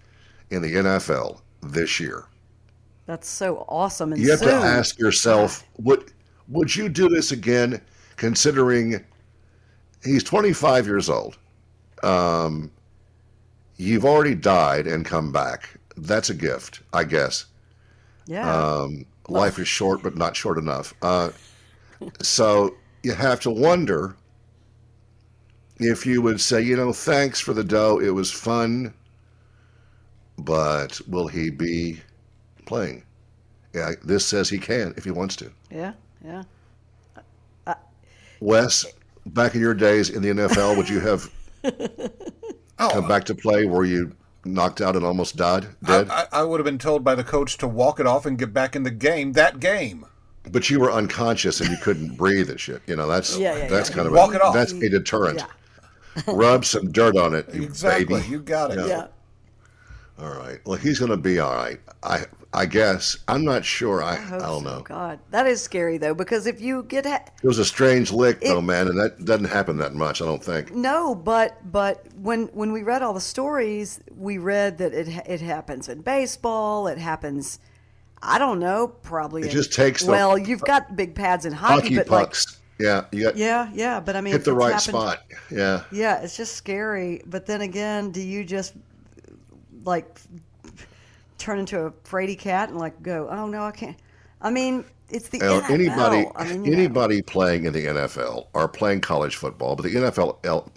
in 0.49 0.61
the 0.61 0.73
NFL 0.73 1.41
this 1.61 1.99
year. 1.99 2.25
That's 3.05 3.27
so 3.27 3.65
awesome. 3.67 4.13
And 4.13 4.21
You 4.21 4.31
have 4.31 4.39
soon. 4.39 4.49
to 4.49 4.55
ask 4.55 4.99
yourself, 4.99 5.63
would 5.77 6.11
would 6.47 6.75
you 6.75 6.89
do 6.89 7.09
this 7.09 7.31
again? 7.31 7.81
Considering 8.17 9.03
he's 10.03 10.23
25 10.23 10.85
years 10.85 11.09
old, 11.09 11.37
um, 12.03 12.69
you've 13.77 14.05
already 14.05 14.35
died 14.35 14.85
and 14.85 15.05
come 15.05 15.31
back. 15.31 15.69
That's 15.97 16.29
a 16.29 16.35
gift, 16.35 16.81
I 16.93 17.03
guess. 17.03 17.45
Yeah. 18.27 18.53
Um, 18.53 19.05
life 19.27 19.59
is 19.59 19.67
short, 19.67 20.03
but 20.03 20.15
not 20.17 20.35
short 20.35 20.57
enough. 20.57 20.93
Uh, 21.01 21.29
so 22.21 22.75
you 23.03 23.13
have 23.13 23.39
to 23.41 23.49
wonder 23.49 24.15
if 25.77 26.05
you 26.05 26.21
would 26.21 26.39
say, 26.41 26.61
you 26.61 26.75
know, 26.75 26.93
thanks 26.93 27.39
for 27.39 27.53
the 27.53 27.63
dough. 27.63 27.99
It 27.99 28.09
was 28.09 28.31
fun, 28.31 28.93
but 30.37 30.99
will 31.07 31.27
he 31.27 31.49
be 31.49 31.99
playing? 32.65 33.03
Yeah, 33.73 33.91
this 34.03 34.25
says 34.25 34.49
he 34.49 34.57
can 34.59 34.93
if 34.97 35.03
he 35.03 35.11
wants 35.11 35.35
to. 35.37 35.51
yeah. 35.69 35.93
Yeah. 36.23 36.43
Wes, 38.41 38.85
back 39.27 39.53
in 39.55 39.61
your 39.61 39.73
days 39.73 40.09
in 40.09 40.21
the 40.21 40.29
NFL, 40.29 40.75
would 40.77 40.89
you 40.89 40.99
have 40.99 41.31
come 42.91 43.07
back 43.07 43.23
to 43.25 43.35
play? 43.35 43.65
Were 43.65 43.85
you 43.85 44.15
knocked 44.45 44.81
out 44.81 44.95
and 44.95 45.05
almost 45.05 45.35
died, 45.35 45.67
dead? 45.83 46.09
I, 46.09 46.27
I 46.31 46.43
would 46.43 46.59
have 46.59 46.65
been 46.65 46.77
told 46.77 47.03
by 47.03 47.15
the 47.15 47.23
coach 47.23 47.57
to 47.59 47.67
walk 47.67 47.99
it 47.99 48.07
off 48.07 48.25
and 48.25 48.37
get 48.37 48.53
back 48.53 48.75
in 48.75 48.83
the 48.83 48.91
game. 48.91 49.33
That 49.33 49.59
game. 49.59 50.05
but 50.51 50.69
you 50.69 50.79
were 50.79 50.91
unconscious 50.91 51.61
and 51.61 51.69
you 51.69 51.77
couldn't 51.77 52.15
breathe 52.17 52.49
and 52.49 52.59
shit. 52.59 52.81
You 52.87 52.95
know, 52.95 53.07
that's 53.07 53.37
Yeah, 53.37 53.55
yeah, 53.57 53.67
that's 53.67 53.89
yeah. 53.89 53.95
kind 53.95 54.07
of 54.07 54.13
Walk 54.13 54.33
a, 54.33 54.35
it 54.37 54.41
off. 54.41 54.53
that's 54.53 54.71
a 54.73 54.89
deterrent. 54.89 55.39
Yeah. 55.39 56.23
Rub 56.27 56.65
some 56.65 56.91
dirt 56.91 57.15
on 57.15 57.33
it, 57.33 57.53
you 57.53 57.61
Exactly. 57.63 58.19
baby. 58.19 58.27
You 58.29 58.39
got 58.41 58.71
it. 58.71 58.85
Yeah. 58.87 59.07
All 60.19 60.29
right. 60.37 60.59
Well, 60.65 60.77
he's 60.77 60.99
going 60.99 61.11
to 61.11 61.17
be 61.17 61.39
all 61.39 61.55
right. 61.55 61.79
I 62.03 62.25
I 62.53 62.65
guess. 62.65 63.15
I'm 63.29 63.45
not 63.45 63.63
sure. 63.63 64.03
I 64.03 64.09
oh, 64.09 64.11
I, 64.13 64.15
hope 64.17 64.39
don't 64.41 64.63
so. 64.63 64.69
know. 64.69 64.81
God, 64.81 65.19
that 65.29 65.47
is 65.47 65.61
scary 65.61 65.97
though, 65.97 66.13
because 66.13 66.45
if 66.47 66.59
you 66.59 66.83
get 66.83 67.05
ha- 67.05 67.23
It 67.41 67.47
was 67.47 67.59
a 67.59 67.65
strange 67.65 68.11
lick, 68.11 68.41
though, 68.41 68.59
man, 68.61 68.89
and 68.89 68.99
that 68.99 69.23
doesn't 69.23 69.45
happen 69.45 69.77
that 69.77 69.93
much. 69.93 70.21
I 70.21 70.25
don't 70.25 70.43
think. 70.43 70.73
no, 70.75 71.15
but 71.15 71.57
but 71.71 72.05
when 72.17 72.47
when 72.47 72.73
we 72.73 72.83
read 72.83 73.01
all 73.03 73.13
the 73.13 73.21
stories, 73.21 74.01
we 74.17 74.37
read 74.37 74.79
that 74.79 74.93
it 74.93 75.07
it 75.25 75.39
happens 75.41 75.87
in 75.87 76.01
baseball. 76.01 76.87
It 76.87 76.97
happens. 76.97 77.59
I 78.21 78.37
don't 78.37 78.59
know. 78.59 78.87
Probably. 79.01 79.41
It 79.43 79.45
in- 79.45 79.51
just 79.51 79.73
takes 79.73 80.03
the- 80.03 80.11
Well, 80.11 80.37
you've 80.37 80.61
got 80.61 80.95
big 80.95 81.15
pads 81.15 81.45
in 81.45 81.53
hockey, 81.53 81.81
Hockey 81.83 81.95
but 81.95 82.07
pucks. 82.07 82.59
yeah, 82.79 83.05
you 83.13 83.23
got 83.23 83.37
yeah, 83.37 83.69
yeah. 83.73 84.01
But 84.01 84.17
I 84.17 84.21
mean, 84.21 84.33
hit 84.33 84.43
the 84.43 84.53
right 84.53 84.73
happened- 84.73 84.81
spot. 84.81 85.23
Yeah. 85.49 85.83
Yeah, 85.91 86.21
it's 86.21 86.35
just 86.35 86.55
scary. 86.55 87.21
But 87.25 87.45
then 87.45 87.61
again, 87.61 88.11
do 88.11 88.21
you 88.21 88.43
just 88.43 88.73
like 89.85 90.19
turn 91.41 91.59
into 91.59 91.85
a 91.85 91.91
fraidy 91.91 92.37
cat 92.37 92.69
and 92.69 92.77
like 92.77 93.01
go, 93.01 93.27
oh 93.29 93.47
no, 93.47 93.63
I 93.63 93.71
can't. 93.71 93.97
I 94.41 94.49
mean, 94.49 94.85
it's 95.09 95.29
the 95.29 95.41
anybody 95.69 96.25
I 96.35 96.45
mean, 96.45 96.65
you 96.65 96.71
know. 96.71 96.77
anybody 96.77 97.21
playing 97.21 97.65
in 97.65 97.73
the 97.73 97.85
NFL 97.85 98.47
or 98.53 98.67
playing 98.67 99.01
college 99.01 99.35
football, 99.35 99.75
but 99.75 99.83
the 99.83 99.95
NFL, 99.95 100.69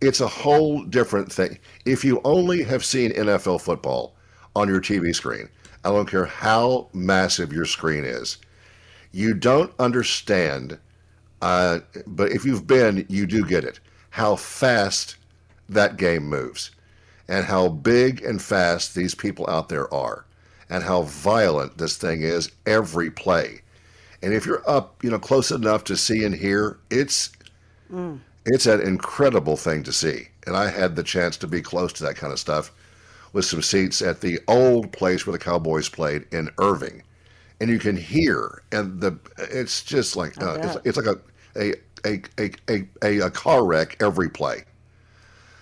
it's 0.00 0.20
a 0.20 0.26
whole 0.26 0.82
different 0.84 1.32
thing. 1.32 1.58
If 1.84 2.04
you 2.04 2.20
only 2.24 2.62
have 2.64 2.84
seen 2.84 3.12
NFL 3.12 3.60
football 3.60 4.14
on 4.56 4.68
your 4.68 4.80
TV 4.80 5.14
screen, 5.14 5.48
I 5.84 5.90
don't 5.90 6.08
care 6.08 6.26
how 6.26 6.88
massive 6.92 7.52
your 7.52 7.66
screen 7.66 8.04
is, 8.04 8.38
you 9.12 9.34
don't 9.34 9.72
understand. 9.78 10.78
Uh, 11.42 11.80
but 12.06 12.32
if 12.32 12.44
you've 12.44 12.66
been, 12.66 13.04
you 13.08 13.26
do 13.26 13.44
get 13.44 13.64
it. 13.64 13.80
How 14.10 14.36
fast 14.36 15.16
that 15.68 15.96
game 15.96 16.24
moves, 16.24 16.70
and 17.28 17.46
how 17.46 17.68
big 17.68 18.22
and 18.22 18.40
fast 18.42 18.94
these 18.94 19.14
people 19.14 19.48
out 19.48 19.68
there 19.68 19.92
are, 19.92 20.24
and 20.68 20.82
how 20.84 21.02
violent 21.02 21.78
this 21.78 21.96
thing 21.96 22.22
is 22.22 22.50
every 22.66 23.10
play. 23.10 23.60
And 24.22 24.32
if 24.32 24.46
you're 24.46 24.62
up, 24.68 25.02
you 25.04 25.10
know, 25.10 25.18
close 25.18 25.50
enough 25.50 25.84
to 25.84 25.96
see 25.96 26.24
and 26.24 26.34
hear, 26.34 26.78
it's 26.90 27.30
it's 28.46 28.66
an 28.66 28.80
incredible 28.80 29.56
thing 29.56 29.82
to 29.84 29.92
see. 29.92 30.28
And 30.46 30.56
I 30.56 30.70
had 30.70 30.96
the 30.96 31.02
chance 31.02 31.36
to 31.38 31.46
be 31.46 31.62
close 31.62 31.92
to 31.94 32.02
that 32.04 32.16
kind 32.16 32.32
of 32.32 32.38
stuff 32.38 32.72
with 33.32 33.44
some 33.44 33.62
seats 33.62 34.00
at 34.02 34.20
the 34.20 34.38
old 34.48 34.92
place 34.92 35.26
where 35.26 35.32
the 35.32 35.38
Cowboys 35.44 35.88
played 35.88 36.26
in 36.32 36.50
Irving, 36.58 37.02
and 37.60 37.70
you 37.70 37.78
can 37.78 37.96
hear, 37.96 38.62
and 38.72 39.00
the 39.00 39.18
it's 39.38 39.82
just 39.82 40.16
like 40.16 40.40
uh, 40.42 40.58
it's, 40.62 40.76
it's 40.84 40.96
like 40.96 41.06
a, 41.06 41.20
a, 41.56 42.22
a, 42.38 42.50
a, 42.68 42.84
a 43.02 43.18
a 43.26 43.30
car 43.30 43.64
wreck 43.64 43.96
every 44.02 44.28
play. 44.28 44.64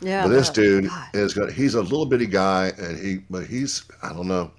Yeah, 0.03 0.23
But 0.25 0.29
this 0.31 0.49
but- 0.49 0.55
dude 0.57 0.89
God. 0.89 1.09
is 1.15 1.35
got 1.35 1.51
he's 1.53 1.75
a 1.75 1.83
little 1.83 2.07
bitty 2.07 2.27
guy, 2.27 2.73
and 2.79 2.99
he 2.99 3.19
but 3.31 3.47
he's 3.47 3.85
I 4.03 4.11
don't 4.11 4.29
know, 4.29 4.51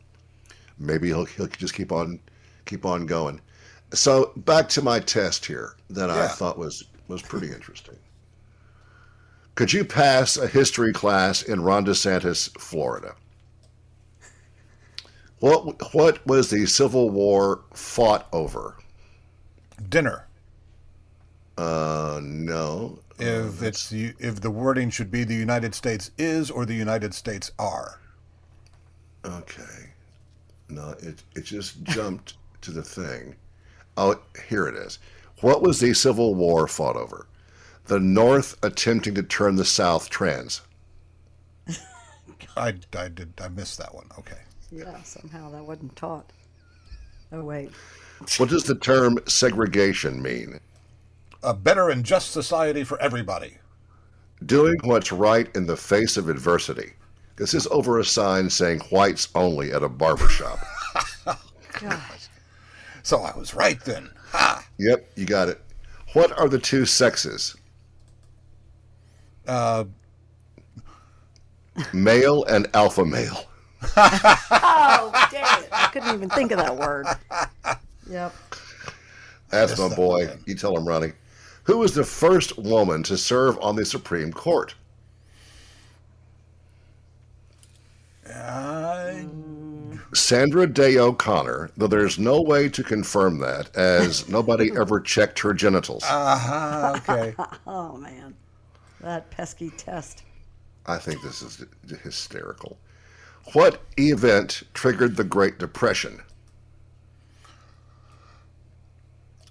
maybe 0.79 1.07
he'll 1.09 1.25
he'll 1.25 1.47
just 1.47 1.73
keep 1.73 1.91
on 1.91 2.19
keep 2.65 2.85
on 2.85 3.05
going. 3.05 3.39
So 3.93 4.31
back 4.37 4.69
to 4.69 4.81
my 4.81 4.99
test 4.99 5.45
here 5.45 5.75
that 5.91 6.09
I 6.09 6.27
thought 6.27 6.57
was 6.57 6.85
was 7.07 7.21
pretty 7.21 7.51
interesting. 7.51 7.95
Could 9.55 9.71
you 9.71 9.85
pass 9.85 10.35
a 10.37 10.47
history 10.47 10.91
class 10.93 11.43
in 11.43 11.61
Ron 11.61 11.85
DeSantis, 11.85 12.49
Florida? 12.59 13.13
What 15.39 15.93
what 15.93 16.25
was 16.25 16.49
the 16.49 16.65
Civil 16.65 17.09
War 17.09 17.61
fought 17.73 18.27
over? 18.31 18.77
Dinner. 19.89 20.25
Uh, 21.57 22.19
no. 22.23 22.97
If 23.23 23.61
it's 23.61 23.89
the, 23.89 24.13
if 24.19 24.41
the 24.41 24.51
wording 24.51 24.89
should 24.89 25.11
be 25.11 25.23
the 25.23 25.35
United 25.35 25.73
States 25.75 26.11
is 26.17 26.51
or 26.51 26.65
the 26.65 26.73
United 26.73 27.13
States 27.13 27.51
are. 27.59 27.99
Okay. 29.25 29.91
No, 30.69 30.95
it 30.99 31.23
it 31.35 31.45
just 31.45 31.83
jumped 31.83 32.35
to 32.61 32.71
the 32.71 32.83
thing. 32.83 33.35
Oh, 33.97 34.19
here 34.47 34.67
it 34.67 34.75
is. 34.75 34.99
What 35.41 35.61
was 35.61 35.79
the 35.79 35.93
Civil 35.93 36.35
War 36.35 36.67
fought 36.67 36.95
over? 36.95 37.27
The 37.85 37.99
North 37.99 38.55
attempting 38.63 39.15
to 39.15 39.23
turn 39.23 39.55
the 39.55 39.65
South 39.65 40.09
trans. 40.09 40.61
I, 42.57 42.75
I 42.95 43.07
did 43.09 43.33
I 43.41 43.49
missed 43.49 43.77
that 43.77 43.93
one. 43.93 44.07
Okay. 44.19 44.39
Yeah, 44.71 45.01
somehow 45.03 45.51
that 45.51 45.65
wasn't 45.65 45.95
taught. 45.95 46.31
Oh 47.31 47.43
wait. 47.43 47.71
What 48.37 48.49
does 48.49 48.63
the 48.63 48.75
term 48.75 49.19
segregation 49.27 50.21
mean? 50.21 50.59
A 51.43 51.53
better 51.53 51.89
and 51.89 52.03
just 52.03 52.31
society 52.31 52.83
for 52.83 52.99
everybody. 53.01 53.57
Doing 54.45 54.77
what's 54.83 55.11
right 55.11 55.53
in 55.55 55.65
the 55.65 55.77
face 55.77 56.17
of 56.17 56.29
adversity. 56.29 56.93
This 57.35 57.53
is 57.53 57.67
over 57.67 57.99
a 57.99 58.05
sign 58.05 58.49
saying 58.49 58.79
whites 58.89 59.27
only 59.35 59.71
at 59.71 59.83
a 59.83 59.89
barber 59.89 60.29
shop. 60.29 60.59
God. 61.79 61.99
So 63.03 63.19
I 63.21 63.37
was 63.37 63.53
right 63.53 63.79
then. 63.81 64.09
Ha! 64.31 64.65
Yep, 64.77 65.11
you 65.15 65.25
got 65.25 65.49
it. 65.49 65.61
What 66.13 66.37
are 66.39 66.47
the 66.47 66.59
two 66.59 66.85
sexes? 66.85 67.55
Uh, 69.47 69.85
Male 71.91 72.43
and 72.45 72.67
alpha 72.75 73.03
male. 73.03 73.45
Oh, 73.97 75.27
dang 75.31 75.63
it. 75.63 75.69
I 75.71 75.89
couldn't 75.91 76.13
even 76.13 76.29
think 76.29 76.51
of 76.51 76.57
that 76.59 76.75
word. 76.75 77.07
Yep. 78.09 78.35
That's 79.49 79.79
my 79.79 79.87
boy. 79.95 80.35
You 80.45 80.55
tell 80.55 80.75
him, 80.77 80.85
Ronnie. 80.85 81.13
Who 81.63 81.77
was 81.77 81.93
the 81.93 82.03
first 82.03 82.57
woman 82.57 83.03
to 83.03 83.17
serve 83.17 83.57
on 83.59 83.75
the 83.75 83.85
Supreme 83.85 84.33
Court? 84.33 84.75
I, 88.29 89.25
Sandra 90.13 90.67
Day 90.67 90.97
O'Connor, 90.97 91.71
though 91.77 91.87
there's 91.87 92.19
no 92.19 92.41
way 92.41 92.69
to 92.69 92.83
confirm 92.83 93.39
that, 93.39 93.75
as 93.75 94.27
nobody 94.29 94.71
ever 94.77 94.99
checked 94.99 95.39
her 95.39 95.53
genitals. 95.53 96.03
uh 96.03 96.93
okay. 96.97 97.35
Oh, 97.67 97.97
man. 97.97 98.33
That 99.01 99.29
pesky 99.31 99.69
test. 99.71 100.23
I 100.85 100.97
think 100.97 101.21
this 101.21 101.41
is 101.41 101.65
hysterical. 102.03 102.77
What 103.53 103.81
event 103.97 104.63
triggered 104.73 105.15
the 105.15 105.23
Great 105.23 105.57
Depression? 105.59 106.21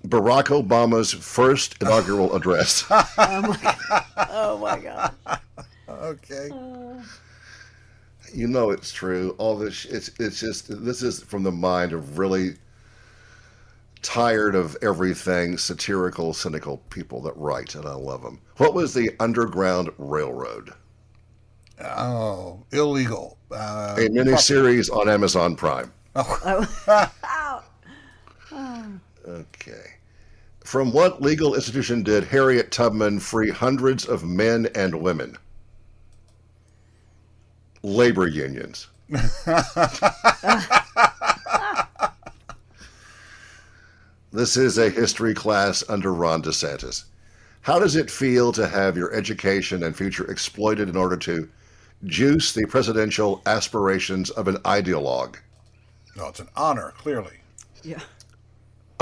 Barack 0.07 0.47
Obama's 0.47 1.13
first 1.13 1.77
inaugural 1.81 2.35
address. 2.37 2.85
Oh, 4.35 4.59
my 4.59 4.79
God. 4.79 5.15
Okay. 5.89 6.49
you 8.33 8.47
know 8.49 8.71
it's 8.71 8.93
true. 8.93 9.35
All 9.39 9.57
this, 9.57 9.85
it's 9.85 10.11
it's 10.19 10.41
just 10.41 10.85
this 10.85 11.03
is 11.03 11.23
from 11.23 11.43
the 11.43 11.53
mind 11.53 11.93
of 11.93 12.19
really 12.19 12.55
tired 14.01 14.55
of 14.55 14.77
everything 14.83 15.59
satirical, 15.59 16.33
cynical 16.33 16.79
people 16.91 17.21
that 17.23 17.37
write, 17.37 17.75
and 17.75 17.87
I 17.87 17.93
love 17.95 18.23
them. 18.23 18.41
What 18.57 18.75
was 18.75 18.95
the 18.95 19.11
Underground 19.21 19.91
Railroad? 19.99 20.73
Oh, 21.81 22.65
illegal. 22.73 23.37
Uh, 23.51 23.95
A 23.99 24.09
miniseries 24.09 24.91
on 24.95 25.09
Amazon 25.09 25.55
Prime. 25.57 25.93
oh, 26.17 27.63
Okay. 29.29 29.92
From 30.65 30.93
what 30.93 31.21
legal 31.21 31.55
institution 31.55 32.03
did 32.03 32.25
Harriet 32.25 32.71
Tubman 32.71 33.19
free 33.21 33.51
hundreds 33.51 34.07
of 34.07 34.25
men 34.25 34.69
and 34.75 34.95
women? 34.95 35.37
Labor 37.83 38.29
unions. 38.29 38.87
this 44.33 44.57
is 44.57 44.79
a 44.79 44.89
history 44.89 45.35
class 45.35 45.83
under 45.89 46.15
Ron 46.15 46.43
DeSantis. 46.43 47.05
How 47.63 47.79
does 47.79 47.97
it 47.97 48.11
feel 48.11 48.53
to 48.53 48.69
have 48.69 48.97
your 48.97 49.13
education 49.13 49.83
and 49.83 49.97
future 49.97 50.31
exploited 50.31 50.89
in 50.89 50.97
order 50.97 51.17
to 51.19 51.49
juice 52.05 52.53
the 52.53 52.67
presidential 52.67 53.43
aspirations 53.47 54.31
of 54.31 54.49
an 54.49 54.57
ideologue? 54.59 55.37
no, 56.17 56.29
it's 56.29 56.41
an 56.41 56.49
honor, 56.57 56.93
clearly. 56.99 57.39
Yeah. 57.83 58.01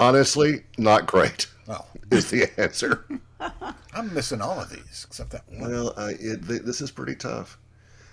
Honestly, 0.01 0.62
not 0.78 1.06
great, 1.06 1.47
Oh, 1.68 1.85
is 2.10 2.31
the 2.31 2.51
answer. 2.59 3.05
I'm 3.94 4.12
missing 4.14 4.40
all 4.40 4.59
of 4.60 4.70
these 4.70 5.05
except 5.06 5.31
that 5.31 5.44
one. 5.48 5.70
Well, 5.70 5.93
uh, 5.97 6.12
it, 6.18 6.47
th- 6.48 6.62
this 6.62 6.81
is 6.81 6.90
pretty 6.90 7.14
tough. 7.14 7.59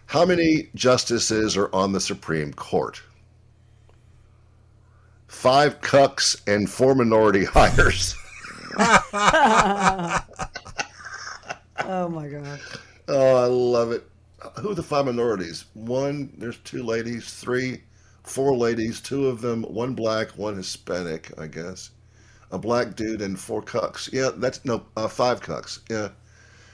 How 0.07 0.25
many 0.25 0.69
justices 0.75 1.55
are 1.55 1.73
on 1.73 1.93
the 1.93 1.99
Supreme 2.01 2.53
Court? 2.53 3.01
Five 5.27 5.79
cucks 5.81 6.41
and 6.47 6.69
four 6.69 6.93
minority 6.95 7.45
hires. 7.53 8.15
Oh, 11.79 12.09
my 12.09 12.27
God. 12.27 12.59
oh, 13.07 13.35
I 13.35 13.45
love 13.45 13.91
it. 13.91 14.03
Who 14.59 14.71
are 14.71 14.75
the 14.75 14.83
five 14.83 15.05
minorities? 15.05 15.65
One, 15.73 16.33
there's 16.37 16.57
two 16.59 16.83
ladies, 16.83 17.33
three, 17.33 17.81
four 18.27 18.55
ladies, 18.55 18.99
two 19.01 19.27
of 19.27 19.41
them, 19.41 19.63
one 19.63 19.93
black, 19.93 20.29
one 20.37 20.55
Hispanic, 20.55 21.31
I 21.39 21.47
guess. 21.47 21.91
A 22.51 22.57
black 22.57 22.95
dude 22.95 23.21
and 23.21 23.37
four 23.39 23.61
cucks. 23.61 24.11
Yeah, 24.13 24.29
that's 24.35 24.63
no, 24.63 24.85
uh, 24.95 25.07
five 25.07 25.41
cucks. 25.41 25.79
Yeah. 25.89 26.09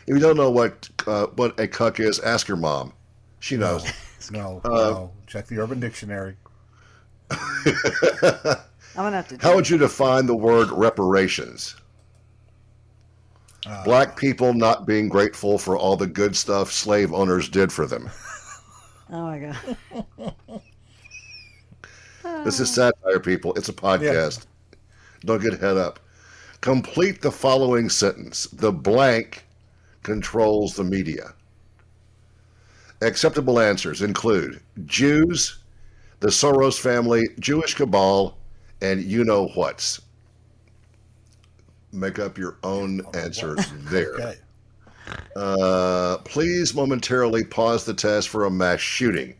If 0.05 0.15
you 0.15 0.19
don't 0.19 0.37
know 0.37 0.51
what 0.51 0.89
uh, 1.07 1.27
what 1.35 1.59
a 1.59 1.67
cuck 1.67 1.99
is, 1.99 2.19
ask 2.19 2.47
your 2.47 2.57
mom. 2.57 2.93
She 3.39 3.57
knows. 3.57 3.85
No, 4.31 4.61
Uh, 4.63 4.69
no. 4.69 5.11
Check 5.27 5.47
the 5.47 5.59
Urban 5.59 5.81
Dictionary. 5.81 6.37
I'm 7.29 7.41
going 8.95 9.11
to 9.11 9.17
have 9.17 9.27
to 9.27 9.37
How 9.41 9.53
would 9.53 9.69
you 9.69 9.77
define 9.77 10.27
the 10.27 10.35
word 10.35 10.69
reparations? 10.71 11.75
Black 13.83 14.15
people 14.17 14.53
not 14.53 14.85
being 14.87 15.09
grateful 15.09 15.57
for 15.57 15.77
all 15.77 15.97
the 15.97 16.07
good 16.07 16.37
stuff 16.37 16.71
slave 16.71 17.11
owners 17.13 17.49
did 17.49 17.69
for 17.71 17.85
them. 17.85 18.09
Oh, 19.09 19.23
my 19.23 19.39
God. 19.39 20.37
This 22.23 22.59
is 22.59 22.73
satire, 22.73 23.19
people. 23.19 23.53
It's 23.55 23.69
a 23.69 23.73
podcast. 23.73 24.45
Don't 25.25 25.41
get 25.41 25.59
head 25.59 25.77
up. 25.77 25.99
Complete 26.61 27.21
the 27.21 27.31
following 27.31 27.89
sentence 27.89 28.45
The 28.47 28.71
blank 28.71 29.45
controls 30.03 30.75
the 30.75 30.83
media. 30.83 31.33
Acceptable 33.01 33.59
answers 33.59 34.01
include 34.01 34.61
Jews, 34.85 35.59
the 36.21 36.29
Soros 36.29 36.79
family, 36.79 37.23
Jewish 37.39 37.73
cabal, 37.73 38.37
and 38.81 39.03
you 39.03 39.25
know 39.25 39.47
what's. 39.55 39.99
Make 41.91 42.19
up 42.19 42.37
your 42.37 42.57
own 42.63 43.01
answer 43.13 43.55
there. 43.55 44.13
Okay. 44.13 44.35
Uh, 45.35 46.17
please 46.23 46.73
momentarily 46.73 47.43
pause 47.43 47.83
the 47.85 47.93
test 47.93 48.29
for 48.29 48.45
a 48.45 48.51
mass 48.51 48.79
shooting. 48.79 49.35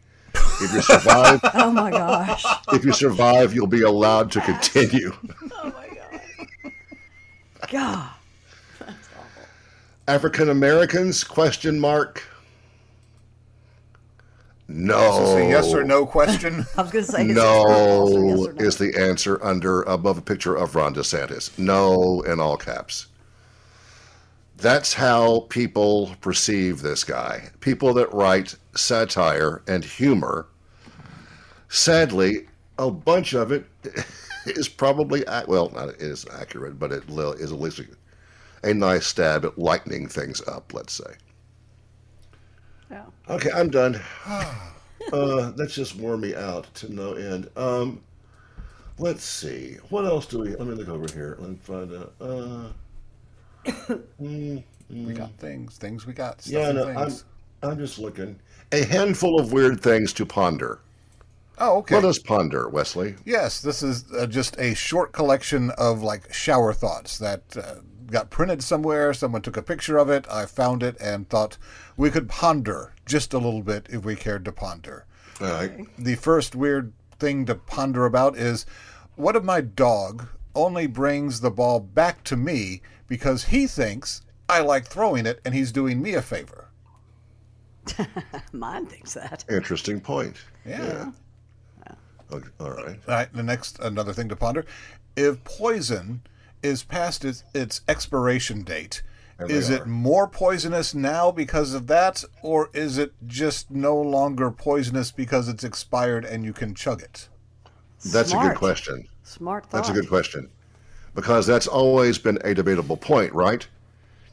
If 0.64 0.74
you 0.74 0.82
survive, 0.82 1.40
Oh, 1.54 1.72
my 1.72 1.92
gosh. 1.92 2.44
if 2.72 2.86
you 2.86 2.94
survive, 2.94 3.54
you'll 3.54 3.68
be 3.68 3.82
allowed 3.84 4.32
to 4.32 4.42
continue. 4.42 5.12
Oh, 5.56 5.72
my 5.72 5.88
God. 7.70 7.70
God. 7.70 8.10
African 10.08 10.50
Americans? 10.50 11.24
Question 11.24 11.80
mark. 11.80 12.24
No. 14.68 15.12
Is 15.14 15.20
this 15.20 15.36
a 15.36 15.50
yes 15.50 15.74
or 15.74 15.84
no 15.84 16.06
question? 16.06 16.66
I 16.78 16.82
was 16.82 16.92
going 16.92 17.06
to 17.06 17.12
say, 17.12 17.26
is 17.28 17.32
it 17.32 17.34
true 17.36 17.44
or 17.44 17.68
false 17.68 18.12
or 18.14 18.20
No 18.20 18.28
yes 18.28 18.56
no? 18.60 18.66
is 18.66 18.78
the 18.78 18.98
answer 19.00 19.44
under 19.44 19.84
above 19.84 20.18
a 20.18 20.22
picture 20.22 20.56
of 20.56 20.76
Ron 20.76 20.94
DeSantis. 20.96 21.58
No 21.58 22.22
in 22.22 22.40
all 22.40 22.58
caps. 22.58 23.08
That's 24.58 24.94
how 24.94 25.42
people 25.50 26.16
perceive 26.22 26.82
this 26.82 27.04
guy. 27.04 27.50
People 27.60 27.94
that 27.96 28.14
write 28.14 28.56
satire 28.76 29.62
and 29.68 29.84
humor. 29.84 30.48
Sadly, 31.74 32.46
a 32.78 32.92
bunch 32.92 33.34
of 33.34 33.52
it 33.52 33.66
is 34.46 34.70
probably 34.70 35.24
well, 35.48 35.72
not 35.72 35.90
it 35.90 36.02
is 36.04 36.24
accurate, 36.32 36.78
but 36.78 36.92
it 36.92 37.04
is 37.10 37.52
at 37.52 37.60
least 37.60 37.80
a, 37.80 38.70
a 38.70 38.76
nice 38.76 39.08
stab 39.08 39.44
at 39.44 39.58
lightening 39.58 40.08
things 40.08 40.40
up. 40.48 40.72
Let's 40.72 40.94
say. 40.94 41.16
Yeah. 42.92 43.06
Okay, 43.28 43.50
I'm 43.52 43.72
done. 43.72 44.00
uh, 44.28 45.52
that's 45.56 45.74
just 45.74 45.96
wore 45.96 46.16
me 46.16 46.36
out 46.36 46.72
to 46.76 46.94
no 46.94 47.14
end. 47.14 47.50
Um, 47.56 48.04
let's 49.00 49.24
see. 49.24 49.78
What 49.90 50.06
else 50.06 50.28
do 50.28 50.42
we? 50.42 50.50
Let 50.50 50.68
me 50.68 50.76
look 50.76 50.90
over 50.90 51.12
here. 51.12 51.38
Let 51.40 51.50
me 51.50 51.56
find 51.56 51.92
out. 51.92 52.14
Uh, 52.22 52.68
mm, 54.22 54.64
we 54.92 55.14
got 55.14 55.34
things. 55.40 55.78
Things 55.78 56.06
we 56.06 56.14
got. 56.14 56.40
Stuff 56.40 56.54
yeah, 56.54 56.70
and 56.70 56.78
no, 56.78 56.88
I'm. 56.90 57.14
I'm 57.64 57.80
just 57.80 57.98
looking. 57.98 58.40
A 58.74 58.86
handful 58.86 59.40
of 59.40 59.52
weird 59.52 59.82
things 59.82 60.14
to 60.14 60.26
ponder. 60.28 60.83
Oh, 61.66 61.78
okay. 61.78 61.96
Let 61.96 62.04
us 62.04 62.20
ponder, 62.20 62.68
Wesley. 62.68 63.16
Yes, 63.24 63.62
this 63.62 63.82
is 63.82 64.04
uh, 64.12 64.28
just 64.28 64.60
a 64.60 64.76
short 64.76 65.14
collection 65.14 65.72
of 65.78 66.04
like 66.04 66.34
shower 66.34 66.74
thoughts 66.74 67.18
that 67.20 67.56
uh, 67.56 67.76
got 68.08 68.30
printed 68.30 68.62
somewhere. 68.62 69.14
Someone 69.14 69.42
took 69.42 69.56
a 69.56 69.62
picture 69.62 69.98
of 69.98 70.10
it. 70.10 70.26
I 70.30 70.46
found 70.46 70.84
it 70.84 70.98
and 71.00 71.30
thought 71.30 71.58
we 71.96 72.12
could 72.12 72.28
ponder 72.28 72.94
just 73.06 73.34
a 73.34 73.38
little 73.38 73.62
bit 73.62 73.88
if 73.90 74.04
we 74.04 74.18
cared 74.18 74.44
to 74.44 74.52
ponder. 74.52 75.06
All 75.40 75.48
right. 75.48 75.88
The 75.98 76.16
first 76.16 76.54
weird 76.54 76.92
thing 77.18 77.46
to 77.46 77.56
ponder 77.56 78.06
about 78.06 78.38
is 78.38 78.66
what 79.16 79.38
if 79.38 79.44
my 79.46 79.62
dog 79.62 80.28
only 80.54 80.86
brings 80.86 81.40
the 81.40 81.52
ball 81.52 81.80
back 81.80 82.26
to 82.26 82.36
me 82.36 82.82
because 83.08 83.46
he 83.46 83.68
thinks 83.68 84.22
I 84.50 84.60
like 84.60 84.88
throwing 84.88 85.26
it 85.26 85.40
and 85.46 85.54
he's 85.54 85.72
doing 85.72 86.02
me 86.02 86.14
a 86.14 86.22
favor? 86.22 86.68
Mine 88.52 88.86
thinks 88.86 89.14
that. 89.14 89.46
Interesting 89.50 90.02
point. 90.02 90.36
Yeah. 90.66 91.12
Okay, 92.34 92.48
all 92.60 92.72
right. 92.72 93.00
All 93.08 93.16
right, 93.16 93.34
the 93.34 93.44
next 93.44 93.80
another 93.80 94.14
thing 94.14 94.30
to 94.30 94.36
ponder: 94.36 94.66
if 95.16 95.44
poison 95.44 96.22
is 96.62 96.84
past 96.84 97.26
its, 97.26 97.44
its 97.54 97.82
expiration 97.88 98.64
date, 98.64 99.04
is 99.40 99.70
are. 99.70 99.76
it 99.76 99.88
more 99.88 100.28
poisonous 100.28 100.96
now 100.96 101.32
because 101.32 101.74
of 101.74 101.88
that, 101.88 102.24
or 102.42 102.70
is 102.74 102.98
it 102.98 103.14
just 103.28 103.70
no 103.70 103.96
longer 103.96 104.50
poisonous 104.50 105.12
because 105.12 105.48
it's 105.48 105.64
expired 105.64 106.26
and 106.26 106.46
you 106.46 106.54
can 106.54 106.74
chug 106.74 107.02
it? 107.02 107.28
That's 108.12 108.34
a 108.34 108.38
good 108.38 108.56
question. 108.56 109.08
Smart 109.24 109.66
thought. 109.66 109.78
That's 109.78 109.90
a 109.90 109.94
good 109.94 110.10
question. 110.10 110.50
Because 111.16 111.46
that's 111.46 111.68
always 111.68 112.18
been 112.18 112.40
a 112.44 112.54
debatable 112.54 112.98
point, 112.98 113.34
right? 113.34 113.68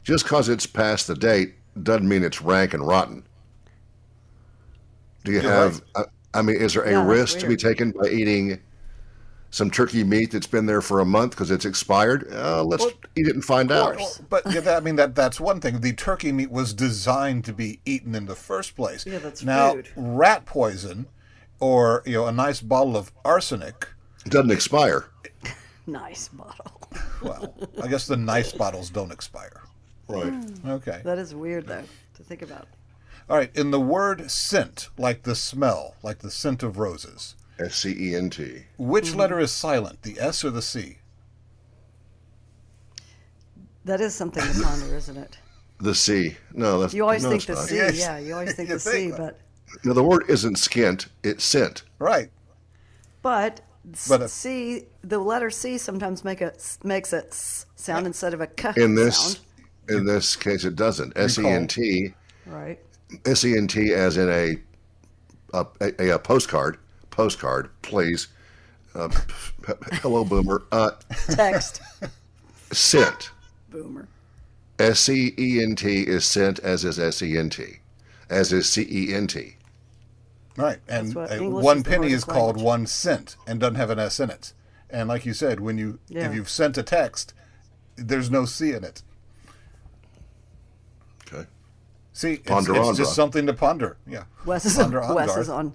Just 0.03 0.25
because 0.25 0.49
it's 0.49 0.65
past 0.65 1.07
the 1.07 1.15
date 1.15 1.53
doesn't 1.83 2.07
mean 2.07 2.23
it's 2.23 2.41
rank 2.41 2.73
and 2.73 2.85
rotten. 2.85 3.23
Do 5.23 5.31
you 5.31 5.41
You're 5.41 5.51
have, 5.51 5.81
I, 5.95 6.05
I 6.33 6.41
mean, 6.41 6.55
is 6.57 6.73
there 6.73 6.83
a 6.83 6.91
Yeah, 6.91 7.05
risk 7.07 7.39
to 7.39 7.47
be 7.47 7.55
taken 7.57 7.91
by 7.91 8.07
eating 8.07 8.59
some 9.49 9.69
turkey 9.69 10.03
meat 10.03 10.31
that's 10.31 10.47
been 10.47 10.65
there 10.65 10.81
for 10.81 10.99
a 11.01 11.05
month 11.05 11.31
because 11.31 11.51
it's 11.51 11.65
expired? 11.65 12.31
Uh, 12.31 12.63
let's 12.63 12.85
eat 13.17 13.27
it 13.27 13.35
and 13.35 13.43
find 13.43 13.71
out. 13.71 13.97
course. 13.97 14.21
But 14.29 14.43
yeah, 14.53 14.61
that, 14.61 14.77
I 14.77 14.79
mean 14.79 14.95
that 14.95 15.13
that's 15.15 15.39
one 15.39 15.59
thing. 15.59 15.81
The 15.81 15.93
turkey 15.93 16.31
meat 16.31 16.49
was 16.51 16.73
designed 16.73 17.43
to 17.45 17.53
be 17.53 17.79
eaten 17.85 18.15
in 18.15 18.25
the 18.27 18.35
first 18.35 18.75
place. 18.75 19.05
Yeah, 19.05 19.17
that's 19.19 19.43
now 19.43 19.73
food. 19.73 19.89
rat 19.95 20.45
poison, 20.45 21.07
or 21.59 22.01
you 22.05 22.13
know, 22.13 22.27
a 22.27 22.31
nice 22.31 22.61
bottle 22.61 22.95
of 22.95 23.11
arsenic. 23.25 23.87
Doesn't 24.25 24.51
expire. 24.51 25.05
Nice 25.87 26.27
bottle. 26.29 26.79
Well, 27.23 27.55
I 27.83 27.87
guess 27.87 28.05
the 28.07 28.17
nice 28.17 28.51
bottles 28.51 28.89
don't 28.89 29.11
expire. 29.11 29.61
Right. 30.07 30.33
Okay. 30.67 31.01
That 31.03 31.17
is 31.17 31.33
weird 31.35 31.67
though 31.67 31.83
to 32.15 32.23
think 32.23 32.41
about. 32.43 32.67
All 33.31 33.37
right. 33.37 33.55
In 33.55 33.71
the 33.71 33.79
word 33.79 34.29
scent, 34.29 34.89
like 34.97 35.23
the 35.23 35.35
smell, 35.35 35.95
like 36.03 36.19
the 36.19 36.29
scent 36.29 36.63
of 36.63 36.77
roses, 36.77 37.35
S 37.57 37.75
C 37.77 37.95
E 37.97 38.13
N 38.13 38.29
T. 38.29 38.63
which 38.77 39.05
mm-hmm. 39.11 39.19
letter 39.19 39.39
is 39.39 39.53
silent, 39.53 40.01
the 40.01 40.19
S 40.19 40.43
or 40.43 40.49
the 40.49 40.61
C? 40.61 40.97
That 43.85 44.01
is 44.01 44.13
something 44.13 44.43
to 44.43 44.61
ponder, 44.61 44.95
isn't 44.97 45.17
it? 45.17 45.37
The 45.79 45.95
C. 45.95 46.35
No, 46.53 46.79
that's 46.79 46.93
You 46.93 47.01
always 47.01 47.23
no, 47.23 47.31
think 47.31 47.45
the 47.45 47.53
not. 47.55 47.63
C. 47.63 47.75
Yes. 47.77 47.97
Yeah, 47.97 48.19
you 48.19 48.33
always 48.33 48.53
think 48.55 48.69
You 48.69 48.75
the 48.75 48.79
think 48.81 48.95
C, 48.95 49.09
that. 49.11 49.17
but 49.17 49.39
No, 49.85 49.93
the 49.93 50.03
word 50.03 50.25
isn't 50.27 50.57
skint, 50.57 51.07
it's 51.23 51.43
scent. 51.43 51.81
Right. 51.97 52.29
but, 53.23 53.61
But 54.07 54.21
if- 54.21 54.29
C, 54.29 54.83
the 55.03 55.17
letter 55.17 55.49
C 55.49 55.79
sometimes 55.79 56.23
make 56.23 56.39
a 56.41 56.53
s- 56.53 56.77
makes 56.83 57.13
a 57.13 57.25
s 57.25 57.65
sound 57.77 58.05
instead 58.05 58.35
of 58.35 58.41
a 58.41 58.47
k 58.47 58.73
In 58.75 58.93
this 58.93 59.17
sound. 59.17 59.39
in 59.89 60.05
this 60.05 60.35
case 60.35 60.65
it 60.65 60.75
doesn't. 60.75 61.13
S 61.15 61.39
E 61.39 61.47
N 61.47 61.65
T 61.67 62.13
Right. 62.45 62.79
S 63.25 63.43
E 63.45 63.55
N 63.57 63.67
T 63.67 63.93
as 63.93 64.17
in 64.17 64.29
a 64.29 64.55
a, 65.53 65.65
a, 65.99 66.09
a 66.15 66.19
postcard. 66.19 66.77
Postcard, 67.09 67.69
please. 67.81 68.27
Uh, 68.95 69.09
hello, 70.01 70.23
boomer. 70.23 70.63
Uh, 70.71 70.91
Text. 71.29 71.81
Sent. 72.71 73.31
Boomer. 73.69 74.07
S 74.79 74.99
C 75.01 75.33
E 75.37 75.61
N 75.61 75.75
T 75.75 76.01
is 76.01 76.25
sent 76.25 76.59
as 76.59 76.83
is 76.85 76.97
S 76.99 77.21
E 77.21 77.37
N 77.37 77.49
T, 77.49 77.79
as 78.29 78.51
is 78.53 78.67
C 78.69 78.87
E 78.89 79.13
N 79.13 79.27
T. 79.27 79.55
Right. 80.57 80.79
And 80.87 81.13
what 81.15 81.29
one 81.39 81.77
is 81.77 81.83
penny 81.83 81.97
hardest 81.97 82.15
is 82.15 82.23
called 82.23 82.55
language. 82.57 82.65
one 82.65 82.87
cent 82.87 83.35
and 83.47 83.59
doesn't 83.59 83.75
have 83.75 83.89
an 83.89 83.99
S 83.99 84.19
in 84.19 84.29
it. 84.29 84.53
And 84.89 85.07
like 85.07 85.25
you 85.25 85.33
said, 85.33 85.59
when 85.59 85.77
you 85.77 85.99
Yeah. 86.09 86.27
if 86.27 86.35
you've 86.35 86.49
sent 86.49 86.77
a 86.77 86.83
text, 86.83 87.33
there's 87.95 88.29
no 88.31 88.45
C 88.45 88.71
in 88.73 88.83
it. 88.83 89.01
Okay. 91.25 91.47
See, 92.13 92.33
it's, 92.33 92.47
Ponder 92.49 92.75
it's 92.75 92.87
on, 92.89 92.95
just 92.95 93.15
something 93.15 93.45
to 93.45 93.53
ponder. 93.53 93.97
Yeah. 94.05 94.23
Wes 94.45 94.65
is 94.65 94.75
Ponder 94.75 95.01
on, 95.01 95.15
Wes 95.15 95.37
is 95.37 95.49
on 95.49 95.73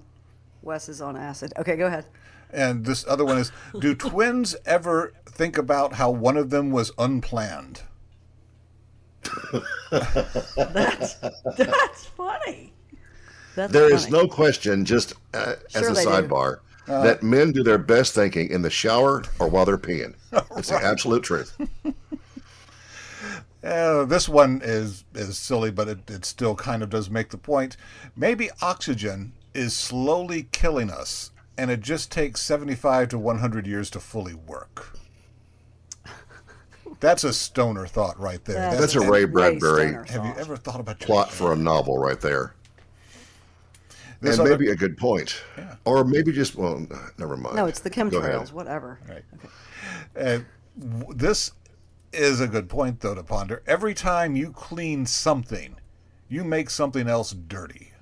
Wes 0.63 0.89
is 0.89 1.01
on 1.01 1.17
acid. 1.17 1.53
Okay, 1.59 1.77
go 1.77 1.87
ahead. 1.87 2.05
And 2.51 2.85
this 2.85 3.07
other 3.07 3.25
one 3.25 3.39
is 3.39 3.53
Do 3.81 3.95
twins 3.95 4.55
ever 4.67 5.13
think 5.27 5.57
about 5.59 5.95
how 5.95 6.11
one 6.11 6.37
of 6.37 6.51
them 6.51 6.71
was 6.71 6.93
unplanned? 6.99 7.83
That's 9.91 11.15
funny. 12.17 12.73
That's 13.55 13.73
There 13.73 13.83
funny. 13.85 13.95
is 13.95 14.11
no 14.11 14.27
question, 14.29 14.85
just 14.85 15.15
uh, 15.35 15.55
Sure 15.69 15.83
as 15.83 15.91
a 15.91 15.95
they 15.95 16.05
do. 16.05 16.11
sidebar, 16.11 16.59
that 16.87 17.23
men 17.23 17.53
do 17.53 17.63
their 17.63 17.79
best 17.79 18.15
thinking 18.15 18.51
in 18.51 18.63
the 18.63 18.71
shower 18.71 19.25
or 19.39 19.49
while 19.49 19.65
they're 19.65 19.79
peeing. 19.79 20.15
It's 20.57 20.69
the 20.69 20.77
absolute 20.83 21.23
truth. 21.25 21.57
Uh, 23.67 24.05
this 24.05 24.29
one 24.29 24.61
is 24.63 25.05
is 25.15 25.37
silly, 25.37 25.73
but 25.73 25.89
it, 25.89 26.09
it 26.09 26.25
still 26.25 26.55
kind 26.55 26.83
of 26.85 26.91
does 26.91 27.11
make 27.11 27.31
the 27.31 27.39
point. 27.39 27.77
Maybe 28.15 28.49
oxygen 28.63 29.33
is 29.55 29.75
slowly 29.75 30.47
killing 30.53 30.89
us, 30.89 31.33
and 31.59 31.69
it 31.71 31.81
just 31.81 32.13
takes 32.13 32.41
75 32.43 33.09
to 33.09 33.19
100 33.19 33.67
years 33.67 33.91
to 33.91 34.01
fully 34.01 34.35
work. 34.35 34.97
That's 37.01 37.25
a 37.25 37.33
stoner 37.33 37.87
thought 37.87 38.19
right 38.21 38.43
there. 38.45 38.71
That's 38.71 38.81
That's 38.81 38.95
a 38.95 39.01
Ray 39.01 39.25
Ray 39.25 39.27
Bradbury 39.27 39.89
Stoner 39.89 40.05
have 40.05 40.25
you 40.25 40.35
ever 40.41 40.57
thought 40.57 40.81
about 40.81 41.01
your 41.01 41.07
plot 41.07 41.31
for 41.31 41.53
a 41.53 41.57
novel 41.57 41.99
right 41.99 42.21
there. 42.21 42.55
This 44.21 44.39
and 44.39 44.47
other- 44.47 44.51
maybe 44.59 44.71
a 44.71 44.77
good 44.77 44.97
point. 44.97 45.43
Or 45.85 46.05
maybe 46.05 46.33
just, 46.33 46.55
well, 46.55 46.87
never 47.19 47.37
mind. 47.37 47.57
No, 47.57 47.67
it's 47.67 47.81
the 47.81 47.91
chemtrails, 47.91 48.53
whatever. 48.53 48.99
Right. 49.09 49.25
Uh, 50.17 50.39
w- 50.79 51.15
this 51.15 51.53
is 52.17 52.41
a 52.41 52.49
good 52.49 52.69
point, 52.69 53.01
though, 53.01 53.15
to 53.15 53.23
ponder. 53.23 53.63
Every 53.67 53.95
time 53.95 54.35
you 54.37 54.51
clean 54.51 55.07
something, 55.07 55.77
you 56.29 56.45
make 56.45 56.71
something 56.71 57.09
else 57.09 57.33
dirty. 57.33 57.93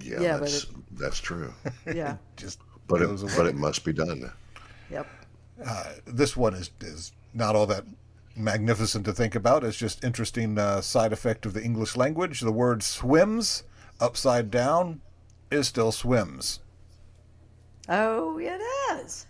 Yeah, 0.00 0.20
Yeah, 0.20 0.32
but 0.34 0.40
that's, 0.50 0.66
that's 0.92 1.20
true. 1.20 1.52
Yeah. 1.94 2.16
Just 2.36 2.60
But 2.88 3.02
it, 3.02 3.10
away. 3.10 3.32
but 3.36 3.46
it 3.46 3.54
must 3.54 3.84
be 3.84 3.92
done. 3.92 4.30
Yep. 4.90 5.06
this 6.06 6.36
one 6.36 6.54
is 6.54 6.70
is 6.80 7.12
not 7.34 7.54
all 7.54 7.66
that 7.66 7.84
magnificent 8.34 9.04
to 9.04 9.12
think 9.12 9.34
about. 9.34 9.64
It's 9.64 9.76
just 9.76 10.02
interesting 10.04 10.58
uh, 10.58 10.80
side 10.80 11.12
effect 11.12 11.46
of 11.46 11.52
the 11.52 11.62
English 11.62 11.96
language. 11.96 12.40
The 12.40 12.52
word 12.52 12.82
swims 12.82 13.64
upside 14.00 14.50
down 14.50 15.00
is 15.50 15.68
still 15.68 15.92
swims. 15.92 16.60
Oh, 17.88 18.38
it 18.38 18.60
is. 19.04 19.26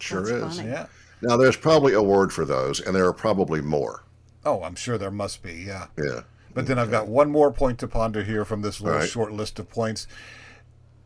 Sure 0.00 0.22
That's 0.22 0.54
is. 0.54 0.58
funny. 0.58 0.70
Yeah. 0.70 0.86
Now, 1.20 1.36
there's 1.36 1.56
probably 1.56 1.94
a 1.94 2.02
word 2.02 2.32
for 2.32 2.44
those, 2.44 2.80
and 2.80 2.94
there 2.94 3.06
are 3.06 3.12
probably 3.12 3.60
more. 3.60 4.04
Oh, 4.44 4.62
I'm 4.62 4.76
sure 4.76 4.98
there 4.98 5.10
must 5.10 5.42
be. 5.42 5.54
Yeah. 5.54 5.88
Yeah. 5.98 6.20
But 6.54 6.66
then 6.66 6.78
I've 6.78 6.90
got 6.90 7.06
one 7.06 7.30
more 7.30 7.52
point 7.52 7.78
to 7.80 7.88
ponder 7.88 8.24
here 8.24 8.44
from 8.44 8.62
this 8.62 8.80
little 8.80 8.94
All 8.94 9.00
right. 9.00 9.08
short 9.08 9.32
list 9.32 9.58
of 9.58 9.68
points. 9.68 10.06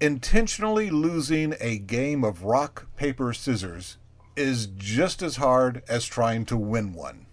Intentionally 0.00 0.90
losing 0.90 1.54
a 1.60 1.78
game 1.78 2.24
of 2.24 2.42
rock, 2.44 2.86
paper, 2.96 3.32
scissors 3.32 3.98
is 4.36 4.66
just 4.66 5.22
as 5.22 5.36
hard 5.36 5.82
as 5.88 6.06
trying 6.06 6.44
to 6.46 6.56
win 6.56 6.92
one. 6.92 7.26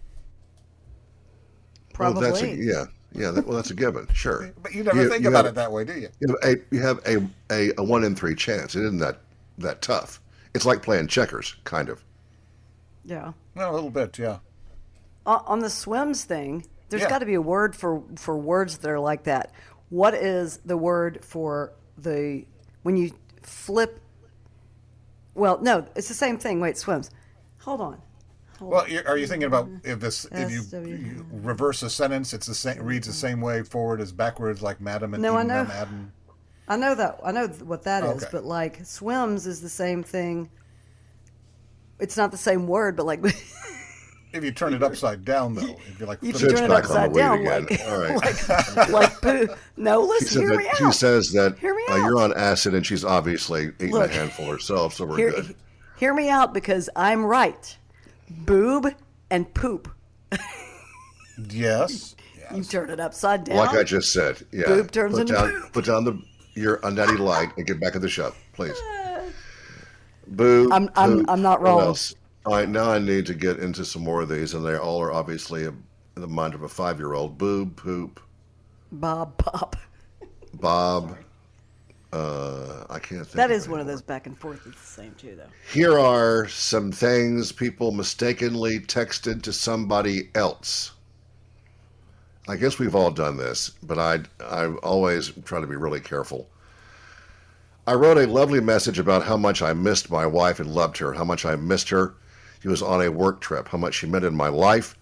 Probably. 1.94 2.22
Well, 2.22 2.32
that's 2.32 2.44
a, 2.44 2.56
yeah. 2.56 2.86
Yeah. 3.14 3.32
That, 3.32 3.48
well, 3.48 3.56
that's 3.56 3.72
a 3.72 3.76
given. 3.76 4.08
Sure. 4.14 4.52
But 4.62 4.74
you 4.74 4.84
never 4.84 5.08
think 5.10 5.26
about 5.26 5.46
it 5.46 5.56
that 5.56 5.72
way, 5.72 5.84
do 5.84 5.94
you? 5.94 6.10
You 6.20 6.28
have, 6.28 6.38
a, 6.44 6.58
you 6.72 6.82
have 6.82 7.00
a, 7.06 7.28
a, 7.52 7.72
a 7.78 7.84
one 7.84 8.04
in 8.04 8.16
three 8.16 8.36
chance. 8.36 8.76
It 8.76 8.84
isn't 8.84 9.00
that, 9.00 9.20
that 9.58 9.82
tough. 9.82 10.22
It's 10.54 10.66
like 10.66 10.82
playing 10.82 11.08
checkers, 11.08 11.56
kind 11.64 11.90
of. 11.90 12.04
yeah. 13.06 13.34
Well, 13.56 13.72
a 13.72 13.74
little 13.76 13.90
bit, 13.92 14.18
yeah. 14.18 14.40
On 15.26 15.44
on 15.46 15.60
the 15.60 15.70
swims 15.70 16.24
thing, 16.24 16.66
there's 16.90 17.04
Yeah. 17.04 17.10
got 17.10 17.20
to 17.20 17.26
be 17.26 17.34
a 17.36 17.42
word 17.42 17.76
for 17.76 18.02
for 18.16 18.38
words 18.38 18.78
that 18.80 18.90
are 18.90 19.00
like 19.00 19.24
that. 19.24 19.52
What 19.90 20.14
is 20.14 20.58
the 20.66 20.78
word 20.78 21.20
for 21.24 21.74
the 21.98 22.46
when 22.84 22.98
you 22.98 23.12
flip? 23.44 24.00
Well, 25.36 25.60
no, 25.62 25.86
it's 25.96 26.08
the 26.08 26.14
same 26.14 26.38
thing. 26.38 26.60
Wait, 26.60 26.78
swims. 26.78 27.10
Hold 27.60 27.82
on. 27.82 28.02
Well, 28.60 28.88
you- 28.90 29.02
are 29.06 29.18
you 29.18 29.26
thinking 29.26 29.48
about 29.48 29.70
if 29.84 30.00
this 30.02 30.26
if 30.32 30.52
you, 30.52 30.64
you 30.86 31.26
reverse 31.32 31.82
a 31.82 31.90
sentence, 31.90 32.34
it's 32.34 32.46
the 32.48 32.56
same 32.56 32.82
reads 32.84 33.08
the 33.08 33.14
same 33.14 33.40
way 33.40 33.64
forward 33.64 34.02
as 34.02 34.12
backwards, 34.12 34.62
like 34.62 34.82
Madam 34.82 35.14
and 35.14 35.24
No, 35.24 35.38
I 35.38 35.44
know. 35.44 35.60
and 35.62 35.68
Madam. 35.70 36.12
I 36.70 36.76
know 36.76 36.94
that. 36.96 37.20
I 37.24 37.32
know 37.32 37.48
what 37.48 37.84
that 37.84 38.04
is, 38.04 38.24
Okay. 38.24 38.28
but 38.32 38.46
like 38.46 38.86
swims 38.86 39.48
is 39.48 39.60
the 39.62 39.70
same 39.70 40.04
thing. 40.04 40.50
It's 42.00 42.16
not 42.16 42.32
the 42.32 42.38
same 42.38 42.68
word, 42.68 42.96
but 42.96 43.06
like 43.06 43.22
If 44.32 44.44
you 44.44 44.52
turn 44.52 44.76
it 44.76 44.84
upside 44.84 45.26
down, 45.26 45.56
though, 45.56 45.76
if 45.88 46.00
you're 46.00 46.08
like 46.08 46.22
you 46.22 46.32
turn 46.32 46.52
it 46.52 46.56
back 46.56 46.62
on 46.64 46.70
the 46.70 46.76
upside 46.76 47.12
weed 47.14 47.20
down, 47.22 47.40
again. 47.40 47.66
like 47.68 47.88
All 47.88 48.00
right. 48.00 48.90
like 48.92 49.22
poo. 49.22 49.48
No, 49.76 50.02
listen, 50.02 50.28
said 50.28 50.40
hear 50.42 50.50
me 50.56 50.64
that, 50.66 50.78
she 50.78 50.84
out. 50.84 50.94
says 50.94 51.32
that 51.32 51.56
uh, 51.64 51.96
you're 51.96 52.20
on 52.20 52.34
acid, 52.38 52.76
and 52.76 52.86
she's 52.86 53.04
obviously 53.04 53.72
eating 53.80 53.92
Look. 53.92 54.12
a 54.12 54.14
handful 54.14 54.46
herself, 54.46 54.94
so 54.94 55.08
we're 55.08 55.18
hear, 55.18 55.32
good. 55.32 55.56
hear 55.98 56.14
me 56.14 56.30
out 56.30 56.54
because 56.54 56.92
I'm 56.96 57.26
right. 57.26 57.76
Boob 58.30 58.94
and 59.32 59.52
poop. 59.56 59.90
yes, 61.50 62.16
You 62.56 62.64
turn 62.64 62.90
it 62.90 63.00
upside 63.00 63.44
down. 63.46 63.58
Like 63.58 63.76
I 63.76 63.84
just 63.84 64.12
said, 64.14 64.42
yeah. 64.52 64.66
Boob 64.68 64.92
turns 64.92 65.14
put 65.14 65.22
into 65.22 65.34
down, 65.34 65.52
poop. 65.52 65.74
Put 65.74 65.86
down 65.86 66.04
the 66.04 66.22
your 66.56 66.78
undatty 66.80 67.18
light 67.20 67.50
and 67.58 67.66
get 67.66 67.80
back 67.80 67.96
in 67.96 68.02
the 68.02 68.10
shop, 68.10 68.36
please. 68.54 68.78
Boo. 70.28 70.70
I'm- 70.72 70.90
I'm- 70.96 71.26
I'm 71.28 71.42
not 71.42 71.62
what 71.62 71.70
wrong. 71.70 71.96
All 72.46 72.54
right, 72.56 72.70
now 72.70 72.92
I 72.92 73.00
need 73.00 73.26
to 73.28 73.34
get 73.34 73.60
into 73.60 73.84
some 73.84 74.04
more 74.04 74.22
of 74.22 74.30
these, 74.30 74.54
and 74.54 74.66
they 74.66 74.76
all 74.78 75.02
are 75.02 75.12
obviously 75.12 75.66
in 75.66 75.84
the 76.16 76.28
mind 76.28 76.54
of 76.54 76.64
a 76.64 76.70
five-year-old. 76.70 77.38
Boob, 77.38 77.76
poop, 77.76 78.20
Bob 78.92 79.38
Pop. 79.38 79.76
Bob. 80.54 81.18
Uh, 82.12 82.86
I 82.90 82.98
can't 82.98 83.22
think. 83.22 83.34
That 83.36 83.52
of 83.52 83.58
is 83.58 83.70
one 83.70 83.80
of 83.80 83.86
those 83.86 84.02
back 84.02 84.26
and 84.26 84.36
forth. 84.36 84.66
It's 84.66 84.82
the 84.82 84.88
same 84.88 85.14
too, 85.16 85.36
though. 85.36 85.44
Here 85.72 86.00
are 86.00 86.48
some 86.48 86.92
things 86.92 87.52
people 87.52 87.92
mistakenly 87.92 88.80
texted 88.80 89.44
to 89.44 89.54
somebody 89.54 90.30
else. 90.34 90.94
I 92.50 92.56
guess 92.56 92.80
we've 92.80 92.96
all 92.96 93.12
done 93.12 93.38
this, 93.38 93.70
but 93.84 94.00
I 94.00 94.22
I 94.44 94.66
always 94.82 95.32
try 95.46 95.62
to 95.62 95.68
be 95.68 95.76
really 95.76 96.00
careful. 96.00 96.50
I 97.86 97.94
wrote 97.94 98.18
a 98.18 98.26
lovely 98.26 98.60
message 98.60 98.98
about 98.98 99.24
how 99.24 99.38
much 99.38 99.62
I 99.62 99.74
missed 99.74 100.10
my 100.10 100.26
wife 100.26 100.60
and 100.60 100.74
loved 100.74 100.98
her, 100.98 101.14
how 101.14 101.24
much 101.24 101.46
I 101.46 101.56
missed 101.56 101.90
her. 101.90 102.16
She 102.62 102.68
was 102.68 102.82
on 102.82 103.04
a 103.04 103.12
work 103.12 103.40
trip, 103.40 103.68
how 103.68 103.78
much 103.78 103.94
she 103.94 104.08
meant 104.08 104.26
in 104.26 104.36
my 104.36 104.48
life, 104.48 104.98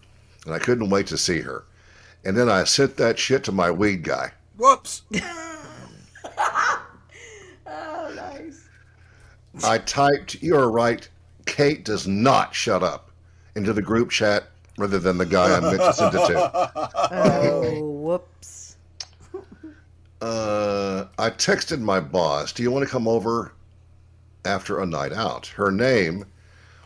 and 0.45 0.53
I 0.53 0.59
couldn't 0.59 0.89
wait 0.89 1.07
to 1.07 1.17
see 1.17 1.39
her. 1.39 1.63
And 2.25 2.35
then 2.35 2.49
I 2.49 2.65
sent 2.65 2.97
that 2.97 3.17
shit 3.17 3.45
to 3.45 3.53
my 3.53 3.71
weed 3.71 4.03
guy. 4.03 4.33
Whoops. 4.57 5.03
Oh, 7.69 8.13
nice. 8.15 8.69
I 9.65 9.77
typed, 9.79 10.41
You 10.41 10.55
are 10.55 10.71
right, 10.71 11.07
Kate 11.45 11.83
does 11.83 12.07
not 12.07 12.55
shut 12.55 12.81
up, 12.81 13.11
into 13.55 13.73
the 13.73 13.81
group 13.81 14.09
chat 14.09 14.49
rather 14.77 14.99
than 14.99 15.17
the 15.17 15.25
guy 15.25 15.55
I 15.55 15.59
meant 15.59 15.79
to 15.79 15.93
send 15.93 16.15
it 16.15 16.27
to. 16.27 16.89
Oh, 17.11 17.89
whoops. 17.89 18.77
Uh, 20.21 21.05
I 21.19 21.29
texted 21.29 21.79
my 21.79 21.99
boss, 21.99 22.51
Do 22.51 22.63
you 22.63 22.71
want 22.71 22.85
to 22.85 22.91
come 22.91 23.07
over 23.07 23.53
after 24.45 24.79
a 24.79 24.85
night 24.85 25.13
out? 25.13 25.47
Her 25.47 25.71
name 25.71 26.25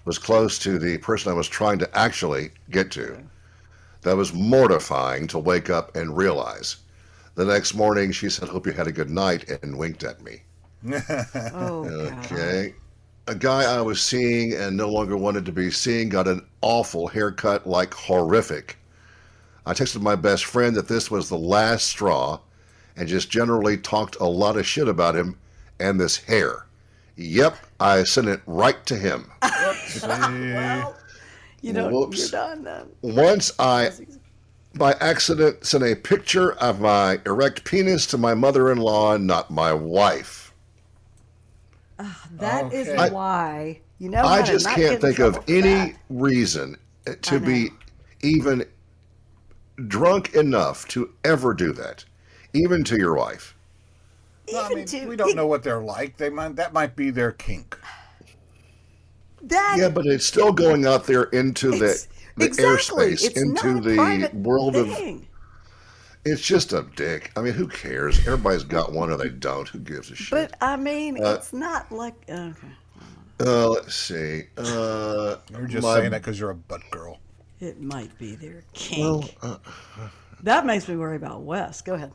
was 0.05 0.17
close 0.17 0.57
to 0.59 0.79
the 0.79 0.97
person 0.97 1.31
I 1.31 1.35
was 1.35 1.47
trying 1.47 1.79
to 1.79 1.97
actually 1.97 2.51
get 2.69 2.91
to. 2.91 3.17
That 4.01 4.17
was 4.17 4.33
mortifying 4.33 5.27
to 5.27 5.37
wake 5.39 5.69
up 5.69 5.95
and 5.95 6.17
realize. 6.17 6.77
The 7.35 7.45
next 7.45 7.75
morning, 7.75 8.11
she 8.11 8.29
said, 8.29 8.49
Hope 8.49 8.65
you 8.65 8.73
had 8.73 8.87
a 8.87 8.91
good 8.91 9.09
night, 9.09 9.49
and 9.63 9.77
winked 9.77 10.03
at 10.03 10.21
me. 10.21 10.41
Oh. 11.53 11.85
Okay. 12.25 12.73
A 13.27 13.35
guy 13.35 13.63
I 13.63 13.81
was 13.81 14.01
seeing 14.01 14.53
and 14.53 14.75
no 14.75 14.89
longer 14.89 15.15
wanted 15.15 15.45
to 15.45 15.51
be 15.51 15.69
seeing 15.71 16.09
got 16.09 16.27
an 16.27 16.45
awful 16.61 17.07
haircut, 17.07 17.67
like 17.67 17.93
horrific. 17.93 18.77
I 19.65 19.73
texted 19.73 20.01
my 20.01 20.15
best 20.15 20.45
friend 20.45 20.75
that 20.75 20.87
this 20.87 21.11
was 21.11 21.29
the 21.29 21.37
last 21.37 21.85
straw 21.85 22.39
and 22.97 23.07
just 23.07 23.29
generally 23.29 23.77
talked 23.77 24.17
a 24.19 24.25
lot 24.25 24.57
of 24.57 24.65
shit 24.65 24.87
about 24.87 25.15
him 25.15 25.37
and 25.79 25.99
this 25.99 26.17
hair. 26.17 26.65
Yep, 27.15 27.57
I 27.79 28.03
sent 28.03 28.27
it 28.27 28.41
right 28.45 28.83
to 28.87 28.95
him. 28.97 29.29
Well, 30.03 30.95
you 31.61 31.73
don't, 31.73 31.91
Whoops. 31.93 32.17
you're 32.19 32.29
done 32.29 32.63
then. 32.63 32.85
Once 33.01 33.51
I, 33.59 33.91
by 34.75 34.93
accident, 35.01 35.65
sent 35.65 35.83
a 35.83 35.95
picture 35.95 36.53
of 36.53 36.79
my 36.79 37.19
erect 37.25 37.65
penis 37.65 38.07
to 38.07 38.17
my 38.17 38.33
mother 38.33 38.71
in 38.71 38.77
law, 38.77 39.17
not 39.17 39.51
my 39.51 39.73
wife. 39.73 40.40
That 42.37 42.73
is 42.73 42.87
Okay. 42.87 42.97
I- 42.97 43.09
why. 43.09 43.81
You 43.99 44.09
know 44.09 44.23
I 44.23 44.41
just 44.41 44.67
can't 44.67 44.99
think 44.99 45.19
of 45.19 45.37
any 45.47 45.61
that. 45.61 45.95
reason 46.09 46.75
eh, 47.05 47.13
to 47.21 47.39
be 47.39 47.69
even 48.21 48.65
drunk 49.87 50.33
enough 50.33 50.87
to 50.89 51.11
ever 51.23 51.53
do 51.53 51.71
that, 51.73 52.03
even 52.53 52.83
to 52.85 52.97
your 52.97 53.13
wife. 53.15 53.55
I 54.53 54.65
Even 54.65 54.77
mean, 54.77 54.85
to- 54.87 55.05
we 55.07 55.15
don't 55.15 55.35
know 55.35 55.45
what 55.47 55.61
they're 55.63 55.81
like. 55.83 56.17
They 56.17 56.29
might 56.29 56.55
that 56.55 56.73
might 56.73 56.95
be 56.95 57.11
their 57.11 57.31
kink. 57.31 57.77
That, 59.43 59.75
Yeah, 59.79 59.89
but 59.89 60.05
it's 60.05 60.25
still 60.25 60.51
going 60.51 60.85
out 60.85 61.05
there 61.05 61.23
into 61.23 61.71
the, 61.71 62.05
the 62.37 62.45
exactly. 62.45 63.13
airspace, 63.13 63.23
It's 63.25 63.41
into 63.41 63.79
the 63.81 63.95
private 63.95 64.33
world 64.35 64.75
of. 64.75 64.87
Thing. 66.23 66.33
It's 66.33 66.41
just 66.41 66.73
a 66.73 66.85
dick. 66.95 67.31
I 67.35 67.41
mean, 67.41 67.53
who 67.53 67.67
cares? 67.67 68.19
Everybody's 68.19 68.63
got 68.63 68.91
one 68.91 69.09
or 69.11 69.17
they 69.17 69.29
don't. 69.29 69.67
Who 69.67 69.79
gives 69.79 70.11
a 70.11 70.15
shit? 70.15 70.31
But 70.31 70.55
I 70.61 70.75
mean, 70.77 71.23
Uh, 71.23 71.31
it's 71.33 71.53
not 71.53 71.91
like 71.91 72.15
okay. 72.29 72.53
uh, 73.39 73.69
let's 73.69 73.95
see. 73.95 74.43
Uh, 74.57 75.35
You're 75.51 75.67
just 75.67 75.83
my- 75.85 75.97
saying 75.99 76.11
that 76.11 76.21
because 76.21 76.39
you're 76.39 76.51
a 76.51 76.55
butt 76.55 76.81
girl. 76.91 77.19
It 77.59 77.79
might 77.81 78.17
be 78.17 78.35
their 78.35 78.63
kink. 78.73 79.35
Well, 79.43 79.59
uh, 79.99 80.07
that 80.41 80.65
makes 80.65 80.87
me 80.87 80.95
worry 80.95 81.15
about 81.15 81.41
Wes. 81.43 81.81
Go 81.81 81.93
ahead. 81.93 82.11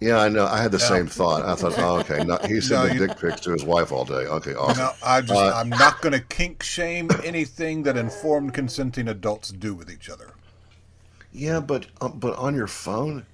yeah, 0.00 0.18
I 0.18 0.28
know. 0.30 0.46
I 0.46 0.60
had 0.62 0.72
the 0.72 0.78
same 0.78 1.06
thought. 1.06 1.42
I 1.44 1.54
thought, 1.54 1.78
oh, 1.78 1.98
okay, 1.98 2.24
not, 2.24 2.46
he's 2.46 2.70
No, 2.70 2.78
sending 2.86 2.98
you- 3.02 3.06
dick 3.06 3.18
pics 3.18 3.40
to 3.42 3.50
his 3.52 3.62
wife 3.64 3.92
all 3.92 4.06
day. 4.06 4.24
Okay, 4.26 4.54
awesome. 4.54 4.84
No, 4.84 4.92
I 5.04 5.20
just 5.20 5.34
Uh, 5.34 5.52
I'm 5.54 5.68
not 5.68 6.00
going 6.00 6.12
to 6.14 6.20
kink 6.20 6.62
shame 6.62 7.10
anything 7.24 7.82
that 7.82 7.98
informed 7.98 8.54
consenting 8.54 9.06
adults 9.08 9.50
do 9.50 9.74
with 9.74 9.90
each 9.90 10.08
other. 10.08 10.32
Yeah, 11.30 11.60
but 11.60 11.86
um, 12.00 12.18
but 12.18 12.34
on 12.36 12.54
your 12.54 12.66
phone. 12.66 13.26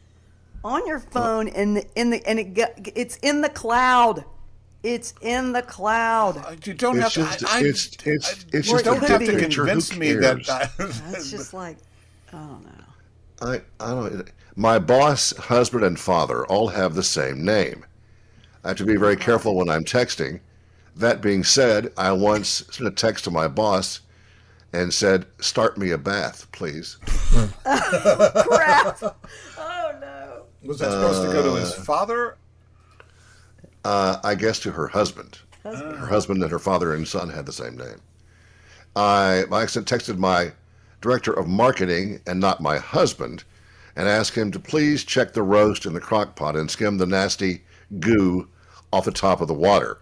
On 0.64 0.86
your 0.86 1.00
phone, 1.00 1.48
in 1.48 1.74
the 1.74 1.84
in 1.96 2.10
the 2.10 2.24
and 2.26 2.38
it 2.38 2.92
it's 2.94 3.16
in 3.22 3.40
the 3.40 3.48
cloud. 3.48 4.24
It's 4.84 5.14
in 5.20 5.52
the 5.52 5.62
cloud. 5.62 6.36
Uh, 6.38 6.54
You 6.64 6.74
don't 6.74 6.96
It's 7.00 7.14
have 7.16 7.28
just- 7.28 7.38
to. 7.40 7.46
I, 7.48 7.58
it's- 7.60 7.96
I- 8.04 8.10
it's- 8.10 8.44
it's 8.52 8.68
just 8.68 8.84
don't 8.84 9.00
have 9.02 9.20
to 9.20 9.26
dick 9.26 9.38
picture. 9.38 9.62
Who 9.62 9.68
convince 9.68 9.96
me 9.96 10.12
that. 10.14 10.44
cares? 10.44 11.00
That's 11.10 11.30
just 11.30 11.54
like, 11.54 11.76
I 12.32 12.36
don't 12.36 12.64
know. 12.64 12.84
I, 13.42 13.60
I 13.80 13.90
don't. 13.90 14.30
My 14.56 14.78
boss, 14.78 15.36
husband, 15.36 15.84
and 15.84 15.98
father 15.98 16.44
all 16.46 16.68
have 16.68 16.94
the 16.94 17.02
same 17.02 17.44
name. 17.44 17.84
I 18.64 18.68
have 18.68 18.76
to 18.78 18.84
be 18.84 18.96
very 18.96 19.16
careful 19.16 19.56
when 19.56 19.68
I'm 19.68 19.84
texting. 19.84 20.40
That 20.96 21.20
being 21.22 21.42
said, 21.42 21.92
I 21.96 22.12
once 22.12 22.64
sent 22.70 22.86
a 22.88 22.92
text 22.92 23.24
to 23.24 23.30
my 23.30 23.48
boss 23.48 24.00
and 24.72 24.92
said, 24.92 25.26
"Start 25.40 25.76
me 25.78 25.90
a 25.92 25.98
bath, 25.98 26.50
please." 26.52 26.98
Crap. 27.64 28.98
oh 29.02 29.02
no. 29.02 29.14
Was 30.64 30.78
that 30.78 30.90
supposed 30.90 31.22
to 31.22 31.32
go 31.32 31.42
to 31.42 31.60
his 31.60 31.74
father? 31.74 32.36
Uh, 33.84 34.18
I 34.22 34.34
guess 34.34 34.58
to 34.60 34.70
her 34.70 34.88
husband. 34.88 35.38
Her 35.64 36.06
husband 36.06 36.42
and 36.42 36.50
her 36.50 36.58
father 36.58 36.94
and 36.94 37.06
son 37.06 37.30
had 37.30 37.46
the 37.46 37.52
same 37.52 37.76
name. 37.76 38.00
I, 38.96 39.44
by 39.48 39.62
accident, 39.62 39.88
texted 39.88 40.18
my 40.18 40.52
director 41.00 41.32
of 41.32 41.46
marketing 41.48 42.20
and 42.26 42.40
not 42.40 42.60
my 42.60 42.78
husband, 42.78 43.44
and 43.96 44.08
asked 44.08 44.34
him 44.34 44.50
to 44.52 44.58
please 44.58 45.04
check 45.04 45.32
the 45.32 45.42
roast 45.42 45.86
in 45.86 45.92
the 45.92 46.00
crock 46.00 46.34
pot 46.36 46.56
and 46.56 46.70
skim 46.70 46.98
the 46.98 47.06
nasty 47.06 47.62
goo 48.00 48.48
off 48.92 49.04
the 49.04 49.12
top 49.12 49.40
of 49.40 49.48
the 49.48 49.54
water. 49.54 49.98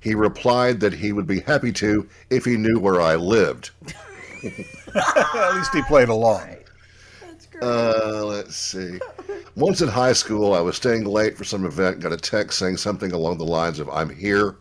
He 0.00 0.14
replied 0.14 0.80
that 0.80 0.92
he 0.92 1.12
would 1.12 1.26
be 1.26 1.40
happy 1.40 1.72
to 1.72 2.08
if 2.30 2.44
he 2.44 2.56
knew 2.56 2.78
where 2.78 3.00
I 3.00 3.16
lived. 3.16 3.70
At 4.94 5.54
least 5.56 5.74
he 5.74 5.82
played 5.82 6.08
along. 6.08 6.56
That's 7.60 7.94
great. 7.94 8.12
Uh, 8.12 8.24
let's 8.26 8.56
see. 8.56 8.98
Once 9.56 9.80
in 9.80 9.88
high 9.88 10.12
school, 10.12 10.54
I 10.54 10.60
was 10.60 10.76
staying 10.76 11.04
late 11.04 11.36
for 11.36 11.44
some 11.44 11.64
event. 11.64 12.00
Got 12.00 12.12
a 12.12 12.16
text 12.16 12.58
saying 12.58 12.76
something 12.76 13.12
along 13.12 13.38
the 13.38 13.44
lines 13.44 13.80
of 13.80 13.88
"I'm 13.90 14.10
here," 14.10 14.56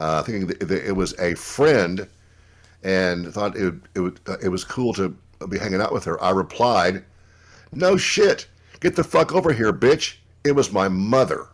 uh, 0.00 0.22
thinking 0.22 0.46
that 0.48 0.60
that 0.60 0.86
it 0.86 0.92
was 0.92 1.18
a 1.18 1.34
friend, 1.34 2.08
and 2.82 3.32
thought 3.32 3.56
it 3.56 3.64
would, 3.64 3.88
it 3.94 4.00
would, 4.00 4.20
uh, 4.26 4.36
it 4.42 4.48
was 4.48 4.64
cool 4.64 4.92
to 4.94 5.16
be 5.48 5.58
hanging 5.58 5.80
out 5.80 5.92
with 5.92 6.04
her. 6.04 6.22
I 6.22 6.30
replied, 6.30 7.04
"No 7.72 7.96
shit, 7.96 8.46
get 8.80 8.96
the 8.96 9.04
fuck 9.04 9.32
over 9.32 9.52
here, 9.52 9.72
bitch." 9.72 10.16
It 10.44 10.54
was 10.54 10.72
my 10.72 10.88
mother. 10.88 11.48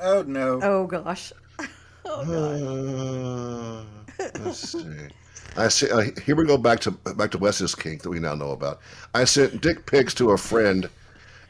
Oh 0.00 0.24
no. 0.26 0.60
oh 0.62 0.86
gosh. 0.86 1.32
Oh 2.06 3.86
Uh, 4.20 4.24
let's 4.40 4.58
see. 4.58 5.08
I 5.56 5.68
see. 5.68 5.90
Uh, 5.90 6.04
here 6.24 6.34
we 6.36 6.44
go 6.44 6.56
back 6.58 6.80
to 6.80 6.90
back 6.92 7.30
to 7.32 7.38
Wes's 7.38 7.74
kink 7.74 8.02
that 8.02 8.10
we 8.10 8.18
now 8.18 8.34
know 8.34 8.50
about. 8.50 8.80
I 9.14 9.24
sent 9.24 9.60
dick 9.60 9.86
pics 9.86 10.14
to 10.14 10.30
a 10.30 10.38
friend, 10.38 10.88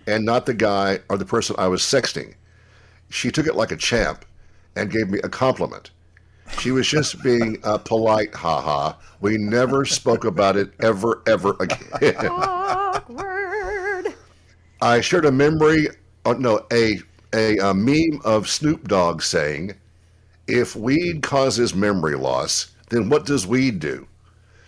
and 0.06 0.24
not 0.24 0.46
the 0.46 0.54
guy 0.54 1.00
or 1.08 1.16
the 1.16 1.24
person 1.24 1.56
I 1.58 1.68
was 1.68 1.82
sexting. 1.82 2.34
She 3.10 3.30
took 3.30 3.46
it 3.46 3.54
like 3.56 3.72
a 3.72 3.76
champ, 3.76 4.24
and 4.76 4.90
gave 4.90 5.08
me 5.10 5.20
a 5.24 5.28
compliment. 5.28 5.90
She 6.58 6.70
was 6.70 6.86
just 6.86 7.22
being 7.22 7.58
uh, 7.64 7.78
polite, 7.78 8.34
Ha 8.34 8.60
ha. 8.60 8.98
We 9.20 9.38
never 9.38 9.84
spoke 9.86 10.24
about 10.24 10.56
it 10.56 10.72
ever, 10.80 11.22
ever 11.26 11.56
again. 11.60 12.16
Awkward. 12.28 14.14
I 14.80 15.00
shared 15.00 15.24
a 15.24 15.32
memory, 15.32 15.88
oh, 16.26 16.32
no, 16.34 16.66
a, 16.72 16.98
a 17.34 17.58
a 17.58 17.74
meme 17.74 18.20
of 18.24 18.48
Snoop 18.48 18.86
Dogg 18.88 19.22
saying, 19.22 19.74
"If 20.46 20.76
weed 20.76 21.22
causes 21.22 21.74
memory 21.74 22.16
loss, 22.16 22.68
then 22.90 23.08
what 23.08 23.26
does 23.26 23.46
weed 23.46 23.80
do?" 23.80 24.06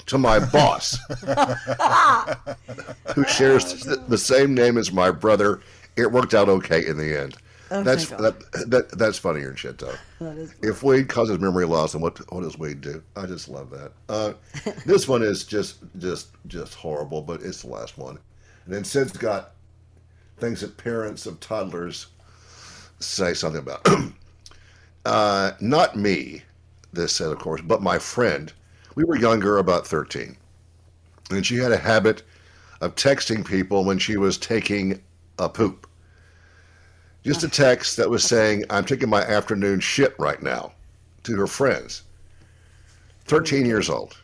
To 0.06 0.18
my 0.18 0.38
boss, 0.52 0.98
who 3.14 3.24
shares 3.24 3.82
the, 3.82 3.96
the 4.08 4.18
same 4.18 4.54
name 4.54 4.78
as 4.78 4.92
my 4.92 5.10
brother, 5.10 5.60
it 5.96 6.12
worked 6.12 6.32
out 6.32 6.48
okay 6.48 6.86
in 6.86 6.96
the 6.96 7.18
end. 7.18 7.36
Oh, 7.70 7.82
that's 7.82 8.10
that, 8.10 8.38
that 8.68 8.90
that's 8.96 9.18
funnier 9.18 9.48
than 9.48 9.56
shit 9.56 9.78
though. 9.78 9.96
If 10.62 10.84
weed 10.84 11.08
causes 11.08 11.40
memory 11.40 11.66
loss, 11.66 11.92
then 11.92 12.00
what 12.00 12.18
what 12.32 12.42
does 12.42 12.56
weed 12.56 12.80
do? 12.80 13.02
I 13.16 13.26
just 13.26 13.48
love 13.48 13.70
that. 13.70 13.92
Uh, 14.08 14.34
this 14.86 15.08
one 15.08 15.22
is 15.22 15.42
just 15.44 15.78
just 15.98 16.28
just 16.46 16.74
horrible, 16.74 17.22
but 17.22 17.42
it's 17.42 17.62
the 17.62 17.68
last 17.68 17.98
one. 17.98 18.18
And 18.66 18.74
then 18.74 18.84
Syd's 18.84 19.16
got 19.16 19.52
things 20.38 20.60
that 20.60 20.76
parents 20.76 21.26
of 21.26 21.40
toddlers 21.40 22.06
say 23.00 23.34
something 23.34 23.60
about. 23.60 23.86
uh, 25.04 25.52
not 25.60 25.96
me, 25.96 26.42
this 26.92 27.12
said, 27.12 27.32
of 27.32 27.38
course, 27.38 27.60
but 27.60 27.82
my 27.82 27.98
friend. 27.98 28.52
We 28.94 29.04
were 29.04 29.16
younger, 29.16 29.58
about 29.58 29.86
13. 29.86 30.36
And 31.30 31.44
she 31.44 31.56
had 31.56 31.72
a 31.72 31.76
habit 31.76 32.22
of 32.80 32.94
texting 32.94 33.46
people 33.46 33.84
when 33.84 33.98
she 33.98 34.16
was 34.16 34.38
taking 34.38 35.02
a 35.38 35.48
poop. 35.48 35.86
Just 37.24 37.42
a 37.42 37.48
text 37.48 37.96
that 37.96 38.08
was 38.08 38.24
saying, 38.24 38.64
I'm 38.70 38.84
taking 38.84 39.10
my 39.10 39.22
afternoon 39.22 39.80
shit 39.80 40.14
right 40.18 40.40
now 40.42 40.72
to 41.24 41.36
her 41.36 41.46
friends. 41.46 42.02
13 43.24 43.66
years 43.66 43.90
old. 43.90 44.16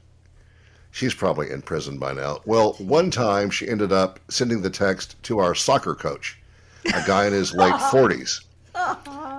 She's 0.92 1.14
probably 1.14 1.50
in 1.50 1.62
prison 1.62 1.98
by 1.98 2.12
now. 2.12 2.40
Well, 2.44 2.74
one 2.74 3.10
time 3.10 3.50
she 3.50 3.68
ended 3.68 3.92
up 3.92 4.20
sending 4.28 4.62
the 4.62 4.70
text 4.70 5.20
to 5.24 5.38
our 5.38 5.54
soccer 5.54 5.94
coach, 5.94 6.38
a 6.86 7.02
guy 7.06 7.26
in 7.26 7.32
his 7.32 7.54
late 7.54 7.74
40s. 7.74 8.44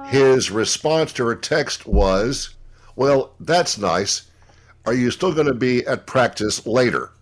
His 0.10 0.52
response 0.52 1.14
to 1.14 1.26
her 1.26 1.36
text 1.36 1.88
was, 1.88 2.56
"Well, 2.96 3.34
that's 3.40 3.78
nice. 3.78 4.30
Are 4.86 4.94
you 4.94 5.12
still 5.12 5.34
going 5.34 5.48
to 5.48 5.54
be 5.54 5.86
at 5.88 6.06
practice 6.08 6.66
later?" 6.68 7.12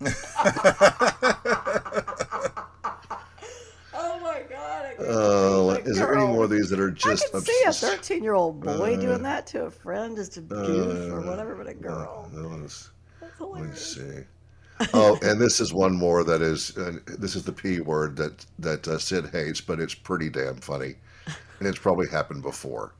Oh 3.94 4.18
my 4.20 4.42
god! 4.48 4.94
Uh, 5.00 5.78
is 5.84 5.98
there 5.98 6.14
any 6.14 6.26
more 6.26 6.44
of 6.44 6.50
these 6.50 6.70
that 6.70 6.80
are 6.80 6.90
just? 6.90 7.24
I 7.34 7.38
just 7.40 7.46
can 7.46 7.72
see 7.72 7.86
a 7.86 7.90
13 7.96 8.22
year 8.22 8.34
old 8.34 8.60
boy 8.60 8.94
Uh, 8.94 9.00
doing 9.00 9.22
that 9.22 9.46
to 9.48 9.64
a 9.64 9.70
friend 9.70 10.16
just 10.16 10.32
to 10.34 10.40
goof 10.40 11.12
or 11.12 11.20
whatever, 11.22 11.54
but 11.54 11.66
a 11.68 11.74
girl. 11.74 12.28
That 12.32 12.48
was- 12.48 12.90
That's 13.20 13.40
Let 13.40 13.62
me 13.64 13.74
see. 13.76 14.24
Oh, 14.94 15.16
and 15.22 15.40
this 15.40 15.60
is 15.60 15.72
one 15.72 15.94
more 15.94 16.24
that 16.24 16.42
is 16.42 16.76
uh, 16.76 16.98
this 17.06 17.36
is 17.36 17.44
the 17.44 17.52
p 17.52 17.80
word 17.80 18.16
that 18.16 18.44
that 18.58 18.88
uh, 18.88 18.98
Syd 18.98 19.26
hates, 19.30 19.60
but 19.60 19.78
it's 19.78 19.94
pretty 19.94 20.28
damn 20.30 20.56
funny, 20.56 20.96
and 21.58 21.68
it's 21.68 21.78
probably 21.78 22.08
happened 22.08 22.42
before. 22.42 22.94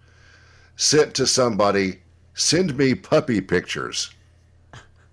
Sit 0.76 1.14
to 1.14 1.26
somebody, 1.26 2.00
send 2.34 2.76
me 2.76 2.94
puppy 2.94 3.40
pictures. 3.40 4.10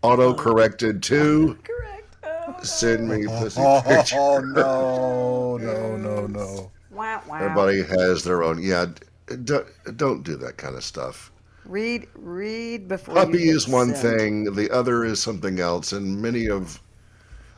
Auto 0.01 0.33
corrected 0.33 1.03
to 1.03 1.57
Correct. 1.63 2.17
Oh, 2.23 2.63
send 2.63 3.09
me 3.09 3.27
oh, 3.27 3.39
pussy 3.39 3.61
oh, 3.63 3.77
oh, 3.77 3.81
pictures. 3.87 4.17
Oh, 4.17 4.39
no, 4.41 5.57
no, 5.57 5.97
no, 5.97 6.27
no. 6.27 6.71
wow, 6.91 7.21
wow. 7.27 7.35
Everybody 7.35 7.83
has 7.83 8.23
their 8.23 8.43
own. 8.43 8.61
Yeah, 8.61 8.85
d- 8.85 9.35
don't, 9.43 9.67
don't 9.97 10.23
do 10.23 10.35
that 10.37 10.57
kind 10.57 10.75
of 10.75 10.83
stuff. 10.83 11.31
Read, 11.65 12.07
read 12.15 12.87
before. 12.87 13.15
Puppy 13.15 13.43
you 13.43 13.55
is 13.55 13.67
one 13.67 13.93
send. 13.93 14.19
thing, 14.19 14.53
the 14.55 14.71
other 14.71 15.03
is 15.03 15.21
something 15.21 15.59
else, 15.59 15.91
and 15.91 16.21
many 16.21 16.49
of 16.49 16.81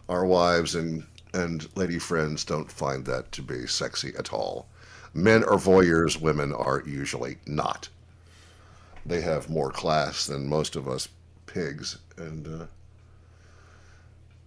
our 0.10 0.26
wives 0.26 0.76
and 0.76 1.06
and 1.34 1.70
lady 1.78 1.98
friends 1.98 2.44
don't 2.44 2.70
find 2.70 3.06
that 3.06 3.32
to 3.32 3.42
be 3.42 3.66
sexy 3.66 4.14
at 4.18 4.34
all. 4.34 4.68
Men 5.14 5.44
are 5.44 5.58
voyeurs, 5.58 6.20
women 6.20 6.54
are 6.54 6.84
usually 6.86 7.38
not. 7.46 7.88
They 9.06 9.22
have 9.22 9.50
more 9.50 9.72
class 9.72 10.26
than 10.28 10.48
most 10.48 10.76
of 10.76 10.88
us 10.88 11.08
pigs, 11.48 11.98
and 12.18 12.48
uh, 12.62 12.66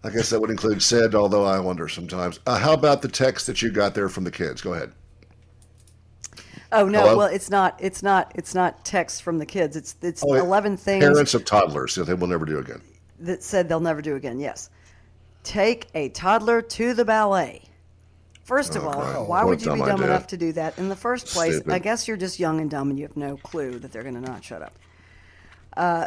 I 0.04 0.10
guess 0.10 0.30
that 0.30 0.40
would 0.40 0.50
include 0.50 0.82
Syd. 0.82 1.14
Although 1.14 1.44
I 1.44 1.58
wonder 1.58 1.88
sometimes. 1.88 2.38
Uh, 2.46 2.58
how 2.58 2.72
about 2.72 3.02
the 3.02 3.08
text 3.08 3.46
that 3.48 3.62
you 3.62 3.70
got 3.70 3.94
there 3.94 4.08
from 4.08 4.24
the 4.24 4.30
kids? 4.30 4.60
Go 4.62 4.74
ahead. 4.74 4.92
Oh 6.72 6.86
no! 6.86 7.00
Hello? 7.00 7.16
Well, 7.18 7.26
it's 7.28 7.50
not. 7.50 7.76
It's 7.80 8.02
not. 8.02 8.32
It's 8.34 8.54
not 8.54 8.84
text 8.84 9.22
from 9.22 9.38
the 9.38 9.46
kids. 9.46 9.76
It's 9.76 9.96
it's 10.02 10.22
Oh, 10.24 10.34
eleven 10.34 10.76
things 10.76 11.04
Parents 11.04 11.34
of 11.34 11.44
toddlers 11.44 11.94
that 11.96 12.04
they 12.04 12.14
will 12.14 12.26
never 12.28 12.44
do 12.46 12.58
again. 12.58 12.80
that 13.20 13.42
said 13.42 13.68
they'll 13.68 13.80
never 13.80 14.02
do 14.02 14.16
again. 14.16 14.40
Yes, 14.40 14.70
take 15.42 15.88
a 15.94 16.08
toddler 16.10 16.62
to 16.62 16.94
the 16.94 17.04
ballet. 17.04 17.62
First 18.44 18.76
of 18.76 18.84
all, 18.84 18.92
God. 18.92 19.28
why 19.28 19.40
What 19.42 19.48
would 19.48 19.62
you 19.62 19.72
be 19.72 19.78
dumb 19.80 19.88
dumb 19.88 20.00
idea. 20.00 20.06
enough 20.06 20.26
to 20.28 20.36
do 20.36 20.52
that 20.52 20.78
in 20.78 20.88
the 20.88 20.96
first 20.96 21.26
place? 21.28 21.56
Stupid. 21.56 21.72
I 21.72 21.78
guess 21.78 22.06
you're 22.06 22.16
just 22.16 22.38
young 22.38 22.60
and 22.60 22.70
dumb, 22.70 22.90
and 22.90 22.98
you 22.98 23.06
have 23.06 23.16
no 23.16 23.36
clue 23.38 23.78
that 23.78 23.90
they're 23.92 24.02
going 24.02 24.14
to 24.14 24.20
not 24.20 24.44
shut 24.44 24.60
up. 24.62 24.72
Uh, 25.76 26.06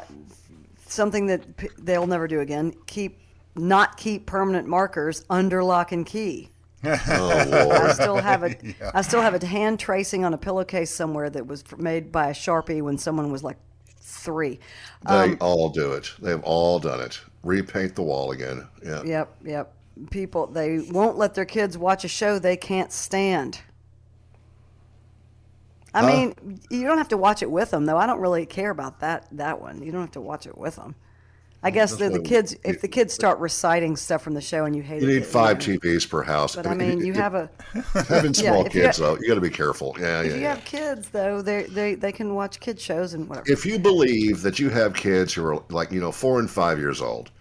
something 0.86 1.28
that 1.28 1.58
p- 1.58 1.70
they'll 1.80 2.08
never 2.08 2.28
do 2.28 2.40
again: 2.40 2.74
keep 2.86 3.20
not 3.56 3.98
keep 3.98 4.26
permanent 4.28 4.68
markers 4.68 5.26
under 5.30 5.64
lock 5.64 5.92
and 5.92 6.06
key. 6.06 6.50
I 6.84 7.92
still 7.94 8.18
have 8.18 8.44
a, 8.44 8.56
I 8.94 9.02
still 9.02 9.22
have 9.22 9.34
a 9.34 9.46
hand 9.46 9.80
tracing 9.80 10.24
on 10.24 10.34
a 10.34 10.38
pillowcase 10.38 10.92
somewhere 10.92 11.30
that 11.32 11.48
was 11.48 11.64
made 11.78 12.12
by 12.12 12.30
a 12.30 12.34
sharpie 12.34 12.82
when 12.84 12.98
someone 13.00 13.32
was 13.32 13.44
like 13.44 13.58
three. 14.00 14.60
They 15.08 15.14
Um, 15.14 15.38
all 15.42 15.70
do 15.70 15.94
it. 15.94 16.14
They've 16.22 16.42
all 16.44 16.78
done 16.80 17.02
it. 17.02 17.20
Repaint 17.44 17.96
the 17.96 18.04
wall 18.04 18.32
again. 18.32 18.68
Yeah. 18.86 19.02
Yep, 19.04 19.36
yep. 19.44 19.74
People 20.12 20.48
they 20.48 20.80
won't 20.80 21.18
let 21.18 21.34
their 21.36 21.46
kids 21.46 21.78
watch 21.78 22.04
a 22.06 22.08
show 22.08 22.40
they 22.40 22.58
can't 22.58 22.92
stand. 22.92 23.62
I 25.94 26.02
Huh? 26.02 26.06
mean, 26.06 26.60
you 26.70 26.84
don't 26.86 26.98
have 26.98 27.08
to 27.10 27.18
watch 27.18 27.42
it 27.42 27.50
with 27.50 27.72
them 27.72 27.86
though. 27.86 27.98
I 27.98 28.06
don't 28.06 28.20
really 28.20 28.46
care 28.46 28.70
about 28.70 29.00
that 29.00 29.28
that 29.32 29.62
one. 29.62 29.82
You 29.82 29.92
don't 29.92 30.02
have 30.02 30.12
to 30.12 30.22
watch 30.22 30.46
it 30.46 30.58
with 30.58 30.76
them. 30.76 30.96
I 31.64 31.72
guess 31.72 31.96
the, 31.96 32.10
the 32.10 32.20
kids, 32.20 32.56
you- 32.66 32.72
if 32.72 32.82
the 32.82 32.88
kids 32.88 33.14
start 33.14 33.40
reciting 33.40 33.96
stuff 33.98 34.22
from 34.24 34.34
the 34.36 34.42
show 34.42 34.66
and 34.66 34.76
you 34.76 34.84
hate 34.84 35.02
You 35.02 35.10
it, 35.10 35.14
You 35.14 35.20
need 35.20 35.26
five 35.26 35.60
know. 35.60 35.60
TVs 35.60 36.06
per 36.10 36.24
house. 36.24 36.56
But 36.56 36.68
I 36.68 36.74
mean, 36.76 37.02
you 37.02 37.14
have 37.14 37.36
a 37.36 37.50
having 38.10 38.34
Yeah, 38.38 38.54
small 38.54 38.66
if 38.66 38.76
you 38.76 38.82
kids 38.82 38.98
though. 38.98 39.18
You 39.20 39.28
got 39.28 39.36
to 39.36 39.42
be 39.42 39.50
careful. 39.50 39.96
Yeah, 40.00 40.22
if 40.22 40.32
yeah. 40.32 40.36
you 40.36 40.42
yeah. 40.42 40.50
have 40.50 40.64
kids 40.66 41.10
though, 41.10 41.42
they 41.42 41.64
they 41.64 41.96
they 41.96 42.12
can 42.12 42.36
watch 42.36 42.60
kid 42.60 42.80
shows 42.80 43.14
and 43.14 43.28
whatever. 43.30 43.48
If 43.48 43.66
you 43.66 43.80
believe 43.80 44.42
that 44.44 44.60
you 44.60 44.70
have 44.70 44.94
kids 44.94 45.34
who 45.34 45.44
are 45.46 45.64
like 45.70 45.92
you 45.92 46.00
know 46.00 46.12
four 46.12 46.40
and 46.40 46.50
five 46.50 46.78
years 46.80 47.02
old 47.02 47.32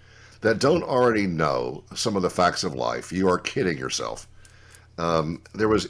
that 0.42 0.58
don't 0.58 0.82
already 0.82 1.26
know 1.26 1.84
some 1.94 2.16
of 2.16 2.22
the 2.22 2.30
facts 2.30 2.64
of 2.64 2.74
life, 2.74 3.12
you 3.12 3.28
are 3.28 3.38
kidding 3.38 3.78
yourself. 3.78 4.28
Um, 4.98 5.42
there 5.54 5.68
was 5.68 5.88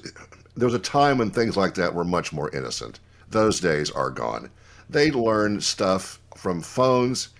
there 0.56 0.66
was 0.66 0.74
a 0.74 0.78
time 0.78 1.18
when 1.18 1.31
things 1.31 1.56
like 1.56 1.74
that 1.74 1.94
were 1.94 2.05
much 2.05 2.32
more 2.32 2.51
innocent. 2.55 3.01
Those 3.31 3.60
days 3.60 3.90
are 3.90 4.10
gone. 4.10 4.51
They 4.89 5.10
learn 5.10 5.60
stuff 5.60 6.20
from 6.36 6.62
phones 6.62 7.31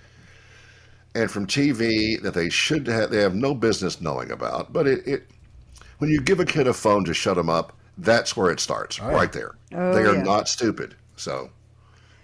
and 1.15 1.31
from 1.31 1.47
TV 1.47 2.21
that 2.23 2.35
they 2.35 2.49
should 2.49 2.87
have, 2.87 3.11
they 3.11 3.21
have 3.23 3.35
no 3.35 3.55
business 3.55 4.01
knowing 4.01 4.31
about. 4.31 4.73
But 4.73 4.87
it, 4.87 5.07
it 5.07 5.31
when 5.99 6.11
you 6.11 6.21
give 6.21 6.41
a 6.41 6.45
kid 6.47 6.67
a 6.69 6.75
phone 6.75 7.05
to 7.05 7.15
shut 7.15 7.37
them 7.37 7.49
up, 7.49 7.73
that's 7.99 8.37
where 8.37 8.51
it 8.51 8.61
starts, 8.61 9.01
right 9.11 9.33
there. 9.33 9.57
Oh, 9.73 9.93
they 9.93 10.05
are 10.05 10.17
yeah. 10.17 10.23
not 10.23 10.49
stupid, 10.49 10.97
so 11.17 11.51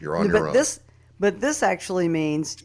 you're 0.00 0.16
on 0.16 0.26
Yeah, 0.26 0.32
your 0.32 0.40
but 0.40 0.48
own. 0.48 0.52
this 0.52 0.80
but 1.18 1.40
this 1.40 1.62
actually 1.62 2.08
means 2.08 2.62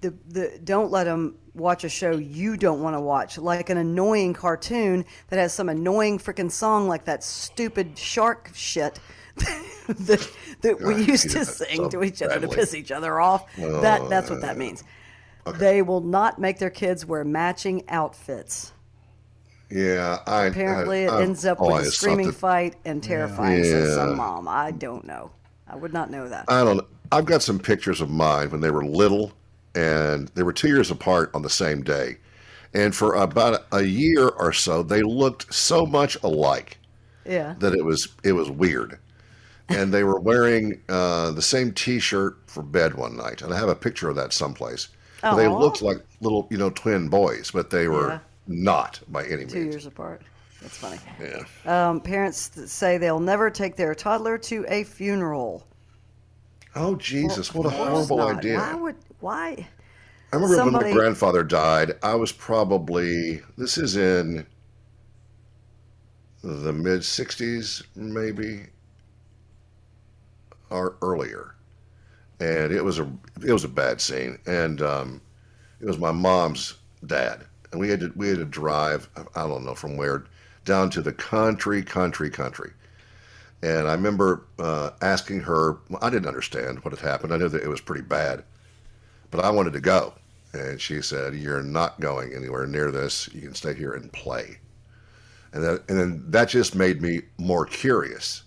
the 0.00 0.14
the 0.28 0.60
don't 0.64 0.90
let 0.90 1.04
them 1.04 1.36
watch 1.58 1.84
a 1.84 1.88
show 1.88 2.12
you 2.12 2.56
don't 2.56 2.82
want 2.82 2.94
to 2.94 3.00
watch 3.00 3.36
like 3.38 3.68
an 3.70 3.76
annoying 3.76 4.32
cartoon 4.32 5.04
that 5.28 5.38
has 5.38 5.52
some 5.52 5.68
annoying 5.68 6.18
freaking 6.18 6.50
song 6.50 6.88
like 6.88 7.04
that 7.04 7.22
stupid 7.22 7.98
shark 7.98 8.50
shit 8.54 8.98
that 9.88 10.30
that 10.62 10.80
we 10.80 10.94
I 10.94 10.98
used 10.98 11.30
to 11.30 11.44
sing 11.44 11.76
so 11.76 11.88
to 11.90 12.02
each 12.02 12.22
other 12.22 12.40
to 12.40 12.48
piss 12.48 12.74
each 12.74 12.90
other 12.90 13.20
off. 13.20 13.54
That 13.56 14.08
that's 14.08 14.30
what 14.30 14.40
that 14.40 14.56
uh, 14.56 14.58
means. 14.58 14.84
they 15.56 15.82
will 15.82 16.00
not 16.00 16.38
make 16.38 16.58
their 16.58 16.70
kids 16.70 17.06
wear 17.06 17.24
matching 17.24 17.84
outfits. 17.88 18.72
Yeah, 19.70 20.18
I 20.26 20.46
apparently 20.46 21.06
I, 21.06 21.08
it 21.08 21.10
I've 21.10 21.20
ends 21.22 21.44
up 21.44 21.60
with 21.60 21.86
a 21.86 21.90
screaming 21.90 22.32
thought 22.32 22.40
fight 22.40 22.76
and 22.84 23.02
terrifying 23.02 23.62
says 23.64 23.90
Yeah. 23.90 23.94
some 23.94 24.16
mom. 24.16 24.48
I 24.48 24.70
don't 24.70 25.04
know. 25.04 25.30
I 25.66 25.76
would 25.76 25.92
not 25.92 26.10
know 26.10 26.28
that. 26.28 26.46
I 26.48 26.64
don't. 26.64 26.84
I've 27.12 27.26
got 27.26 27.42
some 27.42 27.58
pictures 27.58 28.00
of 28.00 28.10
mine 28.10 28.50
when 28.50 28.60
they 28.60 28.70
were 28.70 28.84
little, 28.84 29.32
and 29.78 30.28
they 30.34 30.42
were 30.42 30.52
two 30.52 30.68
years 30.68 30.90
apart 30.90 31.30
on 31.34 31.42
the 31.42 31.50
same 31.50 31.82
day, 31.82 32.16
and 32.74 32.94
for 32.94 33.14
about 33.14 33.66
a 33.72 33.82
year 33.82 34.28
or 34.28 34.52
so, 34.52 34.82
they 34.82 35.02
looked 35.02 35.52
so 35.54 35.86
much 35.86 36.16
alike 36.22 36.78
yeah 37.24 37.54
that 37.58 37.74
it 37.74 37.84
was 37.84 38.08
it 38.24 38.32
was 38.32 38.50
weird. 38.50 38.98
And 39.70 39.92
they 39.92 40.02
were 40.02 40.18
wearing 40.18 40.80
uh, 40.88 41.30
the 41.32 41.42
same 41.42 41.72
T-shirt 41.72 42.38
for 42.46 42.62
bed 42.62 42.94
one 42.94 43.18
night, 43.18 43.42
and 43.42 43.52
I 43.52 43.58
have 43.58 43.68
a 43.68 43.74
picture 43.74 44.08
of 44.08 44.16
that 44.16 44.32
someplace. 44.32 44.88
They 45.22 45.46
looked 45.46 45.82
like 45.82 45.98
little, 46.22 46.46
you 46.50 46.56
know, 46.56 46.70
twin 46.70 47.08
boys, 47.10 47.50
but 47.50 47.68
they 47.68 47.86
were 47.86 48.08
Yeah. 48.08 48.18
not 48.46 49.00
by 49.08 49.24
any 49.26 49.44
two 49.44 49.56
means. 49.60 49.74
years 49.74 49.86
apart 49.86 50.22
that's 50.62 50.76
funny 50.78 50.98
Yeah. 51.20 51.42
Um, 51.66 52.00
parents 52.00 52.50
say 52.72 52.98
they'll 52.98 53.20
never 53.20 53.50
take 53.50 53.76
their 53.76 53.94
toddler 53.94 54.38
to 54.38 54.64
a 54.68 54.84
funeral. 54.84 55.66
Oh 56.74 56.96
Jesus! 56.96 57.54
What 57.54 57.66
a 57.66 57.70
horrible 57.70 58.22
idea. 58.22 58.58
Why 58.58 58.74
would 58.74 58.96
why? 59.20 59.68
I 60.32 60.36
remember 60.36 60.64
when 60.64 60.72
my 60.72 60.92
grandfather 60.92 61.42
died, 61.42 61.94
I 62.02 62.14
was 62.14 62.32
probably, 62.32 63.40
this 63.56 63.78
is 63.78 63.96
in 63.96 64.46
the 66.42 66.72
mid 66.72 67.00
60s, 67.00 67.82
maybe, 67.96 68.66
or 70.70 70.96
earlier. 71.02 71.54
And 72.40 72.72
it 72.72 72.84
was 72.84 72.98
a 73.00 73.10
it 73.44 73.52
was 73.52 73.64
a 73.64 73.68
bad 73.68 74.00
scene, 74.00 74.38
and 74.46 74.80
um, 74.80 75.20
it 75.80 75.86
was 75.86 75.98
my 75.98 76.12
mom's 76.12 76.74
dad, 77.04 77.44
and 77.72 77.80
we 77.80 77.88
had 77.88 77.98
to 77.98 78.12
we 78.14 78.28
had 78.28 78.38
to 78.38 78.44
drive 78.44 79.08
I 79.34 79.48
don't 79.48 79.64
know 79.64 79.74
from 79.74 79.96
where 79.96 80.24
down 80.64 80.88
to 80.90 81.02
the 81.02 81.12
country, 81.12 81.82
country, 81.82 82.30
country, 82.30 82.70
and 83.60 83.88
I 83.88 83.92
remember 83.92 84.44
uh, 84.60 84.90
asking 85.02 85.40
her. 85.40 85.78
I 86.00 86.10
didn't 86.10 86.28
understand 86.28 86.84
what 86.84 86.96
had 86.96 87.08
happened. 87.08 87.34
I 87.34 87.38
knew 87.38 87.48
that 87.48 87.64
it 87.64 87.68
was 87.68 87.80
pretty 87.80 88.02
bad, 88.02 88.44
but 89.30 89.44
I 89.44 89.50
wanted 89.50 89.72
to 89.74 89.80
go. 89.80 90.14
And 90.52 90.80
she 90.80 91.02
said, 91.02 91.34
"You're 91.34 91.62
not 91.62 92.00
going 92.00 92.34
anywhere 92.34 92.66
near 92.66 92.90
this. 92.90 93.28
You 93.32 93.42
can 93.42 93.54
stay 93.54 93.74
here 93.74 93.92
and 93.92 94.12
play." 94.12 94.58
And 95.52 95.62
that, 95.62 95.84
and 95.88 95.98
then 95.98 96.24
that 96.28 96.48
just 96.48 96.74
made 96.74 97.02
me 97.02 97.22
more 97.38 97.64
curious. 97.64 98.42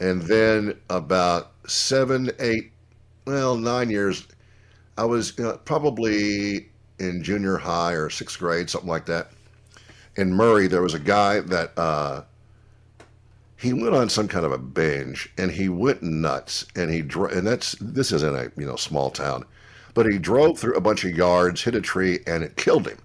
And 0.00 0.22
then 0.22 0.78
about 0.90 1.52
seven, 1.66 2.30
eight, 2.38 2.72
well, 3.26 3.56
nine 3.56 3.90
years, 3.90 4.26
I 4.98 5.04
was 5.04 5.36
you 5.38 5.44
know, 5.44 5.60
probably 5.64 6.68
in 6.98 7.22
junior 7.22 7.56
high 7.56 7.92
or 7.92 8.10
sixth 8.10 8.38
grade, 8.38 8.70
something 8.70 8.90
like 8.90 9.06
that. 9.06 9.30
In 10.16 10.32
Murray, 10.32 10.66
there 10.68 10.82
was 10.82 10.94
a 10.94 10.98
guy 10.98 11.40
that 11.40 11.76
uh, 11.76 12.22
he 13.56 13.72
went 13.72 13.94
on 13.94 14.08
some 14.08 14.28
kind 14.28 14.44
of 14.44 14.52
a 14.52 14.58
binge, 14.58 15.30
and 15.38 15.50
he 15.50 15.68
went 15.68 16.02
nuts. 16.02 16.66
And 16.76 16.90
he 16.90 17.00
and 17.00 17.46
that's 17.46 17.74
this 17.80 18.12
is 18.12 18.22
in 18.22 18.34
a 18.34 18.50
you 18.56 18.66
know 18.66 18.76
small 18.76 19.10
town, 19.10 19.44
but 19.94 20.06
he 20.06 20.18
drove 20.18 20.58
through 20.58 20.74
a 20.74 20.80
bunch 20.80 21.04
of 21.04 21.16
yards, 21.16 21.62
hit 21.62 21.74
a 21.74 21.80
tree, 21.80 22.18
and 22.26 22.42
it 22.42 22.56
killed 22.56 22.86
him. 22.86 22.98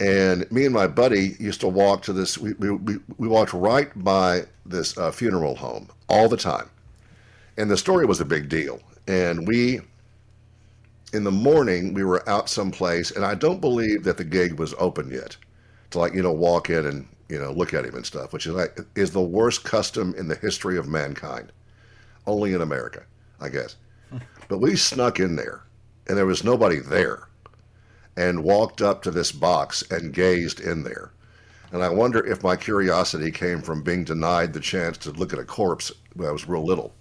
And 0.00 0.50
me 0.50 0.64
and 0.64 0.74
my 0.74 0.86
buddy 0.86 1.36
used 1.38 1.60
to 1.60 1.68
walk 1.68 2.02
to 2.02 2.12
this. 2.12 2.36
We 2.36 2.52
we, 2.54 2.98
we, 3.16 3.28
walked 3.28 3.52
right 3.52 3.90
by 4.02 4.44
this 4.66 4.98
uh, 4.98 5.12
funeral 5.12 5.54
home 5.54 5.88
all 6.08 6.28
the 6.28 6.36
time, 6.36 6.68
and 7.56 7.70
the 7.70 7.76
story 7.76 8.04
was 8.04 8.20
a 8.20 8.24
big 8.24 8.48
deal. 8.48 8.80
And 9.06 9.46
we, 9.46 9.80
in 11.12 11.22
the 11.22 11.30
morning, 11.30 11.94
we 11.94 12.02
were 12.02 12.28
out 12.28 12.48
someplace, 12.48 13.12
and 13.12 13.24
I 13.24 13.34
don't 13.36 13.60
believe 13.60 14.02
that 14.04 14.16
the 14.16 14.24
gig 14.24 14.58
was 14.58 14.74
open 14.78 15.10
yet, 15.10 15.36
to 15.90 16.00
like 16.00 16.12
you 16.12 16.22
know 16.22 16.32
walk 16.32 16.70
in 16.70 16.86
and 16.86 17.06
you 17.28 17.40
know 17.40 17.52
look 17.52 17.72
at 17.72 17.84
him 17.84 17.94
and 17.94 18.04
stuff, 18.04 18.32
which 18.32 18.46
is 18.46 18.54
like 18.54 18.76
is 18.96 19.12
the 19.12 19.22
worst 19.22 19.62
custom 19.62 20.12
in 20.18 20.26
the 20.26 20.36
history 20.36 20.76
of 20.76 20.88
mankind, 20.88 21.52
only 22.26 22.52
in 22.52 22.60
America, 22.60 23.04
I 23.40 23.48
guess. 23.48 23.76
But 24.54 24.60
we 24.60 24.76
snuck 24.76 25.18
in 25.18 25.34
there, 25.34 25.64
and 26.06 26.16
there 26.16 26.26
was 26.26 26.44
nobody 26.44 26.78
there 26.78 27.26
and 28.16 28.44
walked 28.44 28.80
up 28.80 29.02
to 29.02 29.10
this 29.10 29.32
box 29.32 29.82
and 29.90 30.12
gazed 30.12 30.60
in 30.60 30.84
there. 30.84 31.10
And 31.72 31.82
I 31.82 31.88
wonder 31.88 32.24
if 32.24 32.44
my 32.44 32.54
curiosity 32.54 33.32
came 33.32 33.62
from 33.62 33.82
being 33.82 34.04
denied 34.04 34.52
the 34.52 34.60
chance 34.60 34.96
to 34.98 35.10
look 35.10 35.32
at 35.32 35.40
a 35.40 35.44
corpse 35.44 35.90
when 36.14 36.28
I 36.28 36.30
was 36.30 36.46
real 36.46 36.64
little. 36.64 36.94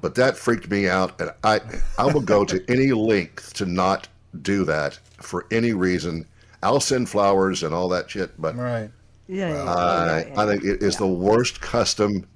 But 0.00 0.14
that 0.14 0.38
freaked 0.38 0.70
me 0.70 0.88
out, 0.88 1.20
and 1.20 1.32
I 1.44 1.60
I 1.98 2.06
will 2.06 2.22
go 2.22 2.46
to 2.46 2.64
any 2.66 2.92
length 2.92 3.52
to 3.54 3.66
not 3.66 4.08
do 4.40 4.64
that 4.64 4.98
for 5.20 5.44
any 5.50 5.74
reason. 5.74 6.24
I'll 6.62 6.80
send 6.80 7.10
flowers 7.10 7.62
and 7.62 7.74
all 7.74 7.90
that 7.90 8.10
shit, 8.10 8.40
but 8.40 8.56
Right. 8.56 8.90
Yeah, 9.28 9.50
yeah, 9.50 9.64
yeah, 9.64 9.74
I, 9.74 10.06
yeah, 10.06 10.26
yeah, 10.28 10.40
I 10.40 10.46
think 10.46 10.64
it 10.64 10.82
is 10.82 10.94
yeah. 10.94 11.00
the 11.00 11.08
worst 11.08 11.60
custom. 11.60 12.26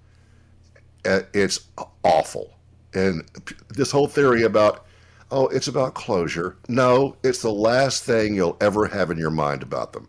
Uh, 1.06 1.20
It's 1.32 1.60
awful. 2.04 2.57
And 2.98 3.24
this 3.68 3.90
whole 3.90 4.08
theory 4.08 4.42
about, 4.42 4.86
oh, 5.30 5.46
it's 5.48 5.68
about 5.68 5.94
closure. 5.94 6.56
No, 6.68 7.16
it's 7.22 7.42
the 7.42 7.52
last 7.52 8.04
thing 8.04 8.34
you'll 8.34 8.56
ever 8.60 8.86
have 8.86 9.10
in 9.10 9.18
your 9.18 9.30
mind 9.30 9.62
about 9.62 9.92
them. 9.92 10.08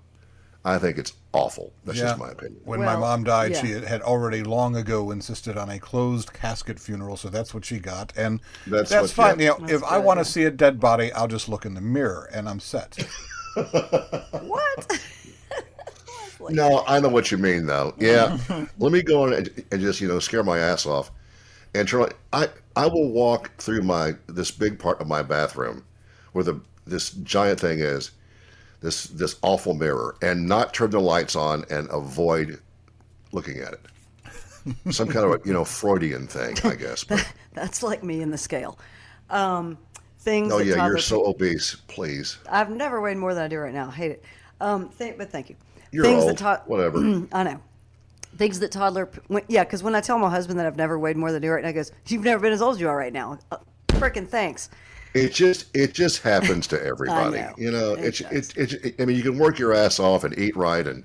I 0.65 0.77
think 0.77 0.97
it's 0.97 1.13
awful. 1.31 1.71
That's 1.85 1.97
Yeah. 1.99 2.05
just 2.05 2.19
my 2.19 2.31
opinion. 2.31 2.59
When 2.65 2.81
my 2.83 2.95
mom 2.97 3.23
died, 3.23 3.51
yeah. 3.51 3.61
she 3.61 3.71
had 3.71 4.01
already 4.01 4.43
long 4.43 4.75
ago 4.75 5.11
insisted 5.11 5.57
on 5.57 5.69
a 5.69 5.79
closed 5.79 6.33
casket 6.33 6.79
funeral, 6.79 7.15
so 7.15 7.29
that's 7.29 7.53
what 7.53 7.63
she 7.63 7.79
got, 7.79 8.11
and 8.17 8.41
That's 8.67 8.89
that's, 8.89 9.01
what- 9.17 9.27
fine. 9.31 9.39
yeah. 9.39 9.53
You 9.53 9.61
know, 9.61 9.67
That's 9.67 9.71
if 9.73 9.83
I 9.83 9.97
good, 9.97 10.05
want 10.05 10.17
yeah. 10.17 10.23
to 10.23 10.29
see 10.29 10.43
a 10.45 10.51
dead 10.51 10.79
body, 10.79 11.13
I'll 11.13 11.27
just 11.29 11.47
look 11.47 11.65
in 11.65 11.75
the 11.75 11.81
mirror, 11.81 12.29
and 12.33 12.49
I'm 12.49 12.59
set. 12.59 12.97
What? 13.55 14.99
No, 16.51 16.83
I 16.87 16.99
know 16.99 17.09
what 17.09 17.31
you 17.31 17.37
mean, 17.37 17.65
though. 17.65 17.93
Yeah, 17.99 18.37
let 18.79 18.91
me 18.93 19.01
go 19.01 19.23
on 19.23 19.33
and, 19.33 19.65
and 19.71 19.81
just 19.81 19.99
you 20.01 20.07
know 20.07 20.19
scare 20.19 20.41
my 20.43 20.57
ass 20.57 20.85
off, 20.85 21.11
and 21.73 21.87
try. 21.87 22.09
I 22.33 22.49
I 22.75 22.87
will 22.87 23.09
walk 23.11 23.51
through 23.57 23.81
my 23.81 24.13
this 24.27 24.51
big 24.51 24.79
part 24.79 24.99
of 25.01 25.07
my 25.07 25.21
bathroom, 25.21 25.83
where 26.33 26.43
the 26.43 26.61
this 26.85 27.11
giant 27.11 27.59
thing 27.59 27.79
is, 27.79 28.11
this 28.81 29.05
this 29.05 29.35
awful 29.41 29.73
mirror, 29.73 30.15
and 30.21 30.47
not 30.47 30.73
turn 30.73 30.91
the 30.91 30.99
lights 30.99 31.35
on 31.35 31.65
and 31.69 31.87
avoid 31.91 32.59
looking 33.31 33.57
at 33.59 33.73
it. 33.73 33.81
Some 34.93 35.07
kind 35.07 35.25
of 35.25 35.31
a, 35.31 35.39
you 35.45 35.53
know 35.53 35.65
Freudian 35.65 36.27
thing, 36.27 36.57
I 36.63 36.75
guess. 36.75 37.03
But, 37.03 37.25
That's 37.53 37.83
like 37.83 38.03
me 38.03 38.21
in 38.21 38.31
the 38.31 38.37
scale. 38.37 38.77
Um, 39.29 39.77
things. 40.19 40.51
oh 40.51 40.59
that 40.59 40.65
yeah, 40.65 40.87
you're 40.87 40.97
so 40.97 41.25
obese. 41.25 41.75
Please, 41.87 42.37
I've 42.49 42.69
never 42.69 43.01
weighed 43.01 43.17
more 43.17 43.33
than 43.33 43.43
I 43.43 43.47
do 43.47 43.59
right 43.59 43.73
now. 43.73 43.87
I 43.89 43.91
hate 43.91 44.11
it. 44.11 44.23
Um, 44.61 44.89
th- 44.97 45.17
but 45.17 45.31
thank 45.31 45.49
you. 45.49 45.55
you're 45.91 46.03
things 46.03 46.23
old. 46.23 46.31
that 46.31 46.37
tod- 46.37 46.61
Whatever. 46.65 46.99
I 47.31 47.43
know. 47.43 47.61
Things 48.39 48.59
that 48.61 48.71
toddler. 48.71 49.07
When, 49.27 49.43
yeah, 49.49 49.63
because 49.65 49.83
when 49.83 49.93
I 49.93 50.01
tell 50.01 50.17
my 50.17 50.29
husband 50.31 50.57
that 50.59 50.65
I've 50.65 50.77
never 50.77 50.97
weighed 50.97 51.17
more 51.17 51.31
than 51.31 51.43
you 51.43 51.51
right 51.51 51.61
now, 51.61 51.67
he 51.67 51.73
goes, 51.73 51.91
"You've 52.07 52.23
never 52.23 52.41
been 52.41 52.53
as 52.53 52.61
old 52.61 52.75
as 52.75 52.81
you 52.81 52.89
are 52.89 52.97
right 52.97 53.13
now." 53.13 53.37
Uh, 53.51 53.57
Frickin' 53.89 54.27
thanks. 54.27 54.69
It 55.13 55.33
just 55.33 55.65
it 55.75 55.93
just 55.93 56.21
happens 56.23 56.65
to 56.67 56.81
everybody. 56.85 57.37
know. 57.37 57.53
You 57.57 57.69
know, 57.71 57.93
It 57.95 58.21
it's 58.31 58.53
it, 58.55 58.73
it, 58.73 58.95
I 59.01 59.05
mean, 59.05 59.17
you 59.17 59.23
can 59.23 59.37
work 59.37 59.59
your 59.59 59.73
ass 59.73 59.99
off 59.99 60.23
and 60.23 60.37
eat 60.39 60.55
right 60.55 60.87
and 60.87 61.03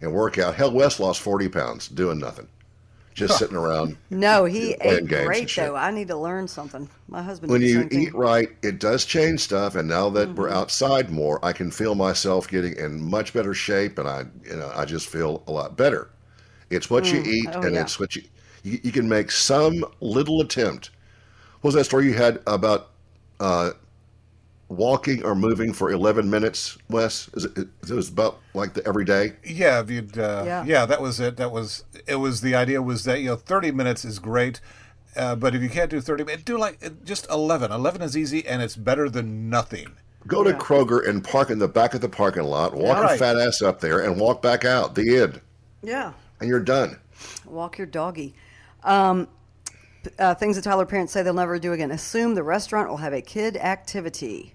and 0.00 0.12
work 0.12 0.38
out. 0.38 0.54
Hell, 0.54 0.70
Wes 0.72 1.00
lost 1.00 1.20
forty 1.20 1.48
pounds 1.48 1.88
doing 1.88 2.18
nothing, 2.20 2.46
just 3.12 3.38
sitting 3.38 3.56
around. 3.64 3.96
No, 4.10 4.44
he 4.44 4.74
ate 4.82 5.08
great 5.08 5.52
though. 5.56 5.74
I 5.74 5.90
need 5.90 6.08
to 6.08 6.16
learn 6.16 6.46
something. 6.46 6.88
My 7.08 7.22
husband. 7.24 7.50
When 7.50 7.62
you 7.62 7.88
eat 7.90 8.14
right, 8.14 8.50
it 8.62 8.78
does 8.78 9.04
change 9.04 9.40
stuff. 9.40 9.74
And 9.74 9.88
now 9.88 10.10
that 10.10 10.28
Mm-hmm. 10.28 10.40
we're 10.40 10.50
outside 10.50 11.10
more, 11.10 11.44
I 11.44 11.52
can 11.52 11.72
feel 11.72 11.96
myself 11.96 12.46
getting 12.46 12.76
in 12.76 13.02
much 13.10 13.32
better 13.32 13.52
shape, 13.52 13.98
and 13.98 14.08
I 14.08 14.26
you 14.44 14.54
know 14.56 14.70
I 14.76 14.84
just 14.84 15.08
feel 15.08 15.42
a 15.48 15.50
lot 15.50 15.76
better. 15.76 16.10
It's 16.72 16.90
what 16.90 17.12
you 17.12 17.22
eat, 17.22 17.48
Oh, 17.52 17.60
and 17.62 17.74
yeah. 17.74 17.82
it's 17.82 17.98
what 18.00 18.14
you, 18.16 18.22
you 18.62 18.80
you 18.82 18.92
can 18.92 19.08
make 19.08 19.30
some 19.30 19.84
little 20.00 20.40
attempt. 20.40 20.90
What 21.60 21.68
was 21.68 21.74
that 21.74 21.84
story 21.84 22.06
you 22.06 22.14
had 22.14 22.40
about? 22.46 22.90
Uh, 23.40 23.70
walking 24.68 25.22
or 25.22 25.34
moving 25.34 25.72
for 25.72 25.90
11 25.90 26.30
minutes, 26.30 26.78
Wes? 26.88 27.28
Is 27.34 27.44
it, 27.44 27.58
it 27.58 27.90
was 27.90 28.08
about 28.08 28.38
like 28.54 28.72
the 28.74 28.86
every 28.86 29.04
day? 29.04 29.34
Yeah, 29.44 29.80
if 29.80 29.90
you'd, 29.90 30.16
uh, 30.18 30.44
Yeah. 30.46 30.64
yeah. 30.64 30.86
that 30.86 31.02
was 31.02 31.20
it. 31.20 31.36
That 31.36 31.52
was 31.52 31.84
it. 32.06 32.16
Was 32.16 32.40
the 32.40 32.54
idea 32.54 32.80
was 32.80 33.04
that 33.04 33.20
you 33.20 33.26
know, 33.26 33.36
thirty 33.36 33.70
minutes 33.70 34.04
is 34.04 34.18
great, 34.18 34.60
uh, 35.16 35.36
but 35.36 35.54
if 35.54 35.60
you 35.62 35.68
can't 35.68 35.90
do 35.90 36.00
thirty 36.00 36.24
minutes, 36.24 36.44
do 36.44 36.56
like 36.56 37.04
just 37.04 37.28
eleven. 37.30 37.70
Eleven 37.70 38.00
is 38.02 38.16
easy, 38.16 38.46
and 38.46 38.62
it's 38.62 38.76
better 38.76 39.10
than 39.10 39.50
nothing. 39.50 39.88
Go 40.26 40.42
to 40.44 40.52
Kroger 40.52 41.06
and 41.06 41.22
park 41.24 41.50
in 41.50 41.58
the 41.58 41.68
back 41.68 41.94
of 41.94 42.00
the 42.00 42.08
parking 42.08 42.44
lot, 42.44 42.74
walk 42.74 42.96
your 42.96 43.06
Right. 43.06 43.18
fat 43.18 43.36
ass 43.36 43.60
up 43.60 43.80
there, 43.80 43.98
and 44.00 44.18
walk 44.20 44.40
back 44.40 44.64
out. 44.64 44.94
The 44.94 45.18
end. 45.18 45.40
Yeah. 45.82 46.12
And 46.42 46.48
you're 46.50 46.60
done. 46.60 46.98
Walk 47.46 47.78
your 47.78 47.86
doggy. 47.86 48.34
Um, 48.82 49.28
uh, 50.18 50.34
things 50.34 50.56
that 50.56 50.62
toddler 50.62 50.86
parents 50.86 51.12
say 51.12 51.22
they'll 51.22 51.32
never 51.34 51.56
do 51.60 51.72
again. 51.72 51.92
Assume 51.92 52.34
the 52.34 52.42
restaurant 52.42 52.88
will 52.88 52.96
have 52.96 53.12
a 53.12 53.22
kid 53.22 53.56
activity. 53.56 54.54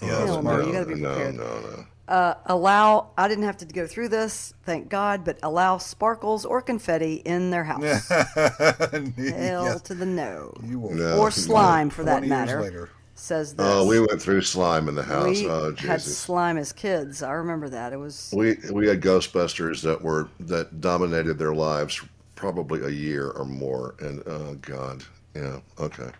Yeah, 0.00 0.08
Hell 0.24 0.42
that's 0.42 0.44
no, 0.44 0.66
you 0.66 0.72
gotta 0.72 0.86
be 0.86 0.94
prepared. 0.94 1.34
no, 1.34 1.44
no. 1.60 1.84
Uh, 2.08 2.34
allow. 2.46 3.10
I 3.18 3.28
didn't 3.28 3.44
have 3.44 3.58
to 3.58 3.66
go 3.66 3.86
through 3.86 4.08
this, 4.08 4.54
thank 4.64 4.88
God, 4.88 5.22
but 5.24 5.38
allow 5.42 5.76
sparkles 5.76 6.46
or 6.46 6.62
confetti 6.62 7.16
in 7.16 7.50
their 7.50 7.64
house. 7.64 8.08
Hell 8.08 9.04
Yes, 9.18 9.82
to 9.82 9.94
the 9.94 10.06
no. 10.06 10.54
you 10.64 10.78
will. 10.80 10.94
No. 10.94 11.18
Or 11.18 11.30
slime, 11.30 11.90
for 11.90 12.02
that 12.04 12.20
20 12.20 12.26
years 12.26 12.30
matter. 12.46 12.60
later. 12.62 12.90
Says 13.20 13.54
this. 13.54 13.66
Oh, 13.68 13.84
we 13.84 14.00
went 14.00 14.20
through 14.20 14.40
slime 14.40 14.88
in 14.88 14.94
the 14.94 15.02
house. 15.02 15.40
We 15.40 15.46
oh, 15.46 15.74
had 15.76 16.00
slime 16.00 16.56
as 16.56 16.72
kids. 16.72 17.22
I 17.22 17.32
remember 17.32 17.68
that. 17.68 17.92
It 17.92 17.98
was. 17.98 18.32
We 18.34 18.56
we 18.72 18.88
had 18.88 19.02
Ghostbusters 19.02 19.82
that 19.82 20.00
were 20.00 20.28
that 20.40 20.80
dominated 20.80 21.34
their 21.34 21.54
lives 21.54 22.02
probably 22.34 22.80
a 22.82 22.88
year 22.88 23.28
or 23.32 23.44
more, 23.44 23.94
and 24.00 24.22
oh 24.26 24.54
God, 24.62 25.04
yeah, 25.34 25.60
okay. 25.78 26.10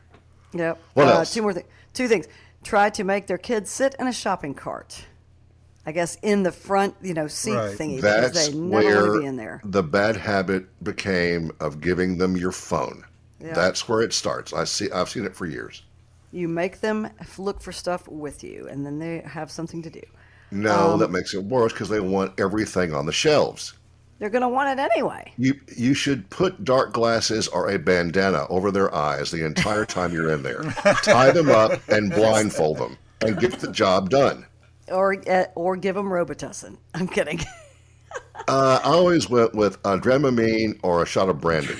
Yep. 0.52 0.78
What 0.92 1.08
uh, 1.08 1.12
else? 1.12 1.32
Two 1.32 1.40
more 1.40 1.54
things. 1.54 1.66
Two 1.94 2.06
things. 2.06 2.28
Try 2.62 2.90
to 2.90 3.02
make 3.02 3.26
their 3.26 3.38
kids 3.38 3.70
sit 3.70 3.96
in 3.98 4.06
a 4.06 4.12
shopping 4.12 4.52
cart. 4.52 5.02
I 5.86 5.92
guess 5.92 6.18
in 6.20 6.42
the 6.42 6.52
front, 6.52 6.94
you 7.00 7.14
know, 7.14 7.26
seat 7.28 7.54
Right. 7.54 7.78
thingy 7.78 7.96
because 7.96 8.32
That's 8.32 8.48
they 8.48 8.54
never 8.54 8.70
want 8.70 8.86
to 8.86 8.94
where 8.94 9.20
be 9.20 9.26
in 9.26 9.36
there. 9.36 9.62
the 9.64 9.82
bad 9.82 10.18
habit 10.18 10.66
became 10.84 11.50
of 11.60 11.80
giving 11.80 12.18
them 12.18 12.36
your 12.36 12.52
phone. 12.52 13.06
Yeah. 13.40 13.54
That's 13.54 13.88
where 13.88 14.02
it 14.02 14.12
starts. 14.12 14.52
I 14.52 14.64
see. 14.64 14.90
I've 14.90 15.08
seen 15.08 15.24
it 15.24 15.34
for 15.34 15.46
years. 15.46 15.82
You 16.32 16.48
make 16.48 16.80
them 16.80 17.08
look 17.38 17.60
for 17.60 17.72
stuff 17.72 18.06
with 18.08 18.44
you, 18.44 18.68
and 18.68 18.86
then 18.86 18.98
they 18.98 19.20
have 19.26 19.50
something 19.50 19.82
to 19.82 19.90
do. 19.90 20.02
No, 20.52 20.92
Um, 20.92 21.00
that 21.00 21.10
makes 21.10 21.34
it 21.34 21.42
worse 21.44 21.72
because 21.72 21.88
they 21.88 22.00
want 22.00 22.38
everything 22.38 22.94
on 22.94 23.06
the 23.06 23.12
shelves. 23.12 23.74
They're 24.18 24.30
going 24.30 24.42
to 24.42 24.48
want 24.48 24.78
it 24.78 24.82
anyway. 24.82 25.32
You 25.38 25.58
you 25.76 25.94
should 25.94 26.28
put 26.28 26.62
dark 26.62 26.92
glasses 26.92 27.48
or 27.48 27.70
a 27.70 27.78
bandana 27.78 28.46
over 28.50 28.70
their 28.70 28.94
eyes 28.94 29.30
the 29.30 29.44
entire 29.46 29.86
time 29.96 30.12
you're 30.12 30.30
in 30.30 30.42
there. 30.42 30.62
Tie 31.02 31.30
them 31.30 31.48
up 31.48 31.80
and 31.88 32.10
blindfold 32.12 32.78
them, 32.78 32.98
and 33.22 33.40
get 33.40 33.58
the 33.60 33.72
job 33.72 34.10
done. 34.10 34.44
Or 34.88 35.16
uh, 35.28 35.46
or 35.54 35.76
give 35.76 35.94
them 35.94 36.06
Robitussin. 36.10 36.76
I'm 36.94 37.08
kidding. 37.08 37.40
Uh, 38.48 38.80
I 38.82 38.88
always 38.88 39.30
went 39.30 39.54
with 39.54 39.76
a 39.84 39.96
Dramamine 39.98 40.80
or 40.82 41.02
a 41.02 41.06
shot 41.06 41.28
of 41.28 41.40
brandy. 41.40 41.76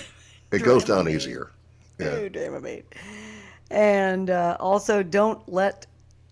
It 0.53 0.61
goes 0.63 0.85
down 0.85 1.09
easier. 1.09 1.51
Yeah. 1.99 2.07
Oh, 2.09 2.25
it, 2.25 2.63
mate. 2.63 2.87
And 3.71 4.31
uh, 4.31 4.57
also, 4.59 5.03
don't 5.03 5.47
let 5.49 5.87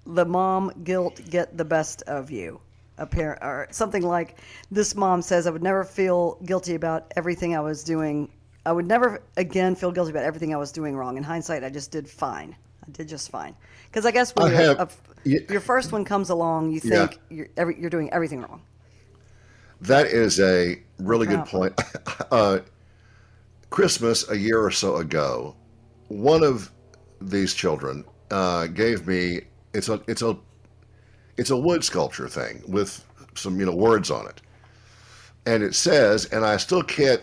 the 0.06 0.24
mom 0.24 0.72
guilt 0.84 1.20
get 1.28 1.56
the 1.56 1.64
best 1.64 2.02
of 2.02 2.30
you. 2.30 2.60
Apparent 3.00 3.40
or 3.42 3.68
something 3.70 4.02
like 4.02 4.38
this 4.72 4.96
mom 4.96 5.22
says, 5.22 5.46
I 5.46 5.50
would 5.50 5.62
never 5.62 5.84
feel 5.84 6.36
guilty 6.44 6.74
about 6.74 7.12
everything 7.14 7.54
I 7.54 7.60
was 7.60 7.84
doing. 7.84 8.28
I 8.66 8.72
would 8.72 8.86
never 8.88 9.22
again 9.36 9.76
feel 9.76 9.92
guilty 9.92 10.10
about 10.10 10.24
everything 10.24 10.52
I 10.52 10.56
was 10.56 10.72
doing 10.72 10.96
wrong. 10.96 11.16
In 11.16 11.22
hindsight, 11.22 11.62
I 11.62 11.70
just 11.70 11.92
did 11.92 12.08
fine. 12.08 12.56
I 12.84 12.90
did 12.90 13.08
just 13.08 13.30
fine. 13.30 13.54
Because 13.86 14.04
I 14.04 14.10
guess 14.10 14.34
when 14.34 14.48
I 14.48 14.54
have- 14.62 14.80
a- 14.80 14.88
yeah. 15.22 15.38
your 15.48 15.60
first 15.60 15.92
one 15.92 16.04
comes 16.04 16.28
along, 16.30 16.72
you 16.72 16.80
Yeah. 16.82 17.06
think 17.06 17.20
you're, 17.30 17.48
every, 17.56 17.80
you're 17.80 17.88
doing 17.90 18.12
everything 18.12 18.40
wrong. 18.40 18.62
That 19.82 20.06
is 20.06 20.40
a 20.40 20.82
really 20.98 21.26
good 21.28 21.44
point. 21.46 21.80
Uh, 22.32 22.58
Christmas 23.70 24.28
a 24.28 24.36
year 24.36 24.60
or 24.60 24.70
so 24.70 24.96
ago, 24.96 25.54
one 26.08 26.42
of 26.42 26.70
these 27.20 27.54
children 27.54 28.04
uh, 28.30 28.66
gave 28.68 29.06
me 29.06 29.40
it's 29.74 29.88
a 29.88 30.00
it's 30.06 30.22
a 30.22 30.36
it's 31.36 31.50
a 31.50 31.56
wood 31.56 31.84
sculpture 31.84 32.28
thing 32.28 32.62
with 32.66 33.04
some 33.34 33.58
you 33.58 33.66
know 33.66 33.74
words 33.74 34.10
on 34.10 34.26
it, 34.26 34.40
and 35.46 35.62
it 35.62 35.74
says, 35.74 36.26
and 36.26 36.44
I 36.44 36.56
still 36.56 36.82
can't 36.82 37.22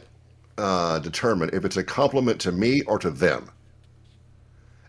uh, 0.57 0.99
determine 0.99 1.49
if 1.53 1.65
it's 1.65 1.77
a 1.77 1.83
compliment 1.83 2.39
to 2.41 2.51
me 2.51 2.81
or 2.83 2.97
to 2.99 3.11
them. 3.11 3.49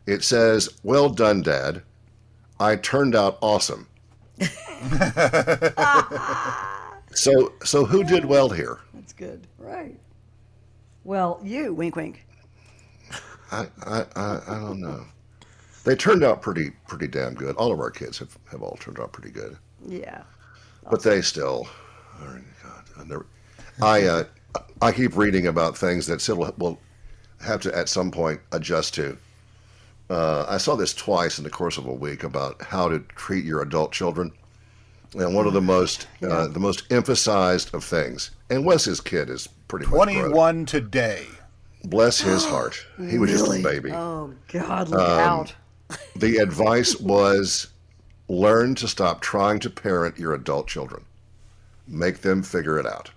It 0.06 0.22
says, 0.22 0.68
"Well 0.82 1.08
done, 1.08 1.42
Dad. 1.42 1.82
I 2.60 2.76
turned 2.76 3.14
out 3.16 3.38
awesome." 3.40 3.88
so, 7.12 7.52
so 7.64 7.84
who 7.84 8.04
did 8.04 8.24
well 8.24 8.50
here? 8.50 8.78
That's 8.94 9.12
good. 9.12 9.46
Right. 9.58 9.98
Well, 11.04 11.40
you, 11.42 11.72
wink, 11.72 11.96
wink. 11.96 12.25
I, 13.52 13.66
I, 13.84 14.04
I, 14.16 14.40
I 14.48 14.54
don't 14.60 14.80
know. 14.80 15.04
They 15.84 15.94
turned 15.94 16.24
out 16.24 16.42
pretty, 16.42 16.70
pretty 16.88 17.06
damn 17.06 17.34
good. 17.34 17.54
All 17.56 17.72
of 17.72 17.78
our 17.78 17.90
kids 17.90 18.18
have, 18.18 18.36
have 18.50 18.62
all 18.62 18.76
turned 18.80 18.98
out 18.98 19.12
pretty 19.12 19.30
good, 19.30 19.56
Yeah. 19.86 20.22
but 20.90 21.02
they 21.02 21.22
still. 21.22 21.68
Oh, 22.20 22.38
God, 22.64 22.84
I 22.98 23.04
never. 23.04 23.26
I, 23.80 24.02
uh, 24.04 24.24
I 24.82 24.90
keep 24.90 25.16
reading 25.16 25.46
about 25.46 25.76
things 25.76 26.06
that 26.06 26.20
Syd 26.20 26.36
will, 26.38 26.52
will 26.58 26.78
have 27.40 27.60
to 27.62 27.76
at 27.76 27.88
some 27.88 28.10
point 28.10 28.40
adjust 28.52 28.94
to. 28.94 29.16
Uh, 30.10 30.44
I 30.48 30.56
saw 30.58 30.74
this 30.76 30.94
twice 30.94 31.38
in 31.38 31.44
the 31.44 31.50
course 31.50 31.78
of 31.78 31.86
a 31.86 31.92
week 31.92 32.24
about 32.24 32.60
how 32.62 32.88
to 32.88 33.00
treat 33.16 33.44
your 33.44 33.62
adult 33.62 33.92
children, 33.92 34.32
and 35.14 35.34
one 35.34 35.46
of 35.46 35.52
the 35.52 35.60
most, 35.60 36.08
uh, 36.22 36.48
the 36.48 36.60
most 36.60 36.90
emphasized 36.92 37.74
of 37.74 37.84
things. 37.84 38.30
And 38.50 38.64
Wes's 38.64 39.00
kid 39.00 39.30
is 39.30 39.46
pretty 39.68 39.86
much 39.86 39.92
grown. 39.94 40.06
21 40.30 40.66
today. 40.66 41.26
Bless 41.90 42.20
his 42.20 42.44
heart. 42.52 42.84
He 42.98 43.18
was 43.18 43.32
Really? 43.32 43.62
just 43.62 43.66
a 43.66 43.80
baby. 43.80 43.92
Oh, 43.92 44.32
God, 44.52 44.88
look 44.88 45.00
Um, 45.00 45.18
out. 45.18 45.54
The 46.16 46.38
advice 46.38 46.98
was 46.98 47.68
learn 48.28 48.74
to 48.76 48.88
stop 48.88 49.20
trying 49.20 49.60
to 49.60 49.70
parent 49.70 50.18
your 50.18 50.34
adult 50.34 50.66
children. 50.66 51.04
Make 51.86 52.22
them 52.22 52.42
figure 52.42 52.78
it 52.80 52.86
out. 52.86 53.10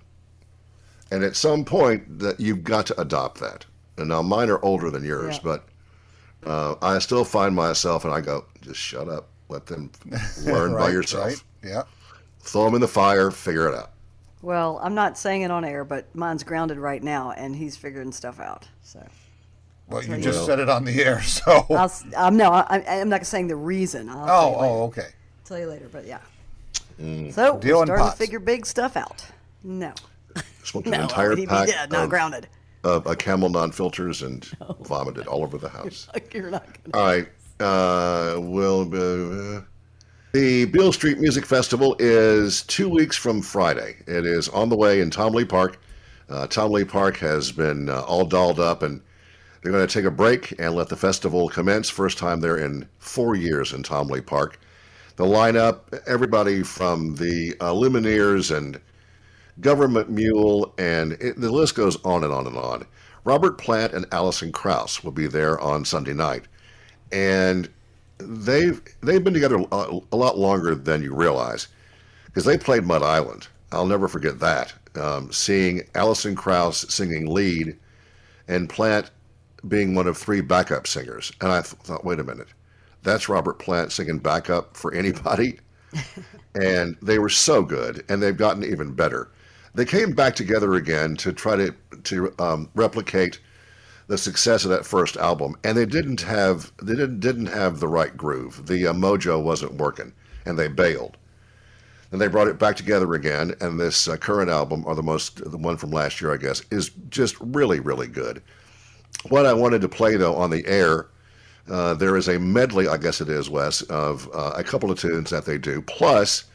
And 1.09 1.23
at 1.23 1.35
some 1.35 1.65
point 1.65 2.19
that 2.19 2.39
you've 2.39 2.63
got 2.63 2.85
to 2.87 3.01
adopt 3.01 3.39
that. 3.39 3.65
And 3.97 4.09
now 4.09 4.21
mine 4.21 4.49
are 4.51 4.63
older 4.63 4.91
than 4.91 5.03
yours, 5.03 5.37
Yeah. 5.37 5.41
but 5.43 5.63
uh, 6.45 6.75
I 6.81 6.99
still 6.99 7.25
find 7.25 7.55
myself 7.55 8.05
and 8.05 8.13
I 8.13 8.21
go, 8.21 8.45
just 8.61 8.79
shut 8.79 9.09
up. 9.09 9.29
Let 9.49 9.65
them 9.65 9.91
learn 10.43 10.73
by 10.73 10.77
Right, 10.81 10.93
yourself. 10.93 11.25
Right? 11.25 11.43
Yeah. 11.63 11.83
Throw 12.41 12.65
them 12.65 12.75
in 12.75 12.81
the 12.81 12.87
fire, 12.87 13.31
figure 13.31 13.67
it 13.67 13.73
out. 13.73 13.91
Well, 14.41 14.79
I'm 14.81 14.95
not 14.95 15.17
saying 15.17 15.41
it 15.41 15.51
on 15.51 15.65
air, 15.65 15.83
but 15.83 16.13
mine's 16.15 16.43
grounded 16.43 16.77
right 16.77 17.03
now, 17.03 17.31
and 17.31 17.55
he's 17.55 17.75
figuring 17.75 18.11
stuff 18.11 18.39
out. 18.39 18.67
So 18.83 19.05
Well, 19.87 20.03
you 20.03 20.15
you 20.15 20.21
just 20.21 20.39
go. 20.39 20.45
said 20.45 20.59
it 20.59 20.69
on 20.69 20.85
the 20.85 21.03
air, 21.03 21.21
so. 21.23 21.65
I'll, 21.69 21.79
s- 21.85 22.05
um, 22.15 22.37
no, 22.37 22.51
I, 22.51 22.83
I'm 22.87 23.09
not 23.09 23.25
saying 23.25 23.47
the 23.47 23.55
reason. 23.57 24.09
I'll 24.09 24.23
oh, 24.23 24.27
tell 24.27 24.49
you 24.51 24.55
later. 24.57 24.65
oh, 24.73 24.83
okay. 24.85 25.07
tell 25.45 25.59
you 25.59 25.67
later, 25.67 25.89
but 25.91 26.05
yeah. 26.05 26.19
Mm. 27.01 27.33
So 27.33 27.57
Deal 27.59 27.79
we're 27.79 27.85
starting 27.85 28.05
pots. 28.05 28.17
to 28.17 28.23
figure 28.23 28.39
big 28.39 28.65
stuff 28.65 28.95
out. 28.97 29.25
No, 29.63 29.93
Smoked 30.63 30.87
no, 30.87 30.93
an 30.93 31.01
entire 31.01 31.31
he'd 31.35 31.41
be 31.43 31.47
pack 31.47 31.67
dead, 31.67 31.91
not 31.91 32.05
of, 32.05 32.09
grounded. 32.09 32.47
of 32.85 33.05
a 33.07 33.15
camel 33.15 33.49
non 33.49 33.71
filters 33.71 34.21
and 34.21 34.45
vomited 34.81 35.27
all 35.27 35.43
over 35.43 35.57
the 35.57 35.69
house. 35.69 36.07
You're 36.33 36.49
not 36.51 36.65
gonna. 36.91 36.97
All 37.03 37.05
right. 37.11 37.27
Uh, 37.61 38.39
will 38.39 38.81
uh, 38.93 39.61
the 40.31 40.65
Beale 40.65 40.93
Street 40.93 41.19
Music 41.19 41.45
Festival 41.45 41.95
is 41.97 42.61
two 42.63 42.87
weeks 42.87 43.17
from 43.17 43.41
Friday. 43.41 43.97
It 44.05 44.25
is 44.25 44.47
on 44.49 44.69
the 44.69 44.77
way 44.77 45.01
in 45.01 45.09
Tom 45.09 45.33
Lee 45.33 45.45
Park. 45.45 45.79
Uh, 46.29 46.45
Tom 46.45 46.71
Lee 46.71 46.83
Park 46.83 47.17
has 47.17 47.51
been 47.51 47.89
uh, 47.89 48.01
all 48.01 48.25
dolled 48.25 48.59
up, 48.59 48.83
and 48.83 49.01
they're 49.61 49.71
going 49.71 49.85
to 49.85 49.91
take 49.91 50.05
a 50.05 50.11
break 50.11 50.53
and 50.59 50.75
let 50.75 50.89
the 50.89 50.95
festival 50.95 51.49
commence. 51.49 51.89
First 51.89 52.19
time 52.19 52.41
there 52.41 52.57
in 52.57 52.87
four 52.99 53.35
years 53.35 53.73
in 53.73 53.81
Tom 53.81 54.07
Lee 54.07 54.21
Park. 54.21 54.59
The 55.15 55.25
lineup, 55.25 55.99
everybody 56.07 56.61
from 56.61 57.15
the 57.15 57.55
uh, 57.59 57.73
Lumineers 57.73 58.55
and 58.55 58.79
Government 59.59 60.11
Mule, 60.11 60.75
and 60.77 61.13
it, 61.13 61.41
the 61.41 61.51
list 61.51 61.73
goes 61.73 61.97
on 62.05 62.23
and 62.23 62.31
on 62.31 62.45
and 62.45 62.55
on. 62.55 62.85
Robert 63.23 63.57
Plant 63.57 63.93
and 63.93 64.05
Alison 64.11 64.51
Krauss 64.51 65.03
will 65.03 65.11
be 65.11 65.27
there 65.27 65.59
on 65.59 65.83
Sunday 65.85 66.13
night, 66.13 66.47
and 67.11 67.67
they've 68.19 68.81
they've 69.01 69.23
been 69.23 69.33
together 69.33 69.63
a, 69.71 69.99
a 70.11 70.15
lot 70.17 70.37
longer 70.37 70.75
than 70.75 71.01
you 71.01 71.15
realize 71.15 71.67
because 72.25 72.45
they 72.45 72.57
played 72.57 72.85
Mud 72.85 73.03
Island. 73.03 73.47
I'll 73.71 73.85
never 73.85 74.07
forget 74.07 74.39
that. 74.39 74.73
Um, 74.95 75.31
seeing 75.31 75.83
Alison 75.95 76.35
Krauss 76.35 76.85
singing 76.93 77.27
lead, 77.27 77.77
and 78.47 78.69
Plant 78.69 79.11
being 79.67 79.93
one 79.93 80.07
of 80.07 80.17
three 80.17 80.41
backup 80.41 80.87
singers, 80.87 81.31
and 81.41 81.51
I 81.51 81.61
th- 81.61 81.75
thought, 81.83 82.05
wait 82.05 82.19
a 82.19 82.23
minute, 82.23 82.47
that's 83.03 83.29
Robert 83.29 83.59
Plant 83.59 83.91
singing 83.91 84.17
backup 84.19 84.75
for 84.75 84.93
anybody 84.93 85.59
and 86.55 86.97
they 87.01 87.19
were 87.19 87.29
so 87.29 87.61
good, 87.63 88.03
and 88.09 88.21
they've 88.21 88.37
gotten 88.37 88.63
even 88.63 88.93
better. 88.93 89.29
They 89.75 89.85
came 89.85 90.13
back 90.13 90.35
together 90.35 90.75
again 90.75 91.15
to 91.17 91.31
try 91.33 91.55
to 91.55 91.73
to 92.03 92.33
um, 92.39 92.69
replicate 92.75 93.39
the 94.09 94.17
success 94.17 94.65
of 94.65 94.71
that 94.71 94.87
first 94.87 95.15
album, 95.17 95.55
and 95.63 95.77
they 95.77 95.85
didn't 95.85 96.21
have 96.21 96.73
they 96.81 96.95
didn't 96.95 97.19
didn't 97.19 97.45
have 97.45 97.79
the 97.79 97.87
right 97.87 98.17
groove. 98.17 98.65
The 98.65 98.87
uh, 98.87 98.93
mojo 98.93 99.41
wasn't 99.41 99.75
working, 99.75 100.11
and 100.45 100.57
they 100.57 100.67
bailed. 100.67 101.15
And 102.11 102.19
they 102.19 102.27
brought 102.27 102.47
it 102.47 102.57
back 102.57 102.75
together 102.75 103.13
again, 103.13 103.53
and 103.61 103.79
this 103.79 104.07
uh, 104.07 104.17
current 104.17 104.49
album, 104.49 104.83
or 104.87 104.95
the 104.95 105.03
most 105.03 105.49
the 105.49 105.57
one 105.57 105.77
from 105.77 105.91
last 105.91 106.19
year, 106.19 106.33
I 106.33 106.37
guess, 106.37 106.63
is 106.71 106.89
just 107.09 107.39
really 107.39 107.79
really 107.79 108.07
good. 108.07 108.41
What 109.29 109.45
I 109.45 109.53
wanted 109.53 109.81
to 109.81 109.89
play 109.89 110.17
though 110.17 110.35
on 110.35 110.49
the 110.49 110.65
air 110.65 111.07
uh, 111.69 111.93
there 111.93 112.17
is 112.17 112.27
a 112.27 112.39
medley, 112.39 112.87
I 112.87 112.97
guess 112.97 113.21
it 113.21 113.29
is, 113.29 113.47
Wes, 113.47 113.83
of 113.83 114.27
uh, 114.33 114.53
a 114.55 114.63
couple 114.63 114.89
of 114.89 114.99
tunes 114.99 115.29
that 115.29 115.45
they 115.45 115.59
do. 115.59 115.83
Plus, 115.83 116.45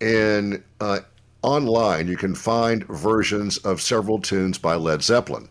in 0.00 0.62
uh, 0.80 1.00
online, 1.40 2.06
you 2.06 2.18
can 2.18 2.34
find 2.34 2.86
versions 2.88 3.56
of 3.58 3.80
several 3.80 4.20
tunes 4.20 4.58
by 4.58 4.74
Led 4.74 5.02
Zeppelin. 5.02 5.48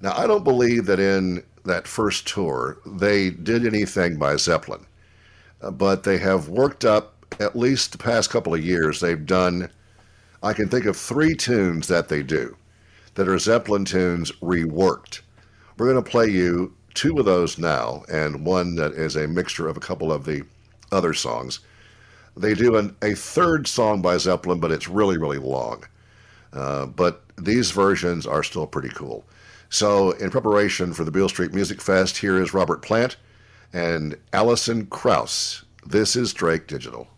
Now, 0.00 0.16
I 0.16 0.26
don't 0.26 0.44
believe 0.44 0.86
that 0.86 1.00
in 1.00 1.42
that 1.64 1.88
first 1.88 2.26
tour 2.26 2.78
they 2.86 3.30
did 3.30 3.66
anything 3.66 4.16
by 4.16 4.36
Zeppelin, 4.36 4.86
uh, 5.60 5.70
but 5.70 6.04
they 6.04 6.18
have 6.18 6.48
worked 6.48 6.84
up 6.84 7.26
at 7.40 7.56
least 7.56 7.92
the 7.92 7.98
past 7.98 8.30
couple 8.30 8.54
of 8.54 8.64
years. 8.64 9.00
They've 9.00 9.26
done, 9.26 9.70
I 10.42 10.52
can 10.52 10.68
think 10.68 10.86
of 10.86 10.96
three 10.96 11.34
tunes 11.34 11.88
that 11.88 12.08
they 12.08 12.22
do 12.22 12.56
that 13.14 13.28
are 13.28 13.38
Zeppelin 13.38 13.84
tunes 13.84 14.30
reworked. 14.40 15.20
We're 15.76 15.92
going 15.92 16.02
to 16.02 16.10
play 16.10 16.28
you 16.28 16.74
two 16.94 17.16
of 17.18 17.24
those 17.24 17.58
now, 17.58 18.04
and 18.10 18.44
one 18.44 18.76
that 18.76 18.92
is 18.92 19.16
a 19.16 19.28
mixture 19.28 19.68
of 19.68 19.76
a 19.76 19.80
couple 19.80 20.12
of 20.12 20.24
the 20.24 20.42
other 20.92 21.12
songs. 21.12 21.60
They 22.36 22.54
do 22.54 22.76
an, 22.76 22.96
a 23.02 23.14
third 23.14 23.66
song 23.66 24.00
by 24.00 24.16
Zeppelin, 24.16 24.60
but 24.60 24.70
it's 24.70 24.88
really, 24.88 25.18
really 25.18 25.38
long. 25.38 25.84
Uh, 26.52 26.86
but 26.86 27.24
these 27.36 27.72
versions 27.72 28.26
are 28.26 28.42
still 28.42 28.66
pretty 28.66 28.88
cool. 28.90 29.24
So, 29.70 30.12
in 30.12 30.30
preparation 30.30 30.94
for 30.94 31.04
the 31.04 31.10
Beale 31.10 31.28
Street 31.28 31.52
Music 31.52 31.80
Fest, 31.82 32.18
here 32.18 32.40
is 32.40 32.54
Robert 32.54 32.80
Plant 32.80 33.16
and 33.72 34.16
Alison 34.32 34.86
Krauss. 34.86 35.64
This 35.84 36.16
is 36.16 36.32
Drake 36.32 36.66
Digital. 36.66 37.08